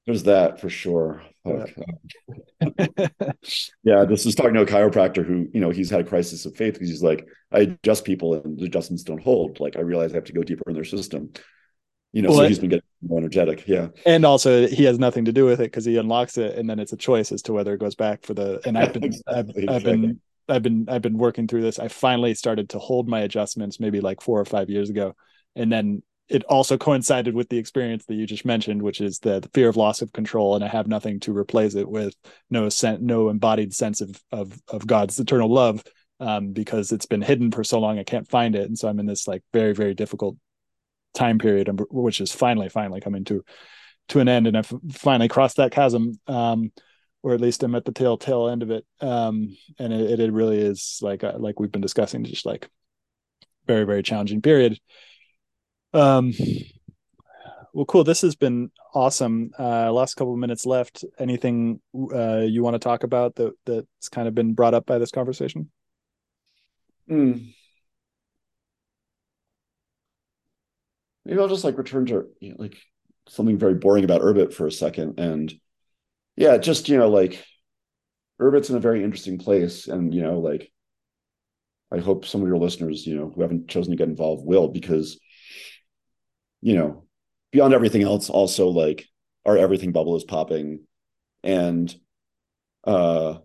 there's 0.06 0.24
that 0.24 0.60
for 0.62 0.70
sure. 0.70 1.24
Yeah. 1.50 3.30
yeah, 3.84 4.06
this 4.06 4.26
is 4.26 4.36
talking 4.36 4.54
to 4.54 4.62
a 4.62 4.66
chiropractor 4.66 5.26
who 5.26 5.48
you 5.54 5.62
know 5.62 5.70
he's 5.70 5.90
had 5.90 6.02
a 6.02 6.04
crisis 6.04 6.46
of 6.46 6.56
faith 6.56 6.74
because 6.74 6.90
he's 6.90 7.04
like, 7.04 7.28
I 7.52 7.60
adjust 7.60 8.06
people 8.06 8.34
and 8.34 8.60
the 8.60 8.66
adjustments 8.66 9.04
don't 9.04 9.22
hold. 9.22 9.60
Like 9.60 9.76
I 9.78 9.82
realize 9.82 10.12
I 10.12 10.16
have 10.16 10.26
to 10.26 10.34
go 10.34 10.44
deeper 10.44 10.64
in 10.68 10.76
their 10.76 10.84
system. 10.84 11.32
You 12.12 12.24
know, 12.24 12.30
well, 12.30 12.40
so 12.40 12.48
he's 12.48 12.60
been 12.60 12.70
getting 12.70 12.86
more 13.02 13.20
energetic. 13.20 13.68
Yeah, 13.68 13.90
and 14.06 14.26
also 14.26 14.68
he 14.68 14.84
has 14.86 14.98
nothing 14.98 15.26
to 15.26 15.32
do 15.32 15.46
with 15.46 15.60
it 15.60 15.66
because 15.66 15.86
he 15.86 15.98
unlocks 15.98 16.38
it, 16.38 16.58
and 16.58 16.70
then 16.70 16.80
it's 16.80 16.94
a 16.94 16.98
choice 16.98 17.32
as 17.32 17.44
to 17.44 17.54
whether 17.54 17.74
it 17.74 17.80
goes 17.80 17.96
back 17.96 18.26
for 18.26 18.34
the. 18.34 18.60
And 18.66 18.78
I've 18.78 18.94
been, 18.94 19.04
exactly, 19.06 19.68
I've, 19.68 19.76
I've 19.76 19.84
been, 19.84 20.22
I've 20.48 20.64
been, 20.64 20.86
I've 20.90 21.02
been 21.04 21.18
working 21.18 21.48
through 21.48 21.62
this. 21.62 21.78
I 21.78 21.88
finally 21.88 22.34
started 22.34 22.70
to 22.70 22.80
hold 22.80 23.08
my 23.08 23.22
adjustments 23.22 23.80
maybe 23.80 24.02
like 24.02 24.22
four 24.22 24.40
or 24.40 24.46
five 24.46 24.70
years 24.70 24.90
ago, 24.90 25.16
and 25.56 25.72
then 25.72 26.02
it 26.30 26.44
also 26.44 26.78
coincided 26.78 27.34
with 27.34 27.50
the 27.50 27.58
experience 27.58 28.06
that 28.06 28.14
you 28.14 28.28
just 28.28 28.46
mentioned, 28.46 28.82
which 28.82 29.02
is 29.02 29.20
the, 29.20 29.40
the, 29.40 29.50
fear 29.50 29.68
of 29.68 29.76
loss 29.76 30.02
of 30.02 30.14
control, 30.14 30.56
and 30.56 30.64
I 30.64 30.68
have 30.68 30.88
nothing 30.88 31.20
to 31.22 31.36
replace 31.36 31.74
it 31.76 31.90
with, 31.90 32.16
no 32.50 32.70
sen- 32.70 33.06
no 33.06 33.30
embodied 33.30 33.74
sense 33.74 34.00
of 34.00 34.22
of 34.32 34.62
of 34.68 34.86
God's 34.86 35.20
eternal 35.20 35.52
love, 35.52 35.84
um, 36.20 36.52
because 36.52 36.92
it's 36.92 37.08
been 37.08 37.22
hidden 37.22 37.52
for 37.52 37.64
so 37.64 37.80
long, 37.80 37.98
I 37.98 38.04
can't 38.04 38.30
find 38.30 38.56
it, 38.56 38.68
and 38.68 38.78
so 38.78 38.88
I'm 38.88 39.00
in 39.00 39.08
this 39.08 39.28
like 39.28 39.44
very 39.54 39.74
very 39.74 39.96
difficult 39.96 40.38
time 41.16 41.40
period, 41.40 41.70
which 41.90 42.22
is 42.22 42.32
finally 42.32 42.70
finally 42.70 43.02
coming 43.02 43.24
to 43.26 43.44
to 44.10 44.20
an 44.20 44.28
end, 44.28 44.46
and 44.46 44.58
I've 44.58 44.72
finally 44.92 45.28
crossed 45.28 45.58
that 45.58 45.72
chasm, 45.72 46.20
um, 46.28 46.72
or 47.24 47.34
at 47.34 47.42
least 47.42 47.64
I'm 47.64 47.76
at 47.76 47.86
the 47.86 47.92
tail 47.92 48.18
tail 48.18 48.50
end 48.50 48.62
of 48.62 48.70
it, 48.70 48.86
um, 49.02 49.56
and 49.80 49.92
it, 49.92 50.20
it 50.20 50.32
really 50.32 50.60
is 50.60 51.00
like 51.02 51.24
uh, 51.24 51.34
like 51.40 51.60
we've 51.60 51.72
been 51.72 51.82
discussing, 51.82 52.24
just 52.24 52.46
like 52.46 52.70
very 53.66 53.86
very 53.86 54.04
challenging 54.04 54.42
period 54.42 54.80
um, 55.94 56.34
well, 57.74 57.86
cool. 57.86 58.04
This 58.04 58.22
has 58.22 58.36
been 58.36 58.72
awesome. 58.94 59.52
Uh, 59.58 59.92
last 59.92 60.16
couple 60.16 60.34
of 60.34 60.40
minutes 60.40 60.66
left. 60.66 61.06
Anything 61.18 61.82
uh, 61.96 62.40
you 62.40 62.64
want 62.64 62.76
to 62.76 62.80
talk 62.80 63.04
about 63.04 63.36
that 63.36 63.54
that's 63.66 64.10
kind 64.10 64.28
of 64.28 64.36
been 64.36 64.54
brought 64.54 64.74
up 64.74 64.86
by 64.86 64.98
this 64.98 65.12
conversation? 65.12 65.70
Mm. 67.10 67.54
Maybe 71.26 71.40
I'll 71.40 71.48
just 71.48 71.64
like 71.64 71.78
return 71.78 72.06
to 72.08 72.26
you 72.40 72.50
know, 72.50 72.56
like 72.58 72.78
something 73.28 73.58
very 73.58 73.76
boring 73.76 74.04
about 74.04 74.22
Urbit 74.22 74.54
for 74.54 74.66
a 74.66 74.72
second. 74.72 75.20
And 75.20 75.54
yeah, 76.36 76.58
just, 76.58 76.90
you 76.90 76.98
know, 76.98 77.10
like 77.10 77.44
Urbit's 78.42 78.70
in 78.70 78.76
a 78.76 78.80
very 78.80 79.04
interesting 79.04 79.38
place. 79.38 79.88
And, 79.88 80.14
you 80.14 80.22
know, 80.22 80.40
like 80.40 80.72
I 81.92 82.00
hope 82.00 82.26
some 82.26 82.42
of 82.42 82.48
your 82.48 82.58
listeners, 82.58 83.06
you 83.06 83.16
know, 83.16 83.32
who 83.34 83.42
haven't 83.42 83.68
chosen 83.68 83.92
to 83.92 83.98
get 83.98 84.10
involved 84.10 84.46
will, 84.46 84.68
because, 84.68 85.20
you 86.62 86.76
know, 86.76 87.06
beyond 87.52 87.74
everything 87.74 88.04
else, 88.04 88.30
also 88.30 88.68
like 88.70 89.08
our 89.46 89.58
everything 89.58 89.92
bubble 89.92 90.16
is 90.16 90.24
popping. 90.24 90.82
And 91.44 91.94
uh, 92.84 93.40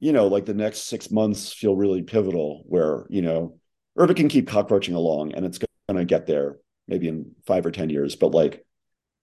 you 0.00 0.12
know, 0.12 0.26
like 0.28 0.46
the 0.46 0.54
next 0.54 0.82
six 0.82 1.10
months 1.10 1.52
feel 1.52 1.74
really 1.74 2.02
pivotal 2.02 2.62
where, 2.66 3.06
you 3.08 3.22
know, 3.22 3.58
Urbit 3.98 4.16
can 4.16 4.28
keep 4.28 4.48
cockroaching 4.48 4.94
along 4.94 5.34
and 5.34 5.44
it's 5.44 5.58
to 5.58 6.04
get 6.04 6.26
there 6.26 6.58
maybe 6.88 7.08
in 7.08 7.32
five 7.46 7.64
or 7.64 7.70
10 7.70 7.90
years. 7.90 8.16
But 8.16 8.32
like 8.32 8.64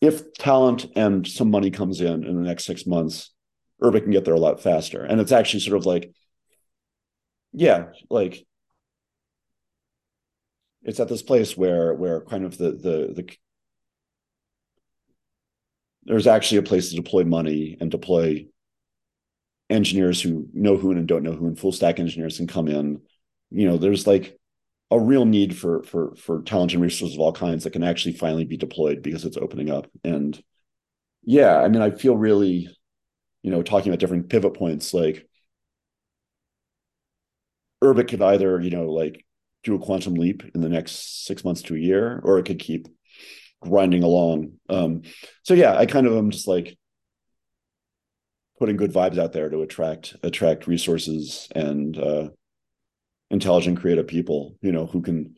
if 0.01 0.34
talent 0.34 0.88
and 0.95 1.26
some 1.27 1.51
money 1.51 1.72
comes 1.72 2.01
in 2.01 2.23
in 2.23 2.35
the 2.35 2.47
next 2.47 2.65
six 2.65 2.85
months, 2.85 3.31
Urbit 3.81 4.03
can 4.03 4.11
get 4.11 4.26
there 4.26 4.34
a 4.34 4.39
lot 4.39 4.61
faster. 4.61 5.03
And 5.03 5.22
it's 5.22 5.31
actually 5.31 5.60
sort 5.61 5.77
of 5.77 5.85
like, 5.85 6.11
yeah, 7.51 7.88
like 8.10 8.45
it's 10.84 10.99
at 10.99 11.10
this 11.10 11.22
place 11.22 11.55
where 11.57 11.93
where 11.93 12.22
kind 12.22 12.45
of 12.45 12.57
the 12.57 12.72
the 12.72 13.14
the 13.15 13.38
there's 16.05 16.27
actually 16.27 16.57
a 16.57 16.64
place 16.64 16.89
to 16.89 16.95
deploy 16.95 17.23
money 17.23 17.77
and 17.80 17.89
deploy 17.89 18.45
engineers 19.69 20.22
who 20.22 20.47
know 20.53 20.77
who 20.77 20.91
and 20.91 21.07
don't 21.07 21.23
know 21.23 21.31
who 21.31 21.47
and 21.47 21.57
full 21.57 21.72
stack 21.72 21.99
engineers 21.99 22.38
can 22.38 22.47
come 22.47 22.68
in. 22.68 23.01
You 23.51 23.68
know 23.68 23.77
there's 23.77 24.05
like 24.07 24.38
a 24.91 24.99
real 24.99 25.26
need 25.26 25.57
for 25.57 25.84
for 25.84 26.15
for 26.15 26.41
talent 26.43 26.73
and 26.73 26.81
resources 26.81 27.15
of 27.15 27.22
all 27.22 27.34
kinds 27.34 27.64
that 27.64 27.72
can 27.73 27.84
actually 27.84 28.14
finally 28.14 28.45
be 28.45 28.57
deployed 28.57 29.01
because 29.01 29.26
it's 29.26 29.38
opening 29.38 29.69
up. 29.69 29.88
And 30.03 30.41
yeah 31.23 31.57
i 31.57 31.68
mean 31.68 31.81
i 31.81 31.89
feel 31.89 32.15
really 32.18 32.68
you 33.41 33.51
know 33.51 33.64
talking 33.64 33.89
about 33.91 33.99
different 33.99 34.30
pivot 34.30 34.53
points 34.53 34.93
like 34.93 35.27
urbit 37.84 38.07
could 38.07 38.22
either 38.22 38.60
you 38.60 38.69
know 38.69 38.91
like 38.91 39.26
do 39.64 39.76
a 39.76 39.80
quantum 39.80 40.14
leap 40.15 40.44
in 40.53 40.61
the 40.61 40.69
next 40.69 41.26
six 41.26 41.44
months 41.44 41.61
to 41.64 41.76
a 41.76 41.80
year 41.80 42.19
or 42.23 42.38
it 42.38 42.45
could 42.45 42.60
keep 42.60 42.88
grinding 43.61 44.03
along 44.03 44.52
um 44.69 45.02
so 45.44 45.53
yeah 45.53 45.76
i 45.77 45.85
kind 45.85 46.06
of 46.06 46.14
am 46.18 46.31
just 46.31 46.48
like 46.48 46.77
putting 48.60 48.77
good 48.77 48.94
vibes 48.94 49.18
out 49.18 49.34
there 49.34 49.49
to 49.49 49.61
attract 49.61 50.15
attract 50.23 50.68
resources 50.68 51.49
and 51.53 51.98
uh, 51.98 52.30
intelligent, 53.30 53.80
creative 53.80 54.07
people. 54.07 54.56
You 54.61 54.72
know 54.72 54.85
who 54.85 55.02
can. 55.02 55.35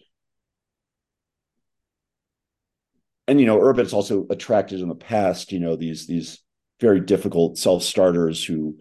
And 3.28 3.40
you 3.40 3.48
know, 3.48 3.58
Urbit's 3.58 3.94
also 3.94 4.28
attracted 4.30 4.82
in 4.82 4.90
the 4.90 4.96
past. 4.96 5.52
You 5.52 5.60
know 5.60 5.76
these 5.76 6.06
these 6.06 6.40
very 6.80 7.00
difficult 7.00 7.58
self 7.58 7.82
starters 7.82 8.44
who 8.44 8.78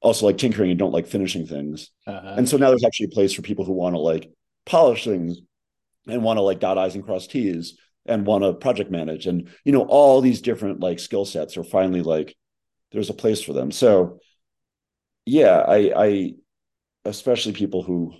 also 0.00 0.26
like 0.26 0.38
tinkering 0.38 0.70
and 0.70 0.78
don't 0.78 0.92
like 0.92 1.06
finishing 1.06 1.46
things. 1.46 1.90
Uh-huh. 2.06 2.34
And 2.36 2.48
so 2.48 2.56
now 2.56 2.68
there's 2.68 2.84
actually 2.84 3.06
a 3.06 3.14
place 3.14 3.32
for 3.32 3.42
people 3.42 3.64
who 3.64 3.72
want 3.72 3.94
to 3.94 3.98
like 3.98 4.30
polish 4.66 5.04
things 5.04 5.38
and 6.06 6.22
want 6.22 6.36
to 6.36 6.42
like 6.42 6.60
dot 6.60 6.78
i's 6.78 6.94
and 6.94 7.04
cross 7.04 7.26
t's 7.26 7.78
and 8.06 8.26
want 8.26 8.44
to 8.44 8.54
project 8.54 8.90
manage 8.90 9.26
and 9.26 9.48
you 9.64 9.72
know 9.72 9.82
all 9.82 10.20
these 10.20 10.40
different 10.40 10.80
like 10.80 10.98
skill 10.98 11.24
sets 11.24 11.56
are 11.56 11.64
finally 11.64 12.02
like 12.02 12.34
there's 12.92 13.10
a 13.10 13.14
place 13.14 13.42
for 13.42 13.52
them. 13.52 13.70
So 13.70 14.20
yeah, 15.26 15.58
I 15.66 15.92
I 15.94 16.34
especially 17.04 17.52
people 17.52 17.82
who 17.82 18.14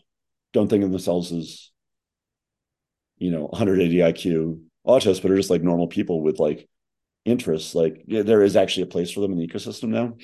don't 0.53 0.69
think 0.69 0.85
of 0.85 0.91
themselves 0.91 1.33
as 1.33 1.71
you 3.17 3.31
know 3.31 3.47
180 3.47 3.97
IQ 3.97 4.63
autists, 4.87 5.23
but 5.23 5.31
are 5.31 5.37
just 5.37 5.51
like 5.51 5.63
normal 5.63 5.89
people 5.89 6.23
with 6.23 6.39
like 6.39 6.69
interests. 7.25 7.75
Like 7.75 8.03
yeah, 8.07 8.23
there 8.23 8.43
is 8.43 8.57
actually 8.57 8.85
a 8.85 8.87
place 8.87 9.11
for 9.11 9.21
them 9.21 9.33
in 9.33 9.39
the 9.39 9.47
ecosystem 9.47 9.89
now, 9.89 10.15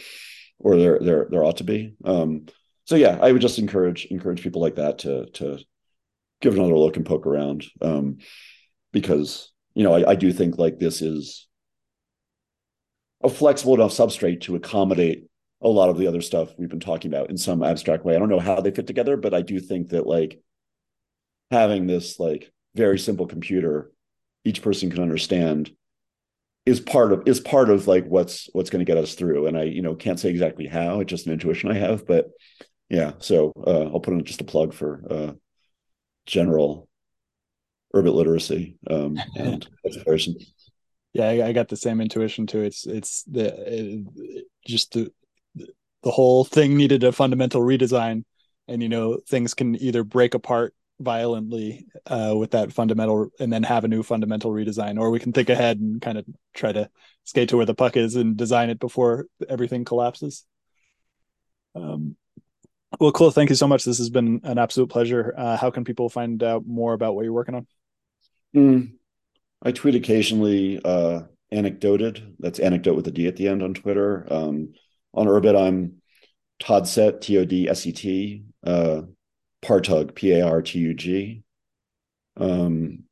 or 0.59 0.77
there 0.77 0.99
there 1.01 1.27
there 1.31 1.45
ought 1.45 1.59
to 1.59 1.65
be. 1.65 1.95
Um, 2.05 2.47
so 2.85 2.97
yeah, 2.97 3.19
I 3.21 3.33
would 3.33 3.43
just 3.43 3.59
encourage 3.59 4.07
encourage 4.07 4.43
people 4.43 4.61
like 4.61 4.77
that 4.77 4.99
to 5.01 5.27
to 5.35 5.59
give 6.41 6.55
another 6.55 6.77
look 6.77 6.97
and 6.97 7.07
poke 7.07 7.27
around, 7.27 7.65
um, 7.81 8.19
because 8.93 9.53
you 9.75 9.85
know 9.85 9.95
I, 9.95 10.11
I 10.11 10.15
do 10.15 10.33
think 10.33 10.59
like 10.59 10.79
this 10.79 11.03
is 11.03 11.47
a 13.23 13.29
flexible 13.29 13.75
enough 13.75 13.93
substrate 13.93 14.43
to 14.43 14.57
accommodate 14.57 15.27
a 15.63 15.69
lot 15.69 15.89
of 15.89 15.97
the 15.97 16.07
other 16.07 16.21
stuff 16.21 16.53
we've 16.59 16.69
been 16.69 16.81
talking 16.81 17.11
about 17.11 17.31
in 17.31 17.39
some 17.39 17.63
abstract 17.63 18.05
way. 18.05 18.15
I 18.15 18.19
don't 18.19 18.29
know 18.29 18.39
how 18.39 18.61
they 18.61 18.71
fit 18.71 18.87
together, 18.87 19.17
but 19.17 19.33
I 19.33 19.41
do 19.41 19.59
think 19.59 19.89
that 19.91 20.07
like 20.07 20.41
having 21.51 21.87
this 21.87 22.21
like 22.21 22.53
very 22.75 22.99
simple 22.99 23.27
computer 23.27 23.91
each 24.45 24.61
person 24.61 24.91
can 24.91 25.03
understand 25.03 25.71
is 26.67 26.81
part 26.81 27.13
of 27.13 27.23
is 27.27 27.41
part 27.41 27.71
of 27.71 27.87
like 27.87 28.07
what's 28.07 28.49
what's 28.53 28.71
going 28.71 28.85
to 28.85 28.91
get 28.91 29.03
us 29.03 29.15
through. 29.15 29.47
And 29.47 29.57
i 29.57 29.65
you 29.65 29.83
know 29.83 29.95
can't 29.95 30.21
say 30.21 30.31
exactly 30.31 30.67
how 30.67 31.01
it's 31.01 31.11
just 31.11 31.27
an 31.27 31.33
intuition 31.33 31.71
i 31.71 31.75
have 31.75 32.07
but 32.07 32.31
yeah 32.89 33.13
so 33.19 33.53
uh, 33.67 33.85
i'll 33.93 34.01
put 34.01 34.15
in 34.15 34.25
just 34.25 34.41
a 34.41 34.45
plug 34.45 34.73
for 34.73 35.05
uh, 35.11 35.33
general 36.27 36.89
Urbit 37.95 38.15
literacy 38.15 38.77
um, 38.91 39.19
and 39.37 39.69
yeah 41.13 41.29
I, 41.29 41.49
I, 41.49 41.53
got 41.53 41.69
the 41.69 41.77
same 41.77 42.01
intuition 42.01 42.47
too. 42.47 42.63
It's 42.63 42.87
it's 42.87 43.23
the 43.25 43.55
it, 43.67 44.45
just 44.67 44.93
the 44.93 45.13
the 46.03 46.11
whole 46.11 46.45
thing 46.45 46.77
needed 46.77 47.05
a 47.05 47.13
fundamental 47.13 47.63
redesign. 47.63 48.25
And 48.67 48.83
you 48.83 48.89
know 48.89 49.21
things 49.29 49.55
can 49.55 49.81
either 49.81 50.05
break 50.05 50.35
apart 50.35 50.75
violently 51.01 51.87
uh, 52.07 52.35
with 52.37 52.53
that 52.53 52.73
fundamental 52.73 53.29
and 53.41 53.53
then 53.53 53.63
have 53.63 53.85
a 53.85 53.89
new 53.89 54.03
fundamental 54.03 54.53
redesign 54.53 54.99
or 54.99 55.11
we 55.11 55.19
can 55.19 55.33
think 55.33 55.49
ahead 55.49 55.79
and 55.79 56.01
kind 56.01 56.19
of 56.19 56.25
try 56.55 56.71
to 56.71 56.89
skate 57.25 57.49
to 57.49 57.57
where 57.57 57.67
the 57.67 57.75
puck 57.75 57.97
is 57.97 58.15
and 58.15 58.37
design 58.37 58.71
it 58.71 58.79
before 58.79 59.27
everything 59.49 59.85
collapses 59.85 60.45
um, 61.75 62.17
well 63.01 63.11
cool 63.11 63.33
thank 63.33 63.51
you 63.51 63.57
so 63.57 63.67
much 63.67 63.85
this 63.85 63.99
has 63.99 64.09
been 64.09 64.41
an 64.45 64.57
absolute 64.57 64.89
pleasure 64.89 65.35
uh, 65.37 65.57
how 65.57 65.71
can 65.71 65.85
people 65.85 66.09
find 66.09 66.43
out 66.45 66.65
more 66.65 66.93
about 66.95 67.17
what 67.17 67.25
you're 67.25 67.33
working 67.33 67.57
on 67.57 67.67
mm. 68.55 68.93
I 69.65 69.73
tweet 69.73 69.95
occasionally, 69.95 70.79
uh, 70.85 71.23
anecdoted. 71.51 72.35
That's 72.39 72.59
anecdote 72.59 72.97
with 72.97 73.07
a 73.07 73.11
D 73.11 73.27
at 73.27 73.37
the 73.37 73.49
end 73.49 73.63
on 73.63 73.73
Twitter. 73.73 74.27
Um, 74.31 74.75
on 75.15 75.27
Urbit, 75.27 75.59
I'm 75.59 76.03
Todset, 76.61 77.23
T 77.23 77.39
O 77.39 77.45
D 77.47 77.69
S 77.69 77.87
E 77.87 77.93
T, 77.93 78.45
uh, 78.65 79.03
Partug, 79.65 80.15
P 80.15 80.33
A 80.33 80.47
R 80.47 80.63
T 80.63 80.79
U 80.79 80.95
G. 80.95 81.43
Um, 82.37 83.05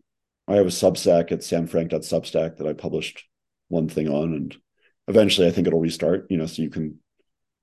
I 0.46 0.56
have 0.56 0.66
a 0.66 0.70
Substack 0.70 1.32
at 1.32 1.40
samfrank.substack 1.40 2.58
that 2.58 2.66
I 2.66 2.74
published 2.74 3.24
one 3.68 3.88
thing 3.88 4.08
on, 4.08 4.34
and 4.34 4.56
eventually 5.08 5.48
I 5.48 5.50
think 5.50 5.66
it'll 5.66 5.80
restart. 5.80 6.26
You 6.28 6.36
know, 6.36 6.46
so 6.46 6.62
you 6.62 6.70
can 6.70 6.98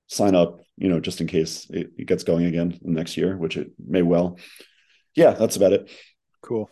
sign 0.08 0.34
up. 0.34 0.60
You 0.76 0.88
know, 0.88 0.98
just 0.98 1.20
in 1.20 1.26
case 1.26 1.68
it, 1.70 1.92
it 1.96 2.06
gets 2.06 2.24
going 2.24 2.46
again 2.46 2.78
next 2.82 3.16
year, 3.16 3.36
which 3.36 3.56
it 3.56 3.70
may 3.78 4.02
well. 4.02 4.38
Yeah, 5.14 5.32
that's 5.32 5.56
about 5.56 5.72
it. 5.72 5.90
Cool. 6.42 6.68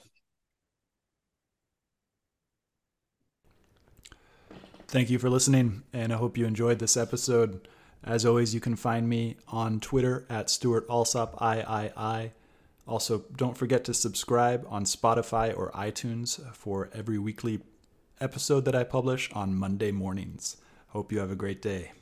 Thank 4.88 5.10
you 5.10 5.18
for 5.18 5.28
listening, 5.28 5.82
and 5.92 6.12
I 6.12 6.16
hope 6.16 6.38
you 6.38 6.46
enjoyed 6.46 6.78
this 6.78 6.96
episode. 6.96 7.68
As 8.04 8.24
always, 8.24 8.54
you 8.54 8.60
can 8.60 8.76
find 8.76 9.08
me 9.08 9.36
on 9.48 9.80
Twitter 9.80 10.26
at 10.30 10.50
Stuart 10.50 10.86
Alsop 10.88 11.36
III. 11.42 12.32
Also, 12.86 13.24
don't 13.36 13.56
forget 13.56 13.84
to 13.84 13.92
subscribe 13.92 14.66
on 14.68 14.84
Spotify 14.84 15.56
or 15.56 15.70
iTunes 15.72 16.40
for 16.54 16.88
every 16.94 17.18
weekly 17.18 17.60
episode 18.20 18.64
that 18.64 18.74
I 18.74 18.84
publish 18.84 19.30
on 19.32 19.54
Monday 19.54 19.90
mornings. 19.90 20.56
Hope 20.88 21.12
you 21.12 21.18
have 21.18 21.30
a 21.30 21.36
great 21.36 21.60
day. 21.60 21.92